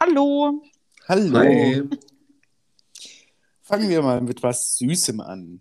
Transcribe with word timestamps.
Hallo. 0.00 0.62
Hallo. 1.08 1.38
Hi. 1.38 1.82
Fangen 3.62 3.88
wir 3.88 4.02
mal 4.02 4.20
mit 4.20 4.42
was 4.42 4.76
Süßem 4.78 5.20
an. 5.20 5.60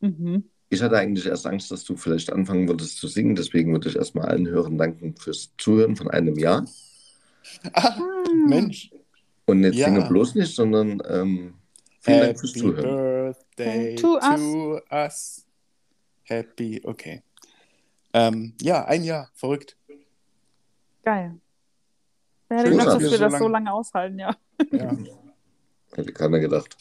Mhm. 0.00 0.44
Ich 0.68 0.82
hatte 0.82 0.98
eigentlich 0.98 1.26
erst 1.26 1.46
Angst, 1.46 1.70
dass 1.70 1.84
du 1.84 1.96
vielleicht 1.96 2.32
anfangen 2.32 2.66
würdest 2.68 2.98
zu 2.98 3.06
singen, 3.06 3.36
deswegen 3.36 3.72
würde 3.72 3.88
ich 3.88 3.96
erstmal 3.96 4.26
allen 4.26 4.48
Hörern 4.48 4.78
danken 4.78 5.14
fürs 5.16 5.52
Zuhören 5.58 5.94
von 5.94 6.10
einem 6.10 6.36
Jahr. 6.38 6.66
Ah, 7.72 7.96
Mensch. 8.48 8.90
Und 9.44 9.60
nicht 9.60 9.76
Ja. 9.76 9.86
singe 9.86 10.08
bloß 10.08 10.34
nicht, 10.34 10.52
sondern 10.54 11.00
ähm, 11.08 11.54
vielen 12.00 12.20
Dank 12.20 12.40
fürs 12.40 12.50
Happy 12.50 12.60
Zuhören. 12.60 13.34
Birthday 13.56 13.94
To 13.94 14.18
to, 14.18 14.80
us. 14.90 15.46
Happy, 16.24 16.80
okay. 16.82 17.22
Ähm, 18.12 18.54
ja, 18.60 18.84
ein 18.86 19.04
Jahr, 19.04 19.30
verrückt. 19.34 19.76
Geil. 21.04 21.38
Wer 22.48 22.58
hätte 22.58 22.70
gedacht, 22.70 22.86
dass 22.88 23.00
wir 23.00 23.08
so 23.10 23.18
das 23.18 23.32
so 23.32 23.38
lang- 23.48 23.52
lange 23.52 23.72
aushalten, 23.72 24.18
ja. 24.18 24.36
Ja, 24.70 24.96
Hätte 25.94 26.12
keiner 26.12 26.38
gedacht. 26.40 26.76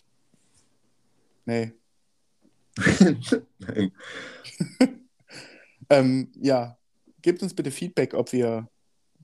nee. 1.45 1.71
Nein. 3.59 3.91
Ähm, 5.87 6.31
ja, 6.35 6.79
gebt 7.21 7.43
uns 7.43 7.53
bitte 7.53 7.69
Feedback, 7.69 8.15
ob 8.15 8.33
wir 8.33 8.67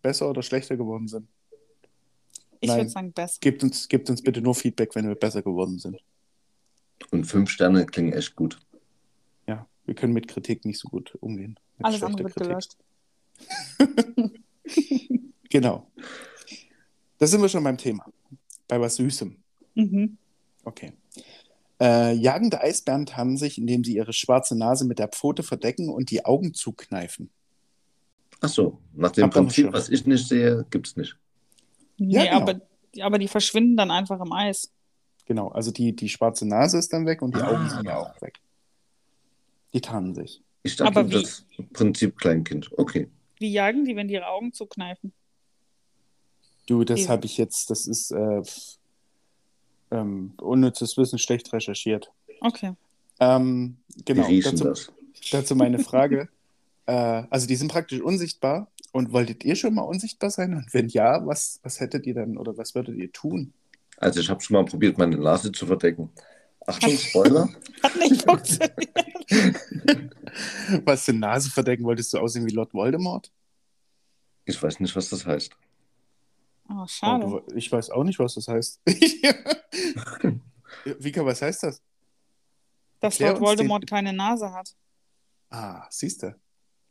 besser 0.03 0.29
oder 0.29 0.43
schlechter 0.43 0.77
geworden 0.77 1.07
sind. 1.07 1.27
Ich 2.59 2.69
würde 2.69 2.87
sagen, 2.87 3.11
best. 3.13 3.41
Gebt 3.41 3.63
uns, 3.63 3.87
gebt 3.89 4.07
uns 4.11 4.21
bitte 4.21 4.41
nur 4.41 4.53
Feedback, 4.53 4.93
wenn 4.93 5.07
wir 5.07 5.15
besser 5.15 5.41
geworden 5.41 5.79
sind. 5.79 5.97
Und 7.09 7.25
fünf 7.25 7.49
Sterne 7.49 7.87
klingen 7.87 8.13
echt 8.13 8.35
gut. 8.35 8.59
Ja, 9.47 9.67
wir 9.85 9.95
können 9.95 10.13
mit 10.13 10.27
Kritik 10.27 10.63
nicht 10.65 10.77
so 10.77 10.87
gut 10.87 11.17
umgehen. 11.19 11.59
Alles 11.81 12.03
andere 12.03 12.25
wird 12.25 12.35
gelöscht. 12.35 12.77
Genau. 15.49 15.91
Da 17.21 17.27
sind 17.27 17.39
wir 17.39 17.49
schon 17.49 17.63
beim 17.63 17.77
Thema. 17.77 18.03
Bei 18.67 18.81
was 18.81 18.95
Süßem. 18.95 19.35
Mhm. 19.75 20.17
Okay. 20.63 20.93
Äh, 21.79 22.13
jagende 22.13 22.61
Eisbären 22.61 23.05
tarnen 23.05 23.37
sich, 23.37 23.59
indem 23.59 23.83
sie 23.83 23.95
ihre 23.95 24.11
schwarze 24.11 24.57
Nase 24.57 24.85
mit 24.85 24.97
der 24.97 25.07
Pfote 25.07 25.43
verdecken 25.43 25.89
und 25.89 26.09
die 26.09 26.25
Augen 26.25 26.55
zukneifen. 26.55 27.29
Ach 28.39 28.49
so, 28.49 28.79
nach 28.93 29.11
dem 29.11 29.25
aber 29.25 29.33
Prinzip, 29.33 29.71
was 29.71 29.89
ich 29.89 30.07
nicht 30.07 30.27
sehe, 30.27 30.65
gibt 30.71 30.87
es 30.87 30.95
nicht. 30.95 31.15
Nee, 31.99 32.15
Ja, 32.15 32.23
genau. 32.23 32.37
aber, 32.37 32.61
aber 33.01 33.19
die 33.19 33.27
verschwinden 33.27 33.77
dann 33.77 33.91
einfach 33.91 34.19
im 34.19 34.31
Eis. 34.33 34.71
Genau, 35.25 35.49
also 35.49 35.69
die, 35.69 35.95
die 35.95 36.09
schwarze 36.09 36.47
Nase 36.47 36.79
ist 36.79 36.91
dann 36.91 37.05
weg 37.05 37.21
und 37.21 37.35
die 37.35 37.39
Ah. 37.41 37.51
Augen 37.51 37.69
sind 37.69 37.85
ja 37.85 37.97
auch 37.99 38.19
weg. 38.23 38.39
Die 39.75 39.81
tarnen 39.81 40.15
sich. 40.15 40.41
Ich 40.63 40.75
dachte, 40.75 40.89
Aber 40.99 41.07
wie? 41.07 41.21
das 41.21 41.45
Prinzip 41.71 42.17
Kleinkind. 42.17 42.71
Okay. 42.79 43.09
Wie 43.37 43.51
jagen 43.51 43.85
die, 43.85 43.95
wenn 43.95 44.07
die 44.07 44.15
ihre 44.15 44.25
Augen 44.27 44.53
zukneifen? 44.53 45.13
Du, 46.65 46.83
das 46.83 47.01
Die- 47.01 47.09
habe 47.09 47.25
ich 47.25 47.37
jetzt, 47.37 47.69
das 47.69 47.87
ist 47.87 48.11
äh, 48.11 48.41
ähm, 49.91 50.33
unnützes 50.39 50.97
Wissen, 50.97 51.19
schlecht 51.19 51.51
recherchiert. 51.53 52.11
Okay. 52.41 52.73
Ähm, 53.19 53.77
genau, 54.05 54.27
dazu, 54.41 54.63
das? 54.63 54.91
dazu 55.31 55.55
meine 55.55 55.79
Frage. 55.79 56.29
äh, 56.85 57.23
also 57.29 57.47
die 57.47 57.55
sind 57.55 57.71
praktisch 57.71 58.01
unsichtbar. 58.01 58.67
Und 58.93 59.13
wolltet 59.13 59.45
ihr 59.45 59.55
schon 59.55 59.73
mal 59.73 59.83
unsichtbar 59.83 60.31
sein? 60.31 60.53
Und 60.53 60.73
wenn 60.73 60.89
ja, 60.89 61.25
was, 61.25 61.61
was 61.63 61.79
hättet 61.79 62.05
ihr 62.07 62.13
dann 62.13 62.37
oder 62.37 62.57
was 62.57 62.75
würdet 62.75 62.97
ihr 62.97 63.09
tun? 63.11 63.53
Also 63.97 64.19
ich 64.19 64.29
habe 64.29 64.41
schon 64.41 64.55
mal 64.55 64.65
probiert, 64.65 64.97
meine 64.97 65.15
Nase 65.17 65.51
zu 65.51 65.65
verdecken. 65.65 66.09
Achtung, 66.67 66.97
Spoiler. 66.97 67.49
Hat 67.83 67.95
nicht 67.95 68.21
funktioniert. 68.23 68.73
Was 70.85 71.05
für 71.05 71.13
Nase 71.13 71.49
verdecken? 71.49 71.83
Wolltest 71.85 72.13
du 72.13 72.19
aussehen 72.19 72.45
wie 72.45 72.53
Lord 72.53 72.73
Voldemort? 72.73 73.31
Ich 74.45 74.61
weiß 74.61 74.79
nicht, 74.79 74.95
was 74.95 75.09
das 75.09 75.25
heißt. 75.25 75.53
Oh, 76.73 76.85
schade. 76.87 77.25
Oh, 77.25 77.39
du- 77.39 77.55
ich 77.55 77.71
weiß 77.71 77.89
auch 77.91 78.03
nicht, 78.03 78.19
was 78.19 78.35
das 78.35 78.47
heißt. 78.47 78.81
Vika, 80.99 81.25
was 81.25 81.41
heißt 81.41 81.63
das? 81.63 81.81
Dass 82.99 83.19
Lord 83.19 83.39
Voldemort 83.39 83.83
den- 83.83 83.87
keine 83.89 84.13
Nase 84.13 84.51
hat. 84.51 84.75
Ah, 85.49 85.85
siehst 85.89 86.23
du. 86.23 86.35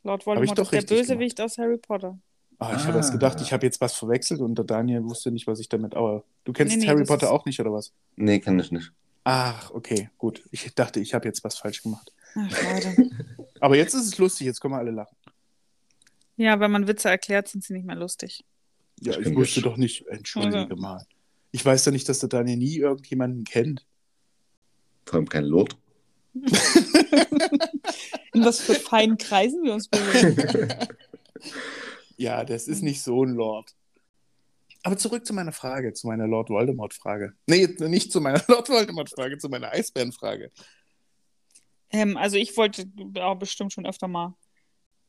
Lord 0.03 0.21
ich 0.21 0.25
Voldemort 0.27 0.57
doch 0.59 0.71
ist 0.73 0.89
der 0.89 0.95
Bösewicht 0.95 1.39
aus 1.41 1.57
Harry 1.57 1.77
Potter. 1.77 2.19
Ah, 2.59 2.73
ich 2.75 2.83
Ah. 2.83 2.87
habe 2.87 2.97
erst 2.97 3.11
gedacht, 3.11 3.41
ich 3.41 3.53
habe 3.53 3.65
jetzt 3.65 3.81
was 3.81 3.95
verwechselt 3.95 4.39
und 4.39 4.55
der 4.55 4.65
Daniel 4.65 5.03
wusste 5.03 5.31
nicht, 5.31 5.47
was 5.47 5.59
ich 5.59 5.69
damit. 5.69 5.95
Aber 5.95 6.23
du 6.43 6.53
kennst 6.53 6.75
Nee, 6.75 6.83
nee, 6.83 6.87
Harry 6.89 6.99
das 6.99 7.07
Potter 7.07 7.27
ist- 7.27 7.31
auch 7.31 7.45
nicht, 7.45 7.59
oder 7.59 7.73
was? 7.73 7.93
Nee, 8.15 8.39
kann 8.39 8.59
ich 8.59 8.71
nicht. 8.71 8.91
Ach, 9.23 9.71
okay, 9.71 10.09
gut. 10.17 10.43
Ich 10.51 10.73
dachte, 10.75 10.99
ich 10.99 11.13
habe 11.13 11.27
jetzt 11.27 11.43
was 11.43 11.57
falsch 11.57 11.81
gemacht. 11.83 12.11
Ach, 12.35 12.49
schade. 12.49 13.09
Aber 13.59 13.75
jetzt 13.77 13.93
ist 13.93 14.05
es 14.05 14.17
lustig, 14.17 14.45
jetzt 14.47 14.59
können 14.59 14.73
wir 14.73 14.79
alle 14.79 14.91
lachen. 14.91 15.15
ja, 16.37 16.59
wenn 16.59 16.71
man 16.71 16.87
Witze 16.87 17.09
erklärt, 17.09 17.47
sind 17.47 17.63
sie 17.63 17.73
nicht 17.73 17.85
mehr 17.85 17.95
lustig. 17.95 18.43
Ja, 19.01 19.19
Ich 19.19 19.27
ich 19.27 19.35
wusste 19.35 19.61
doch 19.61 19.77
nicht. 19.77 20.05
Entschuldige 20.07 20.59
Also- 20.59 20.75
mal. 20.75 21.05
Ich 21.51 21.65
weiß 21.65 21.83
doch 21.83 21.91
nicht, 21.91 22.07
dass 22.07 22.19
der 22.19 22.29
Daniel 22.29 22.57
nie 22.57 22.77
irgendjemanden 22.77 23.43
kennt. 23.43 23.85
Vor 25.05 25.15
allem 25.15 25.27
kein 25.27 25.43
Lord. 25.45 25.75
In 28.33 28.45
was 28.45 28.61
für 28.61 28.75
feinen 28.75 29.17
Kreisen 29.17 29.63
wir 29.63 29.73
uns 29.73 29.87
bewegen. 29.87 30.69
Ja, 32.17 32.43
das 32.43 32.67
ist 32.67 32.83
nicht 32.83 33.01
so 33.01 33.23
ein 33.25 33.33
Lord. 33.33 33.73
Aber 34.83 34.95
zurück 34.95 35.25
zu 35.25 35.33
meiner 35.33 35.51
Frage, 35.53 35.91
zu 35.93 36.05
meiner 36.05 36.27
Lord 36.27 36.51
Voldemort-Frage. 36.51 37.33
Nee, 37.47 37.61
jetzt 37.61 37.79
nicht 37.81 38.11
zu 38.11 38.21
meiner 38.21 38.43
Lord 38.47 38.69
Voldemort-Frage, 38.69 39.39
zu 39.39 39.49
meiner 39.49 39.71
Eisbären-Frage. 39.71 40.51
ähm, 41.89 42.17
also 42.17 42.37
ich 42.37 42.55
wollte 42.57 42.85
auch 43.15 43.39
bestimmt 43.39 43.73
schon 43.73 43.87
öfter 43.87 44.07
mal 44.07 44.35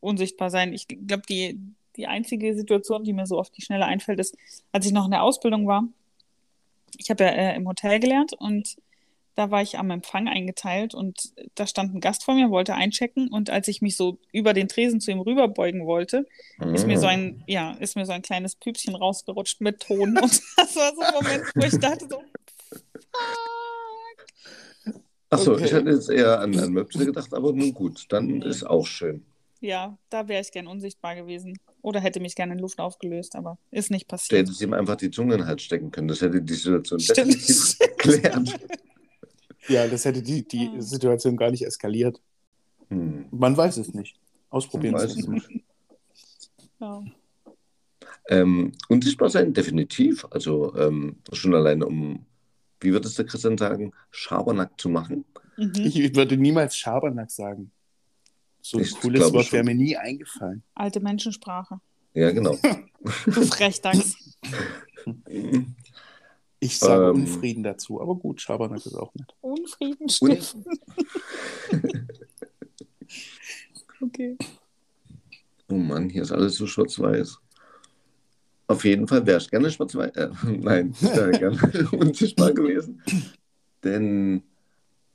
unsichtbar 0.00 0.48
sein. 0.50 0.72
Ich 0.72 0.88
glaube, 0.88 1.24
die, 1.28 1.60
die 1.96 2.06
einzige 2.06 2.54
Situation, 2.54 3.04
die 3.04 3.12
mir 3.12 3.26
so 3.26 3.38
auf 3.38 3.50
die 3.50 3.62
Schnelle 3.62 3.84
einfällt, 3.86 4.18
ist, 4.20 4.36
als 4.72 4.86
ich 4.86 4.92
noch 4.92 5.04
in 5.04 5.10
der 5.10 5.22
Ausbildung 5.22 5.66
war. 5.66 5.84
Ich 6.98 7.10
habe 7.10 7.24
ja 7.24 7.30
äh, 7.30 7.56
im 7.56 7.66
Hotel 7.68 8.00
gelernt 8.00 8.32
und 8.34 8.76
da 9.34 9.50
war 9.50 9.62
ich 9.62 9.78
am 9.78 9.90
Empfang 9.90 10.28
eingeteilt 10.28 10.92
und 10.94 11.32
da 11.54 11.66
stand 11.66 11.94
ein 11.94 12.00
Gast 12.00 12.22
vor 12.22 12.34
mir, 12.34 12.50
wollte 12.50 12.74
einchecken 12.74 13.28
und 13.28 13.48
als 13.48 13.66
ich 13.66 13.80
mich 13.80 13.96
so 13.96 14.18
über 14.30 14.52
den 14.52 14.68
Tresen 14.68 15.00
zu 15.00 15.10
ihm 15.10 15.20
rüberbeugen 15.20 15.86
wollte, 15.86 16.26
ist 16.74 16.86
mir 16.86 16.98
so 16.98 17.06
Ah. 17.06 17.10
ein, 17.10 17.42
ja, 17.46 17.72
ist 17.80 17.96
mir 17.96 18.04
so 18.04 18.12
ein 18.12 18.20
kleines 18.20 18.56
Püpschen 18.56 18.94
rausgerutscht 18.94 19.62
mit 19.62 19.80
Ton. 19.80 20.18
Und 20.18 20.42
das 20.56 20.76
war 20.76 20.92
so 20.94 21.00
ein 21.00 21.14
Moment, 21.14 21.44
wo 21.54 21.64
ich 21.64 21.78
dachte 21.78 22.06
so, 22.10 22.22
fuck. 23.10 24.94
Achso, 25.30 25.52
Okay. 25.54 25.64
ich 25.64 25.72
hätte 25.72 25.88
jetzt 25.90 26.10
eher 26.10 26.40
an, 26.40 26.58
an 26.58 26.72
Möpse 26.72 27.06
gedacht, 27.06 27.32
aber 27.32 27.52
nun 27.54 27.72
gut, 27.72 28.04
dann 28.10 28.42
ist 28.42 28.64
auch 28.64 28.86
schön. 28.86 29.24
Ja, 29.64 29.96
da 30.10 30.26
wäre 30.26 30.40
ich 30.42 30.50
gern 30.50 30.66
unsichtbar 30.66 31.14
gewesen. 31.14 31.56
Oder 31.82 32.00
hätte 32.00 32.18
mich 32.18 32.34
gerne 32.34 32.54
in 32.54 32.58
Luft 32.58 32.80
aufgelöst, 32.80 33.36
aber 33.36 33.58
ist 33.70 33.92
nicht 33.92 34.06
Du 34.10 34.16
passiert. 34.16 34.40
hättest 34.40 34.60
ihm 34.60 34.72
einfach 34.72 34.96
die 34.96 35.10
Zunge 35.12 35.34
in 35.34 35.40
den 35.42 35.46
Hals 35.46 35.62
stecken 35.62 35.92
können. 35.92 36.08
Das 36.08 36.20
hätte 36.20 36.42
die 36.42 36.52
Situation 36.54 36.98
Stimmt. 36.98 37.18
definitiv 37.34 37.76
erklärt. 37.80 38.60
Ja, 39.68 39.86
das 39.86 40.04
hätte 40.04 40.20
die, 40.20 40.42
die 40.46 40.68
Ah. 40.76 40.80
Situation 40.80 41.36
gar 41.36 41.52
nicht 41.52 41.64
eskaliert. 41.64 42.20
Hm. 42.88 43.26
Man 43.30 43.56
weiß 43.56 43.76
es 43.76 43.94
nicht. 43.94 44.18
Ausprobieren 44.50 44.94
Man 44.94 45.08
Sie 45.08 45.16
weiß 45.16 45.22
es 45.22 45.28
mal. 45.28 45.42
Ja. 46.80 47.04
Ähm, 48.28 48.72
unsichtbar 48.88 49.30
sein, 49.30 49.52
definitiv. 49.52 50.26
Also 50.32 50.74
ähm, 50.76 51.16
schon 51.32 51.54
alleine 51.54 51.86
um, 51.86 52.26
wie 52.80 52.92
wird 52.92 53.04
es 53.04 53.14
der 53.14 53.26
Christian 53.26 53.56
sagen, 53.56 53.92
Schabernack 54.10 54.80
zu 54.80 54.88
machen. 54.88 55.24
Mhm. 55.56 55.72
Ich 55.76 56.16
würde 56.16 56.36
niemals 56.36 56.76
Schabernack 56.76 57.30
sagen. 57.30 57.70
So 58.62 58.78
ein 58.78 58.84
Ich 58.84 58.94
cooles 58.94 59.32
Wort 59.32 59.52
wäre 59.52 59.64
mir 59.64 59.74
nie 59.74 59.96
eingefallen. 59.96 60.62
Alte 60.74 61.00
Menschensprache. 61.00 61.80
Ja, 62.14 62.30
genau. 62.30 62.56
Du 63.26 63.42
Frechdachs. 63.42 64.16
Ich 66.60 66.78
sage 66.78 67.06
Ähm. 67.06 67.22
Unfrieden 67.22 67.64
dazu, 67.64 68.00
aber 68.00 68.14
gut, 68.14 68.40
Schabernack 68.40 68.86
ist 68.86 68.94
auch 68.94 69.12
nett. 69.16 69.34
Unfrieden 69.40 70.08
stiften. 70.08 70.64
okay. 74.00 74.38
Oh 75.68 75.74
Mann, 75.74 76.08
hier 76.08 76.22
ist 76.22 76.30
alles 76.30 76.54
so 76.54 76.68
schwarz-weiß. 76.68 77.38
Auf 78.68 78.84
jeden 78.84 79.08
Fall 79.08 79.26
wäre 79.26 79.38
ich 79.38 79.50
gerne 79.50 79.72
schwarz-weiß. 79.72 80.12
Äh, 80.14 80.28
nein, 80.44 80.94
ich 80.94 81.02
wäre 81.02 81.32
gerne 81.32 81.88
unsichtbar 81.90 82.52
gewesen. 82.52 83.02
Denn 83.82 84.44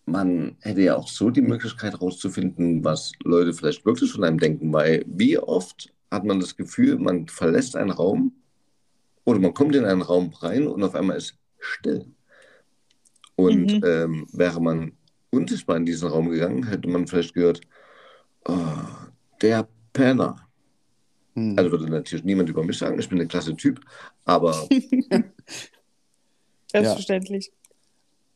man 0.07 0.55
hätte 0.61 0.81
ja 0.81 0.95
auch 0.95 1.09
so 1.09 1.29
die 1.29 1.41
Möglichkeit 1.41 1.93
herauszufinden, 1.93 2.83
was 2.83 3.11
Leute 3.23 3.53
vielleicht 3.53 3.85
wirklich 3.85 4.11
von 4.11 4.23
einem 4.23 4.39
denken. 4.39 4.73
Weil 4.73 5.03
wie 5.05 5.37
oft 5.37 5.93
hat 6.09 6.23
man 6.23 6.39
das 6.39 6.55
Gefühl, 6.55 6.97
man 6.97 7.27
verlässt 7.27 7.75
einen 7.75 7.91
Raum 7.91 8.31
oder 9.25 9.39
man 9.39 9.53
kommt 9.53 9.75
in 9.75 9.85
einen 9.85 10.01
Raum 10.01 10.33
rein 10.39 10.67
und 10.67 10.81
auf 10.83 10.95
einmal 10.95 11.17
ist 11.17 11.37
still. 11.59 12.05
Und 13.35 13.73
Mhm. 13.73 13.83
ähm, 13.85 14.27
wäre 14.31 14.61
man 14.61 14.93
unsichtbar 15.29 15.75
in 15.75 15.85
diesen 15.85 16.07
Raum 16.07 16.29
gegangen, 16.29 16.65
hätte 16.65 16.87
man 16.87 17.05
vielleicht 17.05 17.33
gehört, 17.33 17.59
oh, 18.47 18.55
der 19.41 19.67
Penner. 19.91 20.47
Hm. 21.35 21.55
Also 21.57 21.69
würde 21.69 21.89
natürlich 21.89 22.23
niemand 22.25 22.49
über 22.49 22.63
mich 22.63 22.77
sagen, 22.77 22.97
ich 22.97 23.09
bin 23.09 23.19
ein 23.19 23.27
klasse 23.27 23.55
Typ, 23.55 23.81
aber 24.23 24.67
Selbstverständlich. 26.71 27.51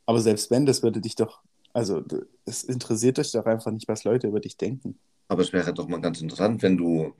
aber 0.05 0.19
selbst 0.19 0.51
wenn, 0.51 0.65
das 0.65 0.83
würde 0.83 1.01
dich 1.01 1.15
doch, 1.15 1.41
also 1.73 2.03
es 2.45 2.63
interessiert 2.63 3.17
dich 3.17 3.31
doch 3.31 3.45
einfach 3.45 3.71
nicht, 3.71 3.87
was 3.87 4.03
Leute 4.03 4.27
über 4.27 4.39
dich 4.39 4.57
denken. 4.57 4.97
Aber 5.27 5.41
es 5.41 5.53
wäre 5.53 5.73
doch 5.73 5.87
mal 5.87 6.01
ganz 6.01 6.21
interessant, 6.21 6.61
wenn 6.61 6.77
du, 6.77 7.13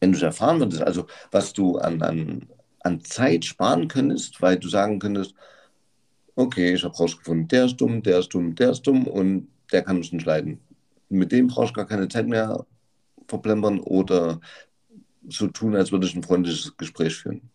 wenn 0.00 0.12
du 0.12 0.16
es 0.16 0.22
erfahren 0.22 0.60
würdest, 0.60 0.82
also 0.82 1.06
was 1.30 1.52
du 1.52 1.78
an, 1.78 2.02
an, 2.02 2.48
an 2.80 3.04
Zeit 3.04 3.44
sparen 3.44 3.88
könntest, 3.88 4.40
weil 4.40 4.58
du 4.58 4.68
sagen 4.68 4.98
könntest, 4.98 5.34
okay, 6.36 6.74
ich 6.74 6.84
habe 6.84 6.96
rausgefunden, 6.96 7.48
der 7.48 7.66
ist 7.66 7.76
dumm, 7.76 8.02
der 8.02 8.20
ist 8.20 8.28
dumm, 8.28 8.54
der 8.54 8.70
ist 8.70 8.82
dumm 8.82 9.06
und 9.06 9.48
der 9.72 9.82
kann 9.82 9.98
mich 9.98 10.12
nicht 10.12 10.24
leiden. 10.24 10.60
Mit 11.08 11.32
dem 11.32 11.48
brauchst 11.48 11.70
du 11.70 11.74
gar 11.74 11.86
keine 11.86 12.08
Zeit 12.08 12.26
mehr 12.26 12.64
verplempern 13.26 13.80
oder 13.80 14.40
so 15.28 15.48
tun, 15.48 15.74
als 15.76 15.92
würde 15.92 16.06
ich 16.06 16.14
ein 16.14 16.22
freundliches 16.22 16.76
Gespräch 16.76 17.16
führen. 17.16 17.50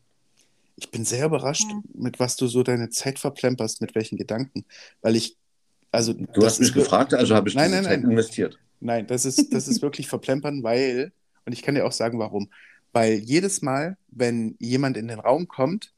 Ich 0.84 0.92
bin 0.92 1.06
sehr 1.06 1.26
überrascht, 1.28 1.70
Ja. 1.70 1.82
mit 1.94 2.20
was 2.20 2.36
du 2.36 2.48
so 2.48 2.62
deine 2.62 2.90
Zeit 2.90 3.18
verplemperst, 3.20 3.80
mit 3.80 3.96
welchen 3.96 4.18
Gedanken. 4.18 4.66
Weil 5.02 5.16
ich, 5.16 5.38
also. 5.92 6.12
Du 6.12 6.46
hast 6.46 6.60
mich 6.60 6.74
gefragt, 6.74 7.14
also 7.14 7.36
habe 7.36 7.48
ich 7.48 7.56
Nein, 7.56 7.72
diese 7.72 7.82
nein, 7.82 7.86
Zeit 7.86 8.02
nein. 8.02 8.12
investiert. 8.12 8.60
Nein, 8.82 9.08
das 9.08 9.24
ist, 9.24 9.54
das 9.54 9.70
ist 9.70 9.82
wirklich 9.82 10.10
verplempern, 10.10 10.62
weil, 10.62 11.14
und 11.46 11.54
ich 11.54 11.62
kann 11.62 11.76
dir 11.76 11.86
auch 11.86 11.94
sagen, 11.94 12.20
warum. 12.20 12.50
Weil 12.92 13.14
jedes 13.14 13.62
Mal, 13.62 13.98
wenn 14.10 14.56
jemand 14.60 14.98
in 14.98 15.08
den 15.08 15.20
Raum 15.20 15.48
kommt, 15.48 15.94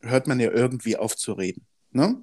hört 0.00 0.26
man 0.26 0.40
ja 0.40 0.50
irgendwie 0.50 0.96
auf 0.96 1.14
zu 1.14 1.34
reden. 1.34 1.66
Ne? 1.92 2.22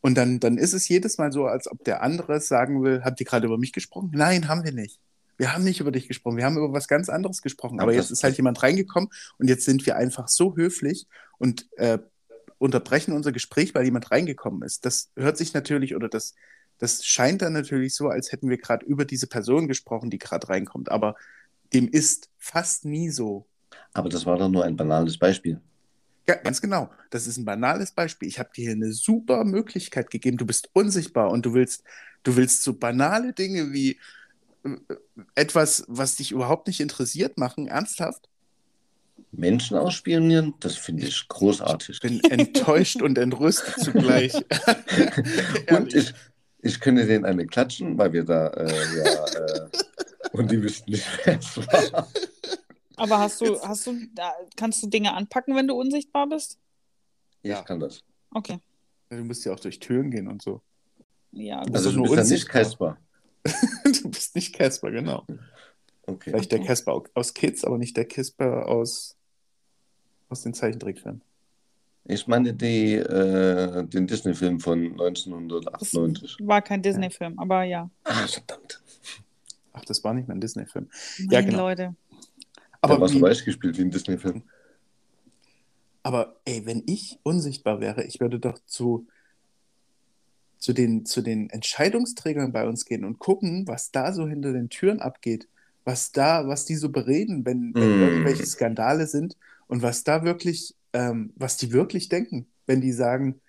Und 0.00 0.16
dann, 0.16 0.40
dann 0.40 0.58
ist 0.58 0.72
es 0.72 0.88
jedes 0.88 1.18
Mal 1.18 1.32
so, 1.32 1.46
als 1.46 1.70
ob 1.70 1.84
der 1.84 2.02
andere 2.02 2.40
sagen 2.40 2.82
will, 2.82 3.02
habt 3.04 3.20
ihr 3.20 3.26
gerade 3.26 3.46
über 3.46 3.58
mich 3.58 3.72
gesprochen? 3.72 4.10
Nein, 4.12 4.48
haben 4.48 4.64
wir 4.64 4.72
nicht. 4.72 4.98
Wir 5.38 5.54
haben 5.54 5.64
nicht 5.64 5.80
über 5.80 5.92
dich 5.92 6.08
gesprochen, 6.08 6.36
wir 6.36 6.44
haben 6.44 6.58
über 6.58 6.72
was 6.72 6.88
ganz 6.88 7.08
anderes 7.08 7.42
gesprochen. 7.42 7.80
Aber 7.80 7.94
jetzt 7.94 8.10
ist 8.10 8.24
halt 8.24 8.36
jemand 8.36 8.62
reingekommen 8.62 9.08
und 9.38 9.48
jetzt 9.48 9.64
sind 9.64 9.86
wir 9.86 9.96
einfach 9.96 10.28
so 10.28 10.56
höflich 10.56 11.06
und 11.38 11.68
äh, 11.78 11.98
unterbrechen 12.58 13.12
unser 13.12 13.32
Gespräch, 13.32 13.74
weil 13.74 13.84
jemand 13.84 14.10
reingekommen 14.10 14.62
ist. 14.62 14.84
Das 14.84 15.10
hört 15.16 15.38
sich 15.38 15.54
natürlich 15.54 15.94
oder 15.94 16.08
das, 16.08 16.34
das 16.78 17.04
scheint 17.04 17.40
dann 17.40 17.52
natürlich 17.52 17.94
so, 17.94 18.08
als 18.08 18.32
hätten 18.32 18.50
wir 18.50 18.58
gerade 18.58 18.84
über 18.84 19.04
diese 19.04 19.28
Person 19.28 19.68
gesprochen, 19.68 20.10
die 20.10 20.18
gerade 20.18 20.48
reinkommt. 20.48 20.90
Aber 20.90 21.14
dem 21.72 21.88
ist 21.88 22.30
fast 22.36 22.84
nie 22.84 23.10
so. 23.10 23.46
Aber 23.92 24.08
das 24.08 24.26
war 24.26 24.38
doch 24.38 24.48
nur 24.48 24.64
ein 24.64 24.76
banales 24.76 25.18
Beispiel. 25.18 25.60
Ja, 26.28 26.34
ganz 26.34 26.60
genau. 26.60 26.90
Das 27.10 27.26
ist 27.26 27.38
ein 27.38 27.44
banales 27.44 27.92
Beispiel. 27.92 28.28
Ich 28.28 28.38
habe 28.38 28.50
dir 28.54 28.62
hier 28.62 28.72
eine 28.72 28.92
super 28.92 29.44
Möglichkeit 29.44 30.10
gegeben. 30.10 30.36
Du 30.36 30.44
bist 30.44 30.68
unsichtbar 30.74 31.30
und 31.30 31.46
du 31.46 31.54
willst, 31.54 31.84
du 32.22 32.36
willst 32.36 32.62
so 32.62 32.74
banale 32.74 33.32
Dinge 33.32 33.72
wie 33.72 33.98
etwas, 35.34 35.84
was 35.88 36.16
dich 36.16 36.32
überhaupt 36.32 36.66
nicht 36.66 36.80
interessiert, 36.80 37.38
machen. 37.38 37.66
Ernsthaft? 37.68 38.28
Menschen 39.32 39.76
ausspionieren, 39.76 40.54
das 40.60 40.76
finde 40.76 41.06
ich 41.06 41.28
großartig. 41.28 41.90
Ich 41.90 42.00
bin 42.00 42.20
enttäuscht 42.30 43.02
und 43.02 43.18
entrüstet 43.18 43.74
zugleich. 43.80 44.32
Und 45.70 45.92
ich, 45.94 46.14
ich 46.62 46.80
könnte 46.80 47.06
denen 47.06 47.24
eine 47.24 47.46
klatschen, 47.46 47.98
weil 47.98 48.12
wir 48.12 48.24
da, 48.24 48.48
äh, 48.48 48.96
ja, 48.96 49.24
äh, 49.26 49.68
und 50.32 50.50
die 50.50 50.62
wüssten 50.62 50.90
nicht, 50.92 51.06
wer 51.24 51.38
es 51.38 51.56
war. 51.56 52.08
Aber 52.96 53.18
hast 53.18 53.40
du, 53.40 53.60
hast 53.62 53.86
du, 53.86 53.94
da- 54.14 54.34
kannst 54.56 54.82
du 54.82 54.88
Dinge 54.88 55.12
anpacken, 55.14 55.54
wenn 55.56 55.66
du 55.68 55.74
unsichtbar 55.74 56.28
bist? 56.28 56.58
Ja. 57.42 57.60
Ich 57.60 57.64
kann 57.64 57.80
das. 57.80 58.02
Okay. 58.32 58.58
Du 59.10 59.16
musst 59.24 59.44
ja 59.44 59.52
auch 59.52 59.60
durch 59.60 59.78
Türen 59.78 60.10
gehen 60.10 60.28
und 60.28 60.42
so. 60.42 60.60
Ja, 61.32 61.60
Also 61.60 61.90
du 61.90 61.98
nur 61.98 62.06
bist 62.06 62.18
dann 62.18 62.28
nicht 62.28 62.54
unsichtbar. 62.54 62.98
Du 63.84 64.10
bist 64.10 64.34
nicht 64.34 64.54
Casper, 64.54 64.90
genau. 64.90 65.24
Okay. 66.02 66.30
Vielleicht 66.30 66.52
der. 66.52 66.60
Casper 66.60 67.02
aus 67.14 67.34
Kids, 67.34 67.64
aber 67.64 67.78
nicht 67.78 67.96
der 67.96 68.06
Casper 68.06 68.66
aus, 68.66 69.16
aus 70.28 70.42
den 70.42 70.54
Zeichentrickfilmen. 70.54 71.22
Ich 72.04 72.26
meine 72.26 72.54
die, 72.54 72.94
äh, 72.94 73.84
den 73.84 74.06
Disney-Film 74.06 74.60
von 74.60 74.92
1998. 74.92 76.38
war 76.40 76.62
kein 76.62 76.80
Disney-Film, 76.80 77.38
aber 77.38 77.64
ja. 77.64 77.90
Ah, 78.04 78.26
verdammt. 78.26 78.80
Ach, 79.74 79.84
das 79.84 80.02
war 80.02 80.14
nicht 80.14 80.26
mein 80.26 80.40
Disney-Film. 80.40 80.88
Ja, 81.30 81.42
genau. 81.42 81.68
Leute. 81.68 81.94
Aber 82.80 83.00
war 83.00 83.08
so 83.08 83.20
weich 83.20 83.44
gespielt 83.44 83.76
wie 83.76 83.82
ein 83.82 83.90
Disney-Film. 83.90 84.42
aber 86.02 86.40
ey, 86.46 86.64
wenn 86.64 86.82
ich 86.86 87.18
unsichtbar 87.24 87.80
wäre, 87.80 88.04
ich 88.04 88.20
würde 88.20 88.40
doch 88.40 88.58
zu, 88.64 89.06
zu, 90.58 90.72
den, 90.72 91.06
zu 91.06 91.22
den 91.22 91.50
Entscheidungsträgern 91.50 92.52
bei 92.52 92.66
uns 92.68 92.84
gehen 92.84 93.04
und 93.04 93.18
gucken, 93.18 93.66
was 93.66 93.90
da 93.90 94.12
so 94.12 94.28
hinter 94.28 94.52
den 94.52 94.68
Türen 94.70 95.00
abgeht. 95.00 95.48
Was 95.84 96.12
da, 96.12 96.46
was 96.48 96.64
die 96.66 96.74
so 96.76 96.90
bereden, 96.90 97.44
wenn, 97.46 97.76
wenn 97.78 97.94
Mm. 97.94 97.96
irgendwelche 97.96 98.44
Skandale 98.46 99.06
sind 99.06 99.36
und 99.68 99.82
was 99.82 100.04
da 100.04 100.24
wirklich, 100.24 100.74
ähm, 100.92 101.32
was 101.36 101.56
die 101.56 101.72
wirklich 101.72 102.08
denken, 102.08 102.46
wenn 102.66 102.80
die 102.80 102.92
sagen, 102.92 103.40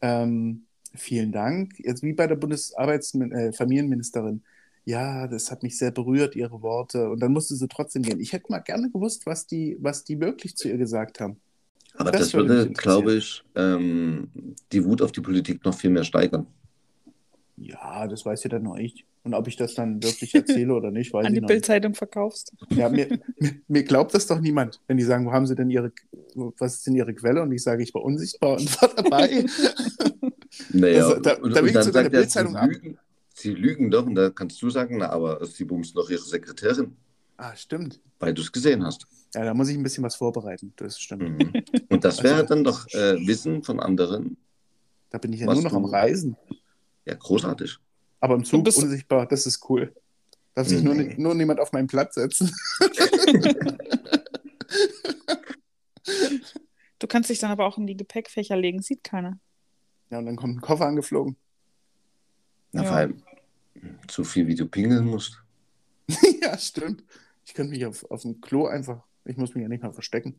ähm, 0.00 0.66
vielen 0.94 1.32
Dank, 1.32 1.78
jetzt 1.78 2.02
wie 2.02 2.12
bei 2.14 2.26
der 2.26 2.36
Bundesarbeitsfamilienministerin, 2.36 4.42
ja, 4.84 5.28
das 5.28 5.50
hat 5.50 5.62
mich 5.62 5.78
sehr 5.78 5.90
berührt, 5.92 6.34
ihre 6.36 6.62
Worte. 6.62 7.10
Und 7.10 7.20
dann 7.20 7.32
musste 7.32 7.54
sie 7.56 7.68
trotzdem 7.68 8.04
gehen. 8.04 8.20
Ich 8.20 8.32
hätte 8.32 8.50
mal 8.50 8.58
gerne 8.60 8.90
gewusst, 8.90 9.26
was 9.26 9.46
die, 9.46 9.76
was 9.80 10.04
die 10.04 10.20
wirklich 10.20 10.56
zu 10.56 10.68
ihr 10.68 10.78
gesagt 10.78 11.20
haben. 11.20 11.40
Aber 11.94 12.10
Das 12.10 12.20
das, 12.22 12.34
würde 12.34 12.70
glaube 12.72 13.14
ich, 13.14 13.42
ähm, 13.54 14.28
die 14.72 14.84
Wut 14.84 15.02
auf 15.02 15.12
die 15.12 15.20
Politik 15.20 15.64
noch 15.64 15.74
viel 15.74 15.90
mehr 15.90 16.04
steigern. 16.04 16.46
Ja, 17.56 18.06
das 18.08 18.24
weiß 18.24 18.42
ja 18.44 18.50
dann 18.50 18.62
nur 18.62 18.78
ich. 18.78 19.04
Und 19.24 19.34
ob 19.34 19.46
ich 19.46 19.56
das 19.56 19.74
dann 19.74 20.02
wirklich 20.02 20.34
erzähle 20.34 20.74
oder 20.74 20.90
nicht, 20.90 21.12
weiß 21.12 21.26
An 21.26 21.32
ich 21.32 21.36
die 21.36 21.40
noch 21.42 21.48
nicht. 21.48 21.54
Bildzeitung 21.56 21.94
verkaufst. 21.94 22.52
Ja, 22.70 22.88
mir, 22.88 23.20
mir, 23.68 23.82
glaubt 23.84 24.14
das 24.14 24.26
doch 24.26 24.40
niemand, 24.40 24.80
wenn 24.88 24.96
die 24.96 25.04
sagen, 25.04 25.26
wo 25.26 25.32
haben 25.32 25.46
sie 25.46 25.54
denn 25.54 25.70
ihre, 25.70 25.92
was 26.34 26.74
ist 26.74 26.86
denn 26.86 26.96
ihre 26.96 27.14
Quelle? 27.14 27.42
Und 27.42 27.52
ich 27.52 27.62
sage, 27.62 27.82
ich 27.82 27.94
war 27.94 28.02
unsichtbar 28.02 28.56
und 28.58 28.82
war 28.82 28.88
dabei. 28.94 29.44
Naja, 30.70 31.06
Also, 31.06 31.20
da- 31.20 31.34
und, 31.38 31.52
da 31.56 31.56
will 31.56 31.62
und 31.62 31.66
ich 31.68 31.72
dann 31.72 31.82
sogar 31.84 32.02
sagt 32.04 32.14
eine 32.14 32.24
er, 32.24 32.28
sie 32.28 32.42
Bildzeitung 32.42 32.56
ab. 32.56 32.68
lügen, 32.70 32.98
sie 33.34 33.54
lügen 33.54 33.90
doch, 33.90 34.04
und 34.06 34.14
da 34.14 34.28
kannst 34.30 34.60
du 34.60 34.68
sagen, 34.68 34.98
na, 34.98 35.08
aber 35.08 35.44
sie 35.46 35.64
bumsen 35.64 35.94
doch 35.94 36.10
ihre 36.10 36.20
Sekretärin, 36.22 36.94
ah, 37.38 37.56
stimmt. 37.56 38.00
weil 38.18 38.34
du 38.34 38.42
es 38.42 38.52
gesehen 38.52 38.84
hast. 38.84 39.06
Ja, 39.34 39.44
da 39.44 39.54
muss 39.54 39.68
ich 39.68 39.76
ein 39.76 39.82
bisschen 39.82 40.04
was 40.04 40.14
vorbereiten. 40.16 40.72
Das 40.76 40.98
stimmt. 41.00 41.38
Mhm. 41.38 41.52
Und 41.88 42.04
das 42.04 42.18
Also- 42.18 42.24
wäre 42.28 42.44
dann 42.46 42.64
doch 42.64 42.86
äh, 42.88 43.16
Wissen 43.26 43.62
von 43.62 43.80
anderen. 43.80 44.36
Da 45.10 45.18
bin 45.18 45.32
ich 45.32 45.40
ja 45.40 45.46
nur 45.46 45.62
noch 45.62 45.70
du- 45.70 45.76
am 45.76 45.84
Reisen. 45.84 46.36
Ja, 47.04 47.14
großartig. 47.14 47.76
Aber 48.20 48.34
im 48.34 48.44
Zug 48.44 48.64
bist- 48.64 48.78
unsichtbar, 48.82 49.26
das 49.26 49.46
ist 49.46 49.68
cool. 49.68 49.94
Darf 50.54 50.68
sich 50.68 50.82
nur, 50.82 50.94
nur 50.94 51.34
niemand 51.34 51.60
auf 51.60 51.72
meinen 51.72 51.86
Platz 51.86 52.14
setzen. 52.16 52.50
Du 56.98 57.06
kannst 57.08 57.30
dich 57.30 57.38
dann 57.40 57.50
aber 57.50 57.66
auch 57.66 57.78
in 57.78 57.86
die 57.86 57.96
Gepäckfächer 57.96 58.56
legen, 58.56 58.80
sieht 58.82 59.02
keiner. 59.02 59.38
Ja, 60.10 60.18
und 60.18 60.26
dann 60.26 60.36
kommt 60.36 60.56
ein 60.56 60.60
Koffer 60.60 60.86
angeflogen. 60.86 61.36
Na, 62.72 62.82
Ja. 62.82 62.88
vor 62.88 62.96
allem 62.96 63.22
zu 64.08 64.24
viel, 64.24 64.46
wie 64.46 64.54
du 64.54 64.66
pingeln 64.66 65.06
musst. 65.06 65.42
ja, 66.42 66.56
stimmt. 66.58 67.02
Ich 67.44 67.54
könnte 67.54 67.70
mich 67.72 67.84
auf, 67.86 68.08
auf 68.10 68.22
dem 68.22 68.40
Klo 68.40 68.66
einfach, 68.66 69.02
ich 69.24 69.36
muss 69.36 69.54
mich 69.54 69.62
ja 69.62 69.68
nicht 69.68 69.82
mal 69.82 69.92
verstecken. 69.92 70.34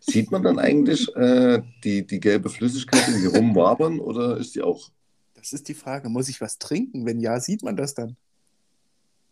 Sieht 0.00 0.30
man 0.32 0.42
dann 0.42 0.58
eigentlich 0.58 1.14
äh, 1.14 1.62
die, 1.84 2.06
die 2.06 2.18
gelbe 2.20 2.48
Flüssigkeit 2.50 3.06
in 3.08 3.20
die 3.20 3.26
rumwabern 3.26 4.00
oder 4.00 4.36
ist 4.36 4.54
die 4.56 4.62
auch? 4.62 4.90
Das 5.34 5.52
ist 5.52 5.68
die 5.68 5.74
Frage. 5.74 6.08
Muss 6.08 6.28
ich 6.28 6.40
was 6.40 6.58
trinken? 6.58 7.06
Wenn 7.06 7.20
ja, 7.20 7.38
sieht 7.38 7.62
man 7.62 7.76
das 7.76 7.94
dann? 7.94 8.16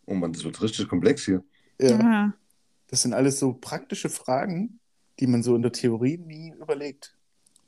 Oh 0.06 0.14
Mann, 0.14 0.32
das 0.32 0.44
wird 0.44 0.60
richtig 0.62 0.86
komplex 0.88 1.24
hier. 1.24 1.42
Ja. 1.80 1.98
Ah, 1.98 2.32
Das 2.88 3.02
sind 3.02 3.14
alles 3.14 3.38
so 3.40 3.52
praktische 3.54 4.08
Fragen, 4.08 4.78
die 5.18 5.26
man 5.26 5.42
so 5.42 5.56
in 5.56 5.62
der 5.62 5.72
Theorie 5.72 6.18
nie 6.18 6.52
überlegt. 6.60 7.16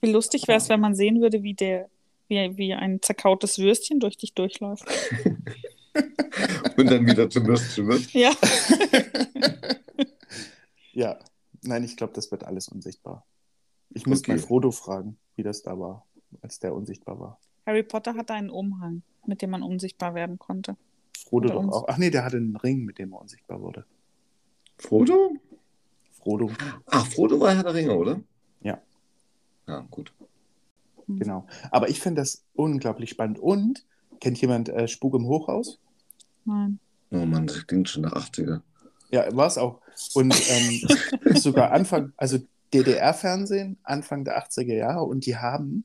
wie 0.01 0.13
lustig 0.13 0.47
wäre 0.47 0.59
es, 0.59 0.69
wenn 0.69 0.79
man 0.81 0.95
sehen 0.95 1.21
würde, 1.21 1.43
wie 1.43 1.55
der, 1.55 1.89
wie, 2.29 2.57
wie 2.57 2.73
ein 2.75 3.03
zerkautes 3.03 3.59
Würstchen 3.59 3.99
durch 3.99 4.17
dich 4.17 4.35
durchläuft. 4.35 4.85
Und 6.77 6.91
dann 6.91 7.07
wieder 7.07 7.29
zum 7.31 7.47
Würstchen 7.47 7.89
wird. 7.89 8.13
Ja. 8.13 8.31
Ja, 10.97 11.19
nein, 11.61 11.85
ich 11.85 11.99
glaube, 11.99 12.15
das 12.15 12.31
wird 12.31 12.43
alles 12.45 12.69
unsichtbar. 12.69 13.27
Ich 13.91 14.07
muss 14.07 14.21
Okay. 14.21 14.33
mal 14.33 14.39
Frodo 14.39 14.71
fragen, 14.71 15.19
wie 15.35 15.43
das 15.43 15.63
da 15.63 15.79
war, 15.79 16.07
als 16.41 16.59
der 16.59 16.75
unsichtbar 16.75 17.21
war. 17.21 17.39
Harry 17.67 17.83
Potter 17.83 18.15
hatte 18.15 18.33
einen 18.33 18.49
Umhang, 18.49 19.03
mit 19.27 19.43
dem 19.43 19.51
man 19.51 19.63
unsichtbar 19.63 20.15
werden 20.15 20.39
konnte. 20.39 20.75
Frodo 21.19 21.49
Oder 21.49 21.55
doch 21.57 21.63
uns. 21.65 21.75
auch. 21.75 21.85
Ach 21.89 21.99
nee, 21.99 22.09
der 22.09 22.25
hatte 22.25 22.39
einen 22.39 22.57
Ring, 22.57 22.85
mit 22.87 22.99
dem 22.99 23.13
er 23.13 23.21
unsichtbar 23.21 23.61
wurde. 23.61 23.85
Frodo? 24.79 25.35
Frodo, 26.13 26.51
Ach, 26.87 27.07
Frodo 27.07 27.41
war 27.41 27.55
Herr 27.55 27.63
der 27.63 27.75
Ringe, 27.75 27.95
oder? 27.95 28.21
Ja. 28.63 28.81
Ja, 29.69 29.81
gut. 29.91 30.15
genau. 31.07 31.47
Aber 31.71 31.91
ich 31.91 32.01
finde 32.01 32.23
das 32.23 32.43
unglaublich 32.55 33.11
spannend. 33.11 33.39
Und, 33.39 33.85
kennt 34.21 34.41
jemand 34.41 34.71
äh, 34.71 34.89
Spuk 34.89 35.15
im 35.15 35.27
Hochhaus? 35.27 35.79
Nein. 36.47 36.79
Oh 37.11 37.27
Mann, 37.27 37.47
das 37.47 37.67
klingt 37.67 37.89
schon 37.91 38.03
nach 38.05 38.15
80er. 38.15 38.63
Ja, 39.11 39.35
war 39.37 39.47
es 39.47 39.59
auch. 39.59 39.81
Und 40.15 40.35
ähm, 40.51 40.89
sogar 41.35 41.73
Anfang, 41.73 42.13
also 42.17 42.39
DDR-Fernsehen, 42.75 43.79
Anfang 43.83 44.25
der 44.25 44.39
80er 44.43 44.75
Jahre. 44.75 45.03
Und 45.03 45.27
die 45.27 45.37
haben, 45.37 45.85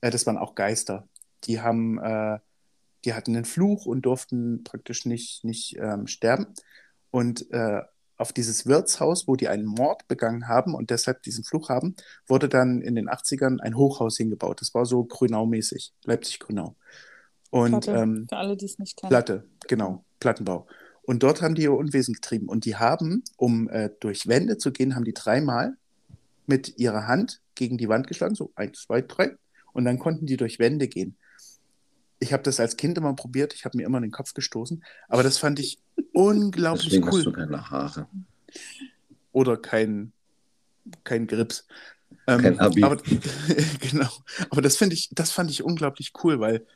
äh, 0.00 0.10
das 0.10 0.26
waren 0.26 0.38
auch 0.38 0.54
Geister, 0.54 1.08
die 1.44 1.60
haben, 1.60 1.98
äh, 1.98 2.38
die 3.04 3.14
hatten 3.14 3.36
einen 3.36 3.44
Fluch 3.44 3.86
und 3.86 4.02
durften 4.02 4.64
praktisch 4.64 5.06
nicht, 5.06 5.44
nicht 5.44 5.76
ähm, 5.78 6.06
sterben. 6.06 6.48
Und 7.10 7.50
äh, 7.52 7.82
auf 8.16 8.32
dieses 8.32 8.66
Wirtshaus, 8.66 9.28
wo 9.28 9.36
die 9.36 9.48
einen 9.48 9.64
Mord 9.64 10.08
begangen 10.08 10.48
haben 10.48 10.74
und 10.74 10.90
deshalb 10.90 11.22
diesen 11.22 11.44
Fluch 11.44 11.68
haben, 11.68 11.94
wurde 12.26 12.48
dann 12.48 12.82
in 12.82 12.96
den 12.96 13.08
80ern 13.08 13.60
ein 13.60 13.76
Hochhaus 13.76 14.16
hingebaut. 14.16 14.60
Das 14.60 14.74
war 14.74 14.84
so 14.84 15.04
Grünau-mäßig, 15.04 15.92
Leipzig-Grünau. 16.04 16.74
Und 17.50 17.70
Platte, 17.70 17.92
ähm, 17.92 18.26
für 18.28 18.36
alle, 18.36 18.56
die 18.56 18.66
es 18.66 18.78
nicht 18.78 18.96
kennen. 18.96 19.10
Platte, 19.10 19.46
genau, 19.68 20.04
Plattenbau. 20.18 20.66
Und 21.08 21.22
dort 21.22 21.40
haben 21.40 21.54
die 21.54 21.62
ihr 21.62 21.72
Unwesen 21.72 22.12
getrieben. 22.12 22.50
Und 22.50 22.66
die 22.66 22.76
haben, 22.76 23.24
um 23.38 23.70
äh, 23.70 23.88
durch 23.98 24.28
Wände 24.28 24.58
zu 24.58 24.72
gehen, 24.72 24.94
haben 24.94 25.06
die 25.06 25.14
dreimal 25.14 25.74
mit 26.46 26.76
ihrer 26.76 27.06
Hand 27.06 27.40
gegen 27.54 27.78
die 27.78 27.88
Wand 27.88 28.06
geschlagen, 28.06 28.34
so 28.34 28.52
eins, 28.56 28.82
zwei, 28.82 29.00
drei. 29.00 29.34
Und 29.72 29.86
dann 29.86 29.98
konnten 29.98 30.26
die 30.26 30.36
durch 30.36 30.58
Wände 30.58 30.86
gehen. 30.86 31.16
Ich 32.18 32.34
habe 32.34 32.42
das 32.42 32.60
als 32.60 32.76
Kind 32.76 32.98
immer 32.98 33.14
probiert, 33.14 33.54
ich 33.54 33.64
habe 33.64 33.78
mir 33.78 33.86
immer 33.86 34.02
den 34.02 34.10
Kopf 34.10 34.34
gestoßen, 34.34 34.84
aber 35.08 35.22
das 35.22 35.38
fand 35.38 35.58
ich 35.60 35.78
unglaublich 36.12 36.90
Deswegen 36.90 37.04
cool. 37.04 37.20
hast 37.20 37.24
du 37.24 37.32
keine 37.32 37.70
Haare. 37.70 38.06
Oder 39.32 39.56
kein, 39.56 40.12
kein 41.04 41.26
Grips. 41.26 41.66
Ähm, 42.26 42.42
Kein 42.42 42.60
Abi. 42.60 42.84
Aber, 42.84 42.98
genau. 43.80 44.10
Aber 44.50 44.60
das 44.60 44.76
finde 44.76 44.92
ich, 44.92 45.08
das 45.12 45.30
fand 45.30 45.50
ich 45.50 45.62
unglaublich 45.62 46.12
cool, 46.22 46.38
weil 46.38 46.66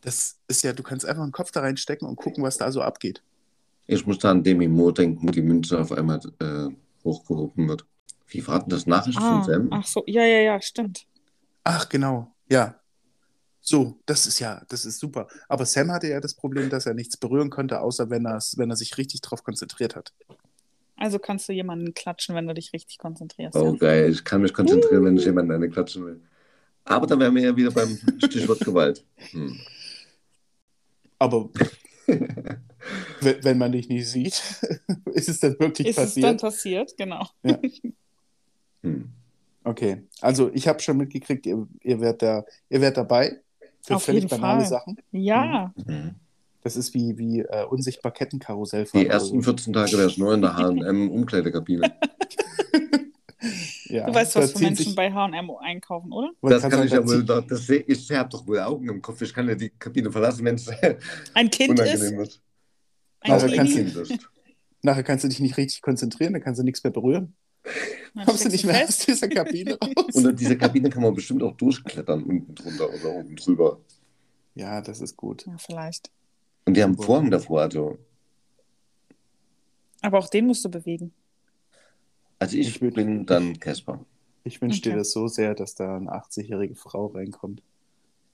das 0.00 0.38
ist 0.48 0.62
ja, 0.62 0.72
du 0.72 0.82
kannst 0.82 1.04
einfach 1.04 1.22
einen 1.22 1.32
Kopf 1.32 1.50
da 1.50 1.60
reinstecken 1.60 2.08
und 2.08 2.16
gucken, 2.16 2.42
was 2.42 2.56
da 2.56 2.72
so 2.72 2.80
abgeht. 2.80 3.22
Ich 3.86 4.06
muss 4.06 4.18
da 4.18 4.30
an 4.30 4.42
Demi 4.42 4.68
Moore 4.68 4.94
denken, 4.94 5.26
wo 5.26 5.30
die 5.32 5.42
Münze 5.42 5.80
auf 5.80 5.92
einmal 5.92 6.20
äh, 6.40 6.68
hochgehoben 7.04 7.68
wird. 7.68 7.84
Wie 8.28 8.46
war 8.46 8.60
denn 8.60 8.70
das 8.70 8.86
Nachricht 8.86 9.18
von 9.18 9.26
Ah, 9.40 9.44
Sam? 9.44 9.68
ach 9.70 9.86
so, 9.86 10.02
ja, 10.06 10.24
ja, 10.24 10.38
ja, 10.40 10.60
stimmt. 10.62 11.06
Ach, 11.64 11.88
genau. 11.88 12.34
Ja. 12.50 12.76
So, 13.60 14.00
das 14.06 14.26
ist 14.26 14.38
ja, 14.40 14.62
das 14.68 14.84
ist 14.84 14.98
super. 14.98 15.28
Aber 15.48 15.66
Sam 15.66 15.92
hatte 15.92 16.08
ja 16.08 16.20
das 16.20 16.34
Problem, 16.34 16.68
dass 16.70 16.86
er 16.86 16.94
nichts 16.94 17.16
berühren 17.16 17.50
konnte, 17.50 17.80
außer 17.80 18.10
wenn, 18.10 18.24
wenn 18.24 18.70
er 18.70 18.76
sich 18.76 18.98
richtig 18.98 19.20
drauf 19.20 19.44
konzentriert 19.44 19.94
hat. 19.94 20.12
Also 20.96 21.18
kannst 21.18 21.48
du 21.48 21.52
jemanden 21.52 21.94
klatschen, 21.94 22.34
wenn 22.34 22.46
du 22.46 22.54
dich 22.54 22.72
richtig 22.72 22.98
konzentrierst. 22.98 23.56
Oh, 23.56 23.72
ja. 23.72 23.78
geil. 23.78 24.10
Ich 24.10 24.24
kann 24.24 24.42
mich 24.42 24.52
konzentrieren, 24.54 25.04
wenn 25.04 25.16
ich 25.16 25.24
jemanden 25.24 25.52
eine 25.52 25.68
klatschen 25.68 26.06
will. 26.06 26.20
Aber 26.84 27.06
dann 27.06 27.20
wären 27.20 27.34
wir 27.34 27.42
ja 27.42 27.56
wieder 27.56 27.70
beim 27.70 27.98
Stichwort 28.18 28.60
Gewalt. 28.60 29.04
Hm. 29.30 29.58
Aber 31.18 31.50
wenn, 33.20 33.44
wenn 33.44 33.58
man 33.58 33.72
dich 33.72 33.88
nicht 33.88 34.08
sieht, 34.08 34.42
ist 35.14 35.28
es 35.28 35.40
dann 35.40 35.58
wirklich 35.58 35.88
Ist 35.88 35.98
es 35.98 36.14
dann 36.14 36.36
passiert? 36.36 36.40
passiert? 36.40 36.96
Genau. 36.96 37.26
Hm. 38.84 39.10
Okay, 39.62 40.02
also 40.20 40.50
ich 40.52 40.66
habe 40.66 40.80
schon 40.80 40.96
mitgekriegt, 40.96 41.46
ihr, 41.46 41.68
ihr, 41.84 42.00
werdet 42.00 42.22
da, 42.22 42.44
ihr 42.68 42.80
werdet 42.80 42.96
dabei 42.96 43.40
für 43.80 43.94
Auf 43.94 44.02
völlig 44.02 44.26
banale 44.26 44.62
Fall. 44.62 44.68
Sachen. 44.68 44.96
Ja, 45.12 45.72
Mhm. 45.86 46.16
Das 46.64 46.76
ist 46.76 46.94
wie, 46.94 47.18
wie 47.18 47.40
äh, 47.40 47.64
unsichtbar 47.64 48.12
Kettenkarussell. 48.12 48.86
Die 48.94 49.06
ersten 49.06 49.42
14 49.42 49.72
Tage 49.72 49.92
wäre 49.98 50.06
ich 50.08 50.16
nur 50.18 50.32
in 50.34 50.42
der 50.42 50.56
H&M-Umkleidekabine. 50.56 51.92
Ja, 53.92 54.06
du 54.06 54.14
weißt, 54.14 54.34
was 54.36 54.52
für 54.52 54.58
Menschen 54.60 54.86
sich- 54.86 54.94
bei 54.94 55.12
H&M 55.12 55.50
einkaufen, 55.60 56.12
oder? 56.12 56.30
man 56.40 56.50
Das 56.52 56.62
kann 56.62 56.84
ich 56.86 56.92
ja 56.92 57.06
wohl, 57.06 57.24
das 57.24 57.66
seh, 57.66 57.84
ich 57.86 58.10
habe 58.10 58.28
doch 58.28 58.46
wohl 58.46 58.58
Augen 58.60 58.88
im 58.88 59.02
Kopf. 59.02 59.20
Ich 59.22 59.32
kann 59.34 59.48
ja 59.48 59.54
die 59.54 59.70
Kabine 59.70 60.10
verlassen, 60.10 60.44
wenn 60.44 60.54
es 60.56 60.68
Ein 61.34 61.50
Kind 61.50 61.70
unangenehm 61.70 62.00
ist, 62.02 62.16
wird. 62.16 62.40
ein 63.20 63.32
Auch 63.32 63.40
kannst 63.40 63.74
du- 63.74 63.84
Kind 63.84 63.96
ist. 63.96 64.18
Nachher 64.84 65.02
kannst 65.04 65.24
du 65.24 65.28
dich 65.28 65.38
nicht 65.40 65.56
richtig 65.56 65.80
konzentrieren, 65.82 66.32
dann 66.32 66.42
kannst 66.42 66.58
du 66.60 66.64
nichts 66.64 66.82
mehr 66.82 66.92
berühren. 66.92 67.34
dann 68.14 68.26
Kommst 68.26 68.44
du 68.44 68.48
nicht 68.48 68.64
mehr 68.64 68.74
fest. 68.74 69.00
aus 69.00 69.06
dieser 69.06 69.28
Kabine 69.28 69.78
raus. 69.82 70.14
Unter 70.14 70.32
dieser 70.32 70.56
Kabine 70.56 70.90
kann 70.90 71.02
man 71.02 71.14
bestimmt 71.14 71.42
auch 71.44 71.56
durchklettern, 71.56 72.24
unten 72.24 72.54
drunter 72.54 72.88
oder 72.92 73.10
oben 73.14 73.36
drüber. 73.36 73.78
Ja, 74.54 74.80
das 74.80 75.00
ist 75.00 75.16
gut. 75.16 75.46
Ja, 75.46 75.56
vielleicht. 75.58 76.10
Und 76.64 76.76
die 76.76 76.82
haben 76.82 76.96
Vorhang 76.96 77.30
davor. 77.30 77.60
Also, 77.62 77.98
Aber 80.00 80.18
auch 80.18 80.28
den 80.28 80.46
musst 80.46 80.64
du 80.64 80.68
bewegen. 80.68 81.12
Also 82.42 82.56
ich, 82.56 82.68
Ich 82.68 82.82
würd- 82.82 82.94
bin 82.94 83.26
dann 83.26 83.58
Casper. 83.58 84.04
Ich 84.44 84.60
wünsche 84.60 84.80
dir 84.82 84.90
Okay. 84.90 84.98
das 84.98 85.12
so 85.12 85.28
sehr, 85.28 85.54
dass 85.54 85.74
da 85.74 85.96
eine 85.96 86.10
80-jährige 86.10 86.74
Frau 86.74 87.06
reinkommt. 87.06 87.62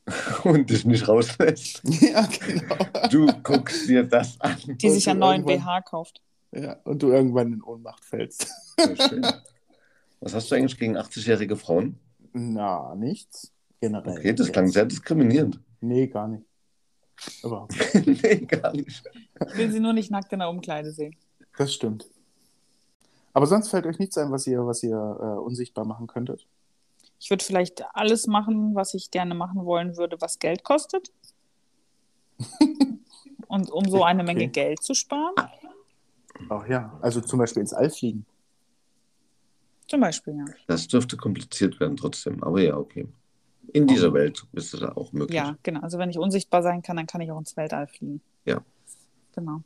Und 0.44 0.70
dich 0.70 0.86
nicht 0.86 1.06
rauslässt. 1.06 1.82
ja, 2.00 2.26
genau. 2.26 2.76
Du 3.10 3.26
guckst 3.42 3.88
dir 3.88 4.04
das 4.04 4.40
an. 4.40 4.56
Die 4.66 4.88
sich 4.90 5.08
einen 5.08 5.20
neuen 5.20 5.44
BH 5.44 5.82
kauft. 5.82 6.22
Ja, 6.50 6.76
und 6.84 7.02
du 7.02 7.12
irgendwann 7.12 7.52
in 7.52 7.62
Ohnmacht 7.62 8.02
fällst. 8.06 8.46
Schön. 9.06 9.26
Was 10.20 10.32
hast 10.34 10.50
du 10.50 10.54
eigentlich 10.54 10.78
gegen 10.78 10.96
80-jährige 10.96 11.56
Frauen? 11.56 11.98
Na, 12.32 12.94
nichts. 12.94 13.52
Generell. 13.82 14.16
Okay, 14.16 14.32
das 14.32 14.50
klang 14.50 14.68
sehr 14.68 14.86
diskriminierend. 14.86 15.60
Nee, 15.82 16.06
gar 16.06 16.26
nicht. 16.26 16.44
Überhaupt 17.44 17.74
nicht. 18.06 18.22
nee, 18.22 18.36
gar 18.46 18.72
nicht. 18.72 19.02
Ich 19.46 19.58
will 19.58 19.70
sie 19.70 19.80
nur 19.80 19.92
nicht 19.92 20.10
nackt 20.10 20.32
in 20.32 20.38
der 20.38 20.48
Umkleide 20.48 20.90
sehen. 20.90 21.14
Das 21.58 21.74
stimmt. 21.74 22.08
Aber 23.38 23.46
sonst 23.46 23.68
fällt 23.68 23.86
euch 23.86 24.00
nichts 24.00 24.18
ein, 24.18 24.32
was 24.32 24.48
ihr, 24.48 24.66
was 24.66 24.82
ihr 24.82 24.96
äh, 24.96 25.38
unsichtbar 25.38 25.84
machen 25.84 26.08
könntet? 26.08 26.48
Ich 27.20 27.30
würde 27.30 27.44
vielleicht 27.44 27.84
alles 27.94 28.26
machen, 28.26 28.74
was 28.74 28.94
ich 28.94 29.12
gerne 29.12 29.36
machen 29.36 29.64
wollen 29.64 29.96
würde, 29.96 30.20
was 30.20 30.40
Geld 30.40 30.64
kostet. 30.64 31.12
Und 33.46 33.70
um 33.70 33.88
so 33.88 34.02
eine 34.02 34.24
Menge 34.24 34.46
Okay. 34.46 34.50
Geld 34.50 34.82
zu 34.82 34.92
sparen, 34.92 35.36
Ach 36.48 36.66
ja, 36.66 36.98
also 37.00 37.20
zum 37.20 37.38
Beispiel 37.38 37.60
ins 37.60 37.72
All 37.72 37.90
fliegen. 37.90 38.26
zum 39.86 40.00
Beispiel, 40.00 40.36
ja. 40.36 40.44
Das 40.66 40.88
dürfte 40.88 41.16
kompliziert 41.16 41.78
werden 41.78 41.96
trotzdem. 41.96 42.42
Aber 42.42 42.60
ja, 42.60 42.76
okay. 42.76 43.06
In 43.72 43.86
dieser 43.86 44.12
Welt 44.14 44.44
ist 44.50 44.74
es 44.74 44.82
auch 44.82 45.12
möglich. 45.12 45.36
Ja, 45.36 45.56
genau. 45.62 45.82
Also 45.82 45.98
wenn 45.98 46.10
ich 46.10 46.18
unsichtbar 46.18 46.64
sein 46.64 46.82
kann, 46.82 46.96
dann 46.96 47.06
kann 47.06 47.20
ich 47.20 47.30
auch 47.30 47.38
ins 47.38 47.56
Weltall 47.56 47.86
fliegen. 47.86 48.20
Ja. 48.46 48.64
Genau. 49.36 49.62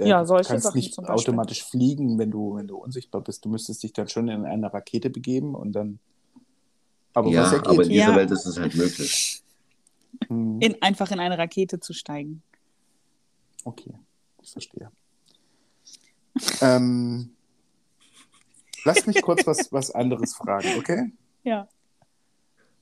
Äh, 0.00 0.08
Ja, 0.08 0.20
du 0.20 0.26
solche 0.26 0.48
kannst 0.48 0.64
Sachen 0.64 0.76
nicht 0.78 0.98
automatisch 0.98 1.64
fliegen, 1.64 2.18
wenn 2.18 2.30
du, 2.30 2.56
wenn 2.56 2.66
du 2.66 2.76
unsichtbar 2.76 3.20
bist. 3.20 3.44
Du 3.44 3.48
müsstest 3.48 3.82
dich 3.82 3.92
dann 3.92 4.08
schon 4.08 4.28
in 4.28 4.44
eine 4.44 4.72
Rakete 4.72 5.10
begeben 5.10 5.54
und 5.54 5.72
dann. 5.72 5.98
Aber 7.14 7.28
ja, 7.30 7.42
was 7.42 7.52
ja 7.52 7.58
aber 7.58 7.70
in 7.72 7.78
geht. 7.78 7.90
dieser 7.90 8.10
Ja. 8.10 8.16
Welt 8.16 8.30
ist 8.30 8.46
es 8.46 8.58
halt 8.58 8.74
möglich. 8.74 9.42
Hm, 10.28 10.60
In, 10.60 10.80
einfach 10.82 11.10
in 11.10 11.20
eine 11.20 11.38
Rakete 11.38 11.80
zu 11.80 11.92
steigen. 11.92 12.42
okay, 13.64 13.94
ich 14.42 14.50
verstehe. 14.50 14.90
ähm, 16.60 17.30
lass 18.84 19.06
mich 19.06 19.20
kurz 19.22 19.46
was, 19.46 19.72
was 19.72 19.90
anderes 19.90 20.34
fragen, 20.34 20.68
okay? 20.78 21.12
Ja. 21.44 21.68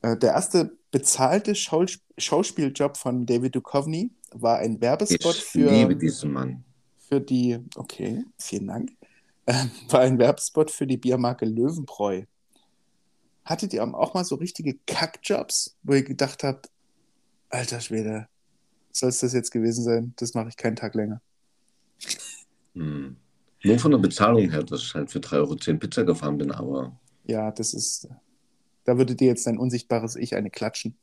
Äh, 0.02 0.16
der 0.16 0.32
erste 0.32 0.76
bezahlte 0.90 1.54
Schaus 1.54 1.98
Schauspieljob 2.16 2.96
von 2.96 3.26
David 3.26 3.54
Duchovny 3.54 4.10
war 4.32 4.58
ein 4.58 4.80
Werbespot 4.80 5.34
Ich 5.37 5.44
für. 5.44 5.70
liebe 5.70 5.96
diesen 5.96 6.32
Mann. 6.32 6.64
Für 7.09 7.21
die, 7.21 7.59
okay, 7.77 8.25
vielen 8.38 8.67
Dank, 8.69 8.93
ähm, 9.47 9.71
war 9.88 10.00
ein 10.00 10.19
Werbespot 10.19 10.71
für 10.71 10.87
die 10.87 10.97
Biermarke 10.99 11.47
Löwenbräu. 11.47 12.25
Hattet 13.45 13.73
ihr 13.73 13.83
auch 13.83 14.15
mal 14.15 14.25
so 14.25 14.35
richtige 14.35 14.79
Kackjobs, 14.87 15.77
wo 15.83 15.95
ihr 15.95 16.03
gedacht 16.03 16.45
habt, 16.45 16.71
alter 17.49 17.81
Schwede, 17.81 18.29
soll 18.93 19.09
es 19.09 19.21
das 19.21 19.33
jetzt 19.33 19.50
gewesen 19.50 19.85
sein? 19.85 20.12
Das 20.17 20.35
mache 20.35 20.49
ich 20.49 20.57
keinen 20.57 20.77
Tag 20.77 20.95
länger. 20.95 21.23
Hm. 22.75 23.17
Nur 23.65 23.79
von 23.79 23.91
der 23.91 23.99
Bezahlung 23.99 24.50
her, 24.50 24.62
dass 24.62 24.83
ich 24.83 24.95
halt 24.95 25.11
für 25.11 25.19
3,10 25.19 25.35
Euro 25.37 25.79
Pizza 25.79 26.05
gefahren 26.05 26.38
bin, 26.38 26.53
aber 26.53 26.99
Ja, 27.25 27.50
das 27.50 27.75
ist, 27.75 28.09
da 28.85 28.99
würde 28.99 29.17
dir 29.17 29.29
jetzt 29.29 29.47
dein 29.47 29.59
unsichtbares 29.59 30.15
Ich 30.15 30.37
eine 30.37 30.50
klatschen. 30.50 30.97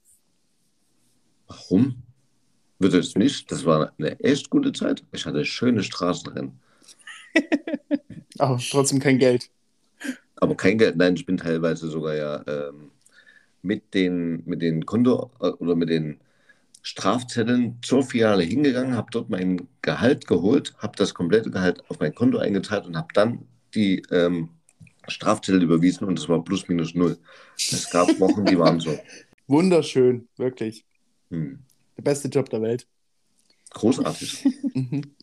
warum? 1.48 2.05
Würde 2.80 3.00
es 3.00 3.16
nicht? 3.16 3.52
Das 3.52 3.66
war 3.66 3.94
eine 3.98 4.20
echt 4.20 4.50
gute 4.50 4.74
Zeit. 4.74 5.04
Ich 5.12 5.26
hatte 5.26 5.46
schöne 5.46 5.84
Straßenrennen. 5.84 6.60
Aber 8.38 8.60
trotzdem 8.60 9.00
kein 9.00 9.18
Geld. 9.18 9.50
Aber 10.38 10.56
kein 10.56 10.78
Geld, 10.78 10.98
nein, 10.98 11.16
ich 11.16 11.26
bin 11.26 11.38
teilweise 11.38 11.88
sogar 11.88 12.16
ja 12.16 12.44
ähm, 12.48 12.92
mit 13.62 13.94
den, 13.94 14.44
mit 14.46 14.62
den 14.62 14.86
Konto 14.86 15.32
äh, 15.40 15.48
oder 15.48 15.76
mit 15.76 15.90
den 15.90 16.20
Strafzetteln 16.82 17.80
zur 17.82 18.04
Filiale 18.04 18.44
hingegangen, 18.44 18.96
habe 18.96 19.08
dort 19.12 19.30
mein 19.30 19.68
Gehalt 19.82 20.28
geholt, 20.28 20.76
habe 20.78 20.96
das 20.98 21.14
komplette 21.14 21.50
Gehalt 21.50 21.82
auf 21.90 22.00
mein 22.00 22.14
Konto 22.14 22.38
eingezahlt 22.38 22.86
und 22.86 22.96
habe 22.96 23.08
dann 23.14 23.48
die 23.74 24.04
ähm, 24.12 24.50
Strafzettel 25.08 25.64
überwiesen 25.64 26.06
und 26.06 26.20
es 26.20 26.30
war 26.30 26.44
plus 26.44 26.68
minus 26.68 26.94
null. 26.94 27.18
Es 27.58 27.90
gab 27.90 28.20
Wochen, 28.20 28.46
die 28.46 28.60
waren 28.60 28.80
so. 28.80 28.96
Wunderschön, 29.48 30.28
wirklich. 30.38 30.86
Hm, 31.32 31.60
Der 31.98 32.04
beste 32.04 32.28
Job 32.28 32.50
der 32.50 32.62
Welt. 32.62 32.88
großartig. 33.72 34.46
Mhm. 34.74 35.16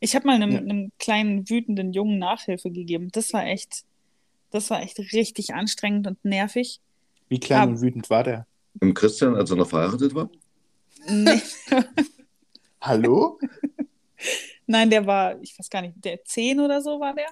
Ich 0.00 0.14
habe 0.16 0.26
mal 0.26 0.34
einem, 0.34 0.50
Ja. 0.50 0.58
einem 0.58 0.92
kleinen 0.98 1.48
wütenden 1.48 1.92
Jungen 1.92 2.18
Nachhilfe 2.18 2.70
gegeben. 2.72 3.08
Das 3.12 3.32
war 3.32 3.46
echt, 3.46 3.84
das 4.50 4.68
war 4.70 4.82
echt 4.82 4.98
richtig 5.12 5.54
anstrengend 5.54 6.06
und 6.08 6.24
nervig. 6.24 6.80
Wie 7.28 7.38
klein 7.38 7.60
Ah. 7.60 7.64
und 7.70 7.80
wütend 7.80 8.10
war 8.10 8.24
der? 8.24 8.46
Und 8.80 8.94
Christian, 8.94 9.36
als 9.36 9.50
er 9.50 9.56
noch 9.56 9.68
verheiratet 9.68 10.14
war? 10.14 10.28
Nee. 11.08 11.40
Hallo? 12.80 13.38
Nein, 14.66 14.90
der 14.90 15.06
war, 15.06 15.40
ich 15.40 15.56
weiß 15.58 15.70
gar 15.70 15.82
nicht, 15.82 15.94
der 16.04 16.24
10 16.24 16.58
oder 16.60 16.80
so 16.82 16.98
war 16.98 17.14
der. 17.14 17.28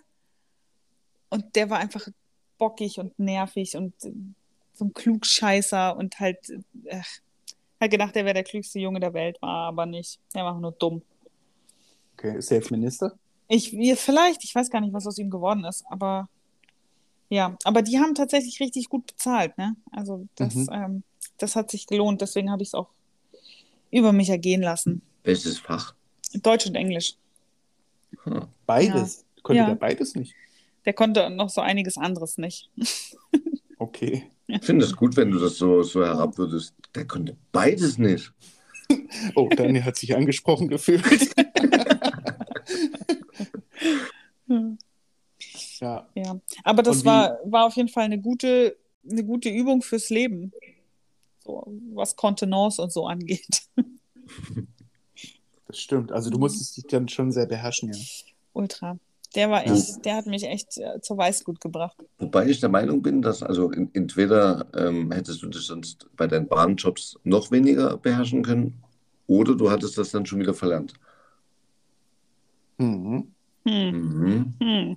Und 1.29 1.57
der 1.57 1.71
war 1.71 1.79
einfach 1.79 2.07
bockig 2.59 2.99
und 2.99 3.19
nervig 3.19 3.76
und 3.76 3.95
so 4.00 4.85
ein 4.85 4.93
Klugscheißer 4.93 5.97
und 5.97 6.21
halt, 6.21 6.38
äh, 6.85 7.00
halt 7.80 7.90
gedacht, 7.90 8.14
der 8.14 8.25
wäre 8.25 8.34
der 8.34 8.44
klügste 8.44 8.78
Junge 8.78 9.00
der 9.00 9.14
Welt, 9.14 9.40
war 9.40 9.68
aber 9.68 9.87
nicht. 9.87 10.18
Der 10.34 10.44
war 10.44 10.58
nur 10.58 10.72
dumm. 10.72 11.02
Okay, 12.16 12.37
ist 12.37 12.50
er 12.50 12.58
jetzt 12.58 12.70
Minister? 12.70 13.18
Ich, 13.49 13.72
wir- 13.72 13.96
vielleicht, 13.96 14.44
ich 14.44 14.54
weiß 14.54 14.70
gar 14.70 14.80
nicht, 14.80 14.92
was 14.92 15.06
aus 15.06 15.18
ihm 15.18 15.30
geworden 15.30 15.64
ist, 15.64 15.84
aber 15.90 16.28
ja, 17.28 17.56
aber 17.64 17.82
die 17.82 17.99
haben 17.99 18.14
tatsächlich 18.14 18.60
richtig 18.60 18.88
gut 18.88 19.06
bezahlt, 19.06 19.56
ne? 19.56 19.76
Also 19.92 20.26
das, 20.34 20.54
Mhm. 20.54 20.68
ähm, 20.72 21.02
das 21.38 21.56
hat 21.56 21.70
sich 21.70 21.87
gelohnt, 21.87 22.20
deswegen 22.20 22.50
habe 22.50 22.62
ich 22.62 22.68
es 22.70 22.75
auch 22.75 22.88
über 23.90 24.12
mich 24.12 24.28
ergehen 24.30 24.62
lassen. 24.62 25.02
Welches 25.25 25.58
Fach? 25.58 25.94
Deutsch 26.34 26.66
und 26.66 26.75
Englisch. 26.76 27.14
Hm. 28.25 28.46
Beides. 28.66 29.25
Konnte 29.42 29.60
Ja. 29.62 29.66
der 29.68 29.75
beides 29.76 30.14
nicht? 30.14 30.34
Der 30.84 30.92
konnte 30.92 31.28
noch 31.30 31.49
so 31.50 31.60
einiges 31.60 31.96
anderes 31.96 32.37
nicht. 32.38 32.68
Okay. 33.78 34.30
Ich 34.52 34.64
finde 34.64 34.85
es 34.85 34.97
gut, 34.97 35.16
wenn 35.16 35.30
du 35.30 35.38
das 35.38 35.57
so, 35.57 35.83
so 35.83 36.04
herabwürdest. 36.04 36.75
Der 36.95 37.07
konnte 37.07 37.37
beides 37.52 37.99
nicht. 37.99 38.33
Oh, 39.37 39.49
Daniel 39.49 39.85
hat 39.85 39.95
sich 39.97 40.16
angesprochen 40.16 40.66
gefühlt. 40.66 41.04
Ja. 45.80 46.07
Ja, 46.14 46.40
aber 46.64 46.83
das 46.83 47.04
war, 47.04 47.38
war 47.45 47.66
auf 47.66 47.76
jeden 47.76 47.88
Fall 47.88 48.04
eine 48.04 48.21
gute, 48.21 48.76
eine 49.09 49.25
gute 49.25 49.49
Übung 49.49 49.80
fürs 49.80 50.11
Leben. 50.11 50.52
So, 51.42 51.73
was 51.95 52.16
Kontenance 52.16 52.83
und 52.83 52.92
so 52.92 53.07
angeht. 53.07 53.62
Das 55.66 55.78
stimmt. 55.78 56.12
Also 56.12 56.30
du 56.30 56.38
musstest 56.38 56.76
dich 56.76 56.85
dann 56.88 57.09
schon 57.09 57.33
sehr 57.33 57.47
beherrschen, 57.47 57.92
ja. 57.92 57.99
Ultra. 58.52 58.99
Der 59.37 59.49
war 59.50 59.64
Ja. 59.66 59.72
echt, 59.75 60.04
der 60.04 60.16
hat 60.16 60.26
mich 60.26 60.42
echt 60.44 60.76
äh, 60.78 61.00
zur 61.00 61.16
Weißglut 61.16 61.60
gebracht. 61.60 61.96
Wobei 62.18 62.49
ich 62.49 62.58
der 62.60 62.68
Meinung 62.68 63.00
bin, 63.02 63.22
dass 63.22 63.42
also 63.42 63.70
in, 63.70 63.88
entweder 63.94 64.66
ähm, 64.76 65.12
hättest 65.12 65.42
du 65.42 65.49
dich 65.49 65.62
sonst 65.66 66.08
bei 66.16 66.26
deinen 66.26 66.49
Bahnjobs 66.49 67.16
noch 67.22 67.50
weniger 67.52 67.96
beherrschen 67.96 68.42
können 68.42 68.82
oder 69.28 69.54
du 69.54 69.70
hattest 69.70 69.96
das 69.99 70.10
dann 70.10 70.26
schon 70.26 70.40
wieder 70.40 70.54
verlernt. 70.54 70.94
Mhm. 72.78 73.32
Hm. 73.66 73.90
Mhm. 73.90 74.54
Hm. 74.60 74.96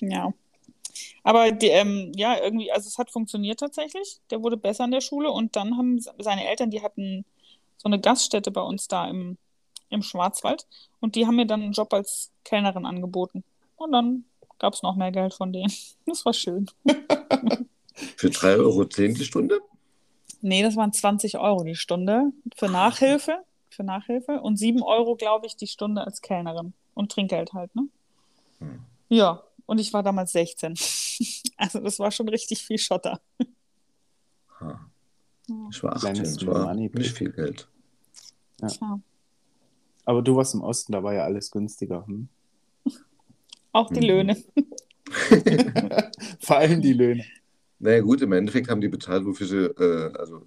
Ja. 0.00 0.32
Aber 1.22 1.50
die, 1.52 1.68
ähm, 1.68 2.12
ja, 2.16 2.36
irgendwie, 2.42 2.70
also 2.70 2.86
es 2.88 2.98
hat 2.98 3.10
funktioniert 3.10 3.60
tatsächlich. 3.60 4.20
Der 4.30 4.42
wurde 4.42 4.56
besser 4.56 4.84
in 4.84 4.90
der 4.90 5.00
Schule 5.00 5.30
und 5.30 5.56
dann 5.56 5.76
haben 5.76 5.98
se- 6.00 6.12
seine 6.18 6.46
Eltern, 6.46 6.70
die 6.70 6.82
hatten 6.82 7.24
so 7.78 7.86
eine 7.88 8.00
Gaststätte 8.00 8.50
bei 8.50 8.60
uns 8.60 8.88
da 8.88 9.08
im, 9.08 9.36
im 9.90 10.02
Schwarzwald 10.02 10.66
und 11.00 11.14
die 11.14 11.26
haben 11.26 11.36
mir 11.36 11.46
dann 11.46 11.62
einen 11.62 11.72
Job 11.72 11.92
als 11.94 12.30
Kellnerin 12.44 12.84
angeboten. 12.86 13.42
Und 13.76 13.92
dann 13.92 14.24
gab 14.58 14.74
es 14.74 14.82
noch 14.82 14.96
mehr 14.96 15.12
Geld 15.12 15.34
von 15.34 15.52
denen. 15.52 15.72
Das 16.06 16.24
war 16.24 16.32
schön. 16.32 16.66
Für 17.94 18.28
3,10 18.28 18.58
Euro 18.58 18.84
die 18.84 19.24
Stunde? 19.24 19.60
Nee, 20.42 20.62
das 20.62 20.76
waren 20.76 20.92
20 20.92 21.38
Euro 21.38 21.64
die 21.64 21.74
Stunde 21.74 22.32
für 22.54 22.68
Nachhilfe, 22.68 23.38
für 23.70 23.82
Nachhilfe 23.82 24.40
und 24.40 24.58
7 24.58 24.82
Euro, 24.82 25.16
glaube 25.16 25.46
ich, 25.46 25.56
die 25.56 25.66
Stunde 25.66 26.04
als 26.04 26.20
Kellnerin 26.20 26.74
und 26.92 27.10
Trinkgeld 27.10 27.54
halt, 27.54 27.74
ne? 27.74 27.88
Hm. 28.58 28.80
Ja, 29.08 29.42
und 29.66 29.78
ich 29.78 29.92
war 29.92 30.02
damals 30.02 30.32
16. 30.32 30.74
Also 31.56 31.78
das 31.78 32.00
war 32.00 32.10
schon 32.10 32.28
richtig 32.28 32.66
viel 32.66 32.78
Schotter. 32.78 33.20
Ha. 34.60 34.90
Ja. 35.48 35.68
Ich 35.70 35.82
war 35.84 35.94
18, 35.94 36.12
Kleines 36.14 36.36
das 36.36 36.46
war 36.46 36.74
nicht 36.74 37.16
viel 37.16 37.30
Geld. 37.30 37.68
Tja. 38.58 39.00
Aber 40.04 40.20
du 40.20 40.34
warst 40.34 40.54
im 40.54 40.62
Osten, 40.62 40.92
da 40.92 41.02
war 41.04 41.14
ja 41.14 41.22
alles 41.22 41.52
günstiger. 41.52 42.04
Hm? 42.06 42.28
Auch 43.74 43.90
die 43.90 44.00
Mhm. 44.00 44.06
Löhne. 44.06 44.44
Vor 46.40 46.56
allem 46.56 46.80
die 46.80 46.94
Löhne. 46.94 47.24
Naja 47.78 48.00
gut, 48.00 48.22
im 48.22 48.32
Endeffekt 48.32 48.70
haben 48.70 48.80
die 48.80 48.88
bezahlt, 48.88 49.26
wofür 49.26 49.46
sie, 49.46 49.66
äh, 49.66 50.12
also 50.18 50.46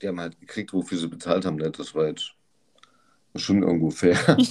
die 0.00 0.08
haben 0.08 0.20
halt 0.20 0.40
gekriegt, 0.40 0.72
wofür 0.72 0.98
sie 0.98 1.08
bezahlt 1.08 1.44
haben. 1.44 1.56
Ne? 1.56 1.70
Das 1.70 1.94
war 1.94 2.08
jetzt 2.08 2.34
schon 3.36 3.62
irgendwo 3.62 3.90
fair. 3.90 4.16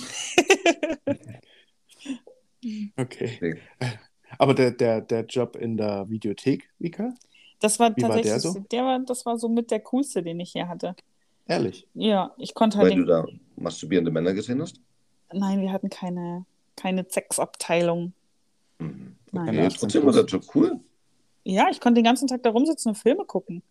Okay. 2.97 3.37
Nee. 3.41 3.55
Aber 4.37 4.53
der, 4.53 4.71
der, 4.71 5.01
der 5.01 5.25
Job 5.25 5.55
in 5.55 5.77
der 5.77 6.09
Videothek, 6.09 6.69
Vika? 6.79 7.13
Das 7.59 7.79
war 7.79 7.95
Wie 7.95 8.07
war 8.07 8.19
der 8.19 8.23
tatsächlich, 8.23 8.41
so? 8.41 8.59
der 8.71 8.83
war, 8.83 8.99
das 8.99 9.25
war 9.25 9.37
so 9.37 9.49
mit 9.49 9.71
der 9.71 9.79
coolste, 9.81 10.23
den 10.23 10.39
ich 10.39 10.51
hier 10.51 10.67
hatte. 10.67 10.95
Ehrlich. 11.47 11.87
Ja, 11.93 12.33
ich 12.37 12.53
konnte 12.53 12.77
halt 12.79 12.91
Weil 12.91 12.95
du 12.95 13.03
den, 13.03 13.07
da 13.07 13.25
masturbierende 13.55 14.11
Männer 14.11 14.33
gesehen 14.33 14.61
hast? 14.61 14.81
nein, 15.33 15.61
wir 15.61 15.71
hatten 15.71 15.89
keine, 15.89 16.45
keine 16.79 17.05
Sexabteilung. 17.07 18.13
Mhm. 18.79 19.15
Nein. 19.31 19.49
Okay, 19.49 19.69
trotzdem 19.77 20.05
war 20.05 20.13
der 20.13 20.25
Job 20.25 20.43
cool. 20.55 20.79
Ja, 21.43 21.67
ich 21.69 21.79
konnte 21.79 21.99
den 21.99 22.05
ganzen 22.05 22.27
Tag 22.27 22.43
da 22.43 22.49
rumsitzen 22.49 22.89
und 22.89 22.95
Filme 22.95 23.25
gucken. 23.25 23.61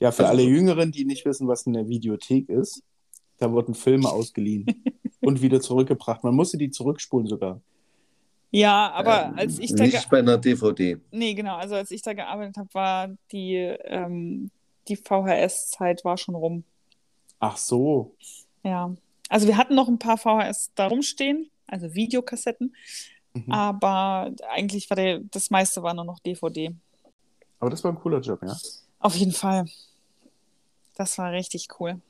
Ja, 0.00 0.12
für 0.12 0.24
Also 0.24 0.32
alle 0.32 0.42
Jüngeren, 0.42 0.92
die 0.92 1.04
nicht 1.04 1.24
wissen, 1.24 1.48
was 1.48 1.66
eine 1.66 1.88
Videothek 1.88 2.48
ist, 2.48 2.82
da 3.38 3.50
wurden 3.50 3.74
Filme 3.74 4.10
ausgeliehen 4.10 4.66
und 5.20 5.40
wieder 5.40 5.60
zurückgebracht. 5.60 6.22
Man 6.24 6.34
musste 6.34 6.58
die 6.58 6.70
zurückspulen 6.70 7.26
sogar. 7.26 7.60
Ja, 8.50 8.92
aber 8.92 9.26
Ähm, 9.26 9.38
als 9.38 9.58
ich 9.58 9.74
da 9.74 9.84
Nicht 9.84 10.08
bei 10.10 10.18
einer 10.18 10.38
DVD. 10.38 10.98
Nee, 11.10 11.34
genau. 11.34 11.56
Also 11.56 11.74
als 11.74 11.90
ich 11.90 12.02
da 12.02 12.12
gearbeitet 12.12 12.56
habe, 12.56 12.68
war 12.72 13.08
die, 13.32 13.54
ähm, 13.54 14.50
die 14.88 14.96
VHS-Zeit 14.96 16.04
war 16.04 16.16
schon 16.16 16.34
rum. 16.34 16.64
Ach 17.38 17.56
so. 17.56 18.14
Ja. 18.62 18.94
Also 19.28 19.46
wir 19.46 19.56
hatten 19.56 19.74
noch 19.74 19.88
ein 19.88 19.98
paar 19.98 20.18
VHS 20.18 20.72
da 20.74 20.86
rumstehen, 20.86 21.50
also 21.66 21.94
Videokassetten, 21.94 22.74
Mhm. 23.34 23.52
aber 23.52 24.32
eigentlich 24.50 24.88
war 24.88 24.96
der, 24.96 25.20
das 25.30 25.50
meiste 25.50 25.82
war 25.82 25.92
nur 25.94 26.04
noch 26.04 26.20
DVD. 26.20 26.74
Aber 27.60 27.70
das 27.70 27.84
war 27.84 27.92
ein 27.92 27.98
cooler 27.98 28.20
Job, 28.20 28.40
ja. 28.42 28.56
Auf 28.98 29.14
jeden 29.14 29.32
Fall. 29.32 29.66
Das 30.94 31.18
war 31.18 31.32
richtig 31.32 31.68
cool. 31.78 32.00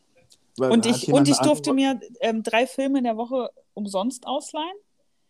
Weil 0.58 0.70
Und 0.70 0.86
ich, 0.86 1.12
und 1.12 1.28
ich 1.28 1.38
durfte 1.38 1.72
mir 1.72 2.00
ähm, 2.20 2.42
drei 2.42 2.66
Filme 2.66 2.98
in 2.98 3.04
der 3.04 3.16
Woche 3.16 3.50
umsonst 3.74 4.26
ausleihen 4.26 4.76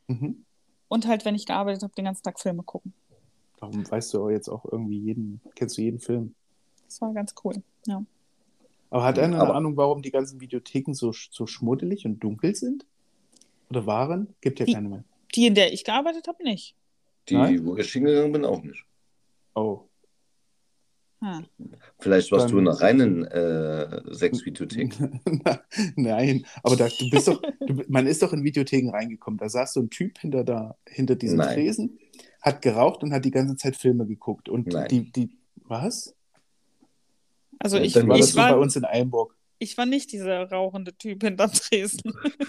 Mhm. 0.09 0.45
und 0.89 1.07
halt, 1.07 1.25
wenn 1.25 1.35
ich 1.35 1.47
gearbeitet 1.47 1.83
habe, 1.83 1.95
den 1.95 2.05
ganzen 2.05 2.23
Tag 2.23 2.39
Filme 2.39 2.63
gucken. 2.63 2.93
Darum 3.59 3.91
weißt 3.91 4.13
du 4.15 4.29
jetzt 4.29 4.49
auch 4.49 4.65
irgendwie 4.71 4.99
jeden, 4.99 5.41
kennst 5.55 5.79
du 5.79 5.83
jeden 5.83 5.99
Film. 5.99 6.35
Das 6.85 7.01
war 7.01 7.13
ganz 7.15 7.35
cool. 7.43 7.63
Ja. 7.87 8.03
Aber 8.91 9.05
hat 9.05 9.19
einer 9.19 9.37
Aber- 9.37 9.49
eine 9.51 9.55
Ahnung, 9.55 9.77
warum 9.77 10.03
die 10.03 10.11
ganzen 10.11 10.41
Videotheken 10.41 10.95
so, 10.95 11.13
so 11.13 11.47
schmuddelig 11.47 12.05
und 12.07 12.21
dunkel 12.23 12.55
sind? 12.55 12.87
Oder 13.71 13.87
waren? 13.87 14.29
Gibt 14.41 14.61
ja 14.61 14.67
Die- 14.67 14.73
keine 14.75 14.89
mehr. 14.89 15.05
Die, 15.35 15.47
in 15.47 15.55
der 15.55 15.73
ich 15.73 15.85
gearbeitet 15.85 16.29
habe, 16.29 16.43
nicht. 16.45 16.75
Die, 17.29 17.35
Nein? 17.35 17.67
wo 17.67 17.77
ich 17.77 17.91
hingegangen 17.93 18.33
bin, 18.33 18.45
auch 18.45 18.63
nicht. 18.63 18.85
Oh. 19.55 19.81
Hm. 21.21 21.47
Vielleicht 21.99 22.31
warst 22.31 22.45
Dann- 22.47 22.53
du 22.53 22.59
in 22.59 22.69
einer 22.69 22.81
reinen 22.81 23.25
äh, 23.25 24.15
Sexvideothek. 24.15 24.95
Nein, 25.97 26.47
aber 26.63 26.77
da, 26.77 26.89
du 26.89 27.11
bist 27.11 27.27
doch, 27.29 27.41
du, 27.67 27.83
man 27.89 28.07
ist 28.07 28.23
doch 28.23 28.33
in 28.33 28.45
Videotheken 28.45 28.91
reingekommen. 28.91 29.39
Da 29.39 29.49
saß 29.49 29.73
so 29.73 29.81
ein 29.81 29.91
Typ 29.91 30.19
hinter, 30.19 30.45
da, 30.45 30.77
hinter 30.87 31.17
diesem 31.17 31.39
Nein. 31.39 31.55
Tresen, 31.55 31.99
hat 32.43 32.63
geraucht 32.63 33.03
und 33.03 33.13
hat 33.13 33.25
die 33.25 33.31
ganze 33.31 33.57
Zeit 33.57 33.77
Filme 33.77 34.07
geguckt. 34.07 34.49
Und 34.49 34.69
Nein. 34.69 34.89
die, 34.89 35.11
die, 35.11 35.31
was? 35.65 36.15
Also 37.59 37.79
ich, 37.79 37.93
dann 37.93 38.09
War 38.09 38.19
das 38.19 38.29
ich, 38.29 38.33
so 38.33 38.45
bei 38.47 38.57
war, 38.57 38.61
uns 38.61 38.77
in 38.77 38.85
Einburg? 38.85 39.37
ich 39.59 39.77
war 39.79 39.87
nicht 39.87 40.13
dieser 40.13 40.51
rauchende 40.51 40.97
Typ 40.97 41.23
hinterm 41.23 41.53
Tresen. 41.53 42.13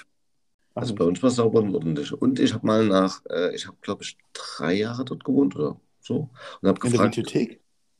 Also 0.76 0.94
bei 0.96 1.04
uns 1.06 1.22
war 1.24 1.30
es 1.30 1.36
sauber 1.38 1.60
und 1.62 1.74
ordentlich. 1.76 2.14
Und 2.14 2.40
ich 2.40 2.54
habe 2.54 2.66
mal 2.66 2.86
nach, 2.86 3.22
äh, 3.30 3.56
ich 3.56 3.66
habe 3.68 3.78
glaube 3.82 4.04
ich 4.04 4.18
drei 4.34 4.74
Jahre 4.74 5.06
dort 5.06 5.24
gewohnt 5.24 5.56
oder 5.56 5.80
so. 6.02 6.30
Und 6.62 6.70
habe 6.70 6.80
in 6.84 6.92
der 6.92 7.00
gefragt, 7.00 7.18
Videothek? 7.18 7.62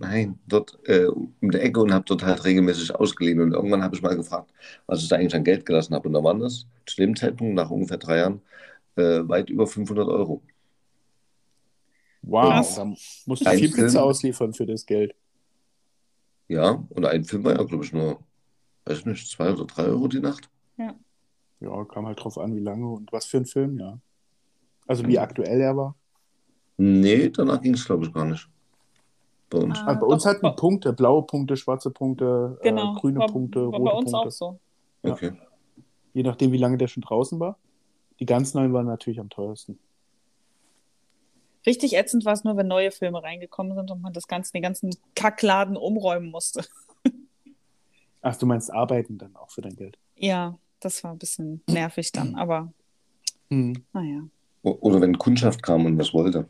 nein, 0.00 0.38
dort 0.46 0.78
äh, 0.86 1.06
um 1.06 1.34
die 1.40 1.58
Ecke 1.58 1.80
und 1.80 1.92
habe 1.92 2.04
dort 2.06 2.22
halt 2.24 2.44
regelmäßig 2.44 2.94
ausgeliehen. 2.94 3.40
Und 3.40 3.52
irgendwann 3.52 3.82
habe 3.82 3.96
ich 3.96 4.02
mal 4.02 4.16
gefragt, 4.16 4.52
was 4.86 5.02
ich 5.02 5.08
da 5.08 5.16
eigentlich 5.16 5.34
an 5.34 5.44
Geld 5.44 5.64
gelassen 5.66 5.94
habe. 5.94 6.08
Und 6.08 6.14
da 6.14 6.22
waren 6.24 6.40
das 6.40 6.66
zu 6.86 6.96
dem 6.96 7.16
Zeitpunkt, 7.16 7.54
nach 7.54 7.70
ungefähr 7.70 7.98
drei 7.98 8.18
Jahren, 8.18 8.42
äh, 8.96 9.26
weit 9.28 9.50
über 9.50 9.66
500 9.66 10.08
Euro. 10.08 10.42
Wow, 12.22 12.74
da 12.76 12.84
musst 13.26 13.46
du 13.46 13.50
viel. 13.50 13.70
Pizza 13.70 14.02
ausliefern 14.02 14.54
für 14.54 14.66
das 14.66 14.86
Geld. 14.86 15.14
Ja, 16.48 16.84
und 16.90 17.04
ein 17.06 17.24
Film 17.24 17.44
war 17.44 17.56
ja, 17.56 17.62
glaube 17.62 17.84
ich, 17.84 17.92
nur, 17.92 18.18
weiß 18.84 19.06
nicht, 19.06 19.30
zwei 19.30 19.52
oder 19.52 19.64
drei 19.64 19.84
Euro 19.84 20.08
die 20.08 20.20
Nacht. 20.20 20.50
Ja, 21.60 21.84
kam 21.86 22.06
halt 22.06 22.22
drauf 22.22 22.36
an, 22.36 22.54
wie 22.54 22.60
lange 22.60 22.86
und 22.86 23.10
was 23.10 23.24
für 23.24 23.38
ein 23.38 23.46
Film, 23.46 23.78
ja. 23.78 23.98
Also 24.86 25.06
wie 25.06 25.18
aktuell 25.18 25.60
er 25.62 25.74
war. 25.76 25.94
Nee, 26.76 27.30
danach 27.30 27.62
ging 27.62 27.72
es, 27.74 27.86
glaube 27.86 28.04
ich, 28.04 28.12
gar 28.12 28.26
nicht. 28.26 28.46
Bei 29.48 29.58
uns. 29.58 29.78
Ah. 29.78 29.86
Also 29.86 30.00
bei 30.00 30.06
uns 30.06 30.22
doch, 30.24 30.30
hatten 30.30 30.56
Punkte, 30.56 30.92
blaue 30.92 31.22
Punkte, 31.22 31.56
schwarze 31.56 31.90
Punkte, 31.90 32.58
Genau. 32.62 32.94
äh, 32.96 33.00
grüne 33.00 33.20
war, 33.20 33.28
Punkte, 33.28 33.60
war 33.60 33.78
rote 33.78 33.84
bei 33.84 33.92
uns 33.92 34.12
Punkte. 34.12 34.28
auch 34.28 34.30
so. 34.30 34.58
ja. 35.04 35.12
Okay. 35.12 35.32
Je 36.12 36.22
nachdem, 36.22 36.52
wie 36.52 36.58
lange 36.58 36.76
der 36.76 36.88
schon 36.88 37.02
draußen 37.02 37.40
war. 37.40 37.58
Die 38.20 38.26
ganz 38.26 38.54
neuen 38.54 38.72
waren 38.72 38.86
natürlich 38.86 39.18
am 39.18 39.30
teuersten. 39.30 39.78
Richtig 41.66 41.94
ätzend 41.94 42.24
war 42.24 42.32
es 42.34 42.44
nur, 42.44 42.56
wenn 42.56 42.66
neue 42.68 42.90
Filme 42.90 43.22
reingekommen 43.22 43.74
sind 43.74 43.90
und 43.90 44.02
man 44.02 44.12
das 44.12 44.26
ganze, 44.26 44.52
den 44.52 44.62
ganzen 44.62 44.94
Kackladen 45.14 45.76
umräumen 45.76 46.30
musste. 46.30 46.64
Ach, 48.22 48.36
du 48.36 48.46
meinst 48.46 48.72
arbeiten 48.72 49.18
dann 49.18 49.34
auch 49.36 49.50
für 49.50 49.62
dein 49.62 49.76
Geld. 49.76 49.98
Ja, 50.16 50.58
das 50.80 51.02
war 51.04 51.12
ein 51.12 51.18
bisschen 51.18 51.62
nervig 51.68 52.12
dann, 52.12 52.34
aber 52.36 52.72
Hm. 53.50 53.84
naja. 53.92 54.20
Oder 54.62 55.00
wenn 55.02 55.18
Kundschaft 55.18 55.62
kam 55.62 55.84
und 55.84 55.98
was 55.98 56.14
wollte. 56.14 56.46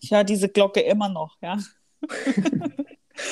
Ich 0.00 0.10
höre 0.10 0.24
diese 0.24 0.48
Glocke 0.50 0.80
immer 0.80 1.08
noch, 1.08 1.36
ja. 1.40 1.56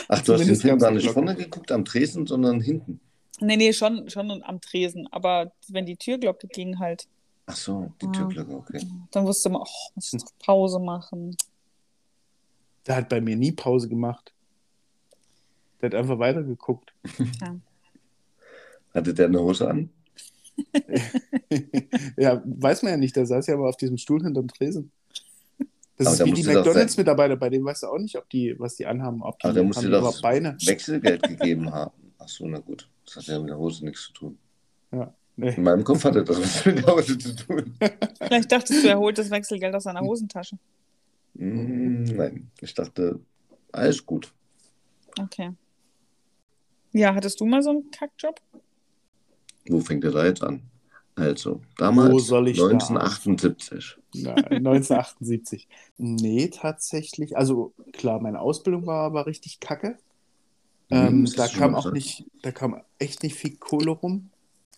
Ach, 0.08 0.20
du 0.22 0.32
hast 0.32 0.38
den 0.38 0.38
Zumindest 0.38 0.62
Film 0.62 0.78
gar 0.78 0.90
nicht 0.90 1.02
Glocke. 1.02 1.14
vorne 1.14 1.34
geguckt 1.34 1.70
am 1.70 1.84
Tresen, 1.84 2.26
sondern 2.26 2.60
hinten. 2.62 3.00
Nee, 3.40 3.56
nee, 3.56 3.72
schon, 3.74 4.08
schon 4.08 4.42
am 4.42 4.60
Tresen. 4.62 5.06
Aber 5.12 5.52
wenn 5.68 5.84
die 5.84 5.96
Türglocke 5.96 6.46
ging 6.48 6.78
halt, 6.78 7.06
Ach 7.46 7.56
so, 7.56 7.92
die 8.00 8.06
Ah. 8.06 8.12
Türglocke, 8.12 8.54
okay. 8.54 8.86
dann 9.10 9.26
wusste 9.26 9.50
man, 9.50 9.62
oh, 9.62 9.90
muss 9.94 10.12
ich 10.12 10.22
doch 10.22 10.32
Pause 10.38 10.78
machen. 10.78 11.36
Der 12.86 12.96
hat 12.96 13.08
bei 13.08 13.20
mir 13.20 13.36
nie 13.36 13.52
Pause 13.52 13.88
gemacht. 13.88 14.32
Der 15.80 15.90
hat 15.90 15.94
einfach 15.94 16.18
weitergeguckt. 16.18 16.92
Ja. 17.40 17.56
Hatte 18.94 19.12
der 19.12 19.26
eine 19.26 19.40
Hose 19.40 19.68
an? 19.68 19.90
ja, 22.16 22.42
weiß 22.44 22.82
man 22.82 22.92
ja 22.92 22.96
nicht, 22.96 23.16
der 23.16 23.26
saß 23.26 23.46
ja 23.48 23.54
aber 23.54 23.68
auf 23.68 23.76
diesem 23.76 23.98
Stuhl 23.98 24.22
hinterm 24.22 24.48
Tresen. 24.48 24.92
Das 25.96 26.06
Aber 26.06 26.12
ist 26.12 26.20
da 26.20 26.24
wie 26.26 26.32
die 26.32 26.42
musst 26.42 26.54
McDonalds-Mitarbeiter, 26.54 27.36
bei 27.36 27.50
denen 27.50 27.64
weißt 27.64 27.84
du 27.84 27.86
auch 27.88 27.98
nicht, 27.98 28.16
ob 28.16 28.28
die, 28.30 28.54
was 28.58 28.76
die 28.76 28.86
anhaben, 28.86 29.22
ob 29.22 29.38
die, 29.38 29.44
Aber 29.44 29.54
der 29.54 29.62
musste 29.64 29.82
haben 29.82 29.88
überhaupt 29.88 30.22
Beine. 30.22 30.56
Wechselgeld 30.64 31.22
gegeben 31.22 31.72
haben. 31.72 32.12
Ach 32.18 32.28
so, 32.28 32.46
na 32.46 32.58
gut. 32.58 32.88
Das 33.04 33.16
hat 33.16 33.26
ja 33.26 33.38
mit 33.38 33.50
der 33.50 33.58
Hose 33.58 33.84
nichts 33.84 34.06
zu 34.06 34.12
tun. 34.12 34.38
Ja, 34.92 35.12
nee. 35.36 35.54
In 35.54 35.62
meinem 35.62 35.84
Kopf 35.84 36.04
hatte 36.04 36.24
das 36.24 36.40
was 36.40 36.64
mit 36.66 36.78
der 36.78 36.94
Hose 36.94 37.18
zu 37.18 37.34
tun. 37.36 37.74
Vielleicht 38.22 38.52
dachtest 38.52 38.84
du, 38.84 38.88
er 38.88 38.98
holt 38.98 39.18
das 39.18 39.30
Wechselgeld 39.30 39.74
aus 39.74 39.84
seiner 39.84 40.00
Hosentasche. 40.00 40.58
Mm, 41.34 42.04
nein, 42.04 42.50
ich 42.60 42.74
dachte, 42.74 43.20
alles 43.72 44.04
gut. 44.04 44.32
Okay. 45.20 45.52
Ja, 46.92 47.14
hattest 47.14 47.40
du 47.40 47.46
mal 47.46 47.62
so 47.62 47.70
einen 47.70 47.90
Kackjob? 47.90 48.40
Wo 49.68 49.80
fängt 49.80 50.04
der 50.04 50.12
da 50.12 50.24
jetzt 50.24 50.42
an? 50.42 50.62
Also, 51.16 51.60
damals 51.76 52.12
Wo 52.12 52.18
soll 52.18 52.48
ich 52.48 52.58
da 52.58 52.64
1978. 52.66 53.96
Na, 54.14 54.34
1978. 54.34 55.68
Nee, 55.96 56.48
tatsächlich. 56.48 57.36
Also 57.36 57.72
klar, 57.92 58.20
meine 58.20 58.40
Ausbildung 58.40 58.86
war, 58.86 59.12
war 59.12 59.26
richtig 59.26 59.60
kacke. 59.60 59.96
Mhm, 60.90 60.96
Ähm, 60.96 61.32
da 61.36 61.48
kam 61.48 61.74
auch 61.74 61.92
nicht, 61.92 62.24
da 62.42 62.50
kam 62.52 62.80
echt 62.98 63.22
nicht 63.22 63.36
viel 63.36 63.56
Kohle 63.56 63.90
rum. 63.92 64.30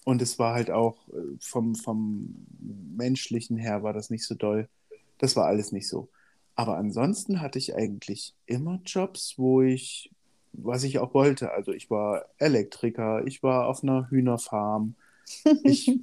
Und 0.07 0.23
es 0.23 0.38
war 0.40 0.55
halt 0.55 0.71
auch 0.73 1.09
äh, 1.11 1.37
vom, 1.40 1.77
vom 1.77 2.47
menschlichen 2.61 3.59
her 3.59 3.85
war 3.85 3.95
das 3.95 4.11
nicht 4.11 4.25
so 4.27 4.37
doll. 4.37 4.71
Das 5.19 5.37
war 5.37 5.47
alles 5.47 5.73
nicht 5.73 5.88
so. 5.88 6.11
Aber 6.57 6.79
ansonsten 6.79 7.42
hatte 7.42 7.59
ich 7.59 7.77
eigentlich 7.77 8.35
immer 8.47 8.81
Jobs, 8.87 9.35
wo 9.38 9.62
ich, 9.62 10.12
was 10.55 10.85
ich 10.85 11.01
auch 11.01 11.14
wollte. 11.14 11.53
Also 11.53 11.73
ich 11.73 11.90
war 11.90 12.27
Elektriker, 12.38 13.27
ich 13.27 13.42
war 13.45 13.69
auf 13.69 13.85
einer 13.85 14.11
Hühnerfarm. 14.11 14.97
Ich, 15.64 15.97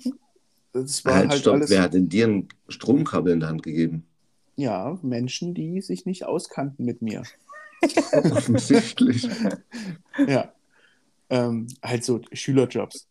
das 0.73 1.05
war 1.05 1.13
Halt, 1.15 1.29
halt 1.29 1.41
stopp, 1.41 1.53
alles. 1.55 1.69
wer 1.69 1.81
hat 1.83 1.93
denn 1.93 2.09
dir 2.09 2.27
ein 2.27 2.49
Stromkabel 2.69 3.33
in 3.33 3.39
der 3.41 3.49
Hand 3.49 3.63
gegeben? 3.63 4.05
Ja, 4.55 4.99
Menschen, 5.03 5.53
die 5.53 5.81
sich 5.81 6.05
nicht 6.05 6.25
auskannten 6.25 6.85
mit 6.85 7.01
mir. 7.01 7.23
Offensichtlich. 8.31 9.29
Ja. 10.27 10.53
Ähm, 11.29 11.67
halt 11.83 12.03
so 12.05 12.21
Schülerjobs. 12.33 13.07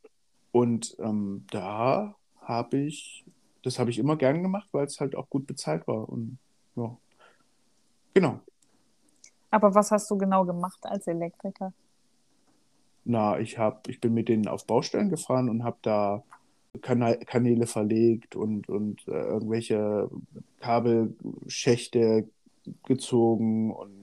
Und 0.53 0.97
ähm, 1.01 1.47
da 1.51 2.15
habe 2.41 2.77
ich, 2.77 3.25
das 3.63 3.79
habe 3.79 3.91
ich 3.91 3.99
immer 3.99 4.17
gern 4.17 4.43
gemacht, 4.43 4.69
weil 4.73 4.87
es 4.87 5.01
halt 5.01 5.17
auch 5.17 5.29
gut 5.29 5.47
bezahlt 5.47 5.87
war. 5.89 6.09
Und 6.09 6.39
ja. 6.77 6.97
Genau. 8.15 8.41
Aber 9.51 9.75
was 9.75 9.91
hast 9.91 10.11
du 10.11 10.17
genau 10.17 10.45
gemacht 10.45 10.79
als 10.83 11.07
Elektriker? 11.07 11.73
Na, 13.05 13.41
ich 13.41 13.59
habe, 13.59 13.91
ich 13.91 14.01
bin 14.01 14.15
mit 14.15 14.29
denen 14.29 14.47
auf 14.47 14.67
Baustellen 14.67 15.11
gefahren 15.11 15.49
und 15.49 15.65
habe 15.65 15.79
da 15.83 16.23
Kanäle 16.81 17.67
verlegt 17.67 18.35
und, 18.35 18.69
und 18.69 19.07
äh, 19.09 19.11
irgendwelche 19.11 20.09
Kabelschächte 20.61 22.29
gezogen 22.85 23.73
und 23.73 24.02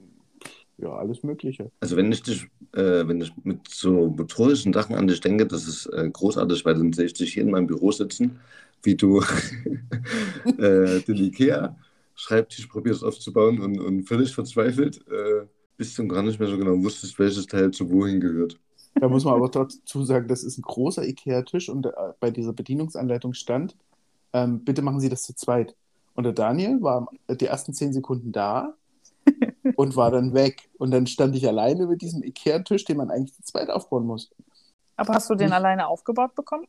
ja, 0.82 0.90
alles 0.96 1.24
Mögliche. 1.24 1.72
Also 1.80 1.98
wenn 1.98 2.12
ich 2.12 2.24
dich, 2.24 2.48
äh, 2.74 3.08
wenn 3.08 3.22
ich 3.22 3.32
mit 3.44 3.68
so 3.68 4.08
motorischen 4.08 4.74
Sachen 4.74 4.96
an 4.96 5.08
dich 5.08 5.22
denke, 5.22 5.46
das 5.46 5.68
ist 5.68 5.88
äh, 5.88 6.10
großartig, 6.12 6.66
weil 6.66 6.76
dann 6.76 6.94
sehe 6.94 7.06
ich 7.06 7.14
dich 7.14 7.34
hier 7.34 7.44
in 7.44 7.52
meinem 7.52 7.68
Büro 7.68 7.92
sitzen, 7.92 8.40
wie 8.84 8.96
du 8.96 9.22
äh, 10.58 11.02
den 11.02 11.18
Ikea-Schreibtisch 11.18 12.68
probierst 12.68 13.04
aufzubauen 13.04 13.60
und, 13.60 13.80
und 13.80 14.04
völlig 14.08 14.34
verzweifelt 14.34 15.06
äh, 15.08 15.46
bis 15.80 15.96
du 15.96 16.06
gar 16.10 16.22
nicht 16.22 16.38
mehr 16.38 16.50
so 16.50 16.58
genau 16.58 16.84
wusstest, 16.84 17.18
welches 17.20 17.48
Teil 17.48 17.72
zu 17.72 17.90
wohin 17.90 18.20
gehört. 18.20 18.60
Da 18.96 19.08
muss 19.08 19.24
man 19.24 19.36
aber 19.36 19.48
dazu 19.48 20.04
sagen, 20.04 20.28
das 20.28 20.44
ist 20.44 20.58
ein 20.58 20.62
großer 20.62 21.08
IKEA-Tisch 21.08 21.70
und 21.70 21.86
äh, 21.86 21.92
bei 22.20 22.32
dieser 22.32 22.52
Bedienungsanleitung 22.52 23.34
stand, 23.34 23.78
ähm, 24.34 24.66
bitte 24.66 24.82
machen 24.82 25.00
Sie 25.00 25.08
das 25.08 25.24
zu 25.24 25.34
zweit. 25.34 25.76
Und 26.16 26.26
der 26.26 26.34
Daniel 26.34 26.82
war 26.82 27.10
die 27.30 27.46
ersten 27.46 27.74
zehn 27.74 27.94
Sekunden 27.94 28.34
da 28.34 28.76
und 29.76 29.96
war 29.96 30.12
dann 30.12 30.34
weg. 30.34 30.70
Und 30.78 30.92
dann 30.92 31.08
stand 31.08 31.36
ich 31.36 31.48
alleine 31.48 31.88
mit 31.88 32.02
diesem 32.02 32.24
IKEA-Tisch, 32.24 32.86
den 32.86 32.98
man 32.98 33.10
eigentlich 33.12 33.34
zu 33.36 33.44
zweit 33.44 33.70
aufbauen 33.70 34.06
muss. 34.06 34.32
Aber 34.96 35.14
hast 35.14 35.30
du 35.30 35.36
den 35.36 35.48
Nicht- 35.48 35.56
alleine 35.56 35.88
aufgebaut 35.88 36.36
bekommen? 36.36 36.66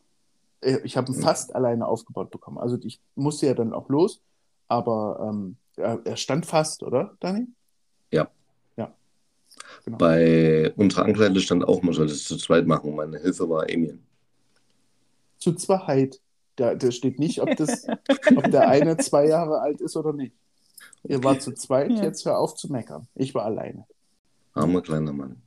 Äh, 0.60 0.78
Ich 0.84 0.96
habe 0.96 1.10
ihn 1.12 1.20
fast 1.20 1.54
alleine 1.54 1.86
aufgebaut 1.86 2.30
bekommen. 2.30 2.58
Also 2.58 2.78
ich 2.82 3.00
musste 3.14 3.46
ja 3.46 3.54
dann 3.54 3.72
auch 3.72 3.88
los, 3.88 4.20
aber 4.68 5.28
ähm, 5.30 5.56
er, 5.76 6.00
er 6.04 6.16
stand 6.16 6.46
fast, 6.46 6.82
oder, 6.82 7.16
Dani? 7.20 7.46
Ja. 8.12 8.28
Ja. 8.76 8.92
Genau. 9.84 9.98
Bei 9.98 10.72
unserer 10.76 11.04
Ankleide 11.06 11.40
stand 11.40 11.64
auch, 11.66 11.82
man 11.82 11.94
soll 11.94 12.06
es 12.06 12.24
zu 12.24 12.36
zweit 12.36 12.66
machen. 12.66 12.94
Meine 12.94 13.18
Hilfe 13.18 13.48
war 13.48 13.68
Emil. 13.68 13.98
Zu 15.38 15.54
Zweit. 15.54 16.20
Da, 16.56 16.74
da 16.74 16.90
steht 16.90 17.18
nicht, 17.18 17.40
ob, 17.40 17.56
das, 17.56 17.86
ob 18.36 18.50
der 18.50 18.68
eine 18.68 18.96
zwei 18.98 19.26
Jahre 19.26 19.60
alt 19.60 19.80
ist 19.80 19.96
oder 19.96 20.12
nicht. 20.12 20.34
Ihr 21.04 21.22
wart 21.24 21.42
zu 21.42 21.52
zweit, 21.52 21.90
Ja. 21.92 22.02
jetzt 22.04 22.24
hör 22.24 22.38
auf 22.38 22.54
zu 22.54 22.70
meckern. 22.70 23.06
Ich 23.14 23.34
war 23.34 23.44
alleine. 23.44 23.86
Armer 24.54 24.82
kleiner 24.82 25.12
Mann. 25.12 25.40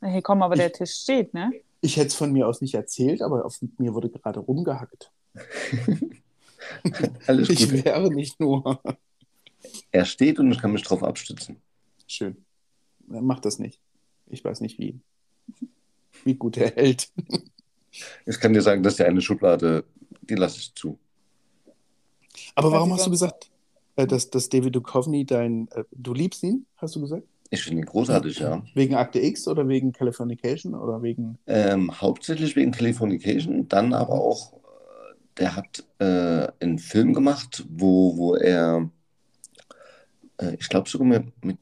Hey, 0.00 0.22
komm, 0.22 0.42
aber 0.42 0.54
der 0.54 0.66
Ich- 0.68 0.74
Tisch 0.74 0.92
steht, 0.94 1.34
ne? 1.34 1.50
Ich 1.80 1.96
hätte 1.96 2.06
es 2.06 2.14
von 2.14 2.30
mir 2.32 2.46
aus 2.46 2.60
nicht 2.60 2.74
erzählt, 2.74 3.20
aber 3.20 3.44
auf 3.44 3.58
mir 3.78 3.94
wurde 3.94 4.08
gerade 4.10 4.38
rumgehackt. 4.38 5.10
Alles 7.26 7.48
Ich 7.48 7.68
gut. 7.70 7.84
wäre 7.84 8.12
nicht 8.12 8.38
nur. 8.40 8.80
Er 9.90 10.04
steht 10.04 10.38
und 10.38 10.52
ich 10.52 10.60
kann 10.60 10.72
mich 10.72 10.82
drauf 10.84 11.02
abstützen. 11.02 11.60
Schön. 12.06 12.36
Mach 13.08 13.40
das 13.40 13.58
nicht. 13.58 13.80
Ich 14.26 14.44
weiß 14.44 14.60
nicht, 14.60 14.78
wie, 14.78 15.00
wie 16.24 16.34
gut 16.34 16.56
er 16.58 16.70
hält. 16.70 17.10
Ich 18.26 18.38
kann 18.38 18.52
dir 18.52 18.62
sagen, 18.62 18.82
dass 18.82 18.96
die 18.96 19.04
eine 19.04 19.20
Schublade, 19.20 19.84
die 20.22 20.34
lasse 20.36 20.58
ich 20.58 20.74
zu. 20.74 20.98
Aber 22.54 22.70
warum 22.70 22.90
ich 22.90 22.94
hast 22.98 23.06
du 23.06 23.10
gesagt, 23.10 23.50
dass, 24.06 24.30
dass 24.30 24.48
David 24.48 24.74
Duchovny 24.74 25.24
dein. 25.24 25.68
Äh, 25.72 25.84
du 25.92 26.14
liebst 26.14 26.42
ihn, 26.42 26.66
hast 26.76 26.96
du 26.96 27.00
gesagt? 27.00 27.24
Ich 27.50 27.62
finde 27.62 27.82
ihn 27.82 27.86
großartig, 27.86 28.40
ja. 28.40 28.62
Wegen 28.74 28.94
Akte 28.94 29.20
X 29.20 29.48
oder 29.48 29.66
wegen 29.68 29.92
Californication 29.92 30.74
oder 30.74 31.02
wegen. 31.02 31.38
Ähm, 31.46 31.90
hauptsächlich 32.00 32.54
wegen 32.56 32.72
Californication, 32.72 33.68
dann 33.68 33.94
aber 33.94 34.14
auch, 34.20 34.52
äh, 34.52 35.14
der 35.38 35.56
hat 35.56 35.84
äh, 35.98 36.48
einen 36.60 36.78
Film 36.78 37.14
gemacht, 37.14 37.64
wo, 37.70 38.16
wo 38.18 38.34
er, 38.34 38.90
äh, 40.38 40.56
ich 40.58 40.68
glaube 40.68 40.90
sogar 40.90 41.08
mit, 41.08 41.44
mit 41.44 41.56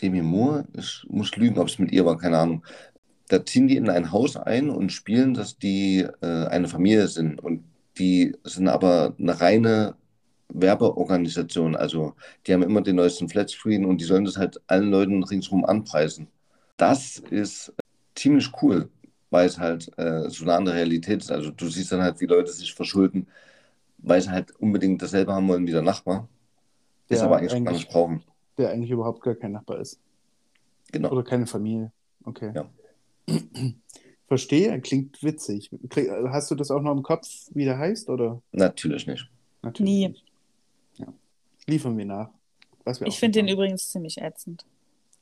Demi 0.00 0.22
Moore, 0.22 0.66
ich 0.76 1.04
muss 1.08 1.34
lügen, 1.36 1.58
ob 1.58 1.68
es 1.68 1.78
mit 1.78 1.92
ihr 1.92 2.06
war, 2.06 2.16
keine 2.16 2.38
Ahnung. 2.38 2.64
Da 3.28 3.44
ziehen 3.44 3.68
die 3.68 3.76
in 3.76 3.90
ein 3.90 4.10
Haus 4.12 4.36
ein 4.36 4.70
und 4.70 4.92
spielen, 4.92 5.34
dass 5.34 5.58
die 5.58 6.06
äh, 6.22 6.46
eine 6.46 6.68
Familie 6.68 7.08
sind. 7.08 7.42
Und 7.42 7.64
die 7.98 8.34
sind 8.44 8.68
aber 8.68 9.14
eine 9.18 9.38
reine 9.38 9.96
Werbeorganisation. 10.48 11.76
Also 11.76 12.14
die 12.46 12.52
haben 12.54 12.62
immer 12.62 12.80
den 12.82 12.96
neuesten 12.96 13.28
Flatscreen 13.28 13.84
und 13.84 14.00
die 14.00 14.04
sollen 14.04 14.24
das 14.24 14.36
halt 14.36 14.60
allen 14.66 14.90
Leuten 14.90 15.22
ringsherum 15.22 15.64
anpreisen. 15.64 16.28
Das 16.76 17.18
ist 17.30 17.72
ziemlich 18.14 18.50
cool, 18.62 18.88
weil 19.30 19.46
es 19.46 19.58
halt 19.58 19.90
äh, 19.98 20.28
so 20.30 20.44
eine 20.44 20.54
andere 20.54 20.76
Realität 20.76 21.20
ist. 21.22 21.30
Also 21.30 21.50
du 21.50 21.68
siehst 21.68 21.92
dann 21.92 22.02
halt, 22.02 22.20
wie 22.20 22.26
Leute 22.26 22.52
sich 22.52 22.74
verschulden, 22.74 23.26
weil 23.98 24.20
sie 24.20 24.30
halt 24.30 24.52
unbedingt 24.56 25.02
dasselbe 25.02 25.34
haben 25.34 25.48
wollen 25.48 25.66
wie 25.66 25.72
der 25.72 25.82
Nachbar, 25.82 26.28
das 27.08 27.20
Ja, 27.20 27.26
aber 27.26 27.38
eigentlich, 27.38 27.50
gar 27.52 27.58
eigentlich. 27.58 27.78
nicht 27.78 27.90
brauchen. 27.90 28.22
Der 28.56 28.70
eigentlich 28.70 28.90
überhaupt 28.90 29.22
gar 29.22 29.34
kein 29.34 29.52
Nachbar 29.52 29.80
ist. 29.80 30.00
Genau. 30.92 31.10
Oder 31.10 31.22
keine 31.22 31.46
Familie. 31.46 31.92
Okay. 32.24 32.52
Ja. 32.54 32.68
Verstehe, 34.26 34.78
klingt 34.80 35.22
witzig. 35.22 35.70
Hast 36.28 36.50
du 36.50 36.54
das 36.54 36.70
auch 36.70 36.82
noch 36.82 36.92
im 36.92 37.02
Kopf, 37.02 37.28
wie 37.54 37.64
der 37.64 37.78
heißt? 37.78 38.08
Oder? 38.10 38.42
Natürlich 38.52 39.06
nicht. 39.06 39.30
Natürlich 39.62 39.90
Nie. 39.90 40.08
nicht. 40.08 40.24
Liefern 41.68 41.96
wir 41.98 42.04
nach. 42.06 42.30
Was 42.84 43.00
wir 43.00 43.06
Ich 43.06 43.18
finde 43.18 43.40
den 43.40 43.48
übrigens 43.48 43.90
ziemlich 43.90 44.18
ätzend. 44.18 44.64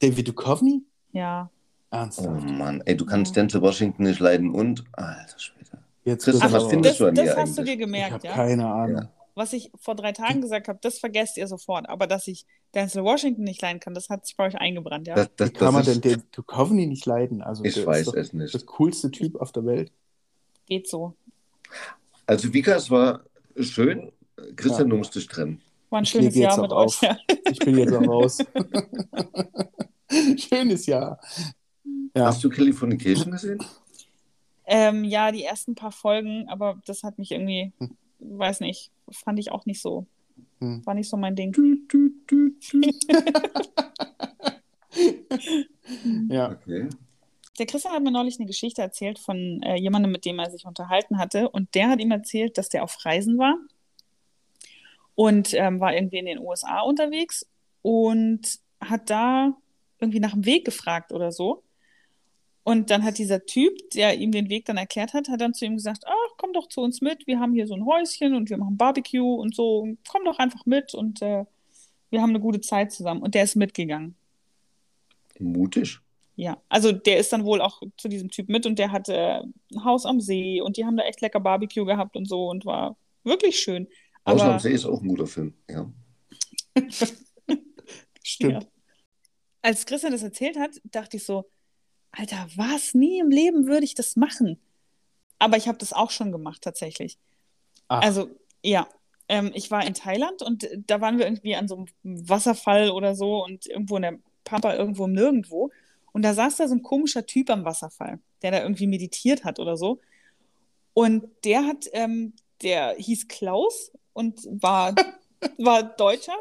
David 0.01 0.29
Duchovny? 0.29 0.83
Ja. 1.13 1.51
Oh 1.91 1.97
Ernsthaft. 1.97 2.49
Mann, 2.51 2.83
ey, 2.85 2.97
du 2.97 3.05
kannst 3.07 3.35
Ja. 3.37 3.43
Denzel 3.43 3.63
Washington 3.63 4.05
nicht 4.05 4.21
leiden 4.21 4.51
und, 4.55 4.85
alter 4.93 5.39
Schwede. 5.39 5.79
Jetzt 6.05 6.25
Christoph, 6.25 6.43
wird's 6.43 6.55
was 6.55 6.63
aber- 6.63 6.71
findest 6.71 6.93
das, 6.93 6.99
du 6.99 7.07
an 7.07 7.15
das 7.15 7.37
hast 7.37 7.37
du 7.37 7.63
eigentlich? 7.63 7.65
dir 7.67 7.73
Ich 7.73 7.79
gemerkt, 7.79 8.13
habe 8.15 8.27
ja? 8.27 8.35
keine 8.35 8.67
Ahnung. 8.67 8.97
Ja. 9.03 9.13
Was 9.35 9.53
ich 9.53 9.71
vor 9.79 9.95
drei 9.95 10.13
Tagen 10.13 10.41
gesagt 10.41 10.69
habe, 10.69 10.79
das 10.81 10.99
vergesst 10.99 11.37
ihr 11.37 11.47
sofort. 11.47 11.89
Aber 11.91 12.07
dass 12.07 12.27
ich 12.27 12.47
Denzel 12.75 13.05
Washington 13.05 13.43
nicht 13.45 13.61
leiden 13.61 13.81
kann, 13.81 13.93
das 13.93 14.09
hat 14.09 14.25
sich 14.27 14.37
bei 14.37 14.47
euch 14.47 14.55
eingebrannt, 14.57 15.07
ja? 15.09 15.15
Das, 15.15 15.29
das, 15.37 15.51
Wie 15.51 15.53
kann 15.55 15.75
man 15.75 15.85
denn 15.85 16.01
den 16.01 16.23
Duchovny 16.33 16.87
nicht 16.87 17.05
leiden? 17.07 17.43
Also 17.43 17.65
ich 17.65 17.75
der 17.75 17.87
weiß 17.87 18.09
es 18.15 18.33
nicht. 18.33 18.55
das 18.55 18.65
coolste 18.67 19.11
Typ 19.11 19.37
auf 19.41 19.53
der 19.53 19.67
Welt. 19.67 19.93
Geht 20.67 20.89
so. 20.89 21.15
Also 22.27 22.53
Vika, 22.53 22.75
es 22.77 22.91
war 22.91 23.25
schön. 23.59 24.11
Christian, 24.57 24.89
Ja. 24.89 24.91
du 24.91 24.97
musst 24.97 25.15
dich 25.15 25.27
trennen. 25.27 25.61
War 25.97 26.03
ein 26.03 26.05
Ich 26.05 26.11
schönes 26.11 26.35
Jahr 26.35 26.61
mit 26.61 26.73
auf. 26.73 27.03
euch. 27.03 27.09
Ja. 27.09 27.17
Ich 27.51 27.59
bin 27.59 27.79
jetzt 27.79 27.95
auch 27.95 28.07
raus. 28.07 28.37
Schönes 30.37 30.85
Jahr. 30.85 31.19
Ja. 32.15 32.27
Hast 32.27 32.45
du 32.45 32.51
Californication 32.51 33.33
gesehen? 33.33 33.59
Ähm, 34.67 35.05
ja, 35.05 35.33
die 35.33 35.43
ersten 35.43 35.75
paar 35.75 35.93
Folgen, 35.93 36.51
aber 36.51 36.79
das 36.85 37.03
hat 37.03 37.17
mich 37.19 37.31
irgendwie, 37.33 37.73
Hm. 37.79 37.97
weiß 38.19 38.61
nicht, 38.61 38.91
fand 39.11 39.39
ich 39.39 39.51
auch 39.53 39.65
nicht 39.65 39.81
so. 39.81 40.05
Hm. 40.61 40.85
War 40.85 40.93
nicht 40.93 41.09
so 41.09 41.17
mein 41.17 41.35
Ding. 41.35 41.57
ja. 46.29 46.51
Okay. 46.51 46.89
der 47.59 47.65
Christian 47.67 47.95
hat 47.95 48.03
mir 48.03 48.11
neulich 48.11 48.39
eine 48.39 48.47
Geschichte 48.47 48.83
erzählt 48.83 49.19
von 49.19 49.63
äh, 49.63 49.77
jemandem, 49.77 50.13
mit 50.13 50.27
dem 50.27 50.39
er 50.41 50.51
sich 50.51 50.67
unterhalten 50.67 51.17
hatte. 51.17 51.49
Und 51.49 51.75
der 51.75 51.89
hat 51.89 52.01
ihm 52.01 52.11
erzählt, 52.11 52.59
dass 52.59 52.69
der 52.69 52.85
auf 52.85 53.03
Reisen 53.07 53.39
war 53.39 53.57
und 55.17 55.55
ähm, 55.55 55.81
war 55.81 55.95
irgendwie 55.95 56.19
in 56.19 56.27
den 56.27 56.39
USA 56.39 56.83
unterwegs 56.83 57.45
und 57.83 58.61
hat 58.81 59.11
da 59.11 59.57
irgendwie 59.99 60.21
nach 60.21 60.33
dem 60.33 60.45
Weg 60.45 60.65
gefragt 60.65 61.11
oder 61.11 61.33
so. 61.33 61.65
Und 62.63 62.91
dann 62.91 63.05
hat 63.05 63.19
dieser 63.19 63.47
Typ, 63.47 63.73
der 63.95 64.19
ihm 64.19 64.33
den 64.33 64.49
Weg 64.49 64.65
dann 64.67 64.77
erklärt 64.77 65.15
hat, 65.15 65.29
hat 65.29 65.41
dann 65.41 65.55
zu 65.55 65.65
ihm 65.65 65.77
gesagt, 65.77 66.05
ach, 66.05 66.37
komm 66.37 66.53
doch 66.53 66.69
zu 66.69 66.81
uns 66.81 67.01
mit, 67.01 67.27
wir 67.27 67.41
haben 67.41 67.55
hier 67.55 67.67
so 67.67 67.75
ein 67.75 67.87
Häuschen 67.87 68.35
und 68.35 68.51
wir 68.51 68.59
machen 68.59 68.77
Barbecue 68.77 69.35
und 69.35 69.55
so, 69.55 69.89
komm 70.09 70.25
doch 70.25 70.39
einfach 70.39 70.67
mit 70.67 70.93
und 70.93 71.23
äh, 71.23 71.45
wir 72.11 72.21
haben 72.21 72.31
eine 72.31 72.41
gute 72.41 72.61
Zeit 72.61 72.93
zusammen. 72.93 73.23
Und 73.23 73.35
der 73.35 73.45
ist 73.45 73.57
mitgegangen. 73.57 74.17
Mutig. 75.39 76.01
Ja, 76.35 76.61
also 76.69 76.93
der 76.93 77.19
ist 77.19 77.33
dann 77.33 77.45
wohl 77.45 77.61
auch 77.63 77.83
zu 77.97 78.09
diesem 78.09 78.31
Typ 78.31 78.49
mit 78.49 78.67
und 78.67 78.79
der 78.79 78.93
hatte 78.93 79.45
ein 79.73 79.85
Haus 79.85 80.05
am 80.05 80.21
See 80.21 80.61
und 80.61 80.77
die 80.77 80.85
haben 80.85 80.97
da 80.97 81.05
echt 81.05 81.21
lecker 81.21 81.41
Barbecue 81.41 81.87
gehabt 81.87 82.17
und 82.17 82.29
so 82.29 82.49
und 82.49 82.67
war 82.67 82.97
wirklich 83.25 83.59
schön. 83.59 83.89
Haus 84.27 84.41
Aber 84.41 84.55
am 84.55 84.59
See 84.59 84.73
ist 84.73 84.85
auch 84.85 85.01
ein 85.01 85.09
guter 85.09 85.27
Film, 85.27 85.55
ja. 85.69 85.91
Stimmt. 88.23 88.63
Ja. 88.65 88.69
als 89.63 89.87
Christian 89.87 90.13
das 90.13 90.23
erzählt 90.23 90.59
hat, 90.59 90.81
dachte 90.85 91.17
ich 91.17 91.25
so, 91.25 91.49
Alter, 92.11 92.47
was? 92.57 92.95
Nie 92.95 93.21
im 93.21 93.31
Leben 93.31 93.67
würde 93.67 93.85
ich 93.85 93.95
das 93.95 94.17
machen. 94.17 94.61
Aber 95.39 95.57
ich 95.57 95.69
habe 95.69 95.79
das 95.79 95.93
auch 95.93 96.11
schon 96.11 96.33
gemacht, 96.33 96.63
tatsächlich. 96.63 97.19
Ach, 97.89 98.03
Also, 98.03 98.31
ja, 98.63 98.89
ähm, 99.29 99.53
ich 99.55 99.71
war 99.71 99.87
in 99.87 99.95
Thailand 99.95 100.43
und 100.43 100.69
da 100.87 101.01
waren 101.01 101.19
wir 101.19 101.27
irgendwie 101.27 101.57
an 101.57 101.69
so 101.69 101.87
einem 102.05 102.29
Wasserfall 102.29 102.91
oder 102.91 103.15
so 103.15 103.45
und 103.45 103.67
irgendwo 103.67 103.97
in 103.97 104.03
der 104.03 104.19
Pampa, 104.45 104.75
irgendwo 104.75 105.05
im 105.05 105.13
Nirgendwo. 105.13 105.71
Und 106.13 106.23
da 106.23 106.33
saß 106.35 106.57
da 106.57 106.69
so 106.69 106.75
ein 106.75 106.83
komischer 106.83 107.27
Typ 107.27 107.51
am 107.51 107.65
Wasserfall, 107.65 108.21
der 108.43 108.51
da 108.51 108.63
irgendwie 108.63 108.87
meditiert 108.87 109.45
hat 109.45 109.59
oder 109.61 109.77
so. 109.77 110.01
Und 110.95 111.29
der 111.45 111.65
hat, 111.67 111.87
ähm, 111.93 112.33
der 112.63 112.95
hieß 112.97 113.29
Klaus 113.29 113.93
und 114.17 114.47
war, 114.63 114.95
war 115.59 115.83
Deutscher. 115.83 116.37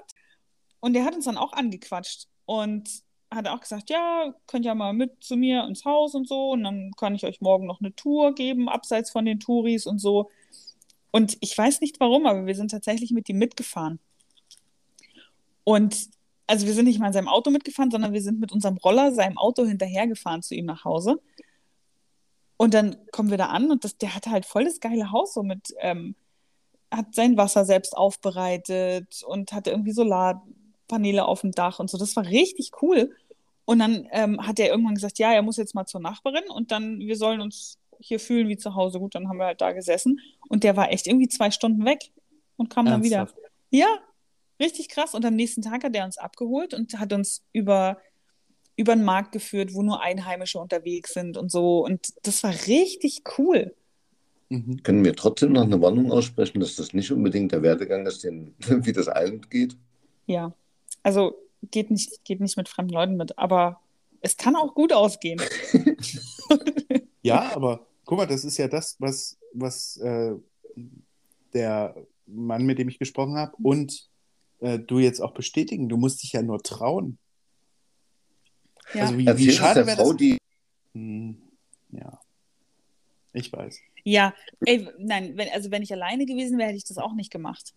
Und 0.80 0.94
der 0.94 1.04
hat 1.04 1.14
uns 1.14 1.26
dann 1.26 1.38
auch 1.38 1.52
angequatscht 1.52 2.28
und 2.46 2.90
hat 3.30 3.48
auch 3.48 3.60
gesagt, 3.60 3.90
ja, 3.90 4.34
könnt 4.48 4.66
ja 4.66 4.76
mal 4.76 4.94
mit 4.94 5.24
zu 5.24 5.36
mir 5.36 5.66
ins 5.66 5.84
Haus 5.84 6.16
und 6.16 6.28
so. 6.28 6.52
Und 6.52 6.64
dann 6.64 6.92
kann 6.96 7.16
ich 7.16 7.26
euch 7.26 7.42
morgen 7.42 7.66
noch 7.66 7.82
eine 7.82 7.94
Tour 7.94 8.34
geben, 8.34 8.70
abseits 8.70 9.12
von 9.12 9.26
den 9.26 9.42
Touris 9.42 9.86
und 9.88 10.00
so. 10.00 10.30
Und 11.12 11.38
ich 11.42 11.58
weiß 11.58 11.82
nicht 11.82 12.00
warum, 12.00 12.26
aber 12.26 12.46
wir 12.46 12.56
sind 12.56 12.72
tatsächlich 12.72 13.12
mit 13.12 13.28
ihm 13.28 13.40
mitgefahren. 13.40 14.00
Und 15.66 16.10
also 16.48 16.66
wir 16.68 16.74
sind 16.74 16.86
nicht 16.86 17.00
mal 17.00 17.08
in 17.08 17.14
seinem 17.14 17.28
Auto 17.28 17.50
mitgefahren, 17.50 17.92
sondern 17.92 18.14
wir 18.14 18.22
sind 18.22 18.40
mit 18.40 18.54
unserem 18.54 18.78
Roller 18.78 19.12
seinem 19.12 19.38
Auto 19.38 19.66
hinterhergefahren 19.66 20.44
zu 20.44 20.56
ihm 20.56 20.66
nach 20.66 20.86
Hause. 20.86 21.20
Und 22.58 22.74
dann 22.74 22.96
kommen 23.12 23.32
wir 23.32 23.38
da 23.38 23.48
an 23.48 23.70
und 23.70 23.84
das, 23.84 23.98
der 23.98 24.16
hatte 24.16 24.32
halt 24.32 24.46
voll 24.46 24.64
das 24.64 24.80
geile 24.80 25.12
Haus, 25.12 25.34
so 25.34 25.44
mit, 25.44 25.74
ähm, 25.80 26.16
hat 26.96 27.16
sein 27.16 27.38
Wasser 27.38 27.66
selbst 27.66 27.96
aufbereitet 27.96 29.24
und 29.28 29.52
hatte 29.52 29.72
irgendwie 29.72 29.92
Solarpaneele 29.92 31.26
auf 31.26 31.42
dem 31.42 31.52
Dach 31.52 31.80
und 31.80 31.90
so. 31.90 31.98
Das 31.98 32.16
war 32.16 32.26
richtig 32.26 32.72
cool. 32.82 33.16
Und 33.66 33.80
dann 33.80 34.08
ähm, 34.12 34.46
hat 34.46 34.60
er 34.60 34.70
irgendwann 34.70 34.96
gesagt, 34.96 35.18
ja, 35.18 35.34
er 35.34 35.42
muss 35.42 35.58
jetzt 35.58 35.74
mal 35.74 35.86
zur 35.86 36.02
Nachbarin 36.02 36.44
und 36.50 36.72
dann, 36.72 37.00
wir 37.00 37.16
sollen 37.16 37.42
uns 37.42 37.80
hier 38.00 38.20
fühlen 38.20 38.48
wie 38.48 38.58
zu 38.58 38.76
Hause. 38.76 39.00
Gut, 39.00 39.16
dann 39.16 39.28
haben 39.28 39.38
wir 39.38 39.46
halt 39.46 39.62
da 39.62 39.72
gesessen 39.72 40.20
und 40.50 40.64
der 40.64 40.78
war 40.78 40.92
echt 40.92 41.08
irgendwie 41.08 41.28
zwei 41.28 41.50
Stunden 41.50 41.86
weg 41.86 42.12
und 42.58 42.70
kam 42.70 42.86
dann 42.86 43.04
wieder. 43.04 43.18
ernsthaft. 43.18 43.42
Ja, 43.72 43.88
richtig 44.60 44.90
krass. 44.90 45.16
Und 45.16 45.26
am 45.26 45.36
nächsten 45.36 45.62
Tag 45.62 45.84
hat 45.84 45.96
er 45.96 46.06
uns 46.06 46.18
abgeholt 46.18 46.74
und 46.74 47.00
hat 47.00 47.12
uns 47.12 47.44
über, 47.52 47.98
über 48.76 48.96
den 48.96 49.04
Markt 49.04 49.32
geführt, 49.32 49.74
wo 49.74 49.82
nur 49.82 50.02
Einheimische 50.02 50.60
unterwegs 50.60 51.14
sind 51.14 51.36
und 51.36 51.52
so. 51.52 51.84
Und 51.84 52.14
das 52.24 52.44
war 52.44 52.52
richtig 52.68 53.24
cool. 53.38 53.74
Mhm. 54.50 54.84
Können 54.84 55.04
wir 55.04 55.16
trotzdem 55.16 55.54
noch 55.54 55.64
eine 55.64 55.82
Warnung 55.82 56.12
aussprechen, 56.12 56.60
dass 56.60 56.76
das 56.76 56.94
nicht 56.94 57.12
unbedingt 57.12 57.52
der 57.52 57.64
Werdegang 57.64 58.06
ist, 58.06 58.24
den, 58.24 58.54
wie 58.60 58.94
das 58.94 59.08
allen 59.08 59.42
geht? 59.50 59.76
Ja. 60.28 60.54
Also 61.04 61.36
geht 61.72 61.92
nicht, 61.92 62.24
geht 62.24 62.40
nicht 62.40 62.58
mit 62.58 62.70
fremden 62.70 62.94
Leuten 62.94 63.18
mit, 63.18 63.38
aber 63.38 63.80
es 64.22 64.38
kann 64.38 64.56
auch 64.56 64.74
gut 64.74 64.94
ausgehen. 64.94 65.42
Ja, 67.26 67.56
aber 67.56 67.88
guck 68.06 68.20
mal, 68.20 68.28
das 68.28 68.46
ist 68.46 68.58
ja 68.58 68.68
das, 68.68 68.98
was, 69.00 69.36
was 69.52 69.98
äh, 69.98 70.36
der 71.56 71.96
Mann, 72.28 72.68
mit 72.68 72.78
dem 72.78 72.88
ich 72.88 73.00
gesprochen 73.00 73.36
habe, 73.36 73.56
und 73.64 74.08
äh, 74.60 74.78
du 74.78 75.00
jetzt 75.00 75.22
auch 75.22 75.34
bestätigen. 75.34 75.90
Du 75.90 75.98
musst 75.98 76.22
dich 76.22 76.34
ja 76.34 76.44
nur 76.44 76.62
trauen. 76.62 77.18
Ja. 78.94 79.02
Also 79.06 79.18
wie, 79.18 79.26
wie 79.26 79.52
schade 79.52 79.84
der 79.84 79.88
wäre 79.88 79.98
das? 79.98 80.18
die 80.18 80.38
Hm, 80.94 81.42
ja, 81.90 82.22
ich 83.34 83.52
weiß. 83.52 83.80
Ja, 84.06 84.36
ey, 84.66 84.88
nein, 85.00 85.36
wenn, 85.36 85.50
also 85.50 85.72
wenn 85.72 85.82
ich 85.82 85.92
alleine 85.92 86.26
gewesen 86.28 86.60
wäre, 86.60 86.68
hätte 86.70 86.78
ich 86.78 86.86
das 86.86 87.00
auch 87.00 87.14
nicht 87.14 87.32
gemacht. 87.32 87.74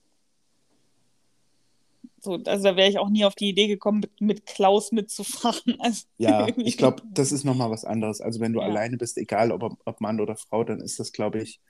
So, 2.21 2.35
also 2.35 2.65
da 2.65 2.77
wäre 2.77 2.89
ich 2.91 2.99
auch 2.99 3.09
nie 3.09 3.25
auf 3.25 3.35
die 3.35 3.49
Idee 3.49 3.67
gekommen, 3.67 4.01
mit, 4.01 4.21
mit 4.21 4.47
Klaus 4.47 4.93
mitzufahren. 4.93 5.77
Also, 5.81 6.05
Ja, 6.19 6.47
ich 6.59 6.77
glaube, 6.77 7.03
das 7.15 7.33
ist 7.33 7.45
nochmal 7.45 7.71
was 7.71 7.85
anderes. 7.85 8.21
Also 8.21 8.41
wenn 8.41 8.53
du 8.53 8.61
Ja. 8.61 8.67
alleine 8.67 8.99
bist, 8.99 9.17
egal 9.17 9.53
ob, 9.53 9.79
ob 9.85 10.01
Mann 10.01 10.21
oder 10.21 10.37
Frau, 10.37 10.65
dann 10.65 10.81
ist 10.81 10.99
das, 11.01 11.13
glaube 11.13 11.41
ich, 11.41 11.61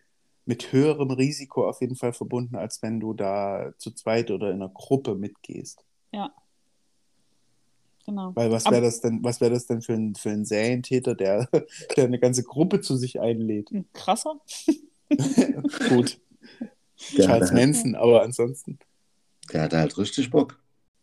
mit 0.45 0.73
höherem 0.73 1.11
Risiko 1.11 1.69
auf 1.69 1.81
jeden 1.81 1.95
Fall 1.95 2.13
verbunden, 2.13 2.57
als 2.57 2.83
wenn 2.83 2.99
du 2.99 3.13
da 3.15 3.73
zu 3.79 3.93
zweit 3.93 4.31
oder 4.31 4.49
in 4.49 4.57
einer 4.57 4.71
Gruppe 4.71 5.15
mitgehst. 5.15 5.85
Genau. 8.09 8.33
Weil 8.35 8.51
was 8.51 8.65
wäre 8.65 8.83
das 8.83 9.01
denn, 9.01 9.23
was 9.23 9.41
wäre 9.41 9.53
das 9.53 9.67
denn 9.67 9.83
für 9.83 9.93
ein, 9.93 10.15
für 10.15 10.31
ein 10.31 10.45
Serientäter, 10.45 11.15
der, 11.15 11.49
der 11.97 12.05
eine 12.05 12.19
ganze 12.19 12.43
Gruppe 12.43 12.81
zu 12.81 12.97
sich 12.97 13.21
einlädt? 13.21 13.71
Ein 13.71 13.87
Krasser. 13.93 14.41
Gut, 15.89 16.19
der 17.17 17.27
Charles 17.27 17.29
hatte, 17.29 17.45
halt, 17.45 17.53
Manson, 17.55 17.95
aber 17.95 18.23
ansonsten. 18.23 18.79
der 19.53 19.63
hatte 19.63 19.79
halt 19.79 19.97
richtig 19.99 20.31
Bock. 20.31 20.59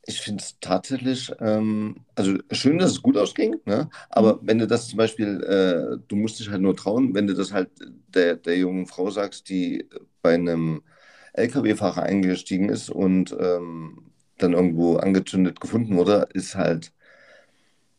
Ich 0.08 0.22
finde 0.22 0.44
es 0.44 0.58
tatsächlich, 0.60 1.32
ähm, 1.39 2.06
also 2.13 2.38
schön, 2.52 2.78
dass 2.78 2.91
es 2.91 3.02
gut 3.02 3.18
ausging, 3.18 3.56
ne? 3.65 3.89
aber 4.10 4.39
wenn 4.44 4.60
du 4.60 4.68
das 4.68 4.88
zum 4.88 4.98
Beispiel, 4.98 5.44
äh, 5.44 5.98
du 6.08 6.15
musst 6.15 6.39
dich 6.39 6.52
halt 6.52 6.62
nur 6.62 6.76
trauen, 6.76 7.15
wenn 7.15 7.26
du 7.26 7.34
das 7.34 7.52
halt 7.52 7.72
der, 8.13 8.36
der 8.36 8.56
jungen 8.56 8.86
Frau 8.86 9.10
sagst, 9.10 9.50
die 9.50 9.89
bei 10.22 10.36
einem 10.36 10.84
LKW-Fahrer 11.34 12.04
eingestiegen 12.04 12.70
ist 12.70 12.91
und 12.91 13.36
ähm, 13.39 14.12
dann 14.38 14.54
irgendwo 14.54 14.98
angezündet 14.98 15.60
gefunden 15.60 15.96
wurde, 15.96 16.28
ist 16.34 16.54
halt 16.54 16.91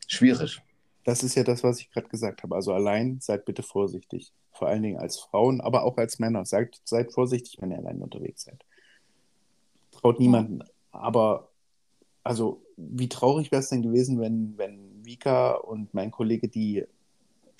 schwierig. 0.07 0.63
Das 1.05 1.23
ist 1.23 1.37
ja 1.37 1.45
das, 1.45 1.63
was 1.63 1.81
ich 1.81 1.91
gerade 1.91 2.09
gesagt 2.09 2.43
habe. 2.43 2.55
Also 2.55 2.73
allein 2.73 3.21
seid 3.21 3.45
bitte 3.45 3.63
vorsichtig. 3.63 4.33
Vor 4.53 4.69
allen 4.69 4.83
Dingen 4.83 4.99
als 4.99 5.19
Frauen, 5.19 5.61
aber 5.61 5.85
auch 5.85 5.97
als 5.99 6.19
Männer. 6.19 6.45
Seid, 6.45 6.81
seid 6.85 7.13
vorsichtig, 7.13 7.59
wenn 7.61 7.71
ihr 7.71 7.79
allein 7.79 8.03
unterwegs 8.03 8.45
seid. 8.45 8.65
Traut 9.93 10.19
niemanden. 10.19 10.65
Aber, 10.91 11.51
also, 12.25 12.63
wie 12.77 13.09
traurig 13.09 13.53
wäre 13.53 13.61
es 13.61 13.69
denn 13.69 13.83
gewesen, 13.83 14.19
wenn, 14.19 14.59
wenn 14.59 15.05
Vika 15.05 15.53
und 15.53 15.95
mein 15.95 16.11
Kollege 16.11 16.49
die. 16.49 16.85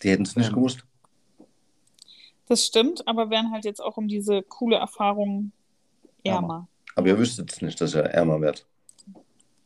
Die 0.03 0.11
hätten 0.11 0.25
es 0.25 0.37
nicht 0.37 0.49
Ähm, 0.49 0.55
gewusst. 0.55 0.85
Das 2.49 2.65
stimmt, 2.65 3.07
aber 3.07 3.31
wären 3.31 3.51
halt 3.51 3.65
jetzt 3.65 3.81
auch 3.81 3.97
um 3.97 4.09
diese 4.09 4.43
coole 4.43 4.77
Erfahrung 4.77 5.53
ärmer. 6.23 6.69
Aber 6.95 7.09
ihr 7.09 7.19
wüsstet 7.19 7.53
es 7.53 7.63
nicht, 7.63 7.81
dass 7.81 7.95
er 7.95 8.05
ärmer 8.05 8.41
wird. 8.41 8.67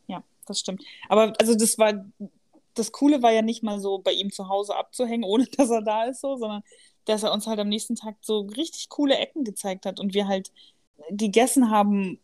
Ja, 0.07 0.23
das 0.45 0.59
stimmt. 0.59 0.83
Aber 1.09 1.33
also 1.39 1.55
das 1.55 1.77
war, 1.77 2.05
das 2.75 2.91
Coole 2.91 3.21
war 3.21 3.31
ja 3.31 3.41
nicht 3.41 3.63
mal 3.63 3.79
so 3.79 3.99
bei 3.99 4.11
ihm 4.13 4.31
zu 4.31 4.47
Hause 4.49 4.75
abzuhängen, 4.75 5.23
ohne 5.29 5.45
dass 5.45 5.69
er 5.69 5.81
da 5.81 6.03
ist, 6.05 6.21
so, 6.21 6.37
sondern 6.37 6.63
dass 7.05 7.23
er 7.23 7.33
uns 7.33 7.47
halt 7.47 7.59
am 7.59 7.69
nächsten 7.69 7.95
Tag 7.95 8.15
so 8.21 8.41
richtig 8.41 8.89
coole 8.89 9.17
Ecken 9.17 9.43
gezeigt 9.43 9.85
hat 9.85 9.99
und 9.99 10.13
wir 10.13 10.27
halt 10.27 10.51
gegessen 11.09 11.71
haben, 11.71 12.19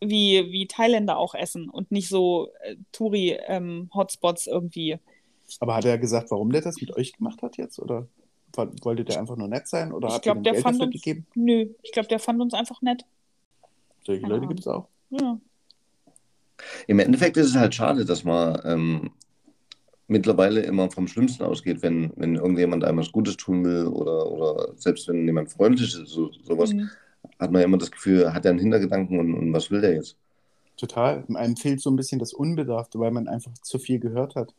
wie, 0.00 0.52
wie 0.52 0.66
Thailänder 0.66 1.16
auch 1.16 1.34
essen 1.34 1.70
und 1.70 1.90
nicht 1.90 2.08
so 2.08 2.50
äh, 2.62 2.76
Touri-Hotspots 2.92 4.46
irgendwie. 4.46 4.98
Aber 5.60 5.74
hat 5.74 5.84
er 5.86 5.96
gesagt, 5.98 6.30
warum 6.30 6.50
der 6.52 6.60
das 6.60 6.80
mit 6.80 6.94
euch 6.96 7.12
gemacht 7.14 7.42
hat 7.42 7.56
jetzt? 7.56 7.78
Oder 7.78 8.06
wollte 8.82 9.04
der 9.04 9.18
einfach 9.18 9.36
nur 9.36 9.48
nett 9.48 9.68
sein? 9.68 9.92
Oder 9.92 10.08
Ich 10.08 10.26
ihm 10.26 10.42
der 10.42 10.52
Geld 10.52 10.62
fand 10.62 10.76
dafür 10.76 10.86
uns- 10.86 10.94
gegeben? 11.02 11.26
Nö, 11.34 11.66
ich 11.82 11.92
glaube, 11.92 12.08
der 12.08 12.18
fand 12.18 12.40
uns 12.40 12.52
einfach 12.54 12.82
nett. 12.82 13.04
Solche 14.04 14.26
Leute 14.26 14.46
gibt 14.46 14.60
es 14.60 14.68
auch. 14.68 14.86
Ja. 15.10 15.38
Im 16.86 16.98
Endeffekt 16.98 17.36
ist 17.36 17.48
es 17.48 17.56
halt 17.56 17.74
schade, 17.74 18.04
dass 18.04 18.24
man 18.24 18.60
ähm, 18.64 19.10
mittlerweile 20.08 20.60
immer 20.60 20.90
vom 20.90 21.08
Schlimmsten 21.08 21.42
ausgeht, 21.44 21.82
wenn, 21.82 22.12
wenn 22.16 22.36
irgendjemand 22.36 22.84
einem 22.84 22.98
was 22.98 23.12
Gutes 23.12 23.36
tun 23.36 23.64
will 23.64 23.86
oder, 23.86 24.30
oder 24.30 24.72
selbst 24.76 25.08
wenn 25.08 25.26
jemand 25.26 25.50
freundlich 25.50 25.94
ist, 25.94 26.08
so, 26.08 26.30
sowas, 26.44 26.72
Mhm. 26.72 26.90
hat 27.38 27.50
man 27.50 27.60
ja 27.60 27.66
immer 27.66 27.78
das 27.78 27.90
Gefühl, 27.90 28.32
hat 28.32 28.44
er 28.44 28.52
einen 28.52 28.60
Hintergedanken 28.60 29.18
und, 29.18 29.34
und 29.34 29.52
was 29.52 29.70
will 29.70 29.80
der 29.80 29.94
jetzt? 29.94 30.16
Total. 30.76 31.24
Einem 31.34 31.56
fehlt 31.56 31.80
so 31.80 31.90
ein 31.90 31.96
bisschen 31.96 32.18
das 32.18 32.32
Unbedarfte, 32.32 32.98
weil 32.98 33.10
man 33.10 33.28
einfach 33.28 33.52
zu 33.54 33.78
viel 33.78 33.98
gehört 33.98 34.34
hat. 34.36 34.54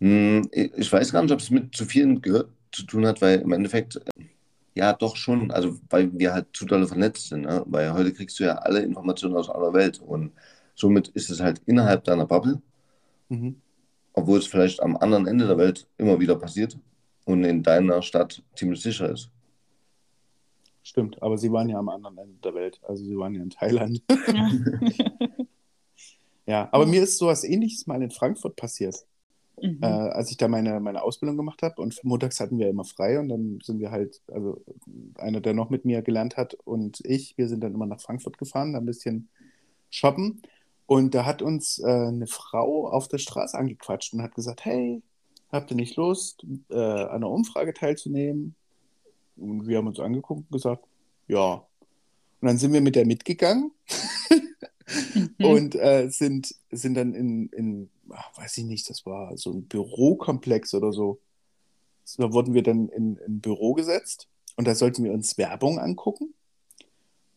Hm, 0.00 0.48
ich 0.52 0.92
weiß 0.92 1.12
gar 1.12 1.22
nicht, 1.22 1.32
ob 1.32 1.40
es 1.40 1.50
mit 1.50 1.74
zu 1.74 1.84
vielen 1.84 2.20
gehört 2.20 2.50
zu 2.70 2.84
tun 2.84 3.06
hat, 3.06 3.20
weil 3.22 3.40
im 3.40 3.52
Endeffekt, 3.52 3.96
äh, 3.96 4.24
ja, 4.74 4.92
doch 4.92 5.16
schon, 5.16 5.50
also 5.50 5.78
weil 5.90 6.16
wir 6.18 6.32
halt 6.32 6.46
zu 6.52 6.66
dolle 6.66 6.86
vernetzt 6.86 7.28
sind, 7.28 7.42
ne? 7.42 7.62
weil 7.66 7.92
heute 7.92 8.12
kriegst 8.12 8.38
du 8.38 8.44
ja 8.44 8.54
alle 8.56 8.80
Informationen 8.80 9.36
aus 9.36 9.48
aller 9.48 9.72
Welt 9.72 10.00
und 10.00 10.32
somit 10.74 11.08
ist 11.08 11.30
es 11.30 11.40
halt 11.40 11.62
innerhalb 11.66 12.04
deiner 12.04 12.26
Bubble 12.26 12.60
Mhm. 13.28 13.56
obwohl 14.12 14.38
es 14.38 14.46
vielleicht 14.46 14.80
am 14.82 14.96
anderen 14.96 15.26
Ende 15.26 15.46
der 15.46 15.58
Welt 15.58 15.88
immer 15.98 16.20
wieder 16.20 16.36
passiert 16.36 16.78
und 17.24 17.42
in 17.44 17.62
deiner 17.62 18.02
Stadt 18.02 18.42
ziemlich 18.54 18.80
sicher 18.82 19.10
ist. 19.10 19.30
Stimmt, 20.82 21.20
aber 21.22 21.38
sie 21.38 21.50
waren 21.50 21.68
ja 21.68 21.78
am 21.78 21.88
anderen 21.88 22.18
Ende 22.18 22.38
der 22.44 22.54
Welt. 22.54 22.78
Also 22.82 23.04
sie 23.04 23.16
waren 23.16 23.34
ja 23.34 23.42
in 23.42 23.50
Thailand. 23.50 24.02
Ja. 24.10 24.50
ja, 26.46 26.68
aber 26.70 26.86
mir 26.86 27.02
ist 27.02 27.16
sowas 27.16 27.42
ähnliches 27.42 27.86
mal 27.86 28.02
in 28.02 28.10
Frankfurt 28.10 28.56
passiert. 28.56 28.94
Mhm. 29.60 29.78
Äh, 29.80 29.86
als 29.86 30.30
ich 30.30 30.36
da 30.36 30.46
meine, 30.46 30.80
meine 30.80 31.02
Ausbildung 31.02 31.36
gemacht 31.38 31.62
habe 31.62 31.80
und 31.80 31.98
montags 32.04 32.38
hatten 32.40 32.58
wir 32.58 32.68
immer 32.68 32.84
frei 32.84 33.18
und 33.18 33.30
dann 33.30 33.60
sind 33.62 33.80
wir 33.80 33.90
halt, 33.90 34.20
also 34.28 34.62
einer, 35.16 35.40
der 35.40 35.54
noch 35.54 35.70
mit 35.70 35.86
mir 35.86 36.02
gelernt 36.02 36.36
hat 36.36 36.54
und 36.64 37.00
ich, 37.04 37.38
wir 37.38 37.48
sind 37.48 37.62
dann 37.62 37.72
immer 37.72 37.86
nach 37.86 38.00
Frankfurt 38.00 38.36
gefahren, 38.36 38.74
da 38.74 38.80
ein 38.80 38.86
bisschen 38.86 39.28
shoppen 39.90 40.42
und 40.86 41.14
da 41.14 41.24
hat 41.24 41.42
uns 41.42 41.78
äh, 41.78 41.86
eine 41.86 42.26
Frau 42.26 42.88
auf 42.88 43.08
der 43.08 43.18
Straße 43.18 43.56
angequatscht 43.56 44.12
und 44.12 44.22
hat 44.22 44.34
gesagt, 44.34 44.64
hey, 44.64 45.02
habt 45.50 45.70
ihr 45.70 45.76
nicht 45.76 45.96
Lust, 45.96 46.44
äh, 46.70 46.74
an 46.74 47.08
einer 47.08 47.30
Umfrage 47.30 47.74
teilzunehmen? 47.74 48.54
Und 49.36 49.66
wir 49.66 49.78
haben 49.78 49.86
uns 49.86 50.00
angeguckt 50.00 50.42
und 50.42 50.52
gesagt, 50.52 50.84
ja. 51.28 51.66
Und 52.40 52.48
dann 52.48 52.58
sind 52.58 52.72
wir 52.72 52.80
mit 52.80 52.96
der 52.96 53.06
mitgegangen 53.06 53.72
Mhm. 55.14 55.34
und 55.44 55.74
äh, 55.74 56.08
sind, 56.10 56.54
sind 56.70 56.94
dann 56.94 57.14
in, 57.14 57.48
in, 57.48 57.90
ach, 58.10 58.36
weiß 58.36 58.58
ich 58.58 58.64
nicht, 58.64 58.88
das 58.90 59.06
war 59.06 59.36
so 59.36 59.52
ein 59.52 59.66
Bürokomplex 59.66 60.74
oder 60.74 60.92
so. 60.92 61.20
Da 62.18 62.32
wurden 62.32 62.54
wir 62.54 62.62
dann 62.62 62.88
in 62.88 63.16
in 63.16 63.36
ein 63.36 63.40
Büro 63.40 63.72
gesetzt 63.72 64.28
und 64.56 64.66
da 64.68 64.74
sollten 64.74 65.04
wir 65.04 65.12
uns 65.12 65.38
Werbung 65.38 65.78
angucken 65.78 66.34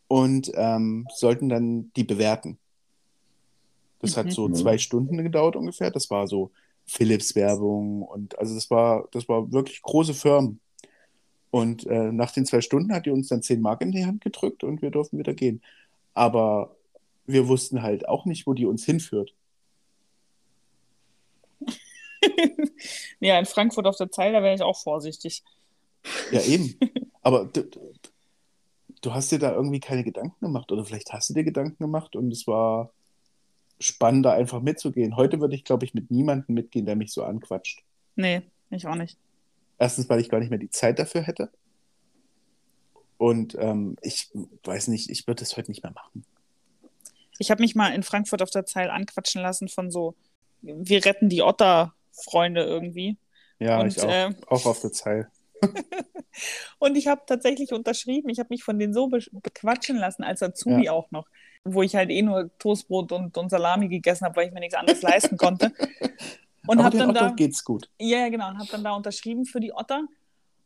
und 0.08 0.52
ähm, 0.56 1.08
sollten 1.16 1.50
dann 1.50 1.92
die 1.96 2.04
bewerten. 2.04 2.58
Das 4.00 4.16
hat 4.18 4.28
Mhm. 4.28 4.32
so 4.32 4.48
Mhm. 4.48 4.56
zwei 4.56 4.78
Stunden 4.78 5.18
gedauert 5.18 5.56
ungefähr. 5.56 5.92
Das 5.92 6.10
war 6.10 6.28
so 6.28 6.52
Philips-Werbung 6.86 8.04
und 8.04 8.38
also 8.40 8.56
das 8.56 8.70
war, 8.70 9.08
das 9.12 9.28
war 9.28 9.52
wirklich 9.52 9.82
große 9.82 10.14
Firmen. 10.14 10.60
Und 11.52 11.86
äh, 11.88 12.12
nach 12.12 12.32
den 12.32 12.46
zwei 12.46 12.62
Stunden 12.62 12.94
hat 12.94 13.06
die 13.06 13.10
uns 13.12 13.30
dann 13.30 13.42
10 13.42 13.62
Mark 13.62 13.82
in 13.82 13.92
die 13.92 14.06
Hand 14.06 14.22
gedrückt 14.22 14.64
und 14.64 14.82
wir 14.82 14.92
durften 14.92 15.18
wieder 15.18 15.34
gehen. 15.34 15.62
Aber 16.14 16.76
wir 17.26 17.48
wussten 17.48 17.82
halt 17.82 18.08
auch 18.08 18.26
nicht, 18.26 18.48
wo 18.48 18.54
die 18.54 18.66
uns 18.66 18.86
hinführt. 18.86 19.34
ja, 23.20 23.40
in 23.40 23.46
Frankfurt 23.46 23.88
auf 23.88 23.98
der 23.98 24.12
Zeil, 24.12 24.34
da 24.34 24.42
wäre 24.44 24.56
ich 24.56 24.62
auch 24.62 24.78
vorsichtig. 24.82 25.44
Ja, 26.32 26.42
eben. 26.42 26.76
Aber 27.22 27.46
du- 27.46 27.70
du 29.02 29.14
hast 29.14 29.32
dir 29.32 29.40
da 29.40 29.54
irgendwie 29.54 29.80
keine 29.80 30.04
Gedanken 30.04 30.40
gemacht 30.46 30.72
oder 30.72 30.86
vielleicht 30.86 31.12
hast 31.14 31.30
du 31.30 31.34
dir 31.34 31.44
Gedanken 31.44 31.78
gemacht 31.84 32.16
und 32.16 32.32
es 32.32 32.48
war 32.48 32.92
spannender, 33.80 34.34
einfach 34.34 34.62
mitzugehen. 34.62 35.16
Heute 35.16 35.40
würde 35.40 35.56
ich, 35.56 35.64
glaube 35.64 35.86
ich, 35.86 35.94
mit 35.94 36.12
niemandem 36.12 36.56
mitgehen, 36.56 36.86
der 36.86 36.96
mich 36.96 37.12
so 37.12 37.24
anquatscht. 37.24 37.84
Nee, 38.16 38.42
ich 38.70 38.88
auch 38.88 38.96
nicht. 38.96 39.18
Erstens, 39.78 40.10
weil 40.10 40.20
ich 40.20 40.30
gar 40.30 40.40
nicht 40.40 40.50
mehr 40.50 40.60
die 40.60 40.70
Zeit 40.72 40.98
dafür 41.00 41.22
hätte. 41.22 41.50
Und 43.18 43.56
ähm, 43.60 43.98
ich 44.02 44.30
weiß 44.64 44.88
nicht, 44.90 45.10
ich 45.10 45.28
würde 45.28 45.44
es 45.44 45.58
heute 45.58 45.72
nicht 45.72 45.84
mehr 45.84 45.94
machen. 45.94 46.26
Ich 47.40 47.52
habe 47.52 47.62
mich 47.62 47.76
mal 47.76 47.94
in 47.94 48.04
Frankfurt 48.04 48.42
auf 48.42 48.50
der 48.50 48.66
Zeil 48.66 48.90
anquatschen 48.90 49.42
lassen 49.42 49.68
von 49.68 49.92
so, 49.92 50.16
wir 50.62 51.06
retten 51.06 51.30
die 51.30 51.44
Otter-Freunde 51.44 52.64
irgendwie. 52.64 53.18
Ja, 53.60 53.80
Und, 53.80 53.88
ich 53.88 54.02
auch, 54.02 54.10
äh, 54.10 54.34
auch 54.48 54.66
auf 54.66 54.82
der 54.82 54.92
Zeil. 54.92 55.30
Und 56.80 56.96
ich 56.96 57.08
habe 57.08 57.22
tatsächlich 57.26 57.74
unterschrieben, 57.74 58.30
ich 58.30 58.40
habe 58.40 58.50
mich 58.52 58.64
von 58.64 58.78
denen 58.78 58.94
so 58.94 59.08
be 59.08 59.20
bequatschen 59.32 59.98
lassen, 59.98 60.24
als 60.24 60.44
Azubi 60.44 60.86
Ja. 60.86 60.92
auch 60.92 61.10
noch, 61.12 61.28
wo 61.64 61.82
ich 61.82 61.96
halt 61.96 62.10
eh 62.10 62.22
nur 62.22 62.50
Toastbrot 62.60 63.12
und, 63.12 63.38
und 63.38 63.50
Salami 63.50 63.88
gegessen 63.88 64.26
habe, 64.26 64.36
weil 64.38 64.48
ich 64.48 64.54
mir 64.54 64.60
nichts 64.60 64.76
anderes 64.76 65.02
leisten 65.02 65.38
konnte. 65.38 65.72
Und 66.68 66.84
habe 66.84 66.98
den 66.98 67.00
dann 67.00 67.10
Otto 67.12 67.20
da, 67.28 67.32
geht's 67.32 67.64
gut. 67.64 67.90
ja, 67.98 68.20
ja, 68.20 68.30
genau, 68.30 68.50
und 68.50 68.58
habe 68.58 68.68
dann 68.70 68.84
da 68.84 68.92
unterschrieben 68.92 69.46
für 69.46 69.62
die 69.62 69.72
Otter. 69.72 70.04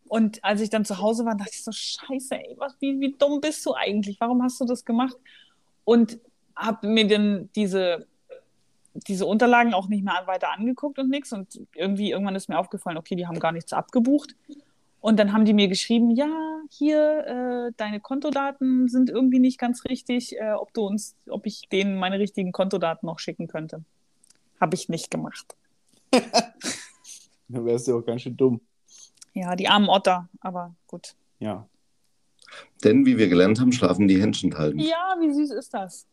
Und 0.08 0.44
als 0.44 0.60
ich 0.60 0.72
dann 0.72 0.84
zu 0.84 0.98
Hause 0.98 1.26
war, 1.26 1.36
dachte 1.36 1.52
ich 1.54 1.64
so, 1.64 1.72
scheiße, 1.72 2.36
ey, 2.36 2.56
was, 2.58 2.76
wie, 2.80 3.00
wie 3.00 3.16
dumm 3.18 3.40
bist 3.40 3.64
du 3.66 3.76
eigentlich? 3.76 4.20
Warum 4.20 4.42
hast 4.42 4.60
du 4.60 4.66
das 4.66 4.84
gemacht? 4.84 5.16
Und 5.84 6.20
habe 6.56 6.88
mir 6.88 7.08
dann 7.08 7.50
diese, 7.56 8.08
diese 8.94 9.26
Unterlagen 9.26 9.74
auch 9.74 9.88
nicht 9.88 10.04
mehr 10.04 10.24
weiter 10.26 10.52
angeguckt 10.52 11.00
und 11.00 11.10
nichts. 11.10 11.32
Und 11.32 11.62
irgendwie, 11.76 12.12
irgendwann 12.12 12.36
ist 12.36 12.50
mir 12.50 12.60
aufgefallen, 12.60 12.98
okay, 12.98 13.16
die 13.16 13.28
haben 13.28 13.40
gar 13.40 13.52
nichts 13.52 13.72
abgebucht. 13.72 14.36
Und 15.02 15.18
dann 15.20 15.34
haben 15.34 15.46
die 15.46 15.54
mir 15.54 15.68
geschrieben, 15.68 16.12
ja, 16.12 16.30
hier, 16.70 17.26
äh, 17.70 17.74
deine 17.76 18.00
Kontodaten 18.00 18.88
sind 18.88 19.10
irgendwie 19.10 19.40
nicht 19.40 19.58
ganz 19.60 19.84
richtig, 19.86 20.38
äh, 20.40 20.54
ob 20.54 20.74
du 20.74 20.84
uns, 20.86 21.16
ob 21.28 21.46
ich 21.48 21.64
denen 21.72 21.98
meine 21.98 22.20
richtigen 22.20 22.52
Kontodaten 22.52 23.08
noch 23.08 23.18
schicken 23.20 23.48
könnte. 23.48 23.84
Habe 24.60 24.76
ich 24.76 24.90
nicht 24.90 25.10
gemacht. 25.10 25.56
Dann 27.48 27.66
wärst 27.66 27.88
du 27.88 27.98
auch 27.98 28.06
ganz 28.06 28.22
schön 28.22 28.38
dumm. 28.38 28.62
Ja, 29.34 29.56
die 29.56 29.68
armen 29.68 29.90
Otter, 29.90 30.30
aber 30.40 30.76
gut. 30.88 31.16
Ja. 31.40 31.68
Denn 32.84 33.06
wie 33.06 33.18
wir 33.18 33.28
gelernt 33.28 33.60
haben, 33.60 33.72
schlafen 33.72 34.08
die 34.08 34.22
Händchen 34.22 34.56
halten. 34.58 34.80
Ja, 34.80 35.16
wie 35.20 35.34
süß 35.34 35.52
ist 35.52 35.74
das? 35.74 36.06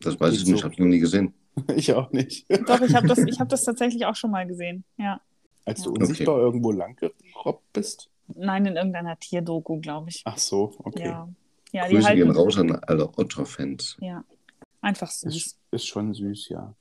Das 0.00 0.18
weiß 0.20 0.34
ich 0.34 0.46
nicht, 0.46 0.58
so. 0.58 0.64
habe 0.64 0.72
ich 0.72 0.78
noch 0.78 0.86
nie 0.86 0.98
gesehen. 1.00 1.34
Ich 1.74 1.92
auch 1.92 2.10
nicht. 2.12 2.46
Doch, 2.68 2.80
ich 2.80 2.94
habe 2.94 3.08
das, 3.08 3.18
ich 3.18 3.40
hab 3.40 3.48
das 3.50 3.64
tatsächlich 3.64 4.06
auch 4.06 4.14
schon 4.14 4.30
mal 4.30 4.46
gesehen. 4.46 4.84
Ja. 4.96 5.20
Als 5.64 5.82
du 5.82 5.92
Ja. 5.92 6.00
unsichtbar 6.00 6.38
irgendwo 6.38 6.70
lang 6.70 6.96
gerobbt 6.96 7.72
bist. 7.72 8.08
Nein, 8.36 8.66
in 8.66 8.76
irgendeiner 8.76 9.18
Tierdoku, 9.18 9.80
glaube 9.80 10.10
ich. 10.10 10.22
Ach 10.24 10.38
so, 10.38 10.72
okay. 10.78 11.08
Ja. 11.08 11.28
Ja, 11.72 11.86
die 11.88 11.94
Grüße 11.94 12.14
gehen 12.14 12.28
halten. 12.28 12.40
raus 12.40 12.58
an 12.58 12.72
alle 12.86 13.08
Otter-Fans. 13.16 13.96
Ja. 14.00 14.24
Einfach 14.80 15.10
süß. 15.10 15.34
Ist, 15.36 15.58
ist 15.70 15.86
schon 15.86 16.12
süß, 16.14 16.48
ja. 16.48 16.74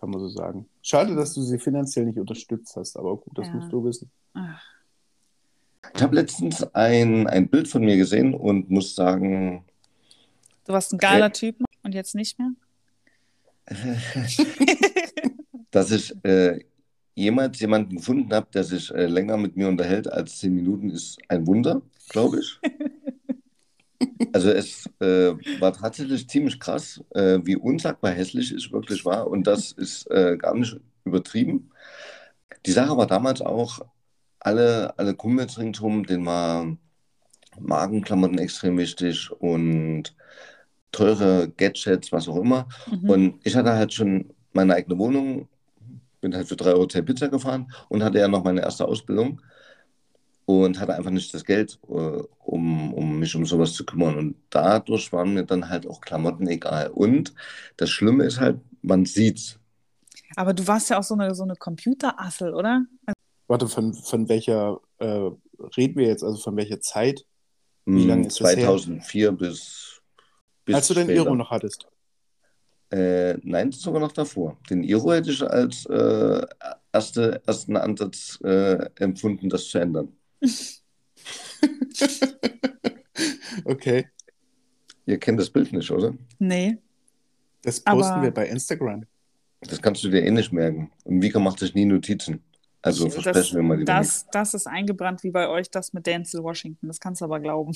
Kann 0.00 0.10
man 0.10 0.18
so 0.20 0.28
sagen. 0.28 0.68
Schade, 0.82 1.14
dass 1.14 1.32
du 1.34 1.42
sie 1.42 1.58
finanziell 1.60 2.06
nicht 2.06 2.18
unterstützt 2.18 2.74
hast, 2.76 2.96
aber 2.96 3.16
gut, 3.16 3.38
das 3.38 3.46
Ja. 3.46 3.54
musst 3.54 3.72
du 3.72 3.84
wissen. 3.84 4.10
Ach, 4.34 4.60
Ich 5.94 6.02
habe 6.02 6.14
letztens 6.16 6.62
ein, 6.74 7.26
ein 7.28 7.48
Bild 7.48 7.68
von 7.68 7.84
mir 7.84 7.96
gesehen 7.96 8.34
und 8.34 8.68
muss 8.70 8.94
sagen, 8.96 9.64
du 10.64 10.72
warst 10.72 10.92
ein 10.92 10.98
geiler 10.98 11.32
Typ 11.32 11.56
und 11.84 11.94
jetzt 11.94 12.14
nicht 12.16 12.36
mehr? 12.38 12.50
dass 15.70 15.90
ich 15.92 16.12
äh, 16.24 16.64
jemals 17.14 17.60
jemanden 17.60 17.96
gefunden 17.96 18.32
habe, 18.32 18.48
der 18.52 18.64
sich 18.64 18.90
äh, 18.92 19.06
länger 19.06 19.36
mit 19.36 19.56
mir 19.56 19.68
unterhält 19.68 20.10
als 20.10 20.38
zehn 20.38 20.54
Minuten, 20.54 20.90
ist 20.90 21.18
ein 21.28 21.46
Wunder, 21.46 21.82
glaube 22.08 22.40
ich. 22.40 22.58
Also 24.32 24.50
es 24.50 24.86
äh, 25.00 25.34
war 25.60 25.72
tatsächlich 25.72 26.28
ziemlich 26.28 26.58
krass, 26.58 27.02
äh, 27.10 27.38
wie 27.44 27.56
unsagbar 27.56 28.12
hässlich 28.12 28.54
ich 28.54 28.72
wirklich 28.72 29.04
war 29.04 29.26
und 29.26 29.46
das 29.46 29.72
ist 29.72 30.10
äh, 30.10 30.36
gar 30.36 30.54
nicht 30.54 30.78
übertrieben. 31.04 31.70
Die 32.66 32.72
Sache 32.72 32.96
war 32.96 33.06
damals 33.06 33.42
auch, 33.42 33.80
alle, 34.40 34.98
alle 34.98 35.14
Kumpels 35.14 35.58
ringsherum, 35.58 36.04
denen 36.04 36.26
war 36.26 36.76
Magenklamotten 37.60 38.38
extrem 38.38 38.78
wichtig 38.78 39.30
und 39.30 40.14
teure 40.90 41.50
Gadgets, 41.56 42.12
was 42.12 42.28
auch 42.28 42.36
immer. 42.36 42.68
Mhm. 42.90 43.10
Und 43.10 43.40
ich 43.44 43.54
hatte 43.56 43.72
halt 43.74 43.92
schon 43.92 44.32
meine 44.52 44.74
eigene 44.74 44.98
Wohnung, 44.98 45.48
bin 46.22 46.34
halt 46.36 46.48
für 46.48 46.56
drei 46.56 46.72
Euro 46.72 46.86
Pizza 46.88 47.28
gefahren 47.28 47.72
und 47.90 48.04
hatte 48.04 48.20
ja 48.20 48.28
noch 48.28 48.44
meine 48.44 48.62
erste 48.62 48.86
Ausbildung 48.88 49.42
und 50.44 50.80
hatte 50.80 50.94
einfach 50.94 51.10
nicht 51.10 51.32
das 51.34 51.44
Geld, 51.44 51.78
äh, 51.88 51.92
um, 52.44 52.92
um 52.94 53.18
mich 53.18 53.34
um 53.36 53.46
sowas 53.46 53.74
zu 53.74 53.84
kümmern. 53.84 54.18
Und 54.18 54.36
dadurch 54.50 55.12
waren 55.12 55.34
mir 55.34 55.44
dann 55.44 55.68
halt 55.68 55.86
auch 55.86 56.00
Klamotten 56.00 56.46
egal. 56.48 56.88
Und 56.90 57.34
das 57.76 57.90
Schlimme 57.90 58.24
ist 58.24 58.40
halt, 58.40 58.60
man 58.82 59.04
sieht's. 59.06 59.58
Aber 60.36 60.54
du 60.54 60.66
warst 60.66 60.90
ja 60.90 60.98
auch 60.98 61.02
so 61.02 61.14
eine, 61.14 61.34
so 61.34 61.42
eine 61.42 61.56
Computerassel, 61.56 62.54
oder? 62.54 62.84
Warte, 63.48 63.68
von, 63.68 63.92
von 63.94 64.28
welcher 64.28 64.80
äh, 64.98 65.30
reden 65.76 65.96
wir 65.96 66.06
jetzt? 66.06 66.22
Also 66.24 66.38
von 66.38 66.56
welcher 66.56 66.80
Zeit? 66.80 67.26
Wie 67.92 68.04
Hm, 68.04 68.06
lange 68.06 68.28
ist 68.28 68.40
das 68.40 68.56
her? 68.56 68.68
2004 68.68 69.32
bis, 69.32 70.02
bis 70.64 70.78
als 70.78 70.88
du 70.88 70.94
den. 70.94 71.10
Iro 71.10 71.34
noch 71.36 71.50
hattest. 71.52 71.86
Äh, 72.92 73.38
nein, 73.42 73.72
sogar 73.72 74.00
noch 74.00 74.12
davor. 74.12 74.58
Den 74.68 74.84
Iro 74.84 75.12
hätte 75.12 75.30
ich 75.30 75.42
als 75.42 75.86
äh, 75.86 76.46
erste, 76.92 77.40
ersten 77.46 77.76
Ansatz 77.76 78.38
äh, 78.44 78.86
empfunden, 78.96 79.48
das 79.48 79.68
zu 79.68 79.78
ändern. 79.78 80.08
Okay. 83.64 84.06
Ihr 85.06 85.18
kennt 85.18 85.38
das 85.38 85.50
Bild 85.50 85.72
nicht, 85.72 85.90
oder? 85.90 86.14
Nee. 86.38 86.78
Das 87.62 87.80
posten 87.80 88.12
Aber- 88.14 88.22
wir 88.22 88.30
bei 88.32 88.48
Instagram. 88.48 89.04
Das 89.60 89.80
kannst 89.80 90.02
du 90.02 90.08
dir 90.08 90.24
eh 90.24 90.30
nicht 90.30 90.52
merken. 90.52 90.90
Und 91.04 91.18
Mika 91.18 91.38
macht 91.38 91.60
sich 91.60 91.74
nie 91.74 91.84
Notizen. 91.84 92.42
Also 92.80 93.06
Ich- 93.06 93.12
versprechen 93.12 93.38
das, 93.38 93.54
wir 93.54 93.62
mal 93.62 93.76
nichts. 93.76 93.86
das, 93.88 94.26
das 94.32 94.54
ist 94.54 94.66
eingebrannt 94.66 95.22
wie 95.22 95.30
bei 95.30 95.48
euch, 95.48 95.70
das 95.70 95.92
mit 95.92 96.06
Denzel 96.06 96.42
Washington. 96.42 96.88
Das 96.88 96.98
kannst 96.98 97.20
du 97.20 97.26
aber 97.26 97.38
glauben. 97.38 97.72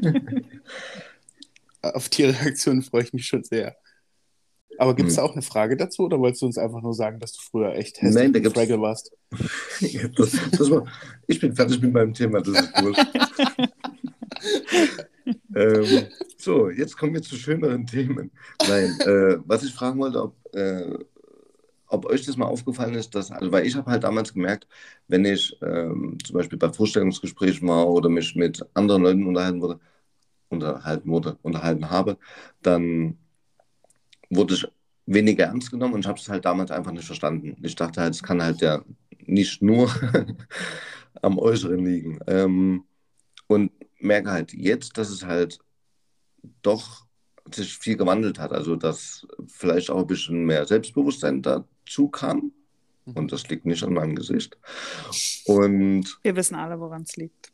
Auf 1.82 2.08
die 2.08 2.24
Reaktion 2.24 2.82
freue 2.82 3.04
ich 3.04 3.12
mich 3.12 3.26
schon 3.26 3.44
sehr. 3.44 3.76
Aber 4.78 4.94
gibt 4.96 5.10
es 5.10 5.16
Hm. 5.18 5.24
auch 5.24 5.32
eine 5.32 5.42
Frage 5.42 5.76
dazu 5.76 6.02
oder 6.04 6.18
wolltest 6.18 6.42
du 6.42 6.46
uns 6.46 6.58
einfach 6.58 6.80
nur 6.82 6.94
sagen, 6.94 7.20
dass 7.20 7.32
du 7.34 7.40
früher 7.42 7.74
echt 7.74 8.00
hässlich 8.00 8.14
Nein, 8.14 8.32
da 8.32 8.38
gibt's- 8.40 8.58
Fraggle 8.58 8.80
warst? 8.80 9.12
das, 10.16 10.32
das 10.50 10.70
war, 10.70 10.86
ich 11.26 11.40
bin 11.40 11.54
fertig 11.54 11.80
mit 11.80 11.92
meinem 11.92 12.14
Thema, 12.14 12.40
das 12.40 12.58
ist 12.60 12.82
wurscht. 12.82 13.06
ähm, 15.54 16.06
so, 16.36 16.70
jetzt 16.70 16.96
kommen 16.96 17.14
wir 17.14 17.22
zu 17.22 17.36
schöneren 17.36 17.86
Themen. 17.86 18.30
Nein, 18.68 18.96
äh, 19.06 19.36
was 19.44 19.62
ich 19.62 19.72
fragen 19.74 19.98
wollte, 20.00 20.22
ob, 20.22 20.34
äh, 20.54 20.98
ob 21.88 22.06
euch 22.06 22.24
das 22.24 22.36
mal 22.36 22.46
aufgefallen 22.46 22.94
ist, 22.94 23.14
dass, 23.14 23.30
also 23.30 23.52
weil 23.52 23.66
ich 23.66 23.76
habe 23.76 23.90
halt 23.90 24.04
damals 24.04 24.32
gemerkt, 24.32 24.66
wenn 25.08 25.24
ich 25.24 25.56
ähm, 25.62 26.18
zum 26.24 26.34
Beispiel 26.34 26.58
bei 26.58 26.72
Vorstellungsgesprächen 26.72 27.68
war 27.68 27.88
oder 27.88 28.08
mich 28.08 28.34
mit 28.34 28.64
anderen 28.74 29.02
Leuten 29.02 29.26
unterhalten 29.26 29.60
wurde, 29.60 29.80
unterhalten 30.48 31.08
wurde, 31.10 31.38
unterhalten 31.42 31.90
habe, 31.90 32.18
dann 32.62 33.18
wurde 34.32 34.54
ich 34.54 34.66
weniger 35.06 35.46
ernst 35.46 35.70
genommen 35.70 35.94
und 35.94 36.00
ich 36.00 36.06
habe 36.06 36.18
es 36.18 36.28
halt 36.28 36.44
damals 36.44 36.70
einfach 36.70 36.92
nicht 36.92 37.06
verstanden. 37.06 37.56
Ich 37.62 37.76
dachte 37.76 38.00
halt, 38.00 38.14
es 38.14 38.22
kann 38.22 38.42
halt 38.42 38.60
ja 38.60 38.82
nicht 39.26 39.62
nur 39.62 39.90
am 41.22 41.38
Äußeren 41.38 41.84
liegen. 41.84 42.18
Ähm, 42.26 42.84
und 43.46 43.72
merke 43.98 44.30
halt 44.30 44.52
jetzt, 44.52 44.96
dass 44.98 45.10
es 45.10 45.24
halt 45.24 45.58
doch 46.62 47.06
sich 47.52 47.76
viel 47.76 47.96
gewandelt 47.96 48.38
hat. 48.38 48.52
Also, 48.52 48.76
dass 48.76 49.26
vielleicht 49.46 49.90
auch 49.90 50.00
ein 50.00 50.06
bisschen 50.06 50.44
mehr 50.44 50.64
Selbstbewusstsein 50.66 51.42
dazu 51.42 52.08
kam. 52.08 52.52
Mhm. 53.04 53.12
Und 53.14 53.32
das 53.32 53.48
liegt 53.48 53.66
nicht 53.66 53.82
an 53.82 53.94
meinem 53.94 54.14
Gesicht. 54.14 54.56
Und. 55.44 56.18
Wir 56.22 56.36
wissen 56.36 56.54
alle, 56.54 56.78
woran 56.80 57.02
es 57.02 57.16
liegt. 57.16 57.52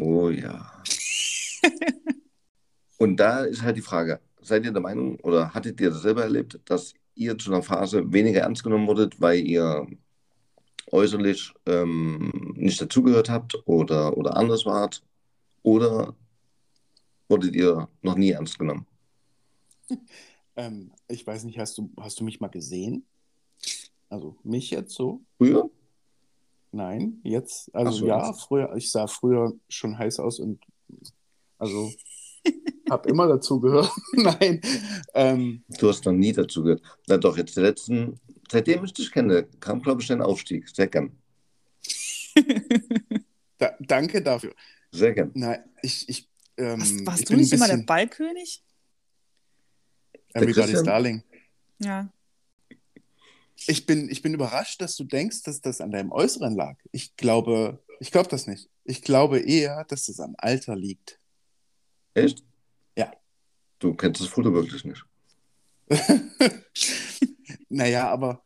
Oh 0.00 0.30
ja. 0.30 0.82
Und 2.98 3.16
da 3.16 3.44
ist 3.44 3.62
halt 3.62 3.76
die 3.76 3.82
Frage: 3.82 4.20
Seid 4.42 4.64
ihr 4.64 4.72
der 4.72 4.82
Meinung 4.82 5.18
oder 5.20 5.54
hattet 5.54 5.80
ihr 5.80 5.90
das 5.90 6.02
selber 6.02 6.22
erlebt, 6.22 6.60
dass 6.64 6.94
ihr 7.14 7.36
zu 7.38 7.52
einer 7.52 7.62
Phase 7.62 8.12
weniger 8.12 8.40
ernst 8.40 8.64
genommen 8.64 8.86
wurdet, 8.86 9.20
weil 9.20 9.40
ihr 9.40 9.86
äußerlich 10.90 11.52
ähm, 11.66 12.54
nicht 12.56 12.80
dazugehört 12.80 13.30
habt 13.30 13.56
oder, 13.66 14.16
oder 14.16 14.36
anders 14.36 14.66
wart? 14.66 15.02
Oder 15.62 16.14
wurdet 17.28 17.54
ihr 17.54 17.88
noch 18.02 18.16
nie 18.16 18.30
ernst 18.30 18.58
genommen? 18.58 18.86
ähm, 20.56 20.92
ich 21.08 21.26
weiß 21.26 21.44
nicht, 21.44 21.58
hast 21.58 21.78
du, 21.78 21.90
hast 22.00 22.18
du 22.20 22.24
mich 22.24 22.40
mal 22.40 22.48
gesehen? 22.48 23.04
Also 24.08 24.36
mich 24.42 24.70
jetzt 24.70 24.94
so? 24.94 25.22
Früher? 25.38 25.70
Nein, 26.72 27.20
jetzt, 27.22 27.74
also 27.74 27.92
so, 27.92 28.06
ja, 28.06 28.32
früher, 28.32 28.74
ich 28.76 28.90
sah 28.90 29.06
früher 29.06 29.52
schon 29.68 29.98
heiß 29.98 30.18
aus 30.20 30.40
und 30.40 30.58
also 31.58 31.92
habe 32.92 33.08
immer 33.08 33.26
dazu 33.26 33.58
gehört. 33.60 33.90
Nein. 34.12 34.60
Ähm, 35.14 35.64
du 35.68 35.88
hast 35.88 36.04
noch 36.04 36.12
nie 36.12 36.32
dazu 36.32 36.62
gehört. 36.62 36.82
Na 37.08 37.16
doch, 37.16 37.36
jetzt 37.36 37.56
die 37.56 37.60
letzten, 37.60 38.20
seitdem 38.50 38.84
ich 38.84 38.92
dich 38.92 39.10
kenne, 39.10 39.44
kam, 39.60 39.82
glaube 39.82 40.02
ich, 40.02 40.08
dein 40.08 40.22
Aufstieg. 40.22 40.68
Sehr 40.68 40.88
gern. 40.88 41.16
da, 43.58 43.74
danke 43.80 44.22
dafür. 44.22 44.54
Sehr 44.92 45.14
gern. 45.14 45.30
Nein, 45.34 45.64
ich, 45.82 46.08
ich, 46.08 46.28
ähm, 46.56 46.80
warst, 46.80 47.06
warst 47.06 47.20
ich 47.20 47.28
du 47.28 47.36
nicht 47.36 47.52
immer 47.52 47.68
der 47.68 47.78
Ballkönig? 47.78 48.62
Everybody's 50.34 50.82
Darling. 50.82 51.22
Ja. 51.78 52.12
Ich 53.66 53.86
bin, 53.86 54.08
ich 54.08 54.22
bin 54.22 54.34
überrascht, 54.34 54.80
dass 54.80 54.96
du 54.96 55.04
denkst, 55.04 55.42
dass 55.44 55.60
das 55.60 55.80
an 55.80 55.90
deinem 55.90 56.10
Äußeren 56.10 56.56
lag. 56.56 56.76
Ich 56.90 57.16
glaube, 57.16 57.82
ich 58.00 58.10
glaube 58.10 58.28
das 58.28 58.46
nicht. 58.46 58.68
Ich 58.84 59.02
glaube 59.02 59.38
eher, 59.38 59.84
dass 59.84 60.08
es 60.08 60.20
am 60.20 60.34
Alter 60.38 60.74
liegt. 60.74 61.20
Echt? 62.14 62.44
Ja. 62.96 63.10
Du 63.78 63.94
kennst 63.94 64.20
das 64.20 64.28
Foto 64.28 64.52
wirklich 64.52 64.84
nicht. 64.84 65.04
naja, 67.68 68.08
aber 68.08 68.42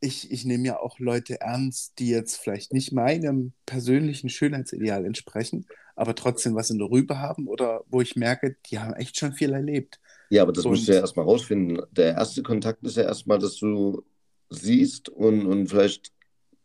ich, 0.00 0.30
ich 0.30 0.44
nehme 0.44 0.66
ja 0.66 0.78
auch 0.78 0.98
Leute 0.98 1.40
ernst, 1.40 1.98
die 1.98 2.08
jetzt 2.08 2.36
vielleicht 2.36 2.72
nicht 2.72 2.92
meinem 2.92 3.52
persönlichen 3.66 4.28
Schönheitsideal 4.28 5.04
entsprechen, 5.04 5.66
aber 5.96 6.14
trotzdem 6.14 6.54
was 6.54 6.70
in 6.70 6.78
der 6.78 6.90
Rübe 6.90 7.18
haben 7.18 7.48
oder 7.48 7.82
wo 7.88 8.00
ich 8.00 8.14
merke, 8.14 8.56
die 8.66 8.78
haben 8.78 8.94
echt 8.94 9.18
schon 9.18 9.32
viel 9.32 9.52
erlebt. 9.52 9.98
Ja, 10.30 10.42
aber 10.42 10.52
das 10.52 10.64
und, 10.64 10.72
musst 10.72 10.86
du 10.86 10.92
ja 10.92 11.00
erstmal 11.00 11.24
rausfinden. 11.24 11.82
Der 11.90 12.14
erste 12.14 12.42
Kontakt 12.42 12.84
ist 12.84 12.96
ja 12.96 13.02
erstmal, 13.04 13.38
dass 13.38 13.56
du 13.56 14.04
siehst 14.50 15.08
und, 15.08 15.46
und 15.46 15.68
vielleicht 15.68 16.12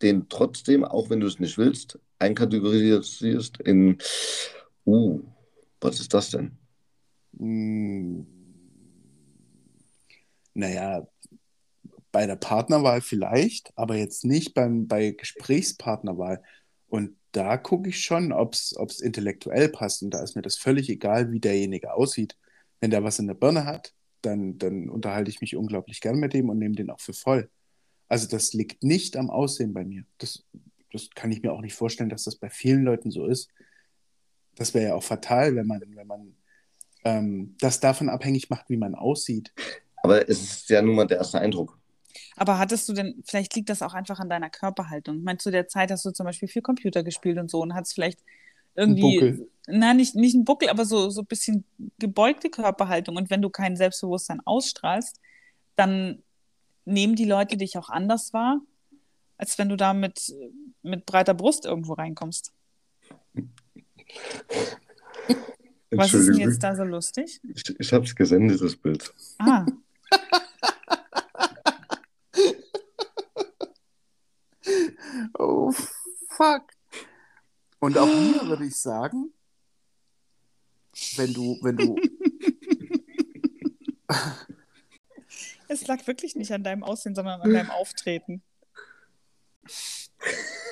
den 0.02 0.30
trotzdem, 0.30 0.84
auch 0.84 1.10
wenn 1.10 1.20
du 1.20 1.28
es 1.28 1.40
nicht 1.40 1.58
willst, 1.58 1.98
einkategorisierst 2.20 3.60
in, 3.62 3.98
uh, 4.86 5.22
was 5.84 6.00
ist 6.00 6.14
das 6.14 6.32
denn? 6.32 6.58
Hm, 7.38 8.26
naja, 10.54 11.08
bei 12.12 12.28
der 12.28 12.36
Partnerwahl 12.36 13.02
vielleicht, 13.02 13.72
aber 13.76 13.96
jetzt 13.96 14.24
nicht 14.24 14.54
beim, 14.54 14.88
bei 14.88 15.12
Gesprächspartnerwahl. 15.12 16.44
Und 16.88 17.18
da 17.32 17.58
gucke 17.58 17.90
ich 17.90 18.02
schon, 18.02 18.32
ob 18.32 18.54
es 18.54 19.00
intellektuell 19.02 19.70
passt. 19.70 20.04
Und 20.04 20.12
da 20.12 20.22
ist 20.22 20.36
mir 20.36 20.44
das 20.44 20.58
völlig 20.58 20.90
egal, 20.90 21.32
wie 21.32 21.40
derjenige 21.40 21.94
aussieht 21.94 22.38
wenn 22.84 22.92
der 22.92 23.02
was 23.02 23.18
in 23.18 23.28
der 23.28 23.34
Birne 23.34 23.64
hat, 23.64 23.94
dann, 24.24 24.58
dann 24.58 24.90
unterhalte 24.90 25.32
ich 25.32 25.40
mich 25.40 25.56
unglaublich 25.56 26.02
gern 26.02 26.18
mit 26.18 26.34
dem 26.34 26.50
und 26.50 26.60
nehme 26.60 26.76
den 26.76 26.90
auch 26.90 27.00
für 27.00 27.14
voll. 27.14 27.50
Also 28.10 28.28
das 28.28 28.52
liegt 28.52 28.84
nicht 28.84 29.16
am 29.16 29.30
Aussehen 29.30 29.72
bei 29.72 29.86
mir. 29.86 30.04
Das, 30.18 30.44
das 30.92 31.10
kann 31.12 31.32
ich 31.32 31.42
mir 31.42 31.54
auch 31.54 31.62
nicht 31.62 31.76
vorstellen, 31.76 32.10
dass 32.10 32.26
das 32.26 32.36
bei 32.36 32.50
vielen 32.50 32.84
Leuten 32.84 33.10
so 33.10 33.26
ist. 33.26 33.50
Das 34.56 34.74
wäre 34.74 34.90
ja 34.90 34.96
auch 34.96 35.04
fatal, 35.04 35.56
wenn 35.56 35.68
man, 35.68 35.82
wenn 35.96 36.08
man 36.08 36.36
ähm, 37.04 37.56
das 37.60 37.80
davon 37.80 38.10
abhängig 38.10 38.50
macht, 38.50 38.70
wie 38.70 38.78
man 38.78 38.96
aussieht. 38.96 39.54
Aber 40.04 40.28
es 40.30 40.42
ist 40.42 40.70
ja 40.70 40.82
nun 40.82 40.96
mal 40.96 41.08
der 41.08 41.18
erste 41.18 41.40
Eindruck. 41.40 41.78
Aber 42.36 42.60
hattest 42.60 42.90
du 42.90 42.94
denn, 42.94 43.24
vielleicht 43.26 43.56
liegt 43.56 43.70
das 43.70 43.82
auch 43.82 43.94
einfach 43.94 44.20
an 44.20 44.30
deiner 44.30 44.50
Körperhaltung. 44.50 45.18
Ich 45.18 45.24
meine, 45.24 45.38
zu 45.38 45.52
der 45.52 45.68
Zeit 45.68 45.92
hast 45.92 46.06
du 46.06 46.12
zum 46.12 46.26
Beispiel 46.26 46.48
viel 46.48 46.62
Computer 46.62 47.04
gespielt 47.04 47.38
und 47.38 47.50
so 47.50 47.62
und 47.62 47.74
hast 47.74 47.94
vielleicht 47.94 48.20
irgendwie, 48.76 49.46
nein, 49.68 49.98
nicht, 49.98 50.16
nicht 50.16 50.34
ein 50.34 50.46
Buckel, 50.46 50.70
aber 50.70 50.86
so, 50.86 51.10
so 51.10 51.22
ein 51.22 51.28
bisschen 51.28 51.64
gebeugte 52.00 52.50
Körperhaltung. 52.50 53.16
Und 53.18 53.30
wenn 53.30 53.42
du 53.42 53.50
kein 53.50 53.76
Selbstbewusstsein 53.76 54.42
ausstrahlst, 54.46 55.20
dann 55.76 56.24
nehmen 56.86 57.16
die 57.16 57.26
Leute 57.26 57.56
dich 57.56 57.78
auch 57.78 57.90
anders 57.90 58.34
wahr, 58.34 58.62
als 59.38 59.58
wenn 59.58 59.70
du 59.70 59.76
da 59.76 59.94
mit, 59.94 60.34
mit 60.82 61.06
breiter 61.06 61.34
Brust 61.34 61.66
irgendwo 61.66 61.94
reinkommst. 61.94 62.52
Was 65.96 66.14
ist 66.14 66.28
denn 66.28 66.38
jetzt 66.38 66.62
da 66.64 66.76
so 66.76 66.84
lustig? 66.84 67.40
Ich, 67.44 67.80
ich 67.80 67.94
habe 67.94 68.06
es 68.06 68.16
gesendet, 68.16 68.62
das 68.62 68.76
Bild. 68.76 69.12
Ah. 69.40 69.66
oh, 75.38 75.72
fuck. 76.30 76.64
Und 77.80 77.98
auch 77.98 78.08
hier 78.08 78.48
würde 78.48 78.66
ich 78.66 78.76
sagen, 78.76 79.34
wenn 81.18 81.34
du, 81.34 81.58
wenn 81.62 81.78
du. 81.78 81.96
es 85.68 85.88
lag 85.88 86.06
wirklich 86.08 86.36
nicht 86.36 86.52
an 86.54 86.64
deinem 86.64 86.84
Aussehen, 86.84 87.16
sondern 87.16 87.42
an 87.42 87.54
deinem 87.54 87.72
Auftreten. 87.72 88.44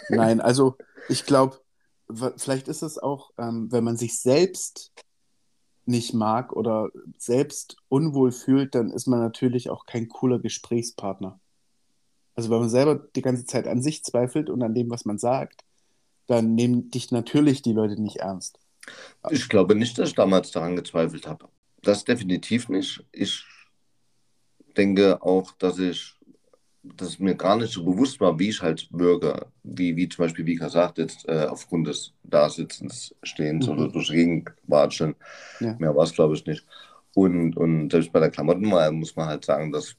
Nein, 0.09 0.41
also 0.41 0.77
ich 1.09 1.25
glaube, 1.25 1.59
vielleicht 2.37 2.67
ist 2.67 2.81
es 2.81 2.97
auch, 2.97 3.31
ähm, 3.37 3.71
wenn 3.71 3.83
man 3.83 3.97
sich 3.97 4.19
selbst 4.19 4.91
nicht 5.85 6.13
mag 6.13 6.53
oder 6.53 6.89
selbst 7.17 7.77
unwohl 7.89 8.31
fühlt, 8.31 8.75
dann 8.75 8.91
ist 8.91 9.07
man 9.07 9.19
natürlich 9.19 9.69
auch 9.69 9.85
kein 9.85 10.07
cooler 10.07 10.39
Gesprächspartner. 10.39 11.39
Also 12.35 12.49
wenn 12.49 12.59
man 12.59 12.69
selber 12.69 12.95
die 13.15 13.21
ganze 13.21 13.45
Zeit 13.45 13.67
an 13.67 13.81
sich 13.81 14.03
zweifelt 14.03 14.49
und 14.49 14.61
an 14.63 14.73
dem, 14.73 14.89
was 14.89 15.05
man 15.05 15.17
sagt, 15.17 15.63
dann 16.27 16.55
nehmen 16.55 16.89
dich 16.89 17.11
natürlich 17.11 17.61
die 17.61 17.73
Leute 17.73 18.01
nicht 18.01 18.17
ernst. 18.17 18.57
Ich 19.29 19.49
glaube 19.49 19.75
nicht, 19.75 19.97
dass 19.97 20.09
ich 20.09 20.15
damals 20.15 20.51
daran 20.51 20.75
gezweifelt 20.75 21.27
habe. 21.27 21.49
Das 21.81 22.05
definitiv 22.05 22.69
nicht. 22.69 23.03
Ich 23.11 23.45
denke 24.77 25.21
auch, 25.21 25.51
dass 25.53 25.77
ich, 25.77 26.15
dass 26.83 27.19
mir 27.19 27.35
gar 27.35 27.57
nicht 27.57 27.73
so 27.73 27.83
bewusst 27.83 28.19
war, 28.19 28.39
wie 28.39 28.49
ich 28.49 28.61
halt 28.61 28.87
wirke. 28.91 29.47
Wie, 29.63 29.95
wie 29.95 30.09
zum 30.09 30.25
Beispiel 30.25 30.45
Vika 30.45 30.69
sagt, 30.69 30.97
jetzt 30.97 31.27
äh, 31.27 31.45
aufgrund 31.49 31.87
des 31.87 32.13
Dasitzens, 32.23 33.15
Stehens 33.23 33.67
mhm. 33.67 33.73
oder 33.73 33.87
durch 33.89 34.11
watschen. 34.67 35.15
Ja. 35.59 35.75
Mehr 35.79 35.95
war 35.95 36.03
es, 36.03 36.13
glaube 36.13 36.35
ich, 36.35 36.45
nicht. 36.45 36.65
Und, 37.13 37.57
und 37.57 37.91
selbst 37.91 38.11
bei 38.11 38.19
der 38.19 38.31
Klamottenwahl 38.31 38.91
muss 38.91 39.15
man 39.15 39.27
halt 39.27 39.45
sagen, 39.45 39.71
dass 39.71 39.95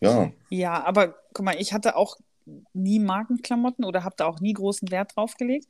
ja. 0.00 0.32
Ja, 0.50 0.84
aber 0.84 1.16
guck 1.32 1.44
mal, 1.44 1.56
ich 1.58 1.72
hatte 1.72 1.96
auch 1.96 2.16
nie 2.72 2.98
Markenklamotten 2.98 3.84
oder 3.84 4.04
habe 4.04 4.14
da 4.16 4.26
auch 4.26 4.40
nie 4.40 4.52
großen 4.52 4.90
Wert 4.90 5.16
drauf 5.16 5.34
gelegt. 5.36 5.66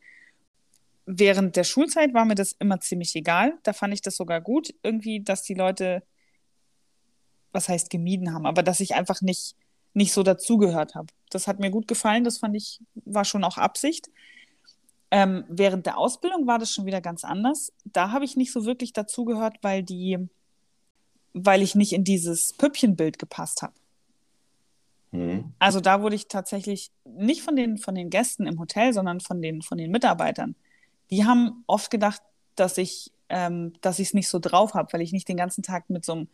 Während 1.06 1.56
der 1.56 1.64
Schulzeit 1.64 2.12
war 2.14 2.24
mir 2.24 2.34
das 2.34 2.52
immer 2.58 2.80
ziemlich 2.80 3.16
egal. 3.16 3.54
Da 3.62 3.72
fand 3.72 3.94
ich 3.94 4.02
das 4.02 4.16
sogar 4.16 4.40
gut, 4.40 4.74
irgendwie, 4.82 5.20
dass 5.20 5.42
die 5.42 5.54
Leute, 5.54 6.02
was 7.52 7.68
heißt 7.68 7.90
gemieden 7.90 8.32
haben, 8.32 8.46
aber 8.46 8.62
dass 8.62 8.80
ich 8.80 8.94
einfach 8.94 9.20
nicht, 9.20 9.54
nicht 9.94 10.12
so 10.12 10.22
dazugehört 10.22 10.94
habe. 10.94 11.08
Das 11.30 11.46
hat 11.46 11.60
mir 11.60 11.70
gut 11.70 11.88
gefallen, 11.88 12.24
das 12.24 12.38
fand 12.38 12.56
ich, 12.56 12.80
war 13.04 13.24
schon 13.24 13.44
auch 13.44 13.58
Absicht. 13.58 14.08
Ähm, 15.10 15.44
während 15.48 15.86
der 15.86 15.96
Ausbildung 15.96 16.46
war 16.46 16.58
das 16.58 16.70
schon 16.70 16.84
wieder 16.84 17.00
ganz 17.00 17.24
anders. 17.24 17.72
Da 17.84 18.10
habe 18.10 18.24
ich 18.24 18.36
nicht 18.36 18.52
so 18.52 18.66
wirklich 18.66 18.92
dazugehört, 18.92 19.56
weil 19.62 19.82
die, 19.82 20.18
weil 21.32 21.62
ich 21.62 21.74
nicht 21.74 21.92
in 21.92 22.04
dieses 22.04 22.52
Püppchenbild 22.52 23.18
gepasst 23.18 23.62
habe. 23.62 23.72
Mhm. 25.12 25.52
Also 25.58 25.80
da 25.80 26.02
wurde 26.02 26.16
ich 26.16 26.28
tatsächlich 26.28 26.90
nicht 27.04 27.42
von 27.42 27.56
den, 27.56 27.78
von 27.78 27.94
den 27.94 28.10
Gästen 28.10 28.46
im 28.46 28.58
Hotel, 28.58 28.92
sondern 28.92 29.20
von 29.20 29.40
den, 29.40 29.62
von 29.62 29.78
den 29.78 29.90
Mitarbeitern. 29.90 30.54
Die 31.10 31.24
haben 31.24 31.64
oft 31.66 31.90
gedacht, 31.90 32.20
dass 32.54 32.76
ich 32.76 33.10
ähm, 33.28 33.72
dass 33.80 33.98
ich 33.98 34.08
es 34.08 34.14
nicht 34.14 34.28
so 34.28 34.38
drauf 34.38 34.74
habe, 34.74 34.92
weil 34.92 35.02
ich 35.02 35.12
nicht 35.12 35.28
den 35.28 35.36
ganzen 35.36 35.62
Tag 35.62 35.90
mit 35.90 36.04
so 36.04 36.12
einem 36.12 36.28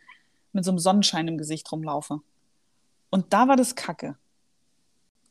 mit 0.55 0.63
so 0.63 0.71
einem 0.71 0.79
Sonnenschein 0.79 1.27
im 1.27 1.37
Gesicht 1.37 1.69
rumlaufe. 1.71 2.21
Und 3.09 3.33
da 3.33 3.47
war 3.47 3.57
das 3.57 3.75
Kacke. 3.75 4.15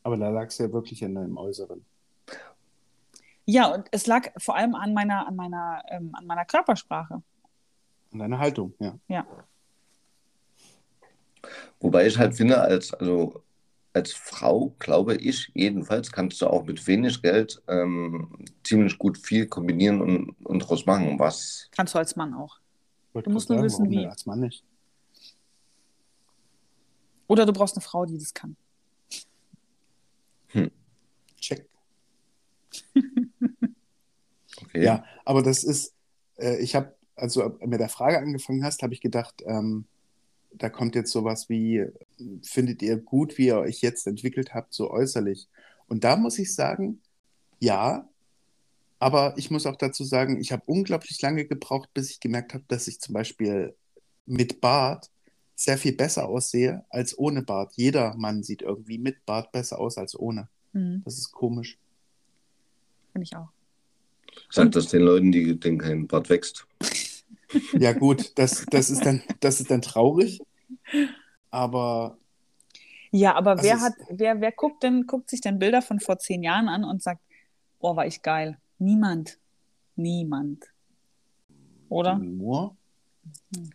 Aber 0.03 0.17
da 0.17 0.29
lag 0.29 0.47
es 0.47 0.59
ja 0.59 0.71
wirklich 0.71 1.01
in 1.01 1.15
deinem 1.15 1.35
Äußeren. 1.37 1.83
Ja, 3.45 3.73
und 3.73 3.87
es 3.91 4.05
lag 4.05 4.29
vor 4.37 4.55
allem 4.55 4.75
an 4.75 4.93
meiner, 4.93 5.27
an 5.27 5.35
meiner, 5.35 5.83
ähm, 5.89 6.11
an 6.13 6.27
meiner 6.27 6.45
Körpersprache. 6.45 7.23
An 8.13 8.19
deiner 8.19 8.37
Haltung, 8.37 8.73
ja. 8.79 8.97
Ja. 9.07 9.25
Wobei 11.79 12.05
ich 12.05 12.17
halt 12.17 12.35
finde, 12.35 12.61
als, 12.61 12.93
also 12.93 13.43
als 13.93 14.13
Frau, 14.13 14.75
glaube 14.77 15.15
ich, 15.15 15.51
jedenfalls, 15.55 16.11
kannst 16.11 16.41
du 16.41 16.47
auch 16.47 16.65
mit 16.65 16.85
wenig 16.85 17.21
Geld 17.21 17.61
ähm, 17.67 18.45
ziemlich 18.63 18.97
gut 18.99 19.17
viel 19.17 19.47
kombinieren 19.47 20.01
und, 20.01 20.35
und 20.45 20.61
daraus 20.61 20.85
machen, 20.85 21.17
was. 21.17 21.67
Kannst 21.71 21.95
du 21.95 21.99
als 21.99 22.15
Mann 22.15 22.33
auch. 22.35 22.59
Wollte 23.13 23.29
Du 23.29 23.33
musst 23.33 23.49
nur 23.49 23.57
sagen, 23.57 23.65
wissen, 23.65 23.89
wie. 23.89 24.05
Als 24.05 24.25
Mann 24.25 24.41
nicht. 24.41 24.63
Oder 27.27 27.45
du 27.45 27.53
brauchst 27.53 27.75
eine 27.75 27.81
Frau, 27.81 28.05
die 28.05 28.17
das 28.17 28.33
kann. 28.33 28.55
Check. 31.39 31.67
Okay. 34.57 34.85
Ja, 34.85 35.03
aber 35.25 35.43
das 35.43 35.65
ist, 35.65 35.93
äh, 36.37 36.57
ich 36.59 36.75
habe, 36.75 36.95
also 37.17 37.57
mit 37.59 37.81
der 37.81 37.89
Frage 37.89 38.19
angefangen 38.19 38.63
hast, 38.63 38.83
habe 38.83 38.93
ich 38.93 39.01
gedacht, 39.01 39.43
ähm, 39.45 39.83
da 40.53 40.69
kommt 40.69 40.95
jetzt 40.95 41.11
sowas 41.11 41.49
wie, 41.49 41.85
findet 42.41 42.81
ihr 42.81 42.97
gut, 42.97 43.37
wie 43.37 43.47
ihr 43.47 43.57
euch 43.57 43.81
jetzt 43.81 44.07
entwickelt 44.07 44.53
habt, 44.53 44.73
so 44.73 44.91
äußerlich? 44.91 45.49
Und 45.87 46.05
da 46.05 46.15
muss 46.15 46.39
ich 46.39 46.55
sagen, 46.55 47.01
ja, 47.59 48.07
aber 48.97 49.33
ich 49.37 49.51
muss 49.51 49.65
auch 49.65 49.75
dazu 49.75 50.05
sagen, 50.05 50.39
ich 50.39 50.53
habe 50.53 50.63
unglaublich 50.65 51.21
lange 51.21 51.45
gebraucht, 51.45 51.89
bis 51.93 52.09
ich 52.09 52.21
gemerkt 52.21 52.53
habe, 52.53 52.63
dass 52.69 52.87
ich 52.87 53.01
zum 53.01 53.13
Beispiel 53.13 53.75
mit 54.25 54.61
Bart 54.61 55.11
sehr 55.55 55.77
viel 55.77 55.95
besser 55.95 56.27
aussehe 56.27 56.85
als 56.89 57.17
ohne 57.17 57.41
Bart. 57.41 57.73
Jeder 57.75 58.15
Mann 58.15 58.43
sieht 58.43 58.61
irgendwie 58.61 58.97
mit 58.97 59.25
Bart 59.25 59.51
besser 59.51 59.79
aus 59.79 59.97
als 59.97 60.17
ohne. 60.17 60.49
Mhm, 60.73 61.01
Das 61.05 61.17
ist 61.17 61.31
komisch. 61.31 61.77
Finde 63.13 63.23
ich 63.23 63.35
auch. 63.35 63.49
Sag 64.49 64.71
das 64.73 64.87
den 64.87 65.01
Leuten, 65.01 65.31
die 65.31 65.57
denen 65.59 65.77
kein 65.77 66.07
Bart 66.07 66.29
wächst. 66.29 66.67
Ja, 67.79 67.93
gut, 67.93 68.37
das, 68.37 68.65
das, 68.69 68.89
ist 68.89 69.05
dann, 69.05 69.21
das 69.39 69.61
ist 69.61 69.71
dann 69.71 69.81
traurig. 69.81 70.41
Aber 71.51 72.17
Ja, 73.11 73.35
aber 73.35 73.51
Also 73.51 73.63
wer 73.63 73.79
hat, 73.79 73.93
wer, 74.09 74.41
wer 74.41 74.51
guckt 74.51 74.83
denn, 74.83 75.05
guckt 75.07 75.29
sich 75.29 75.39
denn 75.39 75.57
Bilder 75.59 75.81
von 75.81 76.01
vor 76.01 76.19
zehn 76.19 76.43
Jahren 76.43 76.67
an 76.67 76.83
und 76.83 77.01
sagt, 77.01 77.21
oh, 77.79 77.95
war 77.95 78.05
ich 78.07 78.21
geil? 78.21 78.57
Niemand. 78.77 79.37
Niemand. 79.95 80.65
Oder? 81.87 82.15
Moore, 82.17 82.75
Mhm. 83.51 83.69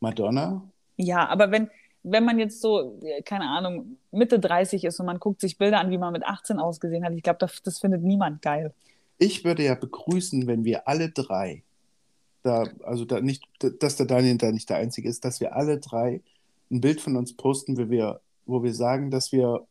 Madonna, 0.00 0.62
Ja, 0.96 1.28
aber 1.28 1.50
wenn, 1.50 1.70
wenn 2.02 2.24
man 2.24 2.38
jetzt 2.38 2.60
so, 2.60 3.00
äh, 3.02 3.22
keine 3.22 3.46
Ahnung, 3.48 3.96
Mitte 4.12 4.38
30 4.38 4.84
ist 4.84 5.00
und 5.00 5.06
man 5.06 5.18
guckt 5.18 5.40
sich 5.40 5.58
Bilder 5.58 5.80
an, 5.80 5.90
wie 5.90 5.98
man 5.98 6.12
mit 6.12 6.24
18 6.24 6.58
ausgesehen 6.58 7.04
hat, 7.04 7.12
ich 7.14 7.22
glaube, 7.22 7.38
das, 7.40 7.62
das 7.62 7.78
findet 7.80 8.02
niemand 8.02 8.42
geil. 8.42 8.72
ich 9.18 9.44
würde 9.44 9.64
ja 9.64 9.74
begrüßen, 9.74 10.46
wenn 10.46 10.64
wir 10.64 10.86
alle 10.88 11.10
drei, 11.10 11.62
da, 12.42 12.64
also 12.82 13.04
da 13.04 13.20
nicht, 13.20 13.44
dass 13.80 13.96
der 13.96 14.06
Daniel 14.06 14.36
da 14.36 14.52
nicht 14.52 14.68
der 14.68 14.76
Einzige 14.76 15.08
ist, 15.08 15.24
dass 15.24 15.40
wir 15.40 15.56
alle 15.56 15.78
drei 15.78 16.20
ein 16.70 16.80
Bild 16.80 17.00
von 17.00 17.16
uns 17.16 17.32
posten, 17.34 17.76
wo 17.78 17.88
wir, 17.90 18.20
wo 18.46 18.62
wir 18.62 18.74
sagen, 18.74 19.10
dass 19.10 19.32
wir, 19.32 19.66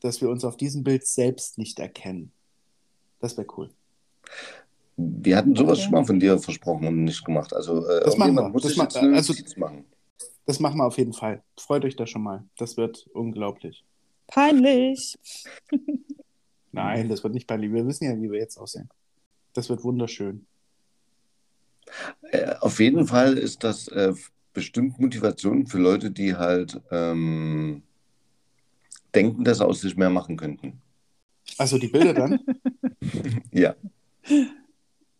dass 0.00 0.20
wir 0.20 0.28
uns 0.28 0.44
auf 0.44 0.56
diesem 0.56 0.84
Bild 0.84 1.06
selbst 1.06 1.58
nicht 1.58 1.78
erkennen. 1.80 2.30
Das 3.20 3.36
wäre 3.36 3.46
cool. 3.56 3.70
Wir 4.96 5.36
hatten 5.36 5.56
sowas 5.56 5.78
Okay. 5.78 5.82
schon 5.84 5.92
mal 5.92 6.04
von 6.04 6.20
dir 6.20 6.38
versprochen 6.38 6.86
und 6.86 7.04
nicht 7.04 7.24
gemacht. 7.24 7.52
Also, 7.54 7.84
äh, 7.88 8.04
Das 8.04 8.16
machen 8.16 8.34
wir. 8.34 8.48
muss 8.50 8.62
Das 8.62 8.76
ma- 8.76 8.84
jetzt 8.84 8.96
eine 8.96 9.16
also- 9.16 9.34
machen. 9.56 9.84
Das 10.46 10.60
machen 10.60 10.78
wir 10.78 10.86
auf 10.86 10.98
jeden 10.98 11.12
Fall. 11.12 11.42
Freut 11.58 11.84
euch 11.84 11.96
da 11.96 12.06
schon 12.06 12.22
mal. 12.22 12.44
Das 12.58 12.76
wird 12.76 13.08
unglaublich. 13.12 13.84
Peinlich. 14.26 15.18
Nein, 16.72 17.08
das 17.08 17.22
wird 17.22 17.34
nicht 17.34 17.46
peinlich. 17.46 17.72
Wir 17.72 17.86
wissen 17.86 18.04
ja, 18.04 18.20
wie 18.20 18.30
wir 18.30 18.38
jetzt 18.38 18.58
aussehen. 18.58 18.88
Das 19.52 19.68
wird 19.68 19.84
wunderschön. 19.84 20.46
Äh, 22.30 22.54
auf 22.60 22.80
jeden 22.80 23.06
Fall 23.06 23.38
ist 23.38 23.62
das 23.62 23.88
äh, 23.88 24.14
bestimmt 24.52 24.98
Motivation 24.98 25.66
für 25.66 25.78
Leute, 25.78 26.10
die 26.10 26.34
halt 26.34 26.80
ähm, 26.90 27.82
denken, 29.14 29.44
dass 29.44 29.58
sie 29.58 29.66
aus 29.66 29.80
sich 29.80 29.96
mehr 29.96 30.10
machen 30.10 30.36
könnten. 30.36 30.80
Also 31.58 31.78
die 31.78 31.88
Bilder 31.88 32.14
dann? 32.14 32.40
Ja. 33.52 33.74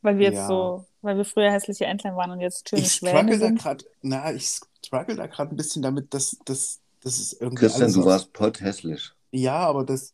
Weil 0.05 0.18
wir 0.18 0.26
jetzt 0.26 0.36
Ja. 0.36 0.46
so, 0.46 0.86
weil 1.02 1.16
wir 1.16 1.24
früher 1.24 1.50
hässliche 1.50 1.86
Entlein 1.86 2.14
waren 2.14 2.30
und 2.30 2.40
jetzt 2.40 2.68
schöne 2.68 2.82
ich 2.82 2.92
Schwäne 2.92 3.18
struggle 3.18 3.38
da 3.38 3.46
sind. 3.46 3.59
gerade, 3.59 3.84
na, 4.02 4.32
ich 4.32 4.48
struggle 4.84 5.16
da 5.16 5.26
gerade 5.26 5.50
ein 5.52 5.57
bisschen 5.57 5.82
damit, 5.82 6.12
dass, 6.14 6.36
dass, 6.44 6.80
dass 7.02 7.18
es 7.18 7.32
irgendwie 7.32 7.61
Christian, 7.61 7.84
alles 7.84 7.94
du 7.94 8.05
warst 8.05 8.32
potthässlich. 8.32 9.11
Ja, 9.32 9.57
aber 9.57 9.84
das 9.84 10.12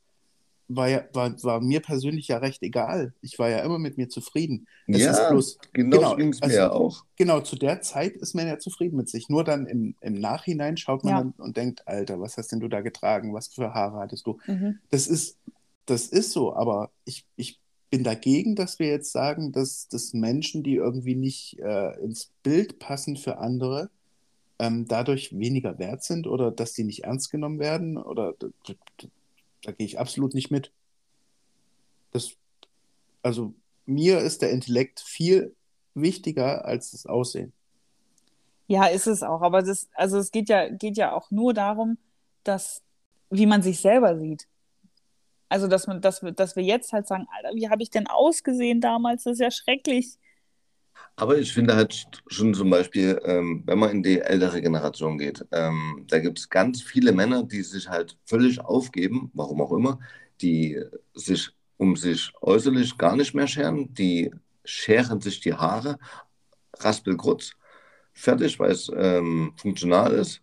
war, 0.68 0.86
ja, 0.88 1.02
war, 1.12 1.30
war 1.42 1.60
mir 1.60 1.80
persönlich 1.80 2.28
ja 2.28 2.38
recht 2.38 2.62
egal. 2.62 3.12
Ich 3.20 3.38
war 3.40 3.48
ja 3.48 3.58
immer 3.58 3.80
mit 3.80 3.98
mir 3.98 4.08
zufrieden. 4.08 4.68
Es 4.86 4.98
Ja, 5.02 5.10
ist 5.10 5.28
bloß, 5.28 5.58
Genau, 5.72 5.96
genau, 5.98 6.16
ging 6.16 6.28
es 6.28 6.38
mir 6.40 6.44
also- 6.46 6.56
ja 6.56 6.70
auch. 6.70 7.04
genau, 7.16 7.40
zu 7.40 7.56
der 7.56 7.80
Zeit 7.82 8.14
ist 8.16 8.34
man 8.36 8.46
ja 8.46 8.58
zufrieden 8.58 8.96
mit 8.96 9.08
sich. 9.08 9.28
Nur 9.28 9.42
dann 9.42 9.66
im, 9.66 9.96
im 10.00 10.14
Nachhinein 10.14 10.76
schaut 10.76 11.02
man 11.02 11.12
Ja. 11.12 11.18
dann 11.18 11.34
und 11.38 11.56
denkt, 11.56 11.86
Alter, 11.88 12.20
was 12.20 12.36
hast 12.36 12.52
denn 12.52 12.60
du 12.60 12.68
da 12.68 12.80
getragen? 12.82 13.34
Was 13.34 13.48
für 13.48 13.74
Haare 13.74 13.98
hattest 13.98 14.24
du? 14.26 14.38
Mhm. 14.46 14.78
Das 14.90 15.08
ist, 15.08 15.36
das 15.86 16.06
ist 16.06 16.30
so, 16.30 16.54
aber 16.54 16.90
ich, 17.04 17.26
ich 17.34 17.59
bin 17.90 18.04
dagegen, 18.04 18.54
dass 18.54 18.78
wir 18.78 18.88
jetzt 18.88 19.12
sagen, 19.12 19.52
dass, 19.52 19.88
dass 19.88 20.14
Menschen, 20.14 20.62
die 20.62 20.76
irgendwie 20.76 21.16
nicht 21.16 21.58
äh, 21.58 21.98
ins 22.00 22.30
Bild 22.42 22.78
passen 22.78 23.16
für 23.16 23.38
andere, 23.38 23.90
ähm, 24.60 24.86
dadurch 24.86 25.36
weniger 25.36 25.78
wert 25.78 26.04
sind 26.04 26.26
oder 26.26 26.50
dass 26.50 26.72
die 26.72 26.84
nicht 26.84 27.04
ernst 27.04 27.30
genommen 27.30 27.58
werden. 27.58 27.96
Oder 27.96 28.34
da, 28.38 28.48
da, 28.66 28.74
da 29.62 29.72
gehe 29.72 29.86
ich 29.86 29.98
absolut 29.98 30.34
nicht 30.34 30.50
mit. 30.50 30.70
Das, 32.12 32.32
also 33.22 33.54
mir 33.86 34.18
ist 34.20 34.42
der 34.42 34.50
Intellekt 34.50 35.00
viel 35.00 35.54
wichtiger 35.94 36.64
als 36.64 36.92
das 36.92 37.06
Aussehen. 37.06 37.52
Ja, 38.68 38.86
ist 38.86 39.08
es 39.08 39.24
auch. 39.24 39.42
Aber 39.42 39.62
das, 39.62 39.88
also 39.94 40.18
es 40.18 40.30
geht 40.30 40.48
ja, 40.48 40.68
geht 40.68 40.96
ja 40.96 41.12
auch 41.12 41.30
nur 41.32 41.54
darum, 41.54 41.98
dass, 42.44 42.82
wie 43.30 43.46
man 43.46 43.62
sich 43.62 43.80
selber 43.80 44.16
sieht. 44.18 44.46
Also, 45.50 45.66
dass 45.68 45.86
man, 45.86 46.00
dass 46.00 46.22
wir, 46.22 46.32
dass 46.32 46.56
wir 46.56 46.62
jetzt 46.62 46.92
halt 46.92 47.06
sagen, 47.06 47.26
Alter, 47.36 47.54
wie 47.54 47.68
habe 47.68 47.82
ich 47.82 47.90
denn 47.90 48.06
ausgesehen 48.06 48.80
damals? 48.80 49.24
Das 49.24 49.34
ist 49.34 49.40
ja 49.40 49.50
schrecklich. 49.50 50.16
Aber 51.16 51.36
ich 51.36 51.52
finde 51.52 51.76
halt 51.76 52.08
schon 52.28 52.54
zum 52.54 52.70
Beispiel, 52.70 53.20
ähm, 53.24 53.62
wenn 53.66 53.78
man 53.78 53.90
in 53.90 54.02
die 54.02 54.20
ältere 54.20 54.62
Generation 54.62 55.18
geht, 55.18 55.44
ähm, 55.52 56.06
da 56.08 56.18
gibt 56.18 56.38
es 56.38 56.48
ganz 56.48 56.82
viele 56.82 57.12
Männer, 57.12 57.42
die 57.42 57.62
sich 57.62 57.88
halt 57.88 58.16
völlig 58.24 58.60
aufgeben, 58.60 59.30
warum 59.34 59.60
auch 59.60 59.72
immer, 59.72 59.98
die 60.40 60.80
sich 61.14 61.50
um 61.76 61.96
sich 61.96 62.32
äußerlich 62.40 62.96
gar 62.96 63.16
nicht 63.16 63.34
mehr 63.34 63.46
scheren, 63.46 63.92
die 63.94 64.30
scheren 64.64 65.20
sich 65.20 65.40
die 65.40 65.54
Haare, 65.54 65.98
raspelkurz, 66.78 67.52
fertig, 68.12 68.58
weil 68.58 68.70
es 68.70 68.90
ähm, 68.94 69.52
funktional 69.56 70.12
ist, 70.12 70.42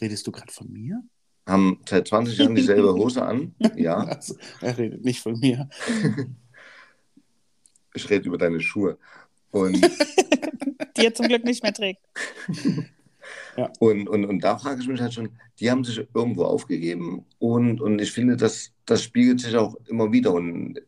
Redest 0.00 0.26
du 0.26 0.32
gerade 0.32 0.52
von 0.52 0.72
mir? 0.72 1.02
Haben 1.48 1.80
seit 1.88 2.06
20 2.06 2.38
Jahren 2.38 2.54
dieselbe 2.54 2.92
Hose 2.92 3.24
an, 3.24 3.54
ja, 3.76 3.96
Also, 3.96 4.36
er 4.60 4.76
redet 4.76 5.04
nicht 5.04 5.20
von 5.20 5.38
mir. 5.40 5.68
ich 7.94 8.08
rede 8.10 8.28
über 8.28 8.38
deine 8.38 8.60
Schuhe. 8.60 8.98
Und 9.50 9.80
Die 10.96 11.06
er 11.06 11.14
zum 11.14 11.26
Glück 11.26 11.44
nicht 11.44 11.62
mehr 11.62 11.72
trägt. 11.72 12.00
Und, 13.78 14.08
und, 14.08 14.24
und 14.24 14.44
da 14.44 14.58
frage 14.58 14.80
ich 14.80 14.88
mich 14.88 15.00
halt 15.00 15.14
schon, 15.14 15.30
die 15.58 15.70
haben 15.70 15.84
sich 15.84 16.06
irgendwo 16.14 16.44
aufgegeben 16.44 17.24
und, 17.38 17.80
und 17.80 18.00
ich 18.00 18.12
finde, 18.12 18.36
das, 18.36 18.72
das 18.84 19.02
spiegelt 19.02 19.40
sich 19.40 19.56
auch 19.56 19.74
immer 19.86 20.12
wieder. 20.12 20.32
Und 20.32 20.80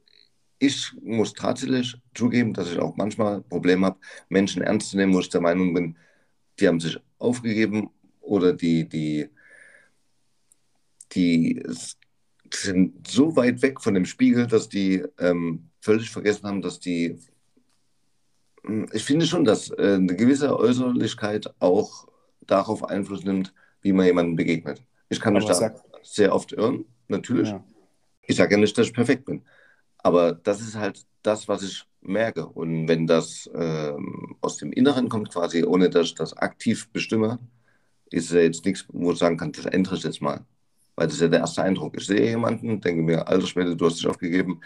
ich 0.58 0.92
muss 1.02 1.32
tatsächlich 1.32 1.96
zugeben, 2.14 2.52
dass 2.52 2.70
ich 2.70 2.78
auch 2.78 2.96
manchmal 2.96 3.42
Probleme 3.42 3.86
habe, 3.86 3.98
Menschen 4.28 4.62
ernst 4.62 4.90
zu 4.90 4.96
nehmen, 4.96 5.14
wo 5.14 5.20
ich 5.20 5.28
der 5.28 5.40
Meinung 5.40 5.74
bin, 5.74 5.96
die 6.58 6.68
haben 6.68 6.80
sich 6.80 6.98
aufgegeben 7.18 7.90
oder 8.20 8.52
die, 8.52 8.88
die, 8.88 9.28
die 11.12 11.62
sind 12.52 13.06
so 13.06 13.36
weit 13.36 13.62
weg 13.62 13.80
von 13.80 13.94
dem 13.94 14.04
Spiegel, 14.04 14.46
dass 14.46 14.68
die 14.68 15.04
ähm, 15.18 15.70
völlig 15.80 16.10
vergessen 16.10 16.46
haben, 16.46 16.62
dass 16.62 16.80
die. 16.80 17.18
Ich 18.92 19.04
finde 19.04 19.26
schon, 19.26 19.44
dass 19.44 19.70
äh, 19.70 19.94
eine 19.94 20.14
gewisse 20.16 20.56
Äußerlichkeit 20.56 21.54
auch 21.60 22.06
darauf 22.46 22.84
Einfluss 22.84 23.24
nimmt, 23.24 23.54
wie 23.82 23.92
man 23.92 24.06
jemandem 24.06 24.36
begegnet. 24.36 24.82
Ich 25.08 25.20
kann 25.20 25.32
mich 25.32 25.44
da 25.44 25.54
sag- 25.54 25.82
sehr 26.02 26.34
oft 26.34 26.52
irren, 26.52 26.84
natürlich. 27.08 27.48
Ja. 27.48 27.64
Ich 28.22 28.36
sage 28.36 28.54
ja 28.54 28.60
nicht, 28.60 28.76
dass 28.76 28.88
ich 28.88 28.92
perfekt 28.92 29.24
bin. 29.24 29.42
Aber 29.98 30.32
das 30.32 30.60
ist 30.60 30.76
halt 30.76 31.04
das, 31.22 31.48
was 31.48 31.62
ich 31.62 31.84
merke. 32.00 32.46
Und 32.46 32.88
wenn 32.88 33.06
das 33.06 33.50
ähm, 33.54 34.36
aus 34.40 34.56
dem 34.56 34.72
Inneren 34.72 35.08
kommt, 35.08 35.32
quasi, 35.32 35.64
ohne 35.64 35.90
dass 35.90 36.06
ich 36.08 36.14
das 36.14 36.36
aktiv 36.36 36.88
bestimme, 36.90 37.38
ist 38.10 38.32
ja 38.32 38.40
jetzt 38.40 38.64
nichts, 38.64 38.86
wo 38.88 39.12
ich 39.12 39.18
sagen 39.18 39.36
kann, 39.36 39.52
das 39.52 39.66
ändere 39.66 39.96
ich 39.96 40.02
jetzt 40.02 40.22
mal. 40.22 40.44
Weil 40.96 41.06
das 41.06 41.14
ist 41.14 41.22
ja 41.22 41.28
der 41.28 41.40
erste 41.40 41.62
Eindruck. 41.62 41.96
Ich 41.96 42.06
sehe 42.06 42.28
jemanden, 42.28 42.80
denke 42.80 43.02
mir, 43.02 43.26
alter 43.28 43.46
Schwede, 43.46 43.76
du 43.76 43.86
hast 43.86 43.98
dich 43.98 44.06
aufgegeben. 44.06 44.60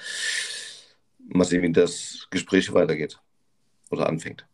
Mal 1.18 1.44
sehen, 1.44 1.62
wie 1.62 1.72
das 1.72 2.26
Gespräch 2.30 2.72
weitergeht 2.72 3.20
oder 3.90 4.08
anfängt. 4.08 4.46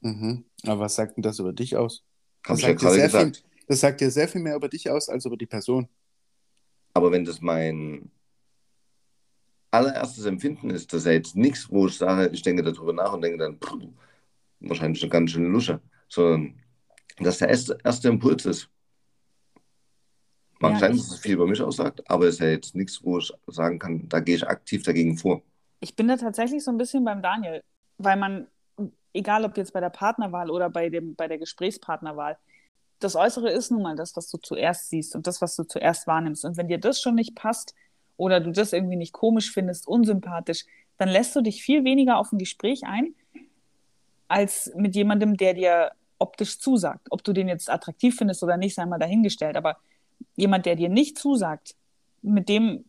Mhm. 0.00 0.44
Aber 0.64 0.80
was 0.80 0.94
sagt 0.96 1.16
denn 1.16 1.22
das 1.22 1.38
über 1.38 1.52
dich 1.52 1.76
aus? 1.76 2.04
Hab 2.46 2.56
Das 2.56 2.60
ich 2.60 2.66
ja 2.66 2.70
sagt, 2.70 2.80
gerade 2.80 2.94
sehr 2.94 3.10
viel, 3.10 3.30
gesagt. 3.30 3.44
das 3.66 3.80
sagt 3.80 4.00
dir 4.00 4.10
sehr 4.10 4.28
viel 4.28 4.40
mehr 4.42 4.56
über 4.56 4.68
dich 4.68 4.90
aus 4.90 5.08
als 5.08 5.24
über 5.24 5.36
die 5.36 5.46
Person. 5.46 5.88
Aber 6.92 7.10
wenn 7.12 7.24
das 7.24 7.40
mein 7.40 8.10
allererstes 9.70 10.24
Empfinden 10.26 10.70
ist, 10.70 10.92
dass 10.92 11.06
er 11.06 11.14
jetzt 11.14 11.36
nichts, 11.36 11.70
wo 11.70 11.86
ich 11.88 11.96
sage, 11.98 12.30
ich 12.32 12.42
denke 12.42 12.62
darüber 12.62 12.92
nach 12.92 13.12
und 13.12 13.22
denke 13.22 13.38
dann, 13.38 13.58
pff, 13.58 13.74
wahrscheinlich 14.60 15.02
eine 15.02 15.10
ganz 15.10 15.30
schöne 15.32 15.48
Lusche, 15.48 15.80
sondern 16.08 16.60
dass 17.18 17.38
der 17.38 17.48
erste, 17.48 17.78
erste 17.84 18.08
Impuls 18.08 18.46
ist. 18.46 18.70
Mag 20.64 20.72
Ja, 20.74 20.78
sein, 20.78 20.92
ich- 20.92 21.02
dass 21.02 21.10
es 21.12 21.18
viel 21.18 21.34
über 21.34 21.46
mich 21.46 21.60
aussagt, 21.60 22.02
aber 22.10 22.26
es 22.26 22.34
ist 22.36 22.40
ja 22.40 22.48
jetzt 22.48 22.74
nichts, 22.74 23.04
wo 23.04 23.18
ich 23.18 23.30
sagen 23.48 23.78
kann, 23.78 24.08
da 24.08 24.20
gehe 24.20 24.36
ich 24.36 24.46
aktiv 24.46 24.82
dagegen 24.82 25.16
vor. 25.18 25.42
Ich 25.80 25.94
bin 25.94 26.08
da 26.08 26.16
tatsächlich 26.16 26.64
so 26.64 26.70
ein 26.70 26.78
bisschen 26.78 27.04
beim 27.04 27.20
Daniel, 27.20 27.62
weil 27.98 28.16
man, 28.16 28.46
egal 29.12 29.44
ob 29.44 29.56
jetzt 29.58 29.72
bei 29.74 29.80
der 29.80 29.90
Partnerwahl 29.90 30.50
oder 30.50 30.70
bei, 30.70 30.88
dem, 30.88 31.14
bei 31.14 31.28
der 31.28 31.38
Gesprächspartnerwahl, 31.38 32.38
das 33.00 33.14
Äußere 33.16 33.50
ist 33.50 33.70
nun 33.70 33.82
mal 33.82 33.96
das, 33.96 34.16
was 34.16 34.30
du 34.30 34.38
zuerst 34.38 34.88
siehst 34.88 35.14
und 35.14 35.26
das, 35.26 35.42
was 35.42 35.56
du 35.56 35.64
zuerst 35.64 36.06
wahrnimmst. 36.06 36.44
Und 36.46 36.56
wenn 36.56 36.68
dir 36.68 36.78
das 36.78 37.00
schon 37.02 37.14
nicht 37.16 37.34
passt 37.34 37.74
oder 38.16 38.40
du 38.40 38.50
das 38.50 38.72
irgendwie 38.72 38.96
nicht 38.96 39.12
komisch 39.12 39.52
findest, 39.52 39.86
unsympathisch, 39.86 40.64
dann 40.96 41.10
lässt 41.10 41.36
du 41.36 41.42
dich 41.42 41.62
viel 41.62 41.84
weniger 41.84 42.16
auf 42.16 42.32
ein 42.32 42.38
Gespräch 42.38 42.84
ein, 42.84 43.14
als 44.28 44.72
mit 44.76 44.94
jemandem, 44.96 45.36
der 45.36 45.54
dir 45.54 45.90
optisch 46.18 46.58
zusagt. 46.58 47.08
Ob 47.10 47.22
du 47.24 47.32
den 47.34 47.48
jetzt 47.48 47.68
attraktiv 47.68 48.16
findest 48.16 48.42
oder 48.42 48.56
nicht, 48.56 48.74
sei 48.74 48.86
mal 48.86 48.98
dahingestellt. 48.98 49.56
Aber 49.56 49.76
jemand, 50.36 50.66
der 50.66 50.76
dir 50.76 50.88
nicht 50.88 51.18
zusagt, 51.18 51.74
mit 52.22 52.48
dem 52.48 52.84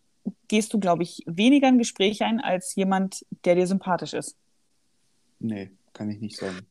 gehst 0.47 0.73
du, 0.73 0.79
glaube 0.79 1.03
ich, 1.03 1.23
weniger 1.25 1.69
in 1.69 1.77
Gespräch 1.77 2.23
ein 2.23 2.39
als 2.39 2.75
jemand, 2.75 3.25
der 3.43 3.55
dir 3.55 3.67
sympathisch 3.67 4.13
ist. 4.13 4.37
Nee, 5.39 5.71
kann 5.93 6.09
ich 6.09 6.19
nicht 6.19 6.37
sagen. 6.37 6.65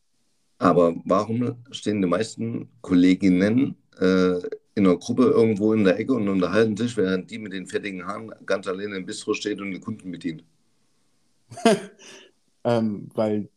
Aber 0.59 0.95
warum 1.05 1.57
stehen 1.71 2.01
die 2.01 2.09
meisten 2.09 2.69
Kolleginnen 2.81 3.77
äh, 4.01 4.39
in 4.75 4.87
einer 4.87 4.97
Gruppe 4.97 5.25
irgendwo 5.25 5.73
in 5.73 5.85
der 5.85 5.99
Ecke 5.99 6.15
und 6.15 6.29
unterhalten 6.29 6.77
sich, 6.77 6.97
während 6.97 7.31
die 7.31 7.39
mit 7.39 7.53
den 7.53 7.67
fettigen 7.67 8.07
Haaren 8.07 8.33
ganz 8.47 8.67
alleine 8.67 8.97
im 8.97 9.07
Bistro 9.07 9.35
steht 9.35 9.61
und 9.61 9.73
die 9.73 9.81
Kunden 9.81 10.11
bedient? 10.11 10.45
ähm, 12.65 13.09
weil 13.15 13.49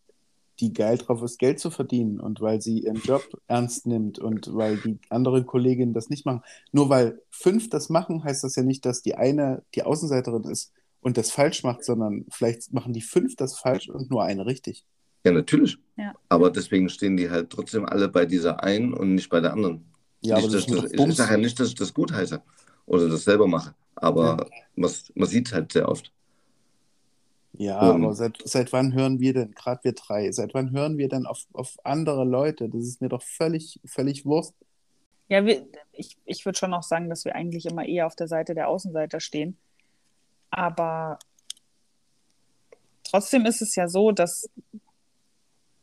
die 0.60 0.74
geil 0.74 0.97
drauf 0.97 1.22
ist, 1.22 1.38
Geld 1.38 1.60
zu 1.60 1.70
verdienen 1.70 2.20
und 2.20 2.41
weil 2.41 2.62
sie 2.62 2.80
ihren 2.80 3.01
Job 3.01 3.24
ernst 3.47 3.86
nimmt 3.86 4.20
und 4.20 4.53
weil 4.53 4.78
die 4.78 4.99
anderen 5.10 5.45
Kolleginnen 5.45 5.93
das 5.93 6.10
nicht 6.10 6.26
machen. 6.26 6.41
Nur 6.72 6.89
weil 6.89 7.22
fünf 7.30 7.70
das 7.70 7.89
machen, 7.89 8.24
heißt 8.24 8.43
das 8.43 8.55
ja 8.55 8.64
nicht, 8.64 8.86
dass 8.86 9.01
die 9.01 9.16
eine 9.16 9.64
die 9.76 9.84
Außenseiterin 9.84 10.43
ist 10.45 10.74
und 11.01 11.18
das 11.18 11.32
falsch 11.32 11.64
macht, 11.64 11.84
sondern 11.84 12.26
vielleicht 12.30 12.74
machen 12.74 12.93
die 12.93 13.01
fünf 13.01 13.36
das 13.36 13.58
falsch 13.58 13.89
und 13.89 14.10
nur 14.10 14.24
eine 14.24 14.45
richtig. 14.45 14.86
Ja, 15.24 15.32
natürlich. 15.32 15.78
Ja. 15.97 16.14
Aber 16.30 16.49
deswegen 16.51 16.89
stehen 16.89 17.18
die 17.18 17.30
halt 17.30 17.49
trotzdem 17.49 17.86
alle 17.86 18.08
bei 18.08 18.26
dieser 18.26 18.64
einen 18.64 18.93
und 18.93 19.16
nicht 19.16 19.30
bei 19.30 19.39
der 19.39 19.53
anderen. 19.53 19.86
Ja, 20.22 20.36
nicht, 20.36 20.45
aber 20.45 20.53
das 20.53 20.66
dass 20.66 20.84
ist 20.84 20.99
das, 20.99 21.08
ich 21.10 21.16
sage 21.16 21.32
ja 21.34 21.38
nicht, 21.38 21.60
dass 21.60 21.70
ich 21.70 21.76
das 21.76 21.93
gut 21.93 22.12
heiße 22.12 22.41
oder 22.86 23.10
das 23.10 23.24
selber 23.24 23.47
mache. 23.47 23.76
Aber 23.95 24.47
man, 24.76 24.91
man 25.16 25.28
sieht 25.28 25.47
es 25.47 25.53
halt 25.53 25.72
sehr 25.74 25.89
oft. 25.89 26.12
Ja, 27.58 27.89
Und- 27.91 28.03
aber 28.03 28.14
seit, 28.14 28.38
seit 28.45 28.72
wann 28.72 28.93
hören 28.93 29.20
wir 29.20 29.34
denn, 29.34 29.51
gerade 29.51 29.84
wir 29.84 29.93
drei, 29.93 30.32
seit 30.32 30.53
wann 30.53 30.72
hören 30.72 30.97
wir 30.97 31.10
denn 31.10 31.26
auf, 31.26 31.45
auf 31.53 31.76
andere 31.84 32.24
Leute? 32.24 32.70
Das 32.70 32.84
ist 32.84 33.01
mir 33.01 33.10
doch 33.10 33.24
völlig, 33.24 33.80
völlig 33.86 34.26
Wurst. 34.26 34.53
Ja, 35.28 35.43
wir, 35.45 35.66
ich, 35.91 36.18
ich 36.26 36.45
würde 36.45 36.58
schon 36.58 36.70
noch 36.72 36.84
sagen, 36.84 37.10
dass 37.10 37.26
wir 37.26 37.36
eigentlich 37.36 37.66
immer 37.66 37.86
eher 37.86 38.05
auf 38.05 38.16
der 38.16 38.28
Seite 38.28 38.53
der 38.53 38.70
Außenseiter 38.70 39.20
stehen. 39.20 39.58
Aber 40.51 41.18
trotzdem 43.03 43.45
ist 43.45 43.62
es 43.62 43.76
ja 43.76 43.89
so, 43.89 44.12
dass 44.12 44.49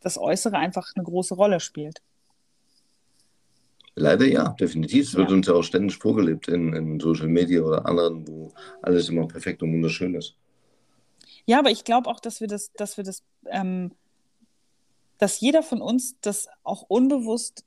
das 0.00 0.16
Äußere 0.16 0.56
einfach 0.56 0.92
eine 0.94 1.04
große 1.04 1.34
Rolle 1.34 1.60
spielt. 1.60 2.00
Leider 3.96 4.26
ja, 4.26 4.48
definitiv. 4.58 5.08
Es 5.08 5.14
wird 5.14 5.30
Ja. 5.30 5.36
uns 5.36 5.46
ja 5.46 5.54
auch 5.54 5.62
ständig 5.62 5.96
vorgelebt 5.96 6.48
in, 6.48 6.72
in 6.72 6.98
Social 7.00 7.28
Media 7.28 7.62
oder 7.62 7.84
anderen, 7.86 8.26
wo 8.26 8.52
alles 8.82 9.08
immer 9.08 9.26
perfekt 9.28 9.62
und 9.62 9.72
wunderschön 9.72 10.14
ist. 10.14 10.36
Ja, 11.46 11.58
aber 11.58 11.70
ich 11.70 11.84
glaube 11.84 12.08
auch, 12.08 12.20
dass 12.20 12.40
wir 12.40 12.48
das, 12.48 12.72
dass 12.72 12.96
wir 12.96 13.04
das, 13.04 13.22
ähm, 13.46 13.92
dass 15.18 15.40
jeder 15.40 15.62
von 15.62 15.80
uns 15.80 16.16
das 16.20 16.48
auch 16.62 16.82
unbewusst 16.88 17.64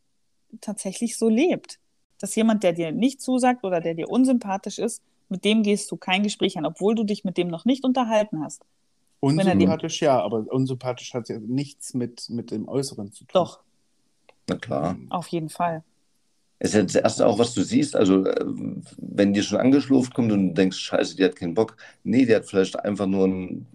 tatsächlich 0.61 1.17
so 1.17 1.29
lebt. 1.29 1.79
Dass 2.19 2.35
jemand, 2.35 2.63
der 2.63 2.73
dir 2.73 2.91
nicht 2.91 3.21
zusagt 3.21 3.63
oder 3.63 3.79
der 3.79 3.93
dir 3.93 4.09
unsympathisch 4.09 4.79
ist, 4.79 5.03
mit 5.29 5.45
dem 5.45 5.61
gehst 5.61 5.91
du 5.91 5.97
kein 5.97 6.23
Gespräch 6.23 6.57
an, 6.57 6.65
obwohl 6.65 6.95
du 6.95 7.03
dich 7.03 7.23
mit 7.23 7.37
dem 7.37 7.47
noch 7.47 7.65
nicht 7.65 7.83
unterhalten 7.83 8.43
hast. 8.43 8.63
Unsympathisch 9.19 10.01
ja, 10.01 10.21
aber 10.21 10.45
unsympathisch 10.49 11.13
hat 11.13 11.29
ja 11.29 11.39
nichts 11.39 11.93
mit, 11.93 12.29
mit 12.29 12.51
dem 12.51 12.67
Äußeren 12.67 13.11
zu 13.11 13.25
tun. 13.25 13.33
Doch, 13.33 13.59
Na 14.47 14.55
klar. 14.57 14.95
auf 15.09 15.27
jeden 15.27 15.49
Fall. 15.49 15.83
Es 16.59 16.69
ist 16.69 16.75
ja 16.75 16.83
das 16.83 16.95
Erste 16.95 17.27
auch, 17.27 17.37
was 17.37 17.53
du 17.53 17.61
siehst. 17.63 17.95
Also, 17.95 18.25
äh, 18.25 18.45
wenn 18.97 19.33
dir 19.33 19.43
schon 19.43 19.59
angeschlurft 19.59 20.13
kommt 20.13 20.31
und 20.31 20.49
du 20.49 20.53
denkst, 20.53 20.77
Scheiße, 20.77 21.15
die 21.15 21.23
hat 21.23 21.35
keinen 21.35 21.53
Bock. 21.53 21.77
Nee, 22.03 22.25
die 22.25 22.35
hat 22.35 22.45
vielleicht 22.45 22.79
einfach 22.79 23.05
nur 23.05 23.27
ein. 23.27 23.67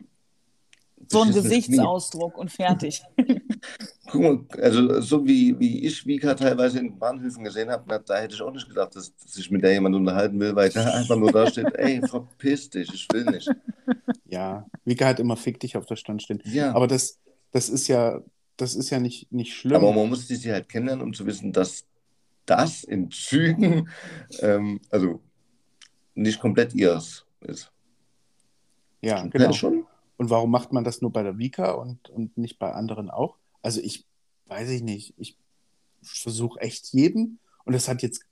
So 1.09 1.20
ein 1.22 1.28
beschissenes 1.28 1.51
Knie. 1.51 1.76
Gesichtsausdruck 1.76 2.39
und 2.39 2.51
fertig. 2.51 3.03
Guck 4.11 4.20
mal, 4.22 4.41
also 4.61 5.01
so 5.01 5.26
wie, 5.26 5.59
wie 5.59 5.87
ich 5.87 6.07
Vika 6.07 6.35
teilweise 6.35 6.78
in 6.80 6.99
Bahnhöfen 6.99 7.45
gesehen 7.45 7.70
habe, 7.70 7.85
na, 7.87 7.99
da 7.99 8.18
hätte 8.18 8.35
ich 8.35 8.43
auch 8.43 8.53
nicht 8.53 8.68
gedacht, 8.68 8.95
dass, 8.97 9.14
dass 9.16 9.33
sich 9.33 9.51
mit 9.51 9.62
der 9.62 9.72
jemand 9.72 9.95
unterhalten 9.95 10.39
will, 10.41 10.55
weil 10.55 10.70
da 10.70 10.85
einfach 10.93 11.16
nur 11.16 11.33
da 11.33 11.47
steht, 11.47 11.74
ey, 11.76 12.01
verpiss 12.07 12.70
dich, 12.70 12.93
ich 12.93 13.09
will 13.12 13.24
nicht. 13.24 13.51
Ja, 14.26 14.66
Vika 14.85 15.07
hat 15.07 15.20
immer 15.20 15.37
Fick 15.37 15.61
dich 15.61 15.76
auf 15.76 15.87
der 15.87 15.97
Stand 15.97 16.22
stehen. 16.22 16.43
Ja, 16.45 16.74
Aber 16.74 16.87
das, 16.87 17.18
das 17.53 17.68
ist 17.68 17.89
ja, 17.89 18.20
das 18.57 18.74
ist 18.74 18.91
ja 18.91 18.99
nicht, 19.01 19.30
nicht 19.33 19.55
schlimm. 19.55 19.76
aber 19.76 19.93
man 19.93 20.09
muss 20.09 20.28
sie 20.28 20.53
halt 20.53 20.68
kennenlernen, 20.68 21.05
um 21.05 21.12
zu 21.14 21.26
wissen, 21.26 21.53
dass 21.53 21.85
das 22.47 22.84
in 22.84 23.11
Zügen, 23.11 23.88
ähm, 24.40 24.80
also 24.90 25.20
nicht 26.14 26.40
komplett 26.40 26.74
ihres 26.74 27.26
ist. 27.40 27.72
ja, 29.01 29.24
genau. 29.26 29.53
Schon. 29.53 29.86
Und 30.16 30.30
warum 30.30 30.51
macht 30.51 30.72
man 30.72 30.84
das 30.84 31.01
nur 31.01 31.12
bei 31.12 31.22
der 31.22 31.38
Vika 31.38 31.72
und, 31.72 32.09
und 32.11 32.36
nicht 32.38 32.59
bei 32.59 32.72
anderen 32.72 33.11
auch? 33.11 33.36
Also 33.62 33.80
ich 33.80 34.07
weiß 34.47 34.68
ich 34.70 34.82
nicht. 34.82 35.14
Ich 35.16 35.36
versuche 36.03 36.61
echt 36.61 36.93
jeden, 36.93 37.38
und 37.64 37.72
das 37.72 37.88
hat 37.88 38.03
jetzt 38.03 38.24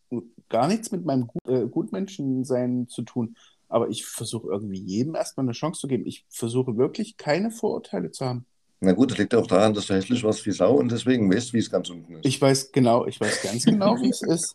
gar 0.48 0.68
nichts 0.68 0.90
mit 0.92 1.04
meinem 1.04 1.28
Gut, 1.28 1.46
äh, 1.46 1.66
Gutmenschensein 1.66 2.88
zu 2.88 3.02
tun, 3.02 3.36
aber 3.68 3.88
ich 3.88 4.04
versuche 4.04 4.48
irgendwie 4.48 4.80
jedem 4.80 5.14
erstmal 5.14 5.46
eine 5.46 5.52
Chance 5.52 5.80
zu 5.80 5.88
geben. 5.88 6.04
Ich 6.06 6.26
versuche 6.28 6.76
wirklich 6.76 7.16
keine 7.16 7.50
Vorurteile 7.50 8.10
zu 8.10 8.26
haben. 8.26 8.44
Na 8.80 8.92
gut, 8.92 9.10
das 9.10 9.18
liegt 9.18 9.34
auch 9.34 9.46
daran, 9.46 9.74
dass 9.74 9.86
du 9.86 9.94
hässlich 9.94 10.24
warst 10.24 10.44
wie 10.46 10.52
Sau 10.52 10.76
und 10.76 10.90
deswegen 10.90 11.30
weißt, 11.32 11.52
wie 11.52 11.58
es 11.58 11.70
ganz 11.70 11.90
unten 11.90 12.14
ist. 12.14 12.24
Ich 12.24 12.40
weiß 12.40 12.72
genau, 12.72 13.06
ich 13.06 13.20
weiß 13.20 13.42
ganz 13.42 13.64
genau, 13.64 13.96
wie 14.00 14.08
es 14.08 14.22
ist. 14.22 14.54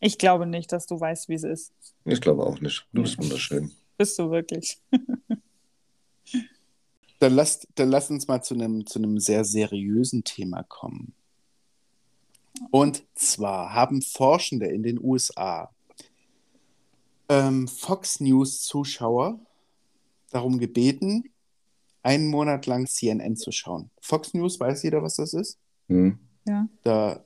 Ich 0.00 0.18
glaube 0.18 0.46
nicht, 0.46 0.72
dass 0.72 0.86
du 0.86 0.98
weißt, 0.98 1.28
wie 1.28 1.34
es 1.34 1.44
ist. 1.44 1.72
Ich 2.04 2.20
glaube 2.20 2.44
auch 2.44 2.60
nicht. 2.60 2.84
Du 2.92 3.02
bist 3.02 3.18
wunderschön. 3.18 3.70
Bist 3.96 4.18
du 4.18 4.30
wirklich? 4.30 4.78
Dann 7.20 7.36
lass, 7.36 7.68
dann 7.76 7.88
lass 7.88 8.10
uns 8.10 8.26
mal 8.26 8.42
zu 8.42 8.54
einem, 8.54 8.84
zu 8.84 8.98
einem 8.98 9.20
sehr 9.20 9.44
seriösen 9.44 10.24
Thema 10.24 10.64
kommen. 10.64 11.14
Und 12.72 13.04
zwar 13.14 13.74
haben 13.74 14.02
Forschende 14.02 14.66
in 14.66 14.82
den 14.82 14.98
USA 15.00 15.70
ähm, 17.28 17.68
Fox 17.68 18.18
News-Zuschauer 18.18 19.38
darum 20.30 20.58
gebeten, 20.58 21.31
einen 22.02 22.28
Monat 22.28 22.66
lang 22.66 22.86
CNN 22.86 23.36
zu 23.36 23.52
schauen. 23.52 23.90
Fox 24.00 24.34
News, 24.34 24.58
weiß 24.58 24.82
jeder, 24.82 25.02
was 25.02 25.16
das 25.16 25.34
ist? 25.34 25.58
Hm? 25.88 26.18
Der, 26.84 27.24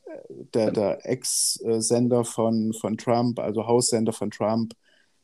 der, 0.55 0.71
der 0.71 1.07
Ex-Sender 1.07 2.25
von, 2.25 2.75
von 2.75 2.99
Trump, 2.99 3.39
also 3.39 3.67
Haussender 3.67 4.13
von 4.13 4.31
Trump, 4.31 4.75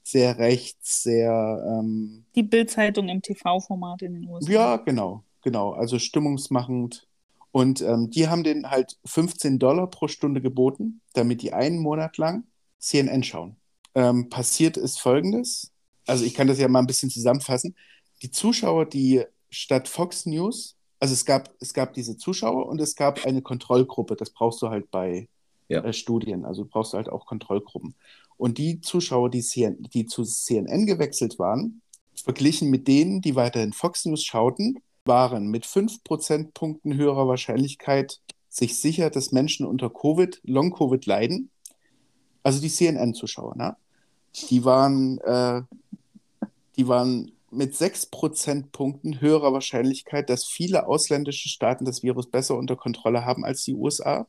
sehr 0.02 0.38
rechts, 0.38 1.02
sehr 1.02 1.64
ähm, 1.68 2.24
Die 2.34 2.42
Bild-Zeitung 2.42 3.08
im 3.08 3.22
TV-Format 3.22 4.02
in 4.02 4.14
den 4.14 4.28
USA. 4.28 4.50
Ja, 4.50 4.76
genau, 4.76 5.24
genau. 5.42 5.72
Also 5.72 5.98
stimmungsmachend. 5.98 7.06
Und 7.52 7.82
ähm, 7.82 8.10
die 8.10 8.28
haben 8.28 8.44
den 8.44 8.70
halt 8.70 8.98
15 9.04 9.58
Dollar 9.58 9.88
pro 9.88 10.08
Stunde 10.08 10.40
geboten, 10.40 11.02
damit 11.12 11.42
die 11.42 11.52
einen 11.52 11.78
Monat 11.78 12.16
lang 12.16 12.44
CNN 12.78 13.22
schauen. 13.22 13.56
Ähm, 13.94 14.30
passiert 14.30 14.78
ist 14.78 14.98
Folgendes. 14.98 15.70
Also 16.06 16.24
ich 16.24 16.34
kann 16.34 16.48
das 16.48 16.58
ja 16.58 16.66
mal 16.66 16.80
ein 16.80 16.86
bisschen 16.86 17.10
zusammenfassen. 17.10 17.76
Die 18.22 18.30
Zuschauer, 18.30 18.86
die 18.86 19.24
statt 19.52 19.86
Fox 19.88 20.26
News, 20.26 20.76
also 20.98 21.12
es 21.14 21.24
gab, 21.24 21.52
es 21.60 21.74
gab 21.74 21.92
diese 21.94 22.16
Zuschauer 22.16 22.66
und 22.66 22.80
es 22.80 22.96
gab 22.96 23.24
eine 23.26 23.42
Kontrollgruppe. 23.42 24.16
Das 24.16 24.30
brauchst 24.30 24.62
du 24.62 24.68
halt 24.70 24.90
bei 24.90 25.28
Ja. 25.68 25.84
äh, 25.84 25.92
Studien. 25.92 26.44
Also 26.44 26.64
brauchst 26.64 26.92
du 26.92 26.96
halt 26.96 27.08
auch 27.08 27.26
Kontrollgruppen. 27.26 27.94
Und 28.36 28.58
die 28.58 28.80
Zuschauer, 28.80 29.30
die, 29.30 29.42
CN, 29.42 29.82
die 29.94 30.06
zu 30.06 30.24
CNN 30.24 30.86
gewechselt 30.86 31.38
waren, 31.38 31.82
verglichen 32.14 32.70
mit 32.70 32.88
denen, 32.88 33.20
die 33.20 33.34
weiterhin 33.36 33.72
Fox 33.72 34.04
News 34.04 34.24
schauten, 34.24 34.78
waren 35.04 35.48
mit 35.48 35.66
5 35.66 36.04
Prozentpunkten 36.04 36.96
höherer 36.96 37.26
Wahrscheinlichkeit 37.28 38.20
sich 38.48 38.78
sicher, 38.78 39.10
dass 39.10 39.32
Menschen 39.32 39.66
unter 39.66 39.90
Covid, 39.90 40.40
Long-Covid 40.44 41.04
leiden. 41.06 41.50
Also 42.42 42.60
die 42.60 42.68
CNN-Zuschauer, 42.70 43.56
ne? 43.56 43.76
Die 44.50 44.64
waren, 44.64 45.18
äh, 45.18 45.62
die 46.76 46.86
waren 46.86 47.32
mit 47.52 47.76
6 47.76 48.06
Prozentpunkten 48.06 49.20
höherer 49.20 49.52
Wahrscheinlichkeit, 49.52 50.30
dass 50.30 50.46
viele 50.46 50.86
ausländische 50.86 51.48
Staaten 51.48 51.84
das 51.84 52.02
Virus 52.02 52.30
besser 52.30 52.56
unter 52.56 52.76
Kontrolle 52.76 53.24
haben 53.24 53.44
als 53.44 53.64
die 53.64 53.74
USA. 53.74 54.26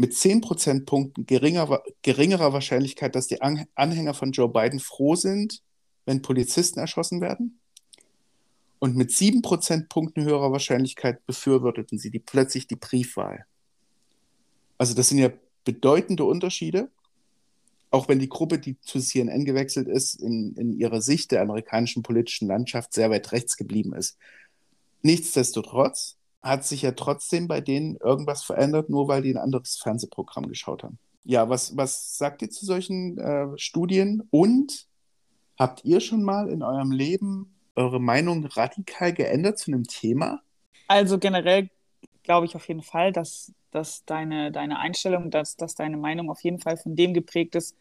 mit 0.00 0.14
10 0.14 0.40
Prozentpunkten 0.40 1.26
geringer, 1.26 1.82
geringerer 2.00 2.54
Wahrscheinlichkeit, 2.54 3.14
dass 3.14 3.26
die 3.26 3.42
Anhänger 3.42 4.14
von 4.14 4.32
Joe 4.32 4.48
Biden 4.48 4.80
froh 4.80 5.14
sind, 5.14 5.62
wenn 6.06 6.22
Polizisten 6.22 6.80
erschossen 6.80 7.20
werden. 7.20 7.60
Und 8.78 8.96
mit 8.96 9.10
7 9.10 9.42
Prozentpunkten 9.42 10.24
höherer 10.24 10.52
Wahrscheinlichkeit 10.52 11.26
befürworteten 11.26 11.98
sie 11.98 12.10
die, 12.10 12.18
plötzlich 12.18 12.66
die 12.66 12.76
Briefwahl. 12.76 13.44
Also 14.78 14.94
das 14.94 15.10
sind 15.10 15.18
ja 15.18 15.30
bedeutende 15.64 16.24
Unterschiede, 16.24 16.90
auch 17.90 18.08
wenn 18.08 18.18
die 18.18 18.28
Gruppe, 18.28 18.58
die 18.58 18.78
zu 18.80 19.00
CNN 19.00 19.44
gewechselt 19.44 19.88
ist, 19.88 20.14
in, 20.14 20.54
in 20.54 20.72
ihrer 20.72 21.00
Sicht 21.00 21.32
der 21.32 21.42
amerikanischen 21.42 22.02
politischen 22.02 22.46
Landschaft 22.46 22.92
sehr 22.92 23.10
weit 23.10 23.32
rechts 23.32 23.56
geblieben 23.56 23.94
ist. 23.94 24.16
Nichtsdestotrotz 25.02 26.16
hat 26.42 26.64
sich 26.64 26.82
ja 26.82 26.92
trotzdem 26.92 27.48
bei 27.48 27.60
denen 27.60 27.96
irgendwas 27.96 28.44
verändert, 28.44 28.90
nur 28.90 29.08
weil 29.08 29.22
die 29.22 29.30
ein 29.34 29.38
anderes 29.38 29.76
Fernsehprogramm 29.76 30.46
geschaut 30.48 30.84
haben. 30.84 30.98
Ja, 31.24 31.48
was, 31.48 31.76
was 31.76 32.16
sagt 32.16 32.42
ihr 32.42 32.50
zu 32.50 32.64
solchen 32.64 33.18
äh, 33.18 33.46
Studien? 33.56 34.22
Und 34.30 34.86
habt 35.58 35.84
ihr 35.84 36.00
schon 36.00 36.22
mal 36.22 36.48
in 36.48 36.62
eurem 36.62 36.92
Leben 36.92 37.54
eure 37.74 38.00
Meinung 38.00 38.46
radikal 38.46 39.12
geändert 39.12 39.58
zu 39.58 39.70
einem 39.70 39.84
Thema? 39.84 40.40
Also 40.88 41.18
generell 41.18 41.70
glaube 42.22 42.46
ich 42.46 42.56
auf 42.56 42.66
jeden 42.68 42.82
Fall, 42.82 43.12
dass, 43.12 43.52
dass 43.70 44.04
deine, 44.04 44.52
deine 44.52 44.78
Einstellung, 44.78 45.30
dass, 45.30 45.56
dass 45.56 45.74
deine 45.74 45.96
Meinung 45.96 46.30
auf 46.30 46.40
jeden 46.42 46.60
Fall 46.60 46.76
von 46.76 46.96
dem 46.96 47.14
geprägt 47.14 47.54
ist, 47.54 47.76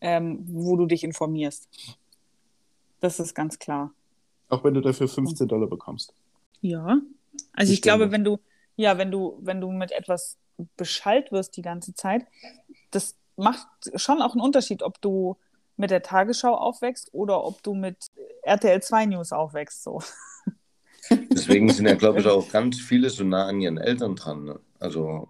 ähm, 0.00 0.44
wo 0.48 0.76
du 0.76 0.86
dich 0.86 1.04
informierst. 1.04 1.68
Das 3.00 3.20
ist 3.20 3.34
ganz 3.34 3.58
klar. 3.58 3.92
Auch 4.48 4.64
wenn 4.64 4.74
du 4.74 4.80
dafür 4.80 5.08
15 5.08 5.46
Dollar 5.46 5.68
bekommst. 5.68 6.12
Ja, 6.60 6.98
also 7.52 7.72
ich 7.72 7.82
glaube, 7.82 8.10
wenn 8.10 8.24
du, 8.24 8.38
ja, 8.76 8.98
wenn 8.98 9.10
du, 9.10 9.38
wenn 9.40 9.60
du 9.60 9.70
mit 9.70 9.92
etwas 9.92 10.36
beschallt 10.76 11.30
wirst 11.30 11.56
die 11.56 11.62
ganze 11.62 11.94
Zeit, 11.94 12.26
das 12.90 13.16
macht 13.36 13.68
schon 13.94 14.20
auch 14.20 14.32
einen 14.32 14.40
Unterschied, 14.40 14.82
ob 14.82 15.00
du 15.00 15.36
mit 15.76 15.90
der 15.90 16.02
Tagesschau 16.02 16.54
aufwächst 16.54 17.14
oder 17.14 17.44
ob 17.44 17.62
du 17.62 17.74
mit 17.74 17.96
RTL 18.42 18.82
2 18.82 19.06
News 19.06 19.32
aufwächst. 19.32 19.84
So. 19.84 20.00
Deswegen 21.32 21.70
sind 21.70 21.86
ja, 21.86 21.94
glaube 21.94 22.20
ich, 22.20 22.26
auch 22.26 22.50
ganz 22.50 22.80
viele 22.80 23.10
so 23.10 23.24
nah 23.24 23.46
an 23.46 23.60
ihren 23.60 23.78
Eltern 23.78 24.16
dran, 24.16 24.44
ne? 24.44 24.60
also 24.78 25.28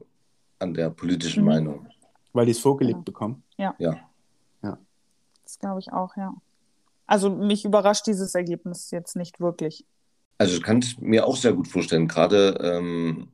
an 0.58 0.74
der 0.74 0.90
politischen 0.90 1.42
mhm. 1.42 1.48
Meinung. 1.48 1.88
Weil 2.32 2.46
die 2.46 2.52
es 2.52 2.60
vorgelegt 2.60 2.98
ja. 2.98 3.02
bekommen. 3.02 3.42
Ja. 3.56 3.74
ja. 3.78 3.96
Ja. 4.62 4.78
Das 5.44 5.58
glaube 5.58 5.80
ich 5.80 5.92
auch, 5.92 6.16
ja. 6.16 6.34
Also 7.06 7.30
mich 7.30 7.64
überrascht 7.64 8.06
dieses 8.06 8.34
Ergebnis 8.34 8.90
jetzt 8.90 9.16
nicht 9.16 9.40
wirklich. 9.40 9.84
Also 10.36 10.56
ich 10.56 10.62
kann 10.62 10.78
es 10.78 10.98
mir 10.98 11.26
auch 11.26 11.36
sehr 11.36 11.52
gut 11.52 11.66
vorstellen. 11.66 12.06
Gerade 12.06 12.58
ähm, 12.62 13.28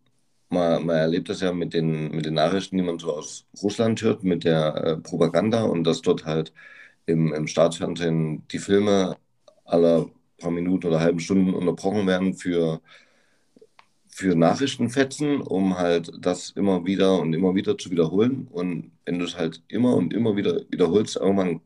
man, 0.48 0.86
man, 0.86 0.96
erlebt 0.96 1.28
das 1.28 1.40
ja 1.40 1.52
mit 1.52 1.74
den, 1.74 2.10
mit 2.12 2.24
den 2.24 2.34
Nachrichten, 2.34 2.76
die 2.76 2.82
man 2.82 2.98
so 2.98 3.12
aus 3.12 3.44
Russland 3.62 4.00
hört, 4.02 4.22
mit 4.22 4.44
der 4.44 4.74
äh, 4.76 4.96
Propaganda 4.96 5.64
und 5.64 5.84
dass 5.84 6.02
dort 6.02 6.24
halt 6.24 6.52
im, 7.06 7.34
im 7.34 7.46
Staatsfernsehen 7.46 8.46
die 8.48 8.58
Filme 8.58 9.16
aller 9.64 10.06
paar 10.38 10.50
Minuten 10.50 10.86
oder 10.86 11.00
halben 11.00 11.20
Stunden 11.20 11.54
unterbrochen 11.54 12.06
werden 12.06 12.34
für, 12.34 12.80
für 14.08 14.36
Nachrichtenfetzen, 14.36 15.40
um 15.40 15.78
halt 15.78 16.12
das 16.18 16.50
immer 16.50 16.84
wieder 16.84 17.20
und 17.20 17.32
immer 17.34 17.54
wieder 17.54 17.78
zu 17.78 17.90
wiederholen. 17.90 18.48
Und 18.50 18.92
wenn 19.04 19.18
du 19.18 19.24
es 19.24 19.36
halt 19.36 19.62
immer 19.68 19.96
und 19.96 20.12
immer 20.12 20.36
wieder 20.36 20.60
wiederholst, 20.70 21.16
irgendwann 21.16 21.60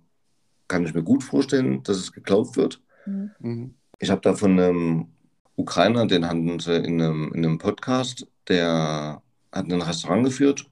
kann 0.69 0.85
ich 0.85 0.95
mir 0.95 1.03
gut 1.03 1.25
vorstellen, 1.25 1.83
dass 1.83 1.97
es 1.97 2.13
geglaubt 2.13 2.57
wird. 2.57 2.81
Mhm. 3.07 3.75
Ich 3.99 4.11
habe 4.11 4.21
da 4.21 4.35
von 4.35 4.59
einem 4.59 5.09
Ukrainer, 5.57 6.07
den 6.07 6.29
hatten 6.29 6.61
sie 6.61 6.77
in 6.77 7.03
einem, 7.03 7.33
in 7.35 7.45
einem 7.45 7.59
Podcast, 7.59 8.27
der 8.49 9.23
hat 9.51 9.71
ein 9.71 9.83
Restaurant 9.83 10.25
geführt 10.25 10.67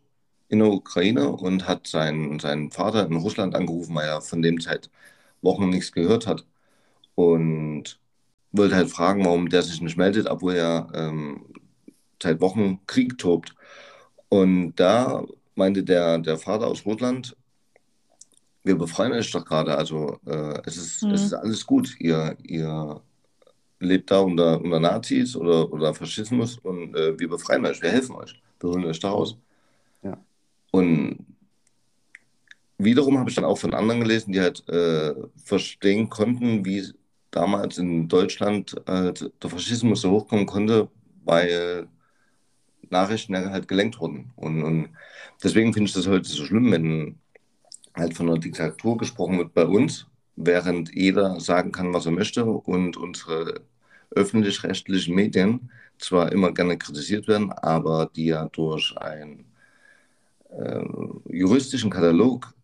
in 0.48 0.60
der 0.60 0.68
Ukraine 0.68 1.30
und 1.30 1.66
hat 1.66 1.86
seinen, 1.86 2.38
seinen 2.38 2.70
Vater 2.70 3.06
in 3.06 3.16
Russland 3.16 3.54
angerufen, 3.54 3.94
weil 3.94 4.08
er 4.08 4.20
von 4.20 4.42
dem 4.42 4.60
seit 4.60 4.90
Wochen 5.42 5.70
nichts 5.70 5.92
gehört 5.92 6.26
hat. 6.26 6.46
Und 7.16 7.98
wollte 8.52 8.76
halt 8.76 8.90
fragen, 8.90 9.24
warum 9.24 9.48
der 9.48 9.62
sich 9.62 9.80
nicht 9.80 9.96
meldet, 9.96 10.28
obwohl 10.28 10.54
er 10.54 10.88
ähm, 10.94 11.44
seit 12.22 12.40
Wochen 12.40 12.80
Krieg 12.86 13.18
tobt. 13.18 13.54
Und 14.28 14.76
da 14.76 15.24
meinte 15.54 15.82
der, 15.82 16.18
der 16.18 16.38
Vater 16.38 16.66
aus 16.66 16.84
Russland, 16.86 17.36
wir 18.64 18.76
befreien 18.76 19.12
euch 19.12 19.30
doch 19.30 19.44
gerade, 19.44 19.76
also 19.76 20.18
äh, 20.26 20.60
es, 20.64 20.76
ist, 20.76 21.02
mhm. 21.02 21.10
es 21.12 21.24
ist 21.24 21.32
alles 21.32 21.64
gut, 21.64 21.94
ihr, 22.00 22.36
ihr 22.42 23.00
lebt 23.78 24.10
da 24.10 24.20
unter, 24.20 24.60
unter 24.60 24.80
Nazis 24.80 25.36
oder, 25.36 25.72
oder 25.72 25.94
Faschismus 25.94 26.58
und 26.58 26.94
äh, 26.96 27.18
wir 27.18 27.28
befreien 27.28 27.64
euch, 27.64 27.80
wir 27.80 27.90
helfen 27.90 28.16
euch, 28.16 28.40
wir 28.60 28.70
holen 28.70 28.84
euch 28.84 28.98
da 28.98 29.10
raus. 29.10 29.36
Ja. 30.02 30.18
Und 30.72 31.24
wiederum 32.78 33.18
habe 33.18 33.30
ich 33.30 33.36
dann 33.36 33.44
auch 33.44 33.58
von 33.58 33.72
anderen 33.72 34.00
gelesen, 34.00 34.32
die 34.32 34.40
halt 34.40 34.68
äh, 34.68 35.14
verstehen 35.36 36.08
konnten, 36.08 36.64
wie 36.64 36.92
damals 37.36 37.78
in 37.78 38.08
Deutschland 38.08 38.74
äh, 38.86 39.12
der 39.12 39.50
Faschismus 39.50 40.00
so 40.00 40.10
hochkommen 40.10 40.46
konnte, 40.46 40.88
weil 41.24 41.86
Nachrichten 42.90 43.36
halt 43.36 43.68
gelenkt 43.68 44.00
wurden. 44.00 44.32
Und, 44.36 44.62
und 44.62 44.88
deswegen 45.42 45.72
finde 45.72 45.88
ich 45.88 45.94
das 45.94 46.06
heute 46.06 46.28
so 46.28 46.44
schlimm, 46.44 46.72
wenn 46.72 47.18
halt 47.94 48.14
von 48.14 48.28
einer 48.28 48.38
Diktatur 48.38 48.96
gesprochen 48.96 49.38
wird 49.38 49.54
bei 49.54 49.66
uns, 49.66 50.06
während 50.36 50.94
jeder 50.94 51.40
sagen 51.40 51.72
kann, 51.72 51.94
was 51.94 52.06
er 52.06 52.12
möchte 52.12 52.44
und 52.44 52.96
unsere 52.96 53.62
öffentlich-rechtlichen 54.10 55.14
Medien 55.14 55.70
zwar 55.98 56.32
immer 56.32 56.52
gerne 56.52 56.78
kritisiert 56.78 57.28
werden, 57.28 57.52
aber 57.52 58.10
die 58.14 58.26
ja 58.26 58.46
durch 58.52 58.96
einen 58.98 59.46
äh, 60.50 60.84
juristischen 61.30 61.90
Katalog 61.90 62.54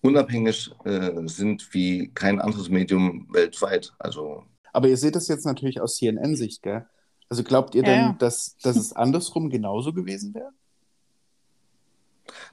unabhängig 0.00 0.70
äh, 0.84 1.26
sind 1.26 1.72
wie 1.74 2.08
kein 2.14 2.40
anderes 2.40 2.68
Medium 2.68 3.26
weltweit. 3.32 3.94
Also, 3.98 4.44
aber 4.72 4.88
ihr 4.88 4.96
seht 4.96 5.16
das 5.16 5.28
jetzt 5.28 5.46
natürlich 5.46 5.80
aus 5.80 5.96
CNN-Sicht, 5.96 6.62
gell? 6.62 6.86
Also 7.28 7.42
glaubt 7.42 7.74
ihr 7.74 7.82
ja, 7.82 7.88
denn, 7.88 8.00
ja. 8.00 8.16
Dass, 8.18 8.56
dass 8.62 8.76
es 8.76 8.92
andersrum 8.92 9.50
genauso 9.50 9.92
gewesen 9.92 10.34
wäre? 10.34 10.50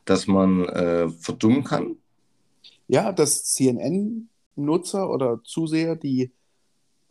Dass 0.05 0.27
man 0.27 0.65
äh, 0.65 1.09
verdummen 1.09 1.63
kann? 1.63 1.97
ja, 2.87 3.11
dass 3.11 3.45
CNN-Nutzer 3.45 5.09
oder 5.09 5.41
Zuseher, 5.43 5.95
die 5.95 6.31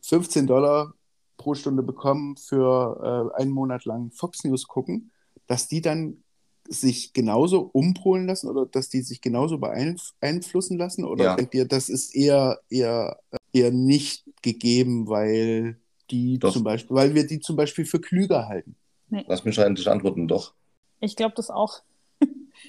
15 0.03 0.47
Dollar 0.47 0.95
pro 1.37 1.55
Stunde 1.55 1.83
bekommen 1.83 2.37
für 2.37 3.33
äh, 3.37 3.41
einen 3.41 3.51
Monat 3.51 3.85
lang 3.85 4.11
Fox 4.13 4.45
News 4.45 4.67
gucken, 4.67 5.11
dass 5.47 5.69
die 5.69 5.81
dann 5.81 6.23
sich 6.69 7.13
genauso 7.13 7.71
umpolen 7.73 8.27
lassen 8.27 8.49
oder 8.49 8.67
dass 8.67 8.89
die 8.89 9.03
sich 9.03 9.21
genauso 9.21 9.59
beeinflussen 9.59 10.79
lassen? 10.79 11.05
Oder 11.05 11.25
ja. 11.25 11.37
denkt 11.37 11.55
ihr, 11.55 11.67
das 11.67 11.89
ist 11.89 12.15
eher, 12.15 12.61
eher, 12.71 13.19
eher 13.53 13.71
nicht 13.71 14.25
gegeben, 14.43 15.09
weil 15.09 15.79
die 16.11 16.39
doch. 16.39 16.53
zum 16.53 16.65
Beispiel, 16.65 16.97
weil 16.97 17.15
wir 17.15 17.27
die 17.27 17.41
zum 17.41 17.57
Beispiel 17.57 17.85
für 17.85 18.01
klüger 18.01 18.49
halten? 18.49 18.77
Nee. 19.09 19.25
Lass 19.29 19.45
mich 19.45 19.61
eigentlich 19.61 19.89
antworten, 19.89 20.29
doch. 20.29 20.55
Ich 21.01 21.17
glaube 21.17 21.35
das 21.37 21.51
auch, 21.51 21.83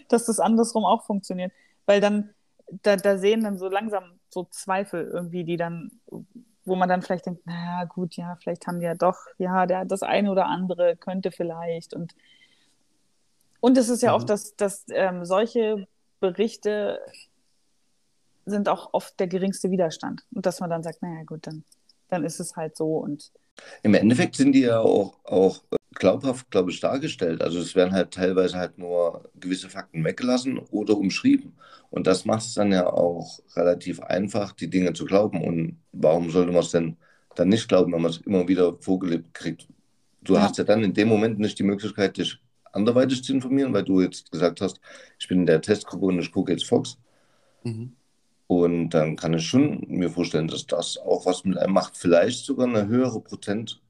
dass 0.09 0.25
das 0.25 0.39
andersrum 0.39 0.85
auch 0.85 1.05
funktioniert. 1.05 1.51
Weil 1.85 2.01
dann, 2.01 2.29
da, 2.83 2.97
da 2.97 3.17
sehen 3.17 3.43
dann 3.43 3.57
so 3.57 3.69
langsam 3.69 4.19
so 4.29 4.45
Zweifel 4.51 5.09
irgendwie, 5.13 5.43
die 5.43 5.57
dann, 5.57 5.91
wo 6.65 6.75
man 6.75 6.89
dann 6.89 7.01
vielleicht 7.01 7.25
denkt, 7.25 7.45
naja, 7.45 7.85
gut, 7.85 8.15
ja, 8.15 8.37
vielleicht 8.41 8.67
haben 8.67 8.79
die 8.79 8.85
ja 8.85 8.95
doch, 8.95 9.17
ja, 9.37 9.65
der, 9.65 9.85
das 9.85 10.03
eine 10.03 10.31
oder 10.31 10.47
andere 10.47 10.97
könnte 10.97 11.31
vielleicht. 11.31 11.93
Und, 11.93 12.15
und 13.65 13.79
es 13.79 13.89
ist 13.89 14.03
ja 14.03 14.11
mhm. 14.11 14.21
auch, 14.21 14.23
dass, 14.23 14.55
dass 14.55 14.85
ähm, 14.91 15.25
solche 15.25 15.87
Berichte 16.19 16.99
sind 18.45 18.69
auch 18.69 18.93
oft 18.93 19.19
der 19.19 19.25
geringste 19.25 19.71
Widerstand. 19.71 20.21
Und 20.35 20.45
dass 20.45 20.59
man 20.59 20.69
dann 20.69 20.83
sagt, 20.83 21.01
naja, 21.01 21.23
gut, 21.23 21.47
dann, 21.47 21.63
dann 22.09 22.23
ist 22.23 22.39
es 22.39 22.55
halt 22.55 22.77
so. 22.77 22.97
Und 22.97 23.31
Im 23.81 23.95
Endeffekt 23.95 24.35
sind 24.35 24.51
die 24.51 24.61
ja 24.61 24.81
auch, 24.81 25.17
auch 25.23 25.63
glaubhaft, 25.95 26.51
glaube 26.51 26.69
ich, 26.69 26.79
dargestellt. 26.79 27.41
Also 27.41 27.57
es 27.57 27.73
werden 27.73 27.91
halt 27.91 28.11
teilweise 28.11 28.55
halt 28.59 28.77
nur 28.77 29.31
gewisse 29.33 29.67
Fakten 29.67 30.03
weggelassen 30.03 30.59
oder 30.69 30.95
umschrieben. 30.95 31.57
Und 31.89 32.05
das 32.05 32.23
macht 32.23 32.43
es 32.43 32.53
dann 32.53 32.71
ja 32.71 32.85
auch 32.85 33.39
relativ 33.55 33.99
einfach, 33.99 34.51
die 34.51 34.69
Dinge 34.69 34.93
zu 34.93 35.05
glauben. 35.05 35.43
Und 35.43 35.79
warum 35.91 36.29
sollte 36.29 36.51
man 36.51 36.61
es 36.61 36.69
denn 36.69 36.97
dann 37.33 37.49
nicht 37.49 37.67
glauben, 37.67 37.93
wenn 37.93 38.01
man 38.03 38.11
es 38.11 38.17
immer 38.17 38.47
wieder 38.47 38.77
vorgelebt 38.79 39.33
kriegt? 39.33 39.67
Du 40.21 40.35
ja. 40.35 40.41
hast 40.41 40.59
ja 40.59 40.63
dann 40.63 40.83
in 40.83 40.93
dem 40.93 41.07
Moment 41.07 41.39
nicht 41.39 41.57
die 41.57 41.63
Möglichkeit, 41.63 42.17
dich 42.17 42.39
anderweitig 42.75 43.23
zu 43.23 43.33
informieren, 43.33 43.73
weil 43.73 43.83
du 43.83 44.01
jetzt 44.01 44.31
gesagt 44.31 44.61
hast, 44.61 44.79
ich 45.19 45.27
bin 45.27 45.39
in 45.39 45.45
der 45.45 45.61
Testgruppe 45.61 46.05
und 46.05 46.19
ich 46.19 46.31
gucke 46.31 46.51
jetzt 46.51 46.65
Fox. 46.65 46.97
Mhm. 47.63 47.93
Und 48.47 48.89
dann 48.91 49.15
kann 49.15 49.33
ich 49.33 49.47
schon 49.47 49.83
mir 49.87 50.09
vorstellen, 50.09 50.47
dass 50.47 50.67
das 50.67 50.97
auch 50.97 51.25
was 51.25 51.43
mit 51.45 51.57
einem 51.57 51.73
macht. 51.73 51.97
Vielleicht 51.97 52.45
sogar 52.45 52.67
eine 52.67 52.87
höhere 52.87 53.19
Prozent 53.21 53.81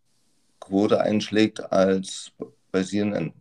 Quote 0.60 1.02
einschlägt 1.02 1.72
als 1.72 2.32
bei 2.72 2.84
CNN. 2.84 3.34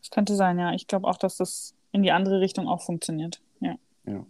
Das 0.00 0.10
könnte 0.10 0.36
sein, 0.36 0.58
ja. 0.58 0.74
Ich 0.74 0.86
glaube 0.86 1.08
auch, 1.08 1.16
dass 1.16 1.36
das 1.36 1.74
in 1.92 2.02
die 2.02 2.12
andere 2.12 2.40
Richtung 2.40 2.68
auch 2.68 2.82
funktioniert. 2.82 3.40
Ja. 3.60 3.76
ja. 4.06 4.24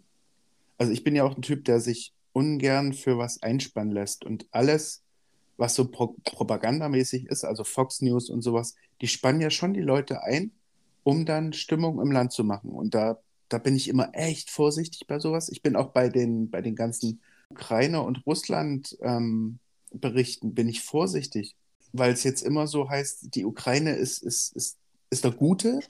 Also 0.79 0.93
ich 0.93 1.05
bin 1.05 1.15
ja 1.15 1.25
auch 1.25 1.37
ein 1.37 1.43
Typ, 1.43 1.65
der 1.65 1.81
sich 1.81 2.13
ungern 2.33 2.93
für 2.93 3.19
was 3.19 3.43
einspannen 3.43 3.93
lässt 3.93 4.25
und 4.25 4.47
alles, 4.53 5.03
was 5.61 5.75
so 5.75 5.85
pro 5.85 6.17
propagandamäßig 6.25 7.27
ist, 7.27 7.45
also 7.45 7.65
Fox 7.65 8.01
News 8.01 8.31
und 8.31 8.41
sowas, 8.41 8.77
die 9.03 9.09
spannen 9.09 9.43
ja 9.43 9.51
schon 9.51 9.75
die 9.75 9.83
Leute 9.83 10.23
ein, 10.23 10.53
um 11.03 11.27
dann 11.27 11.53
Stimmung 11.53 12.01
im 12.01 12.11
Land 12.11 12.33
zu 12.33 12.45
machen. 12.45 12.71
Und 12.71 12.95
da, 12.95 13.19
da 13.51 13.59
bin 13.59 13.77
ich 13.77 13.89
immer 13.89 14.09
echt 14.15 14.49
vorsichtig 14.51 15.07
bei 15.07 15.19
sowas. 15.19 15.51
Ich 15.51 15.61
bin 15.63 15.77
auch 15.77 15.91
bei 15.91 16.09
den, 16.09 16.49
bei 16.51 16.63
den 16.63 16.77
ganzen 16.77 17.21
Ukraine- 17.51 18.03
und 18.03 18.25
Russland-Berichten, 18.27 20.47
ähm, 20.47 20.55
bin 20.55 20.69
ich 20.69 20.81
vorsichtig, 20.81 21.57
weil 21.93 22.15
es 22.15 22.25
jetzt 22.25 22.43
immer 22.43 22.67
so 22.67 22.89
heißt, 22.89 23.35
die 23.35 23.45
Ukraine 23.45 23.97
ist, 23.97 24.23
ist, 24.23 24.57
ist, 24.57 24.79
ist 25.11 25.25
der 25.25 25.33
Gute 25.33 25.81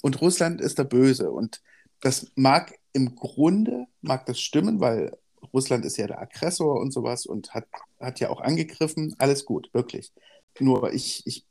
und 0.00 0.22
Russland 0.22 0.62
ist 0.62 0.78
der 0.78 0.84
Böse. 0.84 1.30
Und 1.30 1.60
das 2.00 2.32
mag 2.34 2.78
im 2.94 3.14
Grunde, 3.14 3.88
mag 4.00 4.24
das 4.24 4.40
stimmen, 4.40 4.80
weil 4.80 5.18
Russland 5.58 5.84
ist 5.84 5.96
ja 5.96 6.06
der 6.06 6.20
Aggressor 6.20 6.80
und 6.80 6.92
sowas 6.92 7.26
und 7.26 7.52
hat, 7.52 7.66
hat 7.98 8.20
ja 8.20 8.30
auch 8.30 8.40
angegriffen. 8.40 9.16
Alles 9.18 9.44
gut, 9.44 9.68
wirklich. 9.72 10.12
Nur 10.60 10.92
ich, 10.92 11.26
ich 11.26 11.44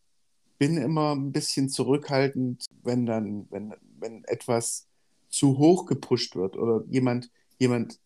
bin 0.57 0.77
immer 0.77 1.13
ein 1.13 1.33
bisschen 1.33 1.67
zurückhaltend, 1.67 2.65
wenn 2.83 3.05
dann, 3.05 3.47
wenn, 3.49 3.73
wenn 3.99 4.23
etwas 4.23 4.87
zu 5.29 5.57
hoch 5.57 5.87
gepusht 5.87 6.37
wird 6.37 6.55
oder 6.55 6.85
jemand, 6.87 7.29
jemand 7.59 7.99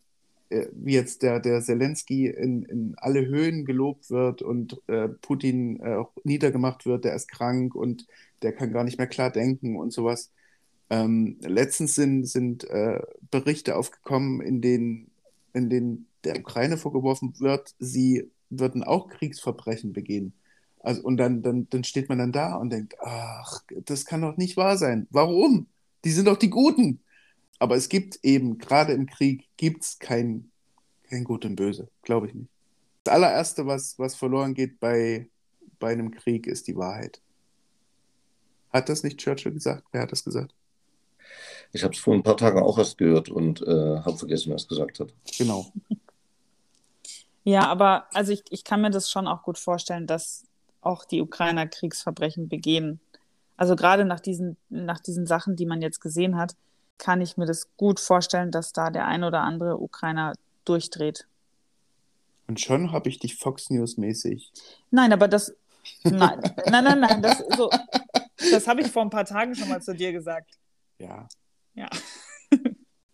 äh, 0.50 0.70
wie 0.74 0.94
jetzt 0.94 1.22
der, 1.22 1.40
der 1.40 1.62
Zelensky 1.62 2.28
in, 2.28 2.64
in 2.64 2.96
alle 2.98 3.28
Höhen 3.28 3.64
gelobt 3.64 4.10
wird 4.10 4.42
und 4.42 4.82
äh, 4.88 5.08
Putin 5.08 5.80
äh, 5.82 6.04
niedergemacht 6.24 6.88
wird, 6.88 7.06
der 7.06 7.16
ist 7.16 7.30
krank 7.30 7.76
und 7.76 8.08
der 8.42 8.54
kann 8.54 8.74
gar 8.74 8.84
nicht 8.84 8.98
mehr 8.98 9.08
klar 9.08 9.30
denken 9.30 9.78
und 9.78 9.94
sowas. 9.94 10.32
Ähm, 10.90 11.38
letztens 11.42 11.94
sind, 11.94 12.26
sind 12.26 12.64
äh, 12.66 13.02
Berichte 13.30 13.76
aufgekommen, 13.76 14.42
in 14.42 14.62
denen, 14.62 15.11
in 15.54 15.70
denen 15.70 16.08
der 16.24 16.40
Ukraine 16.40 16.78
vorgeworfen 16.78 17.34
wird, 17.40 17.74
sie 17.80 18.30
würden 18.50 18.84
auch 18.84 19.08
Kriegsverbrechen 19.08 19.94
begehen. 19.94 20.34
Also, 20.80 21.04
und 21.04 21.18
dann, 21.18 21.42
dann, 21.42 21.68
dann 21.70 21.84
steht 21.84 22.10
man 22.10 22.18
dann 22.18 22.32
da 22.32 22.56
und 22.56 22.72
denkt, 22.72 22.96
ach, 23.00 23.62
das 23.86 24.06
kann 24.06 24.22
doch 24.22 24.38
nicht 24.38 24.58
wahr 24.58 24.78
sein. 24.78 25.08
Warum? 25.12 25.68
Die 26.04 26.12
sind 26.12 26.28
doch 26.28 26.38
die 26.38 26.50
Guten. 26.50 27.00
Aber 27.60 27.76
es 27.76 27.90
gibt 27.90 28.20
eben, 28.24 28.58
gerade 28.58 28.94
im 28.94 29.06
Krieg, 29.06 29.48
gibt 29.58 29.84
es 29.84 30.00
kein, 30.00 30.50
kein 31.04 31.24
Gut 31.24 31.46
und 31.46 31.56
Böse, 31.56 31.90
glaube 32.02 32.28
ich 32.28 32.34
nicht. 32.34 32.50
Das 33.04 33.14
allererste, 33.14 33.68
was, 33.68 33.98
was 34.00 34.16
verloren 34.16 34.54
geht 34.54 34.80
bei, 34.80 35.30
bei 35.80 35.92
einem 35.92 36.12
Krieg, 36.12 36.48
ist 36.48 36.68
die 36.68 36.76
Wahrheit. 36.76 37.22
Hat 38.74 38.90
das 38.90 39.04
nicht 39.04 39.20
Churchill 39.20 39.52
gesagt? 39.52 39.86
Wer 39.92 40.02
hat 40.02 40.12
das 40.12 40.24
gesagt? 40.24 40.56
Ich 41.74 41.84
habe 41.84 41.94
es 41.94 42.00
vor 42.00 42.14
ein 42.14 42.24
paar 42.24 42.38
Tagen 42.38 42.62
auch 42.62 42.78
erst 42.78 42.98
gehört 42.98 43.30
und 43.30 43.62
äh, 43.62 44.00
habe 44.00 44.18
vergessen, 44.18 44.50
wer 44.50 44.56
es 44.56 44.68
gesagt 44.68 45.00
hat. 45.00 45.14
Genau. 45.38 45.72
Ja, 47.44 47.68
aber 47.68 48.08
also 48.14 48.32
ich, 48.34 48.44
ich 48.50 48.64
kann 48.64 48.82
mir 48.82 48.92
das 48.92 49.10
schon 49.10 49.28
auch 49.28 49.44
gut 49.44 49.58
vorstellen, 49.58 50.06
dass 50.06 50.44
auch 50.82 51.06
die 51.06 51.22
Ukrainer 51.22 51.68
Kriegsverbrechen 51.68 52.50
begehen. 52.50 53.00
Also 53.58 53.76
gerade 53.76 54.06
nach 54.06 54.20
diesen, 54.20 54.58
nach 54.70 55.00
diesen 55.00 55.26
Sachen, 55.26 55.56
die 55.56 55.66
man 55.66 55.82
jetzt 55.82 56.02
gesehen 56.02 56.38
hat, 56.38 56.56
kann 56.98 57.22
ich 57.22 57.38
mir 57.38 57.46
das 57.46 57.76
gut 57.78 58.00
vorstellen, 58.00 58.52
dass 58.52 58.74
da 58.74 58.90
der 58.90 59.08
ein 59.08 59.24
oder 59.24 59.42
andere 59.42 59.78
Ukrainer 59.78 60.34
durchdreht. 60.66 61.28
Und 62.48 62.60
schon 62.60 62.92
habe 62.92 63.10
ich 63.10 63.20
dich 63.20 63.38
Fox 63.38 63.70
News 63.70 63.98
mäßig. 63.98 64.52
Nein, 64.92 65.14
aber 65.14 65.28
das. 65.28 65.56
Nein, 66.04 66.42
nein, 66.70 66.84
nein, 66.84 67.00
nein. 67.00 67.22
Das, 67.22 67.40
so, 67.58 67.70
das 68.52 68.68
habe 68.68 68.82
ich 68.82 68.92
vor 68.92 69.04
ein 69.04 69.10
paar 69.10 69.26
Tagen 69.26 69.56
schon 69.56 69.70
mal 69.70 69.82
zu 69.82 69.96
dir 69.96 70.12
gesagt. 70.12 70.60
Ja. 71.00 71.28
Ja. 71.76 71.90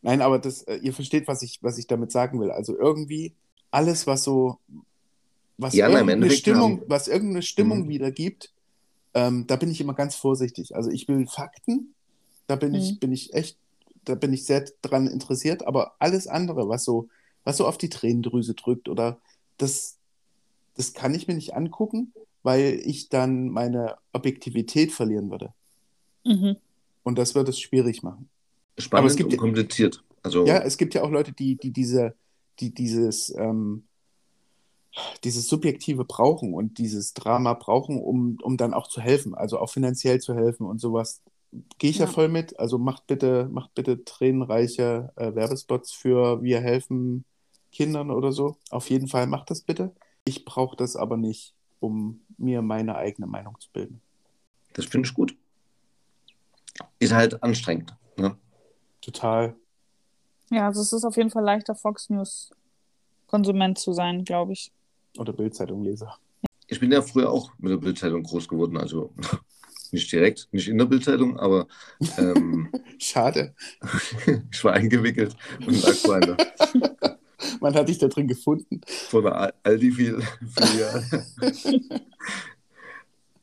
Nein, 0.02 0.22
aber 0.22 0.40
das, 0.40 0.64
äh, 0.64 0.78
ihr 0.78 0.94
versteht, 0.94 1.28
was 1.28 1.42
ich, 1.42 1.60
was 1.62 1.78
ich 1.78 1.88
damit 1.88 2.12
sagen 2.12 2.40
will. 2.40 2.52
Also 2.52 2.78
irgendwie 2.78 3.34
alles, 3.72 4.08
was 4.08 4.24
so, 4.24 4.58
was 5.58 5.74
Ja, 5.74 5.90
irgendeine 5.90 6.30
Stimmung, 6.32 6.80
haben- 6.82 6.90
was 6.90 7.08
irgendeine 7.08 7.42
Stimmung 7.42 7.84
Mhm. 7.84 7.90
wiedergibt, 7.90 8.54
ähm, 9.14 9.46
da 9.48 9.56
bin 9.56 9.70
ich 9.72 9.82
immer 9.82 9.94
ganz 9.96 10.16
vorsichtig. 10.16 10.76
Also 10.76 10.90
ich 10.92 11.08
will 11.08 11.28
Fakten, 11.28 11.94
da 12.48 12.56
bin 12.56 12.74
ich, 12.74 12.94
Mhm. 12.94 13.00
bin 13.00 13.12
ich 13.12 13.34
echt, 13.34 13.58
da 14.06 14.16
bin 14.16 14.32
ich 14.34 14.46
sehr 14.46 14.66
dran 14.82 15.08
interessiert, 15.08 15.66
aber 15.68 15.96
alles 16.00 16.28
andere, 16.28 16.70
was 16.70 16.86
so, 16.86 17.10
was 17.44 17.58
so 17.58 17.68
auf 17.68 17.78
die 17.78 17.90
Tränendrüse 17.90 18.54
drückt 18.54 18.88
oder 18.90 19.20
das, 19.58 19.98
das 20.76 20.94
kann 20.94 21.14
ich 21.16 21.28
mir 21.28 21.34
nicht 21.34 21.56
angucken, 21.56 22.14
weil 22.44 22.80
ich 22.86 23.10
dann 23.10 23.50
meine 23.50 23.98
Objektivität 24.14 24.92
verlieren 24.94 25.30
würde. 25.32 25.54
Mhm. 26.24 26.56
Und 27.04 27.18
das 27.18 27.36
wird 27.36 27.50
es 27.50 27.60
schwierig 27.60 28.04
machen. 28.04 28.30
Spannend 28.78 29.12
es 29.12 29.18
gibt 29.18 29.28
und 29.28 29.34
ja- 29.34 29.40
kompliziert. 29.40 30.04
Also, 30.24 30.46
Ja, 30.46 30.60
es 30.60 30.78
gibt 30.78 30.94
ja 30.94 31.04
auch 31.04 31.10
Leute, 31.12 31.32
die, 31.32 31.56
die 31.56 31.72
diese, 31.72 32.16
die 32.60 32.74
dieses, 32.74 33.34
ähm, 33.38 33.84
dieses 35.24 35.48
Subjektive 35.48 36.06
brauchen 36.06 36.54
und 36.54 36.78
dieses 36.80 37.14
Drama 37.14 37.54
brauchen, 37.54 38.00
um, 38.02 38.38
um 38.42 38.58
dann 38.58 38.74
auch 38.74 38.88
zu 38.88 39.00
helfen, 39.00 39.36
also 39.36 39.60
auch 39.60 39.70
finanziell 39.70 40.20
zu 40.20 40.34
helfen 40.36 40.66
und 40.66 40.80
sowas. 40.80 41.22
Gehe 41.78 41.92
ich 41.92 42.00
ja. 42.00 42.06
Ja. 42.06 42.12
voll 42.12 42.28
mit. 42.30 42.60
Also 42.60 42.78
macht 42.78 43.08
bitte, 43.08 43.48
macht 43.52 43.74
bitte 43.76 44.04
tränenreiche 44.04 45.12
äh, 45.16 45.34
Werbespots 45.34 45.94
für 45.94 46.42
Wir 46.44 46.60
helfen 46.62 47.24
Kindern 47.72 48.12
oder 48.12 48.32
so. 48.32 48.58
Auf 48.70 48.90
jeden 48.90 49.08
Fall 49.08 49.28
macht 49.28 49.50
das 49.52 49.62
bitte. 49.62 49.94
Ich 50.26 50.46
brauche 50.46 50.76
das 50.76 50.96
aber 50.96 51.16
nicht, 51.16 51.54
um 51.80 52.22
mir 52.38 52.62
meine 52.62 52.96
eigene 52.96 53.28
Meinung 53.28 53.58
zu 53.60 53.70
bilden. 53.72 54.02
das 54.74 54.86
finde 54.86 55.08
ich 55.08 55.14
gut. 55.14 55.36
Ist 57.00 57.14
halt 57.14 57.42
anstrengend. 57.44 57.96
Ne? 58.18 58.36
Total. 59.08 59.56
Ja, 60.52 60.68
also 60.68 60.82
es 60.82 60.92
ist 60.92 61.06
auf 61.06 61.16
jeden 61.16 61.30
Fall 61.30 61.44
leichter, 61.46 61.76
Fox 61.76 62.10
News 62.10 62.52
Konsument 63.28 63.78
zu 63.80 63.94
sein, 63.94 64.26
glaube 64.26 64.52
ich. 64.54 64.72
Oder 65.18 65.32
Bildzeitung 65.32 65.82
Leser. 65.84 66.18
Ich 66.68 66.80
bin 66.82 66.92
ja 66.92 67.02
früher 67.02 67.32
auch 67.32 67.52
mit 67.58 67.72
der 67.72 67.78
Bildzeitung 67.78 68.24
groß 68.24 68.48
geworden. 68.50 68.76
Also 68.78 69.14
nicht 69.92 70.12
direkt, 70.12 70.50
nicht 70.52 70.68
in 70.68 70.78
der 70.78 70.86
Bildzeitung, 70.86 71.40
aber 71.40 71.68
ähm, 72.18 72.70
Schade. 73.00 73.56
ich 74.52 74.64
war 74.66 74.74
eingewickelt 74.74 75.36
und 75.66 75.82
lag 75.82 75.94
vor 75.94 76.16
einer, 76.16 76.36
Man 77.62 77.74
hat 77.76 77.88
dich 77.88 77.98
da 77.98 78.08
drin 78.10 78.28
gefunden. 78.28 78.82
vor 78.88 79.26
Al- 79.26 79.54
Aldi-Filiale. 79.64 81.04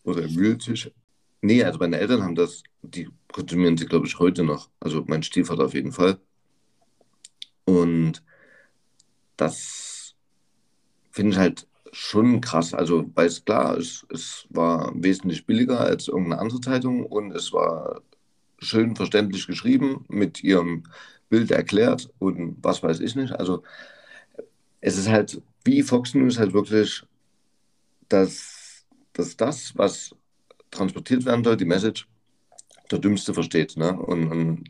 Oder 0.04 0.22
im 0.24 0.34
Mühltisch. 0.34 0.90
Nee, 1.44 1.62
also 1.62 1.78
meine 1.78 1.98
Eltern 1.98 2.22
haben 2.22 2.34
das, 2.34 2.62
die 2.82 3.08
konsumieren 3.30 3.76
sie, 3.76 3.84
glaube 3.86 4.06
ich, 4.06 4.18
heute 4.18 4.44
noch. 4.44 4.70
Also 4.80 5.04
mein 5.06 5.22
Stiefvater 5.22 5.66
auf 5.66 5.74
jeden 5.74 5.92
Fall. 5.92 6.18
Und 7.66 8.22
das 9.36 10.14
finde 11.10 11.32
ich 11.32 11.38
halt 11.38 11.68
schon 11.92 12.40
krass. 12.40 12.74
Also, 12.74 13.10
weil 13.14 13.26
es 13.26 13.44
klar, 13.44 13.76
es, 13.78 14.06
es 14.10 14.46
war 14.50 14.92
wesentlich 14.96 15.46
billiger 15.46 15.80
als 15.80 16.08
irgendeine 16.08 16.40
andere 16.40 16.60
Zeitung 16.60 17.06
und 17.06 17.32
es 17.32 17.52
war 17.52 18.02
schön 18.58 18.96
verständlich 18.96 19.46
geschrieben, 19.46 20.04
mit 20.08 20.42
ihrem 20.42 20.84
Bild 21.28 21.50
erklärt 21.50 22.10
und 22.18 22.56
was 22.62 22.82
weiß 22.82 23.00
ich 23.00 23.16
nicht. 23.16 23.32
Also, 23.32 23.62
es 24.80 24.96
ist 24.98 25.08
halt 25.08 25.42
wie 25.64 25.82
Fox 25.82 26.14
News 26.14 26.38
halt 26.38 26.52
wirklich, 26.52 27.04
dass, 28.08 28.86
dass 29.12 29.36
das, 29.36 29.76
was 29.76 30.14
transportiert 30.74 31.24
werden 31.26 31.44
soll, 31.44 31.56
die 31.56 31.64
Message, 31.66 32.08
der 32.90 32.98
Dümmste 33.00 33.34
versteht 33.34 33.76
ne? 33.76 33.98
und, 33.98 34.30
und 34.30 34.64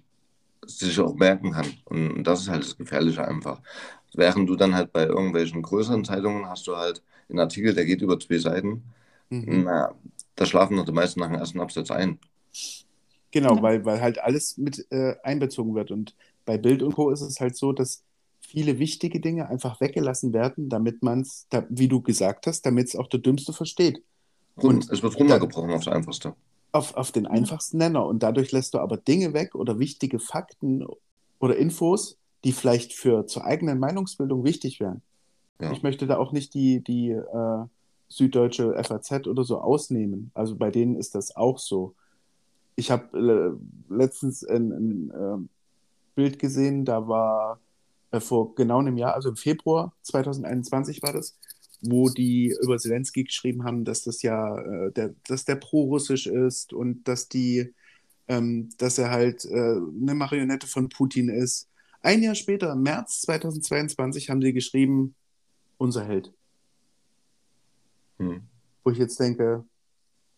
sich 0.67 0.99
auch 1.01 1.15
merken 1.15 1.53
kann. 1.53 1.67
Und 1.87 2.25
das 2.25 2.43
ist 2.43 2.49
halt 2.51 2.65
das 2.65 2.77
Gefährliche 2.79 3.27
einfach. 3.27 3.63
Während 4.15 4.49
du 4.49 4.57
dann 4.57 4.75
halt 4.75 4.93
bei 4.93 5.07
irgendwelchen 5.07 5.63
größeren 5.63 6.05
Zeitungen 6.05 6.47
hast 6.49 6.67
du 6.67 6.77
halt 6.77 7.03
einen 7.29 7.41
Artikel, 7.41 7.75
der 7.75 7.87
geht 7.87 8.03
über 8.03 8.19
zwei 8.21 8.39
Seiten. 8.39 8.85
Mhm. 9.31 9.65
Na, 9.65 9.95
da 10.37 10.47
schlafen 10.47 10.77
noch 10.77 10.87
die 10.87 10.93
meisten 10.93 11.21
nach 11.21 11.29
dem 11.29 11.37
ersten 11.39 11.61
Absatz 11.61 11.91
ein. 11.91 12.21
Genau, 13.33 13.57
Ja. 13.57 13.63
weil, 13.63 13.85
weil 13.85 14.01
halt 14.01 14.19
alles 14.21 14.57
mit 14.59 14.87
äh, 14.91 15.17
einbezogen 15.23 15.75
wird. 15.75 15.91
Und 15.91 16.15
bei 16.45 16.59
Bild 16.59 16.83
und 16.83 16.95
Co. 16.95 17.11
ist 17.11 17.21
es 17.23 17.41
halt 17.41 17.57
so, 17.57 17.73
dass 17.73 18.05
viele 18.41 18.79
wichtige 18.79 19.21
Dinge 19.21 19.49
einfach 19.49 19.81
weggelassen 19.81 20.33
werden, 20.33 20.69
damit 20.69 21.03
man 21.03 21.23
es, 21.23 21.47
da, 21.51 21.67
wie 21.71 21.89
du 21.89 22.01
gesagt 22.03 22.47
hast, 22.47 22.63
damit 22.67 22.89
es 22.89 22.97
auch 22.97 23.09
der 23.09 23.21
Dümmste 23.21 23.53
versteht. 23.53 24.03
Und 24.57 24.91
es 24.91 25.03
wird 25.03 25.19
runtergebrochen 25.19 25.73
aufs 25.73 25.89
Einfachste. 25.89 26.35
Auf, 26.73 26.95
auf 26.97 27.13
den 27.13 27.27
einfachsten 27.27 27.79
Nenner. 27.79 28.07
Und 28.07 28.23
dadurch 28.23 28.53
lässt 28.53 28.75
du 28.75 28.79
aber 28.79 28.97
Dinge 28.97 29.33
weg 29.33 29.55
oder 29.55 29.79
wichtige 29.79 30.19
Fakten 30.19 30.87
oder 31.39 31.57
Infos, 31.57 32.17
die 32.45 32.53
vielleicht 32.53 32.93
für 32.93 33.27
zur 33.27 33.45
eigenen 33.45 33.79
Meinungsbildung 33.79 34.45
wichtig 34.45 34.81
wären. 34.81 35.03
Ja. 35.61 35.73
Ich 35.73 35.83
möchte 35.83 36.07
da 36.07 36.19
auch 36.19 36.33
nicht 36.33 36.55
die, 36.55 36.81
die 36.81 37.11
äh, 37.11 37.65
süddeutsche 38.09 38.75
FAZ 38.83 39.27
oder 39.27 39.45
so 39.45 39.59
ausnehmen. 39.59 40.31
Also 40.35 40.57
bei 40.57 40.71
denen 40.71 40.97
ist 40.97 41.15
das 41.15 41.37
auch 41.37 41.59
so. 41.59 41.95
Ich 42.77 42.91
habe 42.91 43.59
äh, 43.91 43.95
letztens 43.95 44.45
ein, 44.45 44.73
ein 44.73 45.11
äh, 45.11 45.49
Bild 46.15 46.39
gesehen, 46.39 46.85
da 46.85 47.09
war 47.09 47.61
äh, 48.11 48.21
vor 48.21 48.55
genau 48.55 48.79
einem 48.79 48.97
Jahr, 48.97 49.15
also 49.15 49.31
im 49.31 49.37
Februar 49.37 49.93
2021 50.03 51.03
war 51.03 51.13
das, 51.13 51.37
wo 51.87 52.09
die 52.09 52.55
über 52.63 52.79
Zelensky 52.79 53.25
geschrieben 53.25 53.65
haben, 53.65 53.85
dass 53.85 54.03
das 54.03 54.23
ja, 54.23 54.59
äh, 54.59 54.93
der, 54.93 55.15
dass 55.27 55.45
der 55.45 55.57
pro-russisch 55.57 56.27
ist 56.27 56.73
und 56.73 57.07
dass 57.09 57.29
die, 57.29 57.73
ähm, 58.29 58.71
dass 58.79 58.99
er 58.99 59.11
halt 59.11 59.45
äh, 59.45 59.51
eine 59.55 60.15
Marionette 60.15 60.67
von 60.67 60.89
Putin 60.89 61.29
ist. 61.29 61.69
Ein 62.03 62.23
Jahr 62.23 62.35
später, 62.35 62.73
im 62.73 62.83
März 62.83 63.21
2022, 63.23 64.31
haben 64.31 64.43
sie 64.43 64.53
geschrieben, 64.53 65.15
unser 65.79 66.05
Held. 66.05 66.33
Hm. 68.19 68.43
Wo 68.83 68.91
ich 68.91 68.99
jetzt 68.99 69.19
denke, 69.19 69.65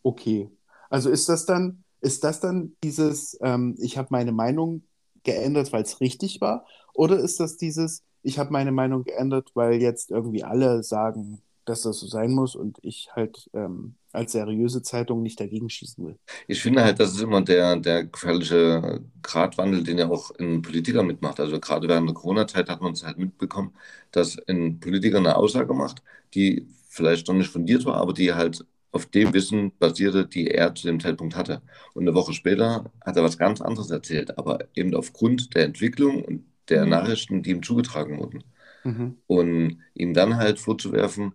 okay. 0.03 0.51
Also 0.89 1.11
ist 1.11 1.29
das 1.29 1.47
dann, 1.47 1.83
ist 2.01 2.25
das 2.25 2.41
dann 2.41 2.77
dieses, 2.83 3.37
ähm, 3.43 3.77
ich 3.79 3.99
habe 3.99 4.09
meine 4.11 4.33
Meinung 4.33 4.83
geändert, 5.25 5.73
weil 5.73 5.83
es 5.83 6.01
richtig 6.01 6.41
war? 6.41 6.65
Oder 6.95 7.19
ist 7.19 7.41
das 7.41 7.57
dieses, 7.57 8.03
ich 8.27 8.39
habe 8.39 8.53
meine 8.53 8.73
Meinung 8.73 9.05
geändert, 9.05 9.53
weil 9.55 9.81
jetzt 9.81 10.11
irgendwie 10.11 10.43
alle 10.43 10.83
sagen, 10.83 11.41
dass 11.65 11.83
das 11.83 12.01
so 12.01 12.07
sein 12.09 12.33
muss 12.33 12.57
und 12.57 12.79
ich 12.83 13.09
halt 13.15 13.49
ähm, 13.55 13.95
als 14.13 14.33
seriöse 14.33 14.83
Zeitung 14.83 15.23
nicht 15.23 15.39
dagegen 15.39 15.71
schießen 15.71 16.05
will. 16.05 16.19
Ich 16.49 16.61
finde 16.61 16.83
halt, 16.83 16.99
das 16.99 17.13
ist 17.13 17.21
immer 17.21 17.43
der, 17.43 17.77
der 17.77 18.05
gefährliche 18.05 19.01
Gratwandel, 19.23 19.85
den 19.85 19.99
ja 19.99 20.09
auch 20.09 20.33
ein 20.41 20.61
Politiker 20.63 21.05
mitmacht. 21.05 21.39
Also 21.39 21.61
gerade 21.61 21.89
während 21.89 22.09
der 22.09 22.15
Corona-Zeit 22.15 22.69
hat 22.69 22.81
man 22.81 22.93
es 22.95 23.05
halt 23.05 23.19
mitbekommen, 23.19 23.75
dass 24.11 24.37
ein 24.49 24.81
Politiker 24.81 25.19
eine 25.19 25.37
Aussage 25.37 25.73
macht, 25.75 26.03
die 26.35 26.67
vielleicht 26.89 27.29
noch 27.29 27.35
nicht 27.35 27.51
fundiert 27.51 27.85
war, 27.85 27.97
aber 27.97 28.13
die 28.13 28.33
halt 28.33 28.65
auf 28.91 29.07
dem 29.07 29.33
Wissen 29.35 29.73
basierte, 29.79 30.27
die 30.27 30.49
er 30.51 30.75
zu 30.75 30.87
dem 30.89 30.99
Zeitpunkt 30.99 31.37
hatte. 31.37 31.63
Und 31.95 32.05
eine 32.05 32.15
Woche 32.15 32.33
später 32.33 32.91
hat 33.05 33.17
er 33.17 33.23
was 33.23 33.39
ganz 33.39 33.61
anderes 33.61 33.91
erzählt, 33.91 34.37
aber 34.39 34.61
eben 34.75 34.95
aufgrund 34.97 35.55
der 35.55 35.65
Entwicklung 35.65 36.25
und 36.25 36.45
der 36.69 36.85
mhm. 36.85 36.91
Nachrichten, 36.91 37.43
die 37.43 37.51
ihm 37.51 37.63
zugetragen 37.63 38.19
wurden. 38.19 38.45
Mhm. 38.85 39.17
Und 39.27 39.83
ihm 39.95 40.15
dann 40.15 40.37
halt 40.37 40.61
vorzuwerfen, 40.61 41.35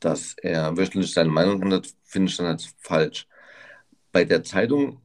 dass 0.00 0.34
er 0.34 0.76
wöchentlich 0.76 1.12
seine 1.12 1.30
Meinung 1.30 1.62
ändert, 1.62 1.94
finde 2.04 2.30
ich 2.30 2.36
dann 2.36 2.46
halt 2.46 2.74
falsch. 2.78 3.28
Bei 4.10 4.24
der 4.24 4.42
Zeitung 4.42 5.00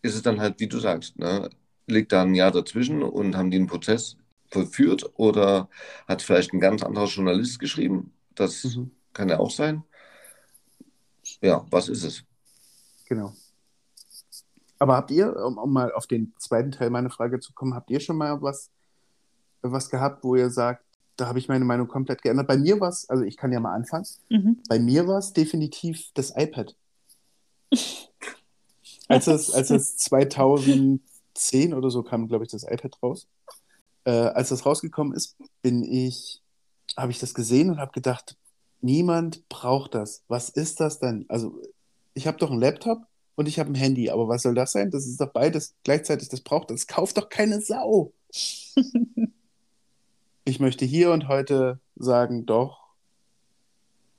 ist 0.00 0.14
es 0.14 0.22
dann 0.22 0.40
halt, 0.40 0.58
wie 0.58 0.66
du 0.66 0.78
sagst, 0.78 1.18
ne? 1.18 1.48
liegt 1.86 2.12
da 2.12 2.22
ein 2.22 2.34
Jahr 2.34 2.50
dazwischen 2.50 3.02
und 3.02 3.36
haben 3.36 3.50
die 3.50 3.58
einen 3.58 3.66
Prozess 3.66 4.16
vollführt 4.50 5.10
oder 5.14 5.68
hat 6.06 6.22
vielleicht 6.22 6.52
ein 6.52 6.60
ganz 6.60 6.82
anderer 6.82 7.06
Journalist 7.06 7.58
geschrieben. 7.58 8.12
Das 8.34 8.64
mhm. 8.64 8.90
kann 9.12 9.28
ja 9.28 9.38
auch 9.38 9.50
sein. 9.50 9.84
Ja, 11.40 11.66
was 11.70 11.88
ist 11.88 12.04
es? 12.04 12.24
Genau. 13.06 13.34
Aber 14.82 14.96
habt 14.96 15.12
ihr, 15.12 15.36
um, 15.36 15.58
um, 15.58 15.72
mal 15.72 15.92
auf 15.92 16.08
den 16.08 16.34
zweiten 16.38 16.72
Teil 16.72 16.90
meiner 16.90 17.08
Frage 17.08 17.38
zu 17.38 17.52
kommen, 17.52 17.72
habt 17.72 17.88
ihr 17.92 18.00
schon 18.00 18.16
mal 18.16 18.42
was, 18.42 18.68
was 19.60 19.88
gehabt, 19.88 20.24
wo 20.24 20.34
ihr 20.34 20.50
sagt, 20.50 20.84
da 21.14 21.28
habe 21.28 21.38
ich 21.38 21.46
meine 21.46 21.64
Meinung 21.64 21.86
komplett 21.86 22.20
geändert. 22.20 22.48
Bei 22.48 22.56
mir 22.56 22.80
war 22.80 22.88
es, 22.88 23.08
also 23.08 23.22
ich 23.22 23.36
kann 23.36 23.52
ja 23.52 23.60
mal 23.60 23.76
anfangen, 23.76 24.06
mhm. 24.28 24.60
bei 24.68 24.80
mir 24.80 25.06
war 25.06 25.18
es 25.18 25.32
definitiv 25.32 26.10
das 26.14 26.36
iPad. 26.36 26.74
als, 29.06 29.28
es, 29.28 29.52
als 29.54 29.70
es 29.70 29.98
2010 29.98 31.74
oder 31.74 31.88
so 31.88 32.02
kam, 32.02 32.26
glaube 32.26 32.44
ich, 32.44 32.50
das 32.50 32.64
iPad 32.64 33.00
raus. 33.04 33.28
Äh, 34.02 34.10
als 34.10 34.48
das 34.48 34.66
rausgekommen 34.66 35.12
ist, 35.12 35.36
bin 35.62 35.84
ich, 35.84 36.42
habe 36.96 37.12
ich 37.12 37.20
das 37.20 37.34
gesehen 37.34 37.70
und 37.70 37.78
habe 37.78 37.92
gedacht, 37.92 38.36
niemand 38.80 39.48
braucht 39.48 39.94
das. 39.94 40.24
Was 40.26 40.48
ist 40.48 40.80
das 40.80 40.98
denn? 40.98 41.24
Also 41.28 41.56
ich 42.14 42.26
habe 42.26 42.38
doch 42.38 42.50
einen 42.50 42.60
Laptop 42.60 43.06
und 43.34 43.48
ich 43.48 43.58
habe 43.58 43.70
ein 43.70 43.74
Handy, 43.74 44.10
aber 44.10 44.28
was 44.28 44.42
soll 44.42 44.54
das 44.54 44.72
sein? 44.72 44.90
Das 44.90 45.06
ist 45.06 45.20
doch 45.20 45.32
beides 45.32 45.74
gleichzeitig, 45.84 46.28
das 46.28 46.40
braucht 46.40 46.70
das. 46.70 46.86
Kauft 46.86 47.16
doch 47.16 47.28
keine 47.28 47.60
Sau. 47.60 48.12
ich 50.44 50.60
möchte 50.60 50.84
hier 50.84 51.12
und 51.12 51.28
heute 51.28 51.80
sagen, 51.96 52.46
doch, 52.46 52.82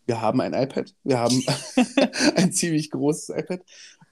wir 0.06 0.22
haben 0.22 0.42
ein 0.42 0.54
iPad, 0.54 0.94
wir 1.04 1.20
haben 1.20 1.44
ein 2.36 2.52
ziemlich 2.52 2.92
großes 2.92 3.30
iPad. 3.30 3.62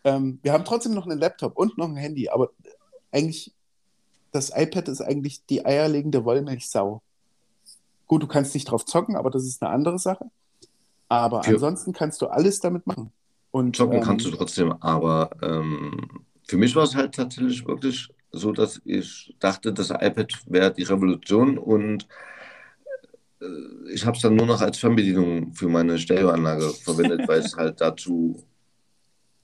Ähm, 0.04 0.40
wir 0.42 0.54
haben 0.54 0.66
trotzdem 0.66 0.94
noch 0.94 1.06
einen 1.06 1.20
Laptop 1.20 1.58
und 1.58 1.78
noch 1.78 1.90
ein 1.90 1.98
Handy, 1.98 2.30
aber 2.30 2.52
eigentlich, 3.12 3.54
das 4.32 4.52
iPad 4.56 4.88
ist 4.88 5.02
eigentlich 5.02 5.46
die 5.48 5.66
eierlegende 5.66 6.24
Wollmilchsau. 6.24 7.02
Gut, 8.08 8.24
du 8.24 8.28
kannst 8.28 8.54
nicht 8.54 8.66
drauf 8.66 8.86
zocken, 8.86 9.16
aber 9.16 9.30
das 9.30 9.46
ist 9.46 9.62
eine 9.62 9.72
andere 9.72 10.00
Sache. 10.00 10.26
Aber 11.10 11.44
für 11.44 11.52
ansonsten 11.52 11.92
kannst 11.92 12.22
du 12.22 12.28
alles 12.28 12.60
damit 12.62 12.88
machen. 12.88 13.12
Und, 13.52 13.76
zocken 13.76 13.98
ähm, 13.98 14.04
kannst 14.04 14.26
du 14.26 14.32
trotzdem, 14.32 14.72
aber 14.80 15.30
ähm, 15.42 15.98
für 16.48 16.58
mich 16.58 16.76
war 16.76 16.84
es 16.84 16.96
halt 16.96 17.14
tatsächlich 17.16 17.66
wirklich 17.66 18.10
so 18.32 18.52
dass 18.52 18.82
ich 18.86 19.36
dachte, 19.40 19.74
das 19.74 19.90
iPad 19.90 20.34
wäre 20.48 20.74
die 20.74 20.84
Revolution 20.84 21.58
und 21.58 22.08
äh, 23.42 23.46
ich 23.94 24.06
habe 24.06 24.16
es 24.16 24.24
dann 24.24 24.36
nur 24.36 24.46
noch 24.46 24.62
als 24.62 24.78
Fernbedienung 24.78 25.54
für 25.54 25.68
meine 25.68 25.98
Stereoanlage 25.98 26.70
verwendet, 26.70 27.28
weil 27.28 27.40
es 27.40 27.56
halt 27.58 27.82
dazu 27.82 28.42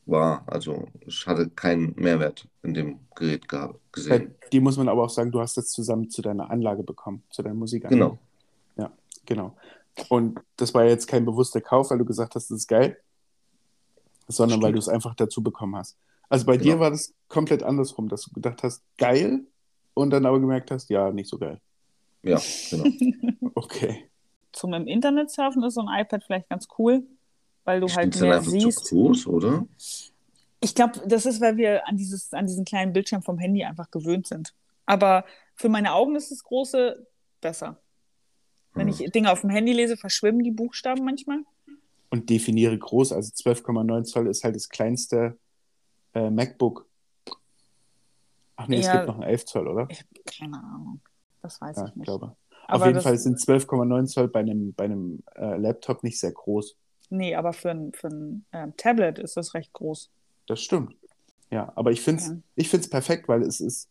war. 0.05 0.43
Also 0.47 0.87
ich 1.05 1.27
hatte 1.27 1.49
keinen 1.49 1.93
Mehrwert 1.97 2.47
in 2.63 2.73
dem 2.73 2.99
Gerät 3.15 3.45
gesehen. 3.91 4.35
Die 4.51 4.59
muss 4.61 4.77
man 4.77 4.87
aber 4.87 5.03
auch 5.03 5.09
sagen, 5.09 5.31
du 5.31 5.41
hast 5.41 5.57
das 5.57 5.69
zusammen 5.69 6.09
zu 6.09 6.21
deiner 6.21 6.49
Anlage 6.49 6.83
bekommen, 6.83 7.23
zu 7.29 7.43
deiner 7.43 7.55
Musikanlage. 7.55 7.95
Genau. 7.97 8.19
Ja, 8.77 8.91
genau. 9.25 9.57
Und 10.07 10.39
das 10.55 10.73
war 10.73 10.85
jetzt 10.85 11.07
kein 11.07 11.25
bewusster 11.25 11.59
Kauf, 11.59 11.89
weil 11.89 11.97
du 11.97 12.05
gesagt 12.05 12.35
hast, 12.35 12.49
das 12.49 12.59
ist 12.59 12.67
geil, 12.67 12.97
sondern 14.27 14.59
Stimmt. 14.59 14.63
weil 14.63 14.73
du 14.73 14.79
es 14.79 14.89
einfach 14.89 15.15
dazu 15.15 15.41
bekommen 15.41 15.75
hast. 15.75 15.97
Also 16.29 16.45
bei 16.45 16.57
genau. 16.57 16.63
dir 16.75 16.79
war 16.79 16.91
das 16.91 17.13
komplett 17.27 17.63
andersrum, 17.63 18.09
dass 18.09 18.23
du 18.23 18.33
gedacht 18.33 18.63
hast, 18.63 18.83
geil, 18.97 19.45
und 19.97 20.11
dann 20.11 20.25
aber 20.25 20.39
gemerkt 20.39 20.71
hast, 20.71 20.89
ja, 20.89 21.11
nicht 21.11 21.29
so 21.29 21.37
geil. 21.37 21.59
Ja, 22.21 22.39
genau. 22.69 22.85
okay. 23.55 24.09
Zum 24.51 24.73
im 24.73 24.87
Internet 24.87 25.31
surfen 25.31 25.63
ist 25.63 25.73
so 25.73 25.81
ein 25.81 26.01
iPad 26.01 26.23
vielleicht 26.23 26.49
ganz 26.49 26.67
cool, 26.77 27.03
weil 27.63 27.79
du 27.79 27.87
halt 27.87 28.19
mehr 28.19 28.41
siehst. 28.41 28.85
Zu 28.85 28.95
groß, 28.95 29.27
oder? 29.27 29.65
Ich 30.59 30.75
glaube, 30.75 31.01
das 31.05 31.25
ist, 31.25 31.41
weil 31.41 31.57
wir 31.57 31.87
an, 31.87 31.97
dieses, 31.97 32.33
an 32.33 32.47
diesen 32.47 32.65
kleinen 32.65 32.93
Bildschirm 32.93 33.21
vom 33.23 33.37
Handy 33.37 33.63
einfach 33.63 33.91
gewöhnt 33.91 34.27
sind. 34.27 34.53
Aber 34.85 35.25
für 35.55 35.69
meine 35.69 35.93
Augen 35.93 36.15
ist 36.15 36.31
das 36.31 36.43
große 36.43 37.07
besser. 37.41 37.77
Wenn 38.73 38.87
hm. 38.87 38.95
ich 38.99 39.11
Dinge 39.11 39.31
auf 39.31 39.41
dem 39.41 39.49
Handy 39.49 39.73
lese, 39.73 39.97
verschwimmen 39.97 40.43
die 40.43 40.51
Buchstaben 40.51 41.05
manchmal. 41.05 41.39
Und 42.09 42.29
definiere 42.29 42.77
groß, 42.77 43.11
also 43.11 43.31
12,9 43.33 44.03
Zoll 44.03 44.27
ist 44.27 44.43
halt 44.43 44.55
das 44.55 44.69
kleinste 44.69 45.37
äh, 46.13 46.29
MacBook. 46.29 46.87
Ach 48.55 48.67
nee, 48.67 48.79
ja, 48.79 48.81
es 48.81 48.91
gibt 48.91 49.07
noch 49.07 49.15
einen 49.15 49.29
11 49.29 49.45
Zoll, 49.45 49.67
oder? 49.67 49.87
Ich, 49.89 50.05
keine 50.25 50.57
Ahnung. 50.57 51.01
Das 51.41 51.59
weiß 51.61 51.77
ja, 51.77 51.87
ich 51.87 51.95
nicht. 51.95 52.05
Glaube. 52.05 52.35
Auf 52.67 52.85
jeden 52.85 53.01
Fall 53.01 53.17
sind 53.17 53.37
12,9 53.39 54.05
Zoll 54.05 54.27
bei 54.27 54.39
einem, 54.39 54.73
bei 54.73 54.85
einem 54.85 55.23
äh, 55.35 55.57
Laptop 55.57 56.03
nicht 56.03 56.19
sehr 56.19 56.31
groß. 56.31 56.75
Nee, 57.09 57.35
aber 57.35 57.53
für 57.53 57.71
ein, 57.71 57.93
für 57.93 58.07
ein 58.07 58.45
äh, 58.51 58.67
Tablet 58.75 59.19
ist 59.19 59.37
das 59.37 59.53
recht 59.53 59.71
groß. 59.73 60.09
Das 60.47 60.61
stimmt. 60.61 60.95
Ja, 61.49 61.71
aber 61.75 61.91
ich 61.91 62.01
finde 62.01 62.41
es 62.55 62.71
ja. 62.71 62.79
perfekt, 62.89 63.27
weil 63.27 63.41
es 63.43 63.61
ist. 63.61 63.87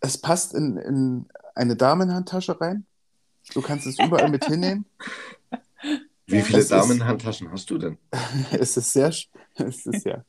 Es 0.00 0.18
passt 0.18 0.54
in, 0.54 0.76
in 0.76 1.26
eine 1.54 1.76
Damenhandtasche 1.76 2.60
rein. 2.60 2.86
Du 3.54 3.62
kannst 3.62 3.86
es 3.86 3.98
überall 3.98 4.30
mit 4.30 4.44
hinnehmen. 4.46 4.84
Wie 6.28 6.42
viele 6.42 6.64
Damenhandtaschen 6.64 7.50
hast 7.50 7.70
du 7.70 7.78
denn? 7.78 7.98
es 8.52 8.76
ist 8.76 8.92
sehr. 8.92 9.12
Es 9.60 9.86
ist 9.86 10.04
ja. 10.04 10.24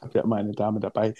habe 0.00 0.12
ja 0.14 0.22
immer 0.22 0.36
eine 0.36 0.52
Dame 0.52 0.80
dabei. 0.80 1.14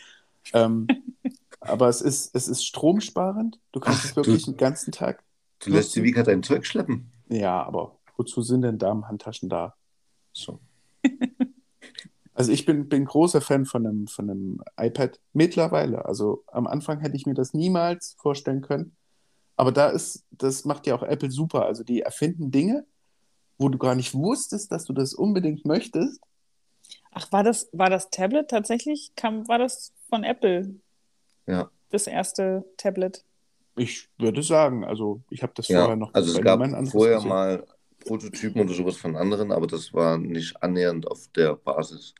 Ähm, 0.55 0.87
aber 1.61 1.89
es 1.89 2.01
ist, 2.01 2.35
es 2.35 2.49
ist 2.49 2.65
stromsparend. 2.65 3.61
Du 3.73 3.81
kannst 3.81 4.01
Ach, 4.01 4.11
es 4.11 4.17
wirklich 4.17 4.45
du, 4.45 4.53
den 4.53 4.57
ganzen 4.57 4.91
Tag. 4.91 5.23
Du 5.59 5.71
lässt 5.71 5.95
die 5.95 6.03
Vika 6.03 6.23
dein 6.23 6.43
Zeug 6.43 6.65
schleppen. 6.65 7.11
Ja, 7.29 7.63
aber 7.63 7.99
wozu 8.17 8.41
sind 8.41 8.63
denn 8.63 8.79
Damenhandtaschen 8.79 9.51
da? 9.51 9.75
So. 10.33 10.61
Also 12.35 12.51
ich 12.51 12.65
bin, 12.65 12.89
bin 12.89 13.05
großer 13.05 13.41
Fan 13.41 13.67
von 13.67 13.87
einem, 13.87 14.07
von 14.07 14.31
einem 14.31 14.63
iPad 14.79 15.21
mittlerweile. 15.33 16.07
Also 16.07 16.45
am 16.47 16.67
Anfang 16.67 17.01
hätte 17.01 17.17
ich 17.17 17.27
mir 17.27 17.35
das 17.35 17.53
niemals 17.53 18.17
vorstellen 18.19 18.63
können. 18.63 18.97
Aber 19.57 19.71
da 19.71 19.91
ist, 19.91 20.25
das 20.31 20.65
macht 20.65 20.87
ja 20.87 20.95
auch 20.95 21.03
Apple 21.03 21.31
super. 21.31 21.67
Also 21.67 21.85
die 21.85 22.01
erfinden 22.01 22.51
Dinge, 22.51 22.87
wo 23.63 23.69
du 23.69 23.79
gar 23.79 23.95
nicht 23.95 24.15
wusstest, 24.15 24.71
dass 24.73 24.85
du 24.85 24.93
das 24.93 25.15
unbedingt 25.15 25.65
möchtest. 25.65 26.21
Ach, 27.13 27.31
war 27.33 27.43
das, 27.43 27.69
war 27.73 27.91
das 27.91 28.11
Tablet 28.11 28.49
tatsächlich? 28.49 29.13
Kam, 29.17 29.49
war 29.49 29.59
das 29.59 29.93
von 30.09 30.25
Apple? 30.25 30.75
Ja. 31.47 31.71
Das 31.91 32.07
erste 32.07 32.65
Tablet? 32.77 33.25
Ich 33.77 34.09
würde 34.19 34.43
sagen, 34.43 34.85
also 34.85 35.21
ich 35.31 35.43
habe 35.43 35.53
das 35.55 35.69
ja, 35.69 35.81
vorher 35.81 35.97
noch. 35.97 36.13
Also 36.13 36.39
es 36.39 36.45
gab 36.45 36.61
vorher 36.91 37.17
gesehen. 37.17 37.29
mal 37.29 37.67
Prototypen 38.01 38.61
oder 38.63 38.75
sowas 38.75 38.97
von 38.97 39.17
anderen, 39.17 39.53
aber 39.53 39.67
das 39.67 39.93
war 39.95 40.19
nicht 40.19 40.63
annähernd 40.63 41.07
auf 41.07 41.29
der 41.29 41.55
Basis, 41.55 42.15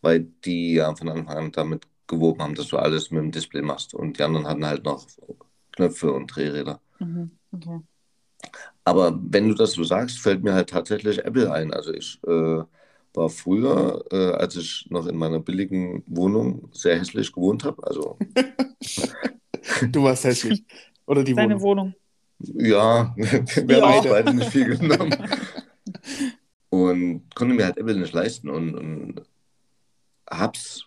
weil 0.00 0.20
die 0.44 0.74
ja 0.74 0.94
von 0.94 1.08
Anfang 1.08 1.36
an 1.36 1.52
damit 1.52 1.86
geworben 2.06 2.42
haben, 2.42 2.54
dass 2.54 2.68
du 2.68 2.78
alles 2.78 3.10
mit 3.10 3.22
dem 3.22 3.30
Display 3.30 3.62
machst 3.62 3.94
und 3.94 4.18
die 4.18 4.22
anderen 4.22 4.46
hatten 4.46 4.66
halt 4.66 4.84
noch 4.84 5.06
Knöpfe 5.72 6.12
und 6.12 6.26
Drehräder. 6.26 6.80
Mhm, 6.98 7.30
okay. 7.52 7.80
Aber 8.84 9.18
wenn 9.22 9.48
du 9.48 9.54
das 9.54 9.72
so 9.72 9.84
sagst, 9.84 10.18
fällt 10.18 10.42
mir 10.42 10.54
halt 10.54 10.70
tatsächlich 10.70 11.24
Apple 11.24 11.52
ein. 11.52 11.72
Also 11.72 11.92
ich 11.92 12.18
äh, 12.26 12.62
war 13.14 13.28
früher, 13.28 14.04
äh, 14.10 14.32
als 14.32 14.56
ich 14.56 14.86
noch 14.90 15.06
in 15.06 15.16
meiner 15.16 15.40
billigen 15.40 16.02
Wohnung 16.06 16.68
sehr 16.72 16.98
hässlich 16.98 17.32
gewohnt 17.32 17.64
habe. 17.64 17.86
Also 17.86 18.18
du 19.90 20.02
warst 20.02 20.24
hässlich. 20.24 20.64
Oder 21.06 21.22
die 21.22 21.34
Deine 21.34 21.60
Wohnung. 21.60 21.94
Wohnung. 21.94 21.94
Ja, 22.38 23.14
wir 23.16 23.82
haben 23.82 24.08
beide 24.08 24.34
nicht 24.34 24.50
viel 24.50 24.76
genommen. 24.76 25.14
und 26.70 27.34
konnte 27.34 27.54
mir 27.54 27.66
halt 27.66 27.76
Apple 27.76 27.96
nicht 27.96 28.12
leisten 28.12 28.48
und, 28.48 28.74
und 28.74 29.22
hab's 30.28 30.86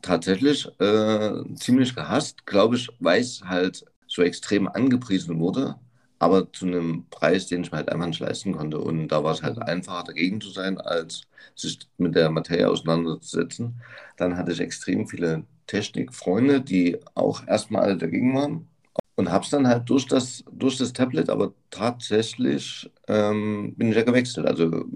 tatsächlich 0.00 0.66
äh, 0.80 1.42
ziemlich 1.56 1.94
gehasst, 1.94 2.46
glaube 2.46 2.76
ich, 2.76 2.88
weil 3.00 3.20
es 3.20 3.42
halt 3.44 3.84
so 4.06 4.22
extrem 4.22 4.68
angepriesen 4.68 5.40
wurde. 5.40 5.76
Aber 6.24 6.50
zu 6.52 6.66
einem 6.66 7.04
Preis, 7.10 7.46
den 7.46 7.62
ich 7.62 7.70
mir 7.70 7.78
halt 7.78 7.90
einfach 7.90 8.06
nicht 8.06 8.20
leisten 8.20 8.52
konnte. 8.52 8.78
Und 8.78 9.08
da 9.08 9.22
war 9.22 9.32
es 9.32 9.42
halt 9.42 9.58
einfacher, 9.60 10.04
dagegen 10.04 10.40
zu 10.40 10.48
sein, 10.48 10.78
als 10.80 11.22
sich 11.54 11.78
mit 11.98 12.14
der 12.14 12.30
Materie 12.30 12.68
auseinanderzusetzen. 12.68 13.74
Dann 14.16 14.36
hatte 14.36 14.52
ich 14.52 14.60
extrem 14.60 15.06
viele 15.06 15.44
Technikfreunde, 15.66 16.62
die 16.62 16.98
auch 17.14 17.46
erstmal 17.46 17.82
alle 17.82 17.98
dagegen 17.98 18.34
waren. 18.34 18.68
Und 19.16 19.30
habe 19.30 19.44
es 19.44 19.50
dann 19.50 19.68
halt 19.68 19.88
durch 19.90 20.06
das, 20.06 20.44
durch 20.50 20.78
das 20.78 20.94
Tablet, 20.94 21.28
aber 21.28 21.52
tatsächlich 21.70 22.90
ähm, 23.06 23.74
bin 23.76 23.90
ich 23.90 23.96
ja 23.96 24.02
gewechselt. 24.02 24.46
Also 24.46 24.86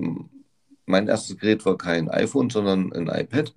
mein 0.86 1.08
erstes 1.08 1.36
Gerät 1.36 1.64
war 1.66 1.76
kein 1.76 2.08
iPhone, 2.08 2.48
sondern 2.48 2.92
ein 2.94 3.08
iPad. 3.08 3.54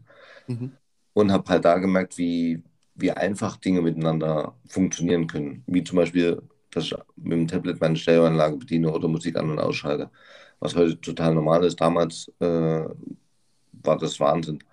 Mhm. 0.48 0.74
Und 1.14 1.32
habe 1.32 1.50
halt 1.50 1.66
da 1.66 1.78
gemerkt, 1.78 2.18
wie, 2.18 2.62
wie 2.96 3.12
einfach 3.12 3.56
Dinge 3.58 3.82
miteinander 3.82 4.56
funktionieren 4.68 5.28
können. 5.28 5.64
Wie 5.68 5.84
zum 5.84 5.96
Beispiel, 5.96 6.42
dass 6.72 6.86
ich 6.86 6.96
mit 7.18 7.34
dem 7.34 7.48
Tablet 7.48 7.80
meine 7.80 7.96
Stereoanlage 7.96 8.58
bediene 8.58 8.92
oder 8.92 9.08
Musik 9.08 9.38
an- 9.38 9.50
und 9.50 9.60
ausschalte. 9.60 10.10
Was 10.60 10.76
heute 10.76 11.00
total 11.00 11.36
normal 11.36 11.64
ist. 11.64 11.80
Damals 11.82 12.32
äh, 12.40 12.86
war 13.84 13.98
das 13.98 14.20
Wahnsinn. 14.20 14.64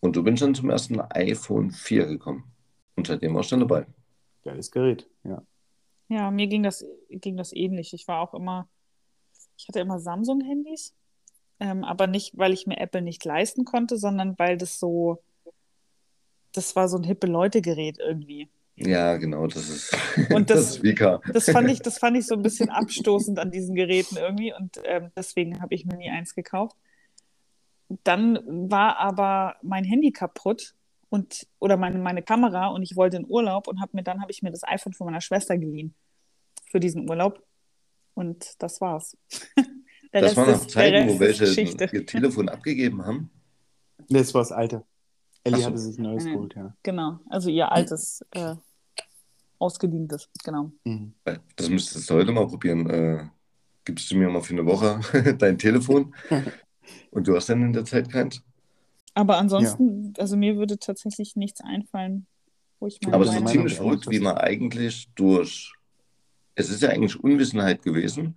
Und 0.00 0.16
so 0.16 0.22
bin 0.22 0.34
ich 0.34 0.40
dann 0.40 0.54
zum 0.54 0.70
ersten 0.70 1.00
iPhone 1.00 1.70
4 1.70 2.06
gekommen. 2.06 2.44
Und 2.96 3.06
seitdem 3.06 3.34
war 3.34 3.42
ich 3.42 3.48
dann 3.48 3.60
dabei. 3.60 3.86
Geiles 4.44 4.70
Gerät, 4.70 5.08
ja. 5.24 5.42
Ja, 6.08 6.30
mir 6.30 6.46
ging 6.46 6.62
das, 6.62 6.84
ging 7.10 7.36
das 7.36 7.52
ähnlich. 7.52 7.92
Ich 7.92 8.08
war 8.08 8.20
auch 8.20 8.32
immer, 8.32 8.68
ich 9.56 9.68
hatte 9.68 9.80
immer 9.80 10.00
Samsung-Handys, 10.00 10.94
ähm, 11.60 11.84
aber 11.84 12.06
nicht, 12.06 12.38
weil 12.38 12.52
ich 12.52 12.66
mir 12.66 12.78
Apple 12.78 13.02
nicht 13.02 13.24
leisten 13.24 13.64
konnte, 13.64 13.98
sondern 13.98 14.38
weil 14.38 14.56
das 14.56 14.80
so, 14.80 15.22
das 16.52 16.74
war 16.76 16.88
so 16.88 16.96
ein 16.96 17.04
hippe 17.04 17.26
Leute-Gerät 17.26 17.98
irgendwie. 17.98 18.48
Ja, 18.80 19.16
genau, 19.16 19.46
das 19.46 19.68
ist, 19.68 19.96
Und 20.32 20.50
das 20.50 20.56
das- 20.58 20.70
ist 20.76 20.82
Vika. 20.82 21.20
Das 21.32 21.50
fand 21.50 21.68
ich, 21.70 21.80
das 21.80 21.98
fand 21.98 22.16
ich 22.16 22.26
so 22.26 22.34
ein 22.34 22.42
bisschen 22.48 22.68
abstoßend 22.70 23.38
an 23.38 23.50
diesen 23.50 23.74
Geräten 23.74 24.16
irgendwie 24.16 24.52
und 24.54 24.78
ähm, 24.84 25.10
deswegen 25.16 25.60
habe 25.60 25.74
ich 25.74 25.84
mir 25.84 25.96
nie 25.96 26.10
eins 26.10 26.34
gekauft. 26.34 26.76
Dann 28.04 28.38
war 28.70 28.98
aber 28.98 29.56
mein 29.62 29.84
Handy 29.84 30.12
kaputt 30.12 30.74
und 31.08 31.46
oder 31.58 31.76
meine, 31.78 31.98
meine 31.98 32.22
Kamera 32.22 32.68
und 32.68 32.82
ich 32.82 32.96
wollte 32.96 33.16
in 33.16 33.26
Urlaub 33.26 33.66
und 33.66 33.80
habe 33.80 33.92
mir 33.94 34.02
dann 34.02 34.20
habe 34.20 34.30
ich 34.30 34.42
mir 34.42 34.50
das 34.50 34.62
iPhone 34.64 34.92
von 34.92 35.06
meiner 35.06 35.22
Schwester 35.22 35.56
geliehen 35.56 35.94
für 36.70 36.80
diesen 36.80 37.08
Urlaub 37.08 37.42
und 38.14 38.54
das 38.58 38.80
war's. 38.80 39.16
Der 40.14 40.22
Das 40.22 40.30
Rest 40.30 40.36
waren 40.38 40.46
der 40.48 40.68
Zeiten, 40.68 41.08
wo 41.10 41.20
welche 41.20 41.44
Geschichte. 41.44 41.88
ihr 41.92 42.06
Telefon 42.06 42.48
abgegeben 42.48 43.04
haben. 43.04 43.30
Das 44.08 44.32
war 44.32 44.40
das 44.40 44.52
alte. 44.52 44.84
Ellie 45.44 45.58
so. 45.60 45.66
hatte 45.66 45.76
sich 45.78 45.98
ein 45.98 46.02
neues 46.02 46.24
Mhm. 46.24 46.32
geholt, 46.32 46.54
ja. 46.56 46.74
Genau, 46.82 47.18
also 47.28 47.50
ihr 47.50 47.70
altes 47.70 48.24
äh, 48.32 48.54
ausgedientes, 49.58 50.28
genau. 50.44 50.72
Mhm. 50.84 51.14
Das 51.56 51.68
müsstest 51.68 52.08
du 52.08 52.14
heute 52.14 52.32
mal 52.32 52.46
probieren. 52.46 52.88
Äh, 52.88 53.28
gibst 53.84 54.10
du 54.10 54.16
mir 54.16 54.28
mal 54.28 54.42
für 54.42 54.52
eine 54.52 54.66
Woche 54.66 55.00
dein 55.38 55.58
Telefon 55.58 56.14
und 57.10 57.26
du 57.26 57.34
hast 57.34 57.48
dann 57.48 57.62
in 57.62 57.72
der 57.72 57.84
Zeit 57.84 58.10
keins. 58.10 58.42
Aber 59.14 59.38
ansonsten, 59.38 60.12
also 60.18 60.36
mir 60.36 60.56
würde 60.56 60.78
tatsächlich 60.78 61.34
nichts 61.34 61.60
einfallen, 61.60 62.26
wo 62.78 62.86
ich 62.86 63.00
meine 63.02 63.14
Aber 63.14 63.24
es 63.24 63.30
ist 63.30 63.36
Meinung 63.36 63.52
ziemlich 63.52 63.72
ist 63.72 63.78
verrückt, 63.78 64.10
wie 64.10 64.20
man 64.20 64.36
eigentlich 64.36 65.08
durch. 65.14 65.72
Es 66.54 66.70
ist 66.70 66.82
ja 66.82 66.90
eigentlich 66.90 67.18
Unwissenheit 67.18 67.82
gewesen, 67.82 68.36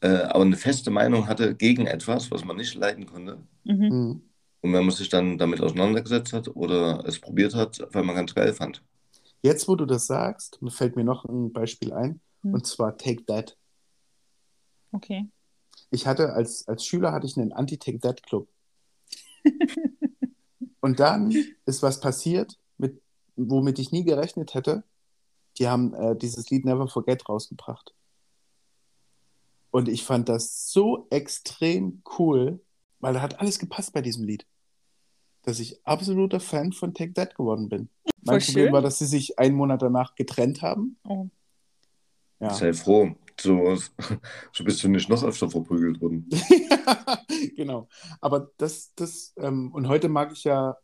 äh, 0.00 0.08
aber 0.08 0.42
eine 0.42 0.56
feste 0.56 0.90
Meinung 0.90 1.26
hatte 1.26 1.54
gegen 1.54 1.86
etwas, 1.86 2.30
was 2.30 2.44
man 2.44 2.56
nicht 2.56 2.74
leiden 2.74 3.06
konnte. 3.06 3.38
Mhm. 3.64 3.88
Mhm. 3.88 4.22
Und 4.60 4.72
wenn 4.72 4.84
man 4.84 4.90
sich 4.90 5.08
dann 5.08 5.36
damit 5.36 5.60
auseinandergesetzt 5.60 6.32
hat 6.32 6.48
oder 6.54 7.04
es 7.06 7.18
probiert 7.18 7.54
hat, 7.54 7.86
weil 7.90 8.04
man 8.04 8.16
ganz 8.16 8.34
geil 8.34 8.52
fand. 8.52 8.82
Jetzt, 9.44 9.68
wo 9.68 9.76
du 9.76 9.84
das 9.84 10.06
sagst, 10.06 10.58
fällt 10.68 10.96
mir 10.96 11.04
noch 11.04 11.26
ein 11.26 11.52
Beispiel 11.52 11.92
ein, 11.92 12.22
Hm. 12.44 12.54
und 12.54 12.66
zwar 12.66 12.96
Take 12.96 13.26
That. 13.26 13.58
Okay. 14.92 15.28
Ich 15.90 16.06
hatte 16.06 16.32
als, 16.32 16.66
als 16.66 16.86
Schüler 16.86 17.12
hatte 17.12 17.26
ich 17.26 17.36
einen 17.36 17.52
Anti-Take 17.52 18.00
That 18.00 18.22
Club. 18.22 18.48
und 20.80 20.98
dann 20.98 21.30
ist 21.66 21.82
was 21.82 22.00
passiert, 22.00 22.58
mit, 22.78 23.02
womit 23.36 23.78
ich 23.78 23.92
nie 23.92 24.04
gerechnet 24.04 24.54
hätte. 24.54 24.82
Die 25.58 25.68
haben 25.68 25.92
äh, 25.94 26.16
dieses 26.16 26.48
Lied 26.48 26.64
Never 26.64 26.88
Forget 26.88 27.28
rausgebracht. 27.28 27.94
Und 29.70 29.88
ich 29.88 30.04
fand 30.04 30.28
das 30.30 30.72
so 30.72 31.06
extrem 31.10 32.02
cool, 32.18 32.64
weil 33.00 33.12
da 33.12 33.20
hat 33.20 33.40
alles 33.40 33.58
gepasst 33.58 33.92
bei 33.92 34.00
diesem 34.00 34.24
Lied. 34.24 34.46
Dass 35.44 35.60
ich 35.60 35.84
absoluter 35.86 36.40
Fan 36.40 36.72
von 36.72 36.94
Take 36.94 37.12
That 37.14 37.34
geworden 37.34 37.68
bin. 37.68 37.88
Mein 38.22 38.40
Voll 38.40 38.46
Problem 38.46 38.64
schön. 38.66 38.72
war, 38.72 38.82
dass 38.82 38.98
sie 38.98 39.06
sich 39.06 39.38
einen 39.38 39.54
Monat 39.54 39.82
danach 39.82 40.14
getrennt 40.14 40.62
haben. 40.62 40.96
Oh. 41.04 41.28
Ja. 42.40 42.50
Sei 42.50 42.72
froh, 42.72 43.14
so, 43.40 43.76
so 44.52 44.64
bist 44.64 44.82
du 44.82 44.88
nicht 44.88 45.08
noch 45.08 45.22
öfter 45.22 45.50
verprügelt 45.50 46.00
worden. 46.00 46.28
genau. 47.56 47.88
Aber 48.20 48.50
das, 48.58 48.92
das, 48.96 49.34
ähm, 49.36 49.72
und 49.72 49.88
heute 49.88 50.08
mag 50.08 50.32
ich 50.32 50.44
ja, 50.44 50.76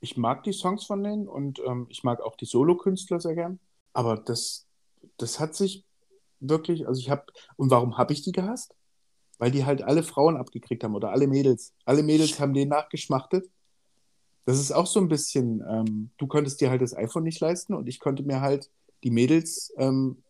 ich 0.00 0.16
mag 0.16 0.42
die 0.44 0.52
Songs 0.52 0.84
von 0.84 1.02
denen 1.02 1.28
und 1.28 1.60
ähm, 1.66 1.86
ich 1.88 2.04
mag 2.04 2.20
auch 2.20 2.36
die 2.36 2.44
Solokünstler 2.44 3.20
sehr 3.20 3.34
gern. 3.34 3.58
Aber 3.92 4.16
das, 4.16 4.66
das 5.16 5.40
hat 5.40 5.54
sich 5.54 5.84
wirklich, 6.40 6.86
also 6.86 7.00
ich 7.00 7.10
habe, 7.10 7.24
und 7.56 7.70
warum 7.70 7.98
habe 7.98 8.12
ich 8.12 8.22
die 8.22 8.32
gehasst? 8.32 8.74
Weil 9.38 9.50
die 9.50 9.64
halt 9.64 9.82
alle 9.82 10.02
Frauen 10.02 10.36
abgekriegt 10.36 10.84
haben 10.84 10.94
oder 10.94 11.10
alle 11.10 11.26
Mädels. 11.26 11.74
Alle 11.84 12.02
Mädels 12.02 12.38
haben 12.40 12.54
den 12.54 12.68
nachgeschmachtet. 12.68 13.50
Das 14.46 14.58
ist 14.58 14.72
auch 14.72 14.86
so 14.86 15.00
ein 15.00 15.08
bisschen, 15.08 15.62
ähm, 15.68 16.10
du 16.18 16.26
konntest 16.26 16.60
dir 16.60 16.70
halt 16.70 16.80
das 16.80 16.96
iPhone 16.96 17.24
nicht 17.24 17.40
leisten 17.40 17.74
und 17.74 17.88
ich 17.88 17.98
konnte 17.98 18.22
mir 18.22 18.40
halt 18.40 18.70
die 19.04 19.10
Mädels, 19.10 19.72
ähm, 19.76 20.22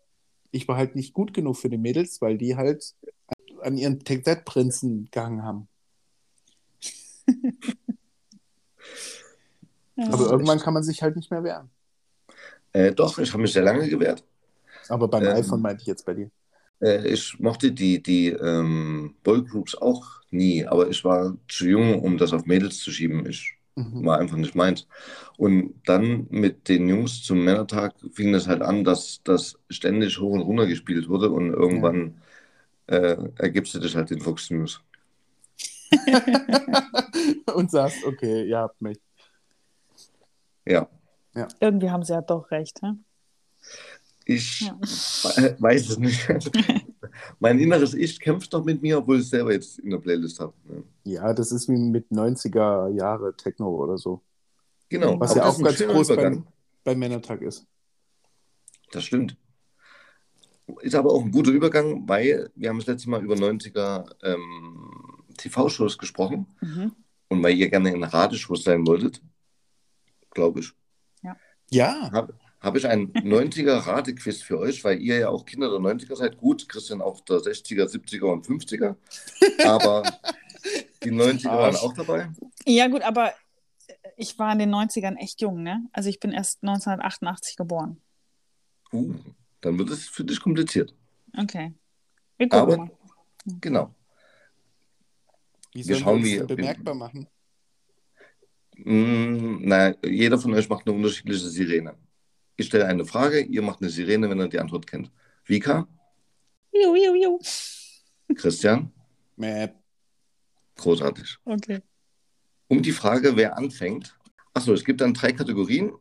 ich 0.51 0.67
war 0.67 0.77
halt 0.77 0.97
nicht 0.97 1.13
gut 1.13 1.33
genug 1.35 1.57
für 1.57 1.69
die 1.69 1.79
Mädels, 1.79 2.21
weil 2.21 2.39
die 2.39 2.57
halt 2.57 2.95
an 3.63 3.77
ihren 3.77 4.01
Take 4.01 4.23
That 4.23 4.45
Prinzen 4.45 5.09
gehangen 5.13 5.43
haben. 5.45 5.69
Ja. 9.97 10.13
Aber 10.13 10.31
irgendwann 10.31 10.59
kann 10.59 10.75
man 10.75 10.83
sich 10.83 11.03
halt 11.03 11.17
nicht 11.17 11.31
mehr 11.31 11.43
wehren. 11.43 11.71
Äh, 12.73 12.93
doch, 12.93 13.19
ich 13.19 13.33
habe 13.33 13.43
mich 13.43 13.53
sehr 13.53 13.63
lange 13.63 13.89
gewehrt. 13.89 14.23
Aber 14.89 15.09
beim 15.09 15.25
Ähm. 15.25 15.37
iPhone 15.37 15.63
meinte 15.63 15.81
ich 15.83 15.87
jetzt 15.87 16.05
bei 16.05 16.15
dir. 16.15 16.31
Äh, 16.81 17.09
ich 17.09 17.39
mochte 17.41 17.73
die, 17.73 18.03
die 18.03 18.29
ähm, 18.29 19.15
Boygroups 19.25 19.75
auch 19.75 20.21
nie, 20.31 20.67
aber 20.67 20.91
ich 20.91 21.03
war 21.05 21.35
zu 21.49 21.67
jung, 21.67 22.03
um 22.03 22.19
das 22.19 22.35
auf 22.35 22.45
Mädels 22.45 22.79
zu 22.79 22.91
schieben. 22.91 23.25
Ich. 23.27 23.56
War 23.77 24.19
einfach 24.19 24.37
nicht 24.39 24.55
meins. 24.55 24.87
Und 25.37 25.75
dann 25.85 26.27
mit 26.31 26.69
den 26.69 26.89
Jungs 26.89 27.23
zum 27.23 27.45
Männertag 27.45 27.95
fing 28.13 28.33
das 28.33 28.49
halt 28.49 28.63
an, 28.63 28.85
dass 28.85 29.21
das 29.23 29.59
ständig 29.69 30.19
hoch 30.19 30.33
und 30.33 30.41
runter 30.41 30.67
gespielt 30.67 31.09
wurde 31.09 31.31
und 31.31 31.53
irgendwann 31.53 32.21
äh, 32.87 33.17
ergibst 33.37 33.75
du 33.75 33.79
dich 33.81 33.95
halt 33.95 34.11
den 34.11 34.21
Fox 34.21 34.51
News. 34.51 34.81
Und 37.55 37.71
sagst, 37.71 38.05
okay, 38.05 38.45
ihr 38.47 38.59
habt 38.59 38.81
mich. 38.83 38.99
Ja, 40.67 40.89
Irgendwie 41.61 41.91
haben 41.91 42.03
sie 42.03 42.13
ja 42.13 42.21
doch 42.23 42.51
recht. 42.51 42.81
Hä? 42.83 42.93
ich 44.25 44.61
Ja. 44.61 44.77
we- 44.81 45.57
weiß 45.59 45.91
es 45.91 45.99
nicht. 45.99 46.29
mein 47.39 47.59
inneres 47.59 47.95
Ich 47.95 48.19
kämpft 48.21 48.53
noch 48.53 48.65
mit 48.65 48.83
mir, 48.83 48.99
obwohl 48.99 49.17
ich 49.17 49.23
es 49.23 49.31
selber 49.31 49.53
jetzt 49.53 49.79
in 49.79 49.91
der 49.91 49.99
Playlist 49.99 50.41
habe. 50.41 50.53
Ja. 51.05 51.13
Ja, 51.13 51.33
das 51.35 51.53
ist 51.53 51.69
wie 51.69 51.77
mit 51.77 52.11
90er 52.11 52.89
Jahre 52.89 53.37
Techno 53.37 53.69
oder 53.69 53.97
so. 53.99 54.23
Genau, 54.89 55.19
Was 55.21 55.35
ja 55.35 55.45
auch 55.45 55.61
ganz 55.63 55.79
groß 55.79 56.11
Übergang. 56.11 56.35
beim, 56.43 56.47
beim 56.85 56.99
Männertag 56.99 57.43
ist. 57.43 57.67
Das 58.93 59.05
stimmt. 59.05 59.37
Ist 60.81 60.95
aber 60.97 61.13
auch 61.13 61.23
ein 61.23 61.31
guter 61.31 61.51
Übergang, 61.53 62.09
weil 62.09 62.51
wir 62.57 62.69
haben 62.69 62.79
das 62.79 62.87
letzte 62.87 63.09
Mal 63.11 63.23
über 63.23 63.35
90er 63.35 64.05
ähm, 64.25 65.25
TV-Shows 65.37 65.97
gesprochen 65.99 66.47
Mhm. 66.61 66.93
und 67.29 67.43
weil 67.43 67.55
ihr 67.55 67.69
gerne 67.71 67.93
in 67.93 68.03
Radeshows 68.03 68.65
sein 68.65 68.85
wolltet, 68.87 69.23
glaube 70.31 70.61
ich, 70.61 70.73
Ja, 71.71 72.11
habe 72.13 72.35
hab 72.35 72.46
ich 72.79 72.87
ein 72.87 73.13
90er 73.13 73.87
Ratequiz 73.87 74.43
für 74.43 74.59
euch, 74.59 74.83
weil 74.85 75.01
ihr 75.01 75.19
ja 75.19 75.29
auch 75.29 75.45
Kinder 75.45 75.71
der 75.71 75.79
90er 75.79 76.17
seid. 76.17 76.39
Gut, 76.39 76.69
Christian 76.69 77.01
auch 77.03 77.21
der 77.21 77.37
60er, 77.39 77.85
70er 77.85 78.25
und 78.33 78.47
50er, 78.47 78.97
aber 79.65 80.03
die 81.05 81.11
90er 81.13 81.51
waren 81.51 81.77
auch 81.77 81.93
dabei. 81.95 82.31
Ja, 82.67 82.89
gut, 82.89 83.03
aber 83.03 83.33
ich 84.17 84.39
war 84.39 84.53
in 84.53 84.59
den 84.59 84.75
90ern 84.75 85.17
echt 85.17 85.41
jung, 85.43 85.63
ne? 85.63 85.87
Also 85.93 86.09
ich 86.09 86.19
bin 86.19 86.33
erst 86.33 86.63
1988 86.63 87.57
geboren. 87.57 88.01
Uh, 88.93 89.15
dann 89.61 89.79
wird 89.79 89.91
es 89.91 90.09
für 90.09 90.25
dich 90.25 90.41
kompliziert. 90.41 90.95
Okay. 91.37 91.75
Wir 92.39 92.49
gucken 92.49 92.63
Aber- 92.73 92.77
mal. 92.79 92.91
Genau. 93.61 93.95
wie 95.73 95.81
Wir 95.81 95.89
wir 95.89 95.97
schauen, 95.97 96.17
uns 96.19 96.27
wie- 96.27 96.37
denn 96.39 96.47
bemerkbar 96.49 96.95
machen? 96.95 97.29
Mm, 98.79 99.59
na, 99.63 99.95
jeder 100.05 100.39
von 100.39 100.53
euch 100.55 100.69
macht 100.69 100.87
eine 100.87 100.97
unterschiedliche 100.97 101.47
Sirene. 101.49 101.95
Ich 102.57 102.67
stelle 102.67 102.87
eine 102.87 103.05
Frage, 103.05 103.41
ihr 103.41 103.63
macht 103.63 103.81
eine 103.81 103.91
Sirene, 103.91 104.31
wenn 104.31 104.41
ihr 104.41 104.49
die 104.49 104.59
Antwort 104.61 104.87
kennt. 104.87 105.11
Vika, 105.45 105.87
Ju, 106.73 106.95
ju, 106.95 107.15
ju. 107.15 107.39
Christian, 108.35 108.93
Mäh. 109.37 109.69
großartig. 110.77 111.37
Okay. 111.45 111.81
Um 112.69 112.83
die 112.83 112.93
Frage, 112.93 113.37
wer 113.37 113.57
anfängt. 113.57 114.19
Achso, 114.53 114.73
es 114.73 114.85
gibt 114.85 115.01
dann 115.01 115.15
drei 115.15 115.33
Kategorien. 115.33 115.93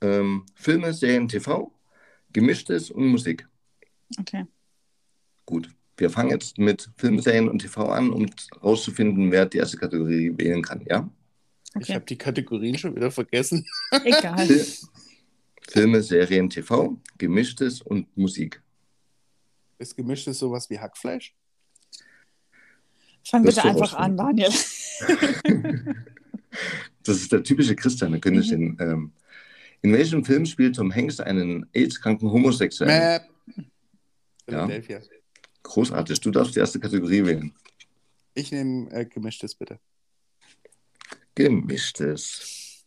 Ähm, 0.00 0.46
Filme, 0.54 0.92
Serien, 0.92 1.28
TV. 1.28 1.72
Gemischtes 2.32 2.90
und 2.90 3.06
Musik. 3.08 3.48
Okay. 4.18 4.44
Gut. 5.46 5.70
Wir 5.96 6.08
fangen 6.10 6.30
jetzt 6.30 6.56
mit 6.58 6.90
Film, 6.96 7.18
Serien 7.20 7.48
und 7.48 7.58
TV 7.60 7.88
an, 7.90 8.10
um 8.10 8.26
herauszufinden, 8.52 9.30
wer 9.32 9.46
die 9.46 9.58
erste 9.58 9.76
Kategorie 9.76 10.32
wählen 10.36 10.62
kann, 10.62 10.82
ja? 10.88 11.08
Ich 11.76 11.82
Okay. 11.82 11.94
habe 11.94 12.04
die 12.04 12.18
Kategorien 12.18 12.76
schon 12.76 12.96
wieder 12.96 13.10
vergessen. 13.10 13.66
Egal. 14.04 14.46
Fil- 14.46 14.66
Filme, 15.68 16.02
Serien, 16.02 16.50
TV, 16.50 16.98
Gemischtes 17.16 17.80
und 17.80 18.14
Musik. 18.16 18.60
Ist 19.78 19.96
gemischtes 19.96 20.38
sowas 20.40 20.68
wie 20.68 20.78
Hackfleisch? 20.80 21.32
Fang 23.24 23.44
Das 23.44 23.54
bitte 23.54 23.68
einfach 23.68 23.94
an, 23.94 24.16
Daniel. 24.16 24.50
Das 27.04 27.16
ist 27.16 27.32
der 27.32 27.42
typische 27.44 27.74
Christian, 27.76 28.10
der 28.12 28.20
könnte 28.20 28.40
ich 28.40 28.48
den. 28.50 28.76
Ähm, 28.80 29.12
in 29.82 29.92
welchem 29.92 30.24
Film 30.24 30.44
spielt 30.44 30.76
Tom 30.76 30.94
Hanks 30.94 31.20
einen 31.20 31.64
AIDS-kranken 31.72 32.30
Homosexuellen? 32.30 33.22
Mäh. 33.56 33.64
Philadelphia. 34.44 35.00
Großartig. 35.62 36.20
Du 36.20 36.30
darfst 36.30 36.54
die 36.56 36.58
erste 36.60 36.80
Kategorie 36.80 37.24
wählen. 37.24 37.54
Ich 38.34 38.50
nehme 38.52 38.90
äh, 38.90 39.06
gemischtes 39.06 39.54
bitte. 39.54 39.78
Gemischtes. 41.34 42.86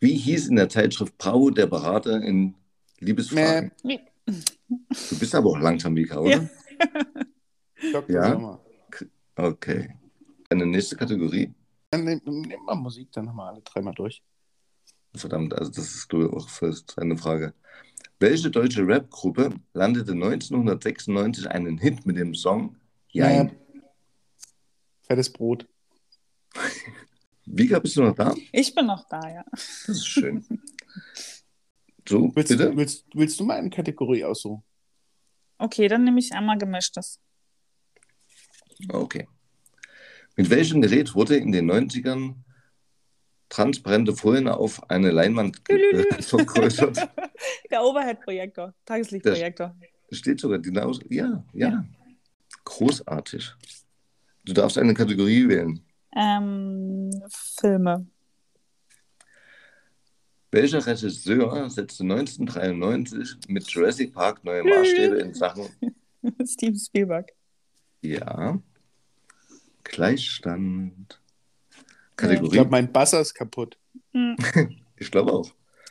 Wie 0.00 0.16
hieß 0.16 0.48
in 0.48 0.56
der 0.56 0.68
Zeitschrift 0.68 1.16
Brau 1.18 1.50
der 1.50 1.66
Berater 1.66 2.20
in 2.22 2.54
Liebesfragen? 2.98 3.72
Nee. 3.82 4.00
Du 4.26 5.18
bist 5.18 5.34
aber 5.34 5.50
auch 5.50 5.58
langsam, 5.58 5.96
Vika, 5.96 6.18
oder? 6.18 6.48
Dr. 7.92 8.14
Ja. 8.14 8.30
Sommer. 8.32 8.60
Okay. 9.36 9.94
Eine 10.50 10.66
nächste 10.66 10.96
Kategorie. 10.96 11.52
Dann 11.90 12.04
nehm, 12.04 12.20
nehm 12.24 12.64
mal 12.64 12.74
Musik, 12.74 13.10
dann 13.12 13.28
haben 13.28 13.36
wir 13.36 13.46
alle 13.46 13.62
dreimal 13.62 13.94
durch. 13.94 14.22
Verdammt, 15.14 15.54
also 15.54 15.70
das 15.70 15.94
ist 15.94 16.08
glaube 16.08 16.26
ich, 16.26 16.32
auch 16.32 16.48
fast 16.48 16.98
eine 16.98 17.16
Frage. 17.16 17.54
Welche 18.18 18.50
deutsche 18.50 18.86
Rap-Gruppe 18.86 19.54
landete 19.72 20.12
1996 20.12 21.48
einen 21.48 21.78
Hit 21.78 22.04
mit 22.04 22.16
dem 22.16 22.34
Song 22.34 22.76
Jein? 23.08 23.46
Mäh. 23.46 23.80
Fettes 25.02 25.32
Brot. 25.32 25.68
Vika, 27.46 27.78
bist 27.78 27.96
du 27.96 28.02
noch 28.02 28.14
da? 28.14 28.34
Ich 28.52 28.74
bin 28.74 28.86
noch 28.86 29.06
da, 29.08 29.20
ja. 29.28 29.44
Das 29.50 29.88
ist 29.88 30.06
schön. 30.06 30.44
So, 32.06 32.30
Willst, 32.34 32.50
bitte? 32.50 32.76
willst, 32.76 33.06
willst 33.14 33.40
du 33.40 33.44
mal 33.44 33.56
eine 33.56 33.70
Kategorie 33.70 34.24
aussuchen? 34.24 34.62
Okay, 35.56 35.88
dann 35.88 36.04
nehme 36.04 36.18
ich 36.20 36.32
einmal 36.34 36.58
gemischtes. 36.58 37.18
Okay. 38.88 39.26
Mit 40.36 40.50
welchem 40.50 40.82
Gerät 40.82 41.14
wurde 41.14 41.36
in 41.36 41.52
den 41.52 41.70
90ern 41.70 42.34
transparente 43.48 44.14
Folien 44.14 44.48
auf 44.48 44.90
eine 44.90 45.12
Leinwand 45.12 45.62
vergrößert? 46.20 47.08
Der 47.70 47.82
Overhead-Projektor, 47.82 48.74
Tageslichtprojektor. 48.84 49.74
Steht 50.10 50.40
sogar 50.40 50.60
hinaus. 50.60 51.00
Ja, 51.08 51.44
ja. 51.52 51.84
Großartig. 52.64 53.52
Du 54.44 54.52
darfst 54.52 54.76
eine 54.76 54.94
Kategorie 54.94 55.48
wählen. 55.48 55.83
Ähm, 56.14 57.10
Filme. 57.28 58.06
Welcher 60.50 60.86
Regisseur 60.86 61.68
setzte 61.68 62.04
1993 62.04 63.48
mit 63.48 63.68
Jurassic 63.68 64.14
Park 64.14 64.44
neue 64.44 64.62
Maßstäbe 64.62 65.16
in 65.16 65.34
Sachen 65.34 65.66
Steven 66.46 66.78
Spielberg. 66.78 67.32
ja, 68.02 68.58
Gleichstand? 69.82 71.20
Ich 71.70 72.16
Kategorie? 72.16 72.50
glaube, 72.50 72.70
mein 72.70 72.92
Buzzer 72.92 73.20
ist 73.20 73.34
kaputt. 73.34 73.76
Hm. 74.12 74.36
Ich 74.96 75.10
glaube 75.10 75.32
auch. 75.32 75.50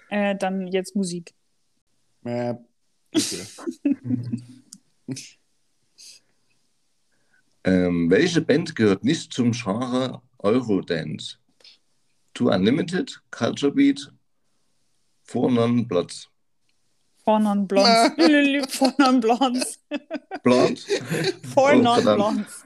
Äh, 0.10 0.34
dann 0.38 0.66
jetzt 0.68 0.96
Musik. 0.96 1.34
Mäh. 2.22 2.54
Okay. 3.14 3.46
Ähm, 7.66 8.10
welche 8.10 8.42
Band 8.42 8.76
gehört 8.76 9.04
nicht 9.04 9.32
zum 9.34 9.52
Genre 9.54 10.22
Eurodance? 10.40 11.38
Two 12.34 12.50
Unlimited, 12.50 13.22
Culture 13.32 13.72
Beat, 13.72 14.12
Four 15.24 15.52
Non 15.52 15.88
Bloods. 15.88 16.30
Four 17.24 17.40
Non-Blondes. 17.40 18.12
Lülülü, 18.18 18.64
Four 18.70 18.94
Non-Blondes. 18.98 19.80
Blond? 20.44 20.86
Four 21.54 21.72
Oh, 21.74 21.78
Non-Blondes. 21.82 22.66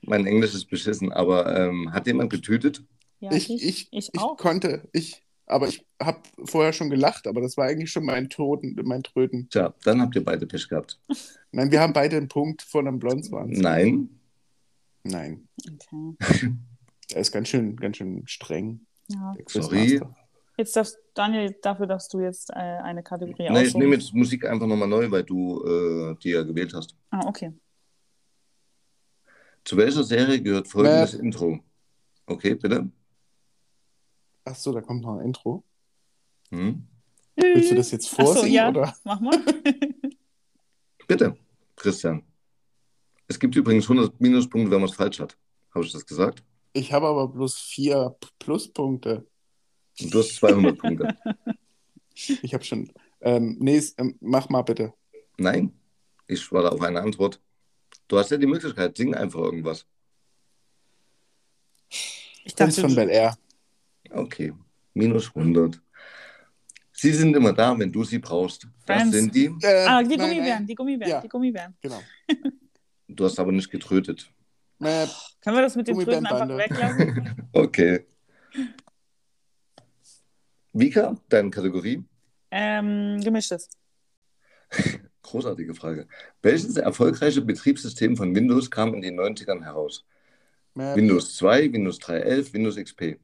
mein 0.00 0.26
Englisch 0.26 0.54
ist 0.54 0.70
beschissen, 0.70 1.12
aber 1.12 1.54
ähm, 1.54 1.92
hat 1.92 2.06
jemand 2.06 2.30
getötet? 2.30 2.82
Ja, 3.18 3.30
ich, 3.32 3.50
ich, 3.50 3.62
ich 3.62 3.88
ich 3.92 4.18
auch. 4.18 4.38
konnte, 4.38 4.88
ich, 4.94 5.22
aber 5.44 5.68
ich 5.68 5.84
habe 6.02 6.20
vorher 6.44 6.72
schon 6.72 6.88
gelacht, 6.88 7.26
aber 7.26 7.42
das 7.42 7.58
war 7.58 7.66
eigentlich 7.66 7.92
schon 7.92 8.06
mein 8.06 8.30
Toten, 8.30 8.74
mein 8.84 9.02
Tröten. 9.02 9.50
Tja, 9.50 9.74
dann 9.84 10.00
habt 10.00 10.14
ihr 10.16 10.24
beide 10.24 10.46
Pech 10.46 10.66
gehabt. 10.70 10.98
Nein, 11.52 11.70
wir 11.70 11.80
haben 11.82 11.92
beide 11.92 12.16
einen 12.16 12.28
Punkt 12.28 12.62
von 12.62 12.88
einem 12.88 12.98
Blondes 12.98 13.30
waren. 13.30 13.50
Nein, 13.50 14.08
Nein, 15.02 15.48
Okay. 15.66 16.14
er 17.12 17.20
ist 17.20 17.32
ganz 17.32 17.48
schön, 17.48 17.76
ganz 17.76 17.96
schön 17.96 18.22
streng. 18.26 18.86
Ja. 19.08 19.34
Sorry. 19.48 20.00
Jetzt 20.56 20.76
darfst, 20.76 20.98
Daniel, 21.14 21.56
dafür 21.62 21.86
darfst 21.86 22.12
du 22.12 22.20
jetzt 22.20 22.50
äh, 22.50 22.54
eine 22.54 23.02
Kategorie 23.02 23.48
nee, 23.50 23.62
ich 23.62 23.74
nehme 23.74 23.94
jetzt 23.94 24.12
Musik 24.12 24.44
einfach 24.44 24.66
nochmal 24.66 24.88
neu, 24.88 25.10
weil 25.10 25.24
du 25.24 25.64
äh, 25.64 26.16
die 26.22 26.30
ja 26.30 26.42
gewählt 26.42 26.74
hast. 26.74 26.94
Ah, 27.10 27.26
okay. 27.26 27.52
Zu 29.64 29.76
welcher 29.76 30.04
Serie 30.04 30.40
gehört 30.40 30.68
folgendes 30.68 31.14
Intro? 31.14 31.60
Okay, 32.26 32.54
bitte. 32.54 32.90
Ach 34.44 34.54
so, 34.54 34.72
da 34.72 34.80
kommt 34.80 35.02
noch 35.02 35.18
ein 35.18 35.26
Intro. 35.26 35.64
Hm? 36.50 36.86
Willst 37.36 37.70
du 37.70 37.74
das 37.76 37.90
jetzt 37.92 38.12
Ach 38.12 38.18
so, 38.18 38.24
vorsingen 38.34 38.52
ja. 38.54 38.68
oder? 38.68 38.94
Mach 39.04 39.20
mal. 39.20 39.38
Bitte, 41.06 41.36
Christian. 41.76 42.22
Es 43.30 43.38
gibt 43.38 43.54
übrigens 43.54 43.84
100 43.88 44.20
Minuspunkte, 44.20 44.72
wenn 44.72 44.80
man 44.80 44.90
es 44.90 44.96
falsch 44.96 45.20
hat. 45.20 45.38
Habe 45.72 45.84
ich 45.84 45.92
das 45.92 46.04
gesagt? 46.04 46.42
Ich 46.72 46.92
habe 46.92 47.06
aber 47.06 47.28
bloß 47.28 47.56
vier 47.60 48.16
Pluspunkte. 48.40 49.24
Und 50.00 50.12
du 50.12 50.18
hast 50.18 50.34
200 50.36 50.76
Punkte. 50.76 51.16
Ich 52.42 52.52
habe 52.52 52.62
schon. 52.62 52.90
Ähm, 53.22 53.56
nee, 53.60 53.82
ähm, 53.96 54.14
mach 54.20 54.50
mal 54.50 54.60
bitte. 54.60 54.92
Nein, 55.38 55.72
ich 56.26 56.52
war 56.52 56.64
da 56.64 56.68
auf 56.68 56.82
eine 56.82 57.00
Antwort. 57.00 57.40
Du 58.08 58.18
hast 58.18 58.30
ja 58.30 58.36
die 58.36 58.46
Möglichkeit, 58.46 58.94
sing 58.94 59.14
einfach 59.14 59.38
irgendwas. 59.40 59.86
Ich 61.88 62.54
Prinz 62.54 62.76
dachte, 62.76 62.80
von 62.88 62.94
Bel 62.94 63.08
Air. 63.08 63.38
Okay, 64.10 64.52
minus 64.92 65.28
100. 65.34 65.80
Sie 66.92 67.12
sind 67.12 67.34
immer 67.34 67.54
da, 67.54 67.78
wenn 67.78 67.90
du 67.90 68.04
sie 68.04 68.18
brauchst. 68.18 68.68
Das 68.84 68.98
Friends. 68.98 69.16
sind 69.16 69.34
die. 69.34 69.46
Äh, 69.62 69.86
ah, 69.86 70.02
die 70.02 70.08
nein, 70.08 70.18
Gummibären, 70.18 70.48
nein, 70.48 70.66
die 70.66 70.74
Gummibären, 70.74 71.10
Ja. 71.10 71.20
die 71.22 71.28
Gummibären. 71.28 71.74
Genau. 71.80 72.02
Du 73.16 73.24
hast 73.24 73.38
aber 73.38 73.52
nicht 73.52 73.70
getrötet. 73.70 74.30
Äh, 74.80 75.06
Können 75.42 75.56
wir 75.56 75.62
das 75.62 75.76
mit 75.76 75.88
dem 75.88 75.98
Tröten 75.98 76.26
einfach 76.26 76.48
weglassen? 76.48 77.48
Okay. 77.52 78.06
Vika, 80.72 81.16
deine 81.28 81.50
Kategorie? 81.50 82.04
ähm, 82.52 83.20
gemischtes. 83.22 83.68
Großartige 85.22 85.74
Frage. 85.74 86.08
Welches 86.42 86.76
erfolgreiche 86.76 87.42
Betriebssystem 87.42 88.16
von 88.16 88.34
Windows 88.34 88.70
kam 88.70 88.94
in 88.94 89.02
den 89.02 89.18
90ern 89.20 89.62
heraus? 89.62 90.04
äh, 90.76 90.94
Windows 90.96 91.36
2, 91.36 91.72
Windows 91.72 91.98
3.11, 92.00 92.52
Windows 92.54 92.76
XP. 92.76 93.18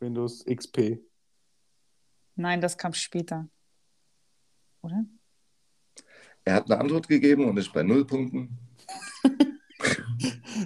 Windows 0.00 0.44
XP. 0.44 0.98
Nein, 2.36 2.60
das 2.60 2.76
kam 2.76 2.92
später. 2.92 3.48
Oder? 4.82 5.04
Er 6.44 6.54
hat 6.54 6.70
eine 6.70 6.80
Antwort 6.80 7.08
gegeben 7.08 7.46
und 7.46 7.56
ist 7.56 7.72
bei 7.72 7.82
null 7.82 8.04
Punkten. 8.04 8.58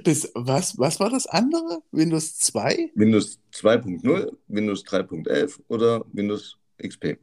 Das, 0.04 0.30
was, 0.34 0.78
was 0.78 1.00
war 1.00 1.10
das 1.10 1.26
andere? 1.26 1.82
Windows 1.90 2.38
2? 2.38 2.92
Windows 2.94 3.40
2.0, 3.52 4.36
Windows 4.46 4.84
3.11 4.84 5.60
oder 5.68 6.04
Windows 6.12 6.56
XP. 6.76 7.18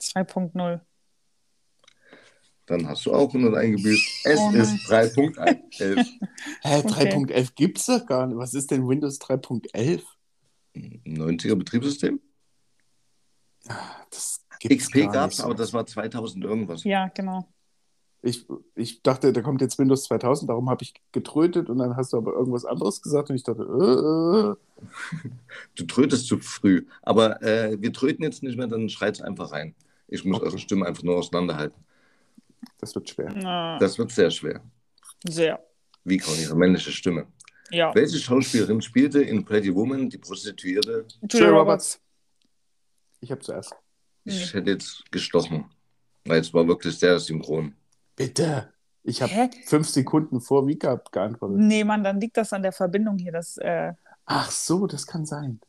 2.0. 0.00 0.80
Dann 2.66 2.88
hast 2.88 3.06
du 3.06 3.14
auch 3.14 3.28
100 3.28 3.54
eingebüßt. 3.54 4.24
Es 4.24 4.40
Oh 4.40 4.50
ist 4.52 4.72
3.11. 4.90 5.70
Hä, 6.62 6.78
Okay. 6.78 7.12
3.11 7.14 7.50
gibt's 7.54 7.86
doch 7.86 8.04
gar 8.06 8.26
nicht. 8.26 8.38
Was 8.38 8.54
ist 8.54 8.70
denn 8.70 8.88
Windows 8.88 9.20
3.11? 9.20 10.02
90er 10.74 11.54
Betriebssystem. 11.54 12.20
Das 14.10 14.44
gibt's 14.58 14.86
XP 14.86 15.12
gab 15.12 15.30
es, 15.30 15.40
aber 15.40 15.54
das 15.54 15.72
war 15.72 15.86
2000 15.86 16.44
irgendwas. 16.44 16.82
Ja, 16.84 17.08
genau. 17.08 17.46
Ich, 18.22 18.46
ich 18.74 19.02
dachte, 19.02 19.32
da 19.32 19.40
kommt 19.42 19.60
jetzt 19.60 19.78
Windows 19.78 20.04
2000, 20.04 20.50
darum 20.50 20.68
habe 20.68 20.82
ich 20.82 20.94
getrötet 21.12 21.68
und 21.70 21.78
dann 21.78 21.96
hast 21.96 22.12
du 22.12 22.16
aber 22.16 22.32
irgendwas 22.32 22.64
anderes 22.64 23.00
gesagt 23.02 23.30
und 23.30 23.36
ich 23.36 23.44
dachte, 23.44 23.62
äh, 23.62 24.50
äh. 24.50 25.30
Du 25.76 25.84
trötest 25.84 26.26
zu 26.26 26.38
früh. 26.38 26.86
Aber 27.02 27.40
äh, 27.42 27.80
wir 27.80 27.92
tröten 27.92 28.24
jetzt 28.24 28.42
nicht 28.42 28.56
mehr, 28.56 28.66
dann 28.66 28.88
schreit 28.88 29.20
einfach 29.22 29.52
rein. 29.52 29.74
Ich 30.08 30.24
muss 30.24 30.38
Okay. 30.38 30.46
eure 30.46 30.58
Stimme 30.58 30.86
einfach 30.86 31.02
nur 31.02 31.16
auseinanderhalten. 31.16 31.76
das 32.78 32.94
wird 32.94 33.08
schwer. 33.08 33.34
Ah, 33.46 33.78
Das 33.78 33.98
wird 33.98 34.10
sehr 34.10 34.30
schwer. 34.30 34.60
sehr. 35.28 35.62
Wie 36.04 36.16
kaum 36.18 36.34
ihre 36.40 36.56
männliche 36.56 36.90
Stimme. 36.92 37.26
Ja. 37.70 37.94
Welche 37.94 38.18
Schauspielerin 38.18 38.80
spielte 38.80 39.22
in 39.22 39.44
Pretty 39.44 39.74
Woman 39.74 40.08
die 40.08 40.18
Prostituierte? 40.18 41.04
Julia 41.28 41.50
Roberts. 41.50 42.00
Ich 43.20 43.30
habe 43.30 43.40
zuerst. 43.40 43.74
Ich 44.24 44.52
hätte 44.54 44.70
jetzt 44.70 45.10
gestochen. 45.10 45.64
Weil 46.24 46.40
es 46.40 46.52
war 46.54 46.66
wirklich 46.66 46.96
sehr 46.98 47.18
synchron. 47.18 47.74
Bitte. 48.16 48.72
Ich 49.02 49.22
habe 49.22 49.50
fünf 49.66 49.88
Sekunden 49.88 50.40
vor 50.40 50.66
Vika 50.66 51.00
geantwortet. 51.12 51.58
Nee, 51.58 51.84
Mann, 51.84 52.02
dann 52.02 52.20
liegt 52.20 52.36
das 52.36 52.52
an 52.52 52.62
der 52.62 52.72
Verbindung 52.72 53.18
hier. 53.18 53.30
Das, 53.30 53.56
äh, 53.58 53.92
Ach 54.24 54.50
so, 54.50 54.86
das 54.88 55.06
kann 55.06 55.24
sein. 55.24 55.60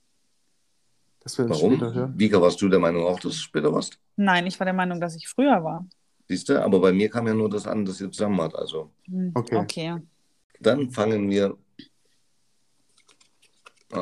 Dass 1.19 1.37
wir 1.37 1.45
das 1.45 1.59
später 1.59 1.81
Warum? 1.81 1.93
hören. 1.93 2.19
Vika, 2.19 2.41
warst 2.41 2.59
du 2.61 2.69
der 2.69 2.79
Meinung 2.79 3.05
auch, 3.05 3.19
dass 3.19 3.33
du 3.33 3.37
später 3.37 3.71
warst? 3.71 3.99
nein, 4.15 4.47
ich 4.47 4.59
war 4.59 4.65
der 4.65 4.73
Meinung, 4.73 4.99
dass 4.99 5.15
ich 5.15 5.27
früher 5.27 5.63
war. 5.63 5.85
Siehst 6.27 6.49
du? 6.49 6.59
Aber 6.61 6.79
bei 6.79 6.91
mir 6.91 7.09
kam 7.09 7.27
ja 7.27 7.33
nur 7.35 7.49
das 7.49 7.67
an, 7.67 7.85
dass 7.85 8.01
ihr 8.01 8.11
zusammen 8.11 8.37
wart. 8.39 8.55
Also, 8.55 8.89
Hm, 9.05 9.31
Okay. 9.35 9.55
okay. 9.57 10.01
dann 10.59 10.89
fangen 10.89 11.29
wir. 11.29 11.55
Äh, 13.91 13.97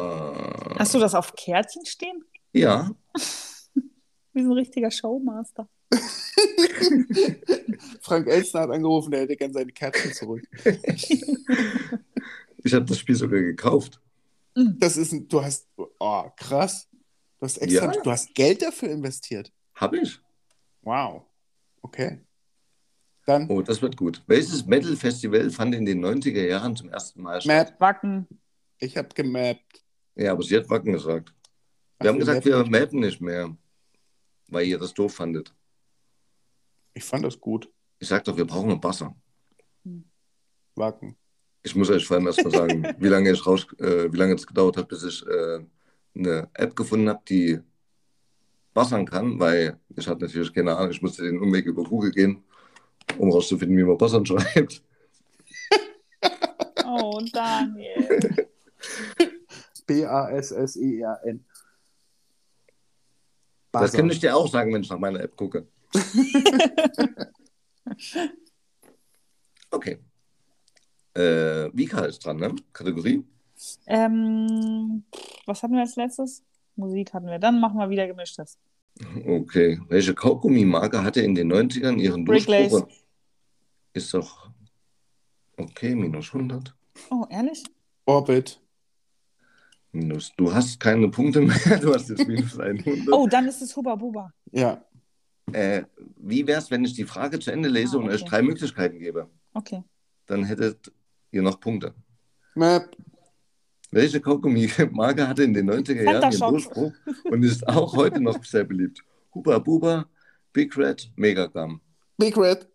Hast 0.79 0.93
du 0.93 0.99
das 0.99 1.13
auf 1.13 1.33
Kärtchen 1.35 1.85
stehen? 1.85 2.23
Ja, 2.53 2.89
Wie 4.33 4.43
so 4.43 4.49
ein 4.51 4.57
richtiger 4.57 4.89
Showmaster. 4.91 5.67
Frank 8.05 8.27
Elstner 8.27 8.61
hat 8.61 8.69
angerufen, 8.69 9.11
der 9.11 9.21
hätte 9.21 9.35
gern 9.35 9.51
seine 9.51 9.71
Kärtchen 9.71 10.13
zurück. 10.13 10.43
ich 12.63 12.73
habe 12.73 12.85
das 12.85 12.99
Spiel 12.99 13.15
sogar 13.15 13.41
gekauft. 13.41 13.99
Das 14.53 14.95
ist 14.95 15.11
ein, 15.11 15.27
du 15.27 15.43
hast, 15.43 15.67
oh, 15.75 16.29
krass. 16.37 16.87
Du 17.39 17.45
hast 17.45 17.57
extra, 17.57 17.93
Ja. 17.93 18.01
du 18.01 18.11
hast 18.11 18.33
Geld 18.35 18.61
dafür 18.61 18.89
investiert. 18.89 19.51
Habe 19.73 19.97
ich? 19.99 20.19
Wow. 20.83 21.23
Okay. 21.81 22.21
Dann 23.25 23.49
Oh, 23.49 23.61
das 23.61 23.81
wird 23.81 23.97
gut. 23.97 24.23
Welches 24.27 24.65
Metal-Festival 24.65 25.49
fand 25.49 25.73
in 25.73 25.85
den 25.85 26.05
90er 26.05 26.45
Jahren 26.47 26.75
zum 26.75 26.89
ersten 26.89 27.23
Mal 27.23 27.41
statt? 27.41 27.71
Map. 27.71 27.81
Wacken. 27.81 28.27
Ich 28.77 28.95
habe 28.97 29.09
gemappt. 29.13 29.83
Ja, 30.15 30.31
aber 30.31 30.43
sie 30.43 30.55
hat 30.57 30.69
Wacken 30.69 30.93
gesagt. 30.93 31.33
Wir 31.99 32.09
Ach, 32.09 32.13
haben 32.13 32.19
gesagt, 32.19 32.45
wir 32.45 32.63
mappen 32.65 32.99
nicht 32.99 33.19
mehr, 33.19 33.57
weil 34.47 34.67
ihr 34.67 34.77
das 34.77 34.93
doof 34.93 35.15
fandet. 35.15 35.53
Ich 36.93 37.03
fand 37.03 37.25
das 37.25 37.39
gut. 37.39 37.69
Ich 37.99 38.07
sag 38.07 38.23
doch, 38.23 38.35
wir 38.37 38.45
brauchen 38.45 38.71
einen 38.71 38.81
Basser. 38.81 39.15
Wacken. 40.75 41.15
Ich 41.63 41.75
muss 41.75 41.89
euch 41.89 42.05
vor 42.05 42.17
allem 42.17 42.27
erst 42.27 42.43
mal 42.43 42.51
sagen, 42.51 42.83
wie 42.99 43.07
lange 43.07 43.31
ich 43.31 43.45
raus, 43.45 43.65
äh, 43.79 44.11
wie 44.11 44.17
lange 44.17 44.35
es 44.35 44.45
gedauert 44.45 44.77
hat, 44.77 44.87
bis 44.87 45.03
ich 45.03 45.25
äh, 45.25 45.65
eine 46.15 46.49
App 46.53 46.75
gefunden 46.75 47.09
habe, 47.09 47.21
die 47.27 47.59
bassern 48.73 49.05
kann, 49.05 49.39
weil 49.39 49.79
ich 49.95 50.07
hatte 50.07 50.25
natürlich 50.25 50.53
keine 50.53 50.75
Ahnung, 50.75 50.91
ich 50.91 51.01
musste 51.01 51.23
den 51.23 51.39
Umweg 51.39 51.65
über 51.65 51.83
Google 51.83 52.11
gehen, 52.11 52.43
um 53.17 53.31
rauszufinden, 53.31 53.77
wie 53.77 53.83
man 53.83 53.97
bassern 53.97 54.25
schreibt. 54.25 54.83
Oh, 56.87 57.19
Daniel. 57.33 58.47
B-A-S-S-E-R-N. 59.87 61.43
Das 63.71 63.91
könnte 63.91 64.13
ich 64.13 64.19
dir 64.19 64.35
auch 64.35 64.47
sagen, 64.47 64.73
wenn 64.73 64.83
ich 64.83 64.89
nach 64.89 64.99
meiner 64.99 65.19
App 65.19 65.35
gucke. 65.35 65.67
Okay. 69.71 69.99
Äh, 71.13 71.69
Vika 71.73 72.05
ist 72.05 72.25
dran, 72.25 72.37
ne? 72.37 72.55
Kategorie? 72.73 73.23
ähm, 73.87 75.03
was 75.45 75.63
hatten 75.63 75.73
wir 75.73 75.81
als 75.81 75.95
letztes? 75.95 76.43
Musik 76.75 77.13
hatten 77.13 77.27
wir. 77.27 77.39
Dann 77.39 77.59
machen 77.59 77.79
wir 77.79 77.89
wieder 77.89 78.07
gemischtes. 78.07 78.57
Okay. 79.25 79.79
Welche 79.87 80.13
Kaugummi-Marke 80.13 81.03
hatte 81.03 81.21
in 81.21 81.35
den 81.35 81.51
90ern 81.51 81.97
ihren 81.97 82.25
Durchbruch? 82.25 82.87
Ist 83.93 84.13
doch 84.13 84.49
okay, 85.57 85.95
minus 85.95 86.33
100. 86.33 86.75
Oh, 87.11 87.25
ehrlich? 87.29 87.63
Orbit. 88.05 88.61
Minus. 89.91 90.33
Du 90.35 90.53
hast 90.53 90.79
keine 90.79 91.07
Punkte 91.09 91.41
mehr, 91.41 91.57
du 91.81 91.93
hast 91.93 92.09
jetzt 92.09 92.27
minus 92.27 92.59
100. 92.59 93.07
Oh, 93.11 93.27
dann 93.27 93.47
ist 93.47 93.61
es 93.61 93.75
Huba 93.75 93.95
Buba. 93.95 94.33
Ja. 94.51 94.83
Äh, 95.51 95.83
wie 96.17 96.45
wäre 96.47 96.59
es, 96.59 96.71
wenn 96.71 96.83
ich 96.83 96.93
die 96.93 97.05
Frage 97.05 97.39
zu 97.39 97.51
Ende 97.51 97.69
lese 97.69 97.97
Ah, 97.97 97.99
und 97.99 98.09
euch 98.09 98.21
okay. 98.21 98.29
drei 98.29 98.41
Möglichkeiten 98.41 98.99
gebe? 98.99 99.29
Okay. 99.53 99.83
Dann 100.25 100.43
hättet 100.43 100.91
ihr 101.31 101.41
noch 101.41 101.59
Punkte. 101.59 101.93
Map. 102.55 102.95
Welche 103.91 104.19
Kaugummi-Marke 104.19 105.27
hatte 105.27 105.43
in 105.43 105.53
den 105.53 105.69
90er 105.69 106.03
Jahren 106.03 106.31
den. 106.31 106.39
Durchbruch 106.39 106.93
und 107.25 107.43
ist 107.43 107.67
auch 107.67 107.95
heute 107.95 108.19
noch 108.19 108.43
sehr 108.43 108.63
beliebt? 108.63 109.01
Huba 109.33 109.59
Buba, 109.59 110.09
Big 110.51 110.75
Red, 110.77 111.11
Megagum. 111.15 111.79
Big 112.17 112.35
Red. 112.37 112.67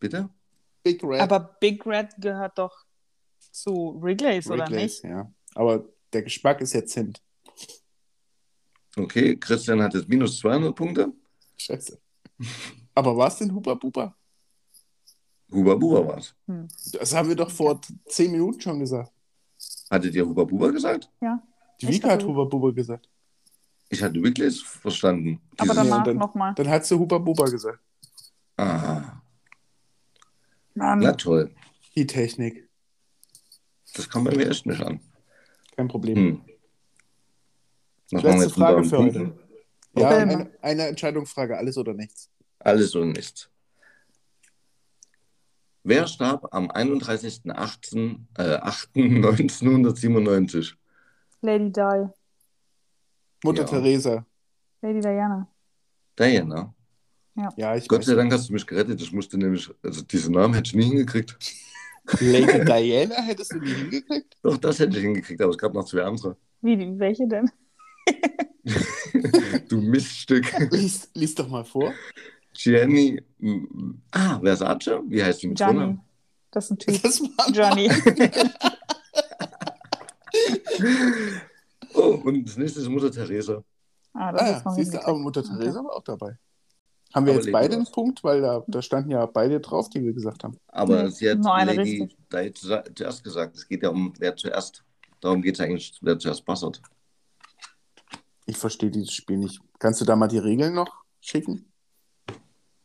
Bitte? 0.00 0.28
Big 0.82 1.02
Red. 1.04 1.20
Aber 1.20 1.56
Big 1.60 1.86
Red 1.86 2.08
gehört 2.18 2.58
doch 2.58 2.84
zu 3.38 3.96
Wrigley's, 4.00 4.50
oder 4.50 4.68
nicht? 4.68 5.04
Ja. 5.04 5.32
Aber 5.54 5.84
der 6.12 6.22
Geschmack 6.22 6.60
ist 6.60 6.72
jetzt 6.72 6.92
Zimt. 6.92 7.22
Okay, 8.96 9.36
Christian 9.36 9.82
hat 9.82 9.94
jetzt 9.94 10.08
minus 10.08 10.38
200 10.38 10.74
Punkte. 10.74 11.12
Scheiße. 11.58 11.98
Aber 12.94 13.16
war 13.16 13.28
es 13.28 13.36
denn 13.36 13.54
Huba 13.54 13.74
Buba? 13.74 14.14
Huba 15.50 15.74
Buba 15.74 16.06
war 16.06 16.18
es. 16.18 16.34
Hm. 16.46 16.68
Das 16.92 17.14
haben 17.14 17.28
wir 17.28 17.36
doch 17.36 17.50
vor 17.50 17.80
zehn 18.06 18.32
Minuten 18.32 18.60
schon 18.60 18.80
gesagt. 18.80 19.12
Hattet 19.90 20.14
ihr 20.14 20.26
Huba 20.26 20.44
Buba 20.44 20.70
gesagt? 20.70 21.10
Ja. 21.20 21.42
Die 21.80 21.88
Vika 21.88 22.08
hat 22.10 22.20
dachte- 22.20 22.26
Huba 22.32 22.44
Buba 22.44 22.70
gesagt. 22.72 23.08
Ich 23.90 24.02
hatte 24.02 24.20
Wrigley's 24.20 24.60
verstanden. 24.62 25.40
Aber 25.58 25.72
Dieses- 25.74 25.76
danach 25.88 26.04
dann- 26.04 26.16
nochmal. 26.16 26.54
Dann 26.54 26.68
hat 26.68 26.84
sie 26.86 26.98
Huba 26.98 27.18
Buba 27.18 27.44
gesagt. 27.44 27.78
Aha, 28.56 29.22
Mann. 30.74 30.98
na 31.00 31.12
toll. 31.12 31.54
Die 31.96 32.06
Technik. 32.06 32.68
Das 33.94 34.08
kam 34.08 34.24
bei 34.24 34.34
mir 34.34 34.48
echt 34.50 34.66
nicht 34.66 34.80
an. 34.82 35.00
Kein 35.76 35.88
Problem. 35.88 36.16
Hm. 36.16 36.42
Was 38.12 38.22
Letzte 38.22 38.50
Frage 38.50 38.84
für 38.84 38.96
Punkten? 38.96 39.20
heute. 39.30 39.43
Ja, 39.96 40.08
eine, 40.08 40.50
eine 40.60 40.88
Entscheidungsfrage, 40.88 41.56
alles 41.56 41.78
oder 41.78 41.94
nichts. 41.94 42.28
Alles 42.58 42.94
oder 42.96 43.06
nichts. 43.06 43.48
Wer 45.84 46.06
starb 46.06 46.46
am 46.52 46.70
31.08. 46.70 48.18
Äh, 48.38 48.58
8.1997? 48.58 50.74
Lady 51.42 51.70
Di. 51.70 52.08
Mutter 53.44 53.62
Ja. 53.62 53.68
Teresa. 53.68 54.26
Lady 54.80 55.00
Diana. 55.00 55.46
Diana. 56.18 56.74
Ja, 57.56 57.74
ich 57.76 57.86
Gott 57.88 58.04
sei 58.04 58.14
Dank 58.14 58.32
hast 58.32 58.48
du 58.48 58.52
mich 58.52 58.64
gerettet. 58.66 59.00
Ich 59.02 59.12
musste 59.12 59.36
nämlich, 59.36 59.68
also 59.82 60.02
diesen 60.02 60.34
Namen 60.34 60.54
hätte 60.54 60.68
ich 60.68 60.74
nie 60.74 60.84
hingekriegt. 60.84 61.36
Lady 62.20 62.64
Diana 62.64 63.16
hättest 63.22 63.52
du 63.52 63.58
nie 63.58 63.74
hingekriegt? 63.74 64.36
Doch, 64.42 64.56
das 64.56 64.78
hätte 64.78 64.96
ich 64.96 65.02
hingekriegt, 65.02 65.42
aber 65.42 65.50
es 65.50 65.58
gab 65.58 65.74
noch 65.74 65.84
zwei 65.84 66.02
andere. 66.04 66.36
Wie, 66.62 66.98
welche 66.98 67.26
denn? 67.28 67.50
Du 69.68 69.80
Miststück. 69.80 70.44
Lies, 70.70 71.08
lies 71.14 71.34
doch 71.34 71.48
mal 71.48 71.64
vor. 71.64 71.92
Gianni. 72.52 73.22
Ah, 74.12 74.38
Versace? 74.40 75.00
Wie 75.06 75.22
heißt 75.22 75.42
die 75.42 75.48
mit 75.48 75.56
Gianni. 75.58 75.74
Vornamen? 75.74 76.00
Das 76.50 76.64
ist 76.66 76.70
ein 76.72 76.78
Typ. 76.78 77.02
Das 77.02 77.20
war 77.20 77.50
Johnny. 77.50 77.90
Oh, 81.94 82.20
und 82.24 82.44
das 82.48 82.56
nächste 82.56 82.80
ist 82.80 82.88
Mutter 82.88 83.10
Teresa. 83.10 83.62
Ah, 84.14 84.32
das 84.32 84.40
Ah, 84.42 84.56
ist 84.56 84.64
noch 84.64 84.74
siehst 84.74 84.94
du, 84.94 85.06
aber 85.06 85.18
Mutter 85.18 85.42
Teresa 85.44 85.78
war 85.84 85.94
auch 85.94 86.02
dabei. 86.02 86.36
Haben 87.14 87.26
wir 87.26 87.32
Aber 87.34 87.42
jetzt 87.42 87.44
Lady 87.44 87.52
beide 87.52 87.74
einen? 87.76 87.86
Punkt? 87.86 88.24
Weil 88.24 88.40
da, 88.40 88.64
da 88.66 88.82
standen 88.82 89.10
ja 89.12 89.24
beide 89.26 89.60
drauf, 89.60 89.88
die 89.90 90.02
wir 90.02 90.12
gesagt 90.12 90.42
haben. 90.42 90.56
Aber 90.68 91.04
Nee, 91.04 91.08
sie 91.10 91.30
hat 91.30 91.38
Lady 91.44 91.80
richtig. 92.30 92.56
Zu- 92.56 92.82
zuerst 92.96 93.22
gesagt. 93.22 93.56
Es 93.56 93.68
geht 93.68 93.82
ja 93.84 93.90
um, 93.90 94.12
wer 94.18 94.34
zuerst. 94.34 94.82
Darum 95.20 95.40
geht 95.40 95.54
es 95.54 95.60
eigentlich, 95.60 95.96
wer 96.02 96.18
zuerst 96.18 96.44
bassert. 96.44 96.82
Ich 98.46 98.56
verstehe 98.56 98.90
dieses 98.90 99.12
Spiel 99.12 99.38
nicht. 99.38 99.60
Kannst 99.78 100.00
du 100.00 100.04
da 100.04 100.16
mal 100.16 100.28
die 100.28 100.38
Regeln 100.38 100.74
noch 100.74 101.04
schicken? 101.20 101.72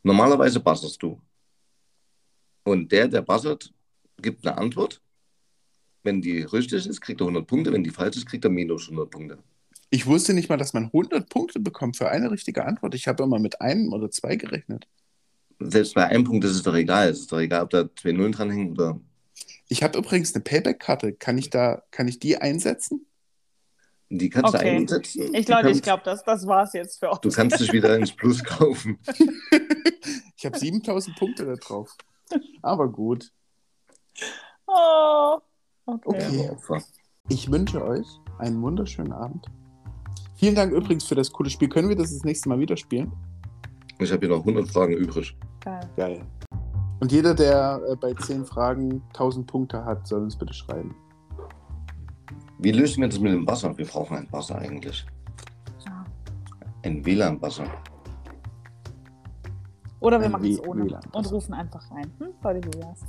Normalerweise 0.04 0.60
basserst 0.60 1.02
du. 1.04 1.22
Und 2.64 2.92
der, 2.92 3.08
der 3.08 3.22
bassert, 3.22 3.74
gibt 4.22 4.46
eine 4.46 4.58
Antwort. 4.58 5.02
Wenn 6.04 6.22
die 6.22 6.42
richtig 6.42 6.88
ist, 6.88 7.02
kriegt 7.02 7.20
er 7.22 7.26
100 7.26 7.46
Punkte. 7.46 7.74
Wenn 7.74 7.84
die 7.84 7.90
falsch 7.90 8.18
ist, 8.18 8.26
kriegt 8.26 8.46
er 8.46 8.52
minus 8.52 8.84
100 8.84 9.10
Punkte. 9.10 9.38
Ich 9.90 10.06
wusste 10.06 10.34
nicht 10.34 10.50
mal, 10.50 10.58
dass 10.58 10.74
man 10.74 10.86
100 10.86 11.30
Punkte 11.30 11.60
bekommt 11.60 11.98
für 11.98 12.10
eine 12.10 12.32
richtige 12.32 12.66
Antwort. 12.66 12.96
Ich 12.96 13.08
habe 13.08 13.24
immer 13.24 13.40
mit 13.40 13.60
einem 13.60 13.92
oder 13.92 14.10
zwei 14.12 14.36
gerechnet. 14.36 14.88
Selbst 15.60 15.96
bei 15.96 16.06
einem 16.06 16.24
Punkt 16.24 16.46
ist 16.46 16.52
es 16.52 16.64
doch 16.64 16.76
egal. 16.76 17.10
Es 17.10 17.22
ist 17.22 17.32
doch 17.32 17.40
egal, 17.40 17.64
ob 17.64 17.70
da 17.72 17.90
zwei 17.96 18.14
Nullen 18.14 18.32
dranhängen 18.32 18.72
oder. 18.72 19.00
Ich 19.68 19.84
habe 19.84 19.98
übrigens 19.98 20.34
eine 20.34 20.44
Payback-Karte. 20.44 21.14
Kann 21.14 21.38
ich 21.38 21.50
da, 21.50 21.84
kann 21.92 22.08
ich 22.08 22.20
die 22.20 22.38
einsetzen? 22.38 23.06
Die 24.10 24.30
kannst 24.30 24.56
Okay. 24.56 24.64
du 24.72 24.76
einsetzen. 24.78 25.36
Ich 25.36 25.48
Leute, 25.48 25.70
ich 25.70 25.82
glaube, 25.84 26.02
das, 26.04 26.24
das 26.24 26.48
war's 26.48 26.74
jetzt 26.74 27.00
für 27.00 27.10
uns. 27.12 27.20
Du 27.22 27.30
kannst 27.30 27.60
dich 27.60 27.72
wieder 27.72 27.96
ins 27.96 28.12
Plus 28.12 28.44
kaufen. 28.44 29.00
Ich 30.42 30.46
habe 30.46 30.58
7000 30.58 31.18
Punkte 31.18 31.46
da 31.46 31.56
drauf. 31.56 31.94
Aber 32.62 32.88
gut. 32.90 33.30
Oh, 34.68 35.38
okay. 35.86 36.50
Okay. 36.52 36.82
Ich 37.28 37.52
wünsche 37.52 37.84
euch 37.84 38.08
einen 38.38 38.62
wunderschönen 38.62 39.12
Abend. 39.12 39.48
Vielen 40.36 40.56
Dank 40.56 40.72
übrigens 40.72 41.04
für 41.04 41.16
das 41.16 41.30
coole 41.34 41.50
Spiel. 41.50 41.68
Können 41.68 41.90
wir 41.90 41.98
das 41.98 42.14
das 42.14 42.24
nächste 42.24 42.48
Mal 42.48 42.58
wieder 42.60 42.78
spielen? 42.78 43.12
Ich 44.00 44.10
habe 44.14 44.26
hier 44.26 44.30
noch 44.34 44.46
100 44.46 44.70
Fragen 44.70 44.94
übrig. 44.94 45.36
Geil. 45.60 45.90
Geil. 45.98 46.26
Und 47.02 47.12
jeder, 47.12 47.36
der 47.36 47.82
äh, 47.90 47.96
bei 47.98 48.14
10 48.14 48.46
Fragen 48.46 49.02
1000 49.10 49.46
Punkte 49.46 49.84
hat, 49.84 50.08
soll 50.08 50.22
uns 50.24 50.38
bitte 50.38 50.54
schreiben. 50.54 50.96
Wie 52.60 52.72
lösen 52.72 53.02
wir 53.02 53.08
das 53.10 53.20
mit 53.20 53.32
dem 53.32 53.48
Wasser? 53.48 53.76
Wir 53.78 53.86
brauchen 53.86 54.18
ein 54.18 54.28
Wasser 54.32 54.58
eigentlich. 54.60 55.06
Ja. 55.86 56.04
Ein 56.84 57.06
WLAN-Wasser. 57.06 57.66
Oder 60.02 60.20
wir 60.20 60.26
Ein 60.28 60.32
machen 60.34 60.46
es 60.52 60.60
ohne 60.62 60.86
WLAN. 60.86 61.02
und 61.14 61.32
rufen 61.32 61.54
einfach 61.54 61.90
rein. 61.92 62.12
Hm? 62.20 62.28
Wie 62.42 62.80
wär's? 62.80 63.02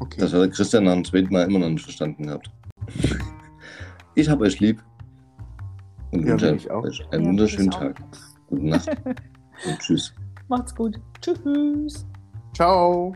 Okay. 0.00 0.20
Das 0.20 0.32
hat 0.32 0.40
der 0.40 0.50
Christian 0.50 0.84
dem 0.84 1.04
zweiten 1.04 1.32
Mal 1.32 1.42
immer 1.48 1.58
noch 1.60 1.68
nicht 1.70 1.82
verstanden 1.84 2.26
gehabt. 2.26 2.50
Ich 4.16 4.28
habe 4.28 4.44
euch 4.44 4.60
lieb. 4.60 4.80
Und 6.12 6.24
Ja, 6.24 6.40
wünsche 6.40 6.70
euch 6.72 7.00
einen 7.10 7.22
Ja, 7.24 7.28
wunderschönen. 7.30 7.70
Tag. 7.72 8.00
Gute 8.46 8.64
Nacht. 8.68 8.88
Und 9.66 9.78
tschüss. 9.80 10.14
Macht's 10.46 10.72
gut. 10.72 11.00
Tschüss. 11.20 12.06
Ciao. 12.54 13.12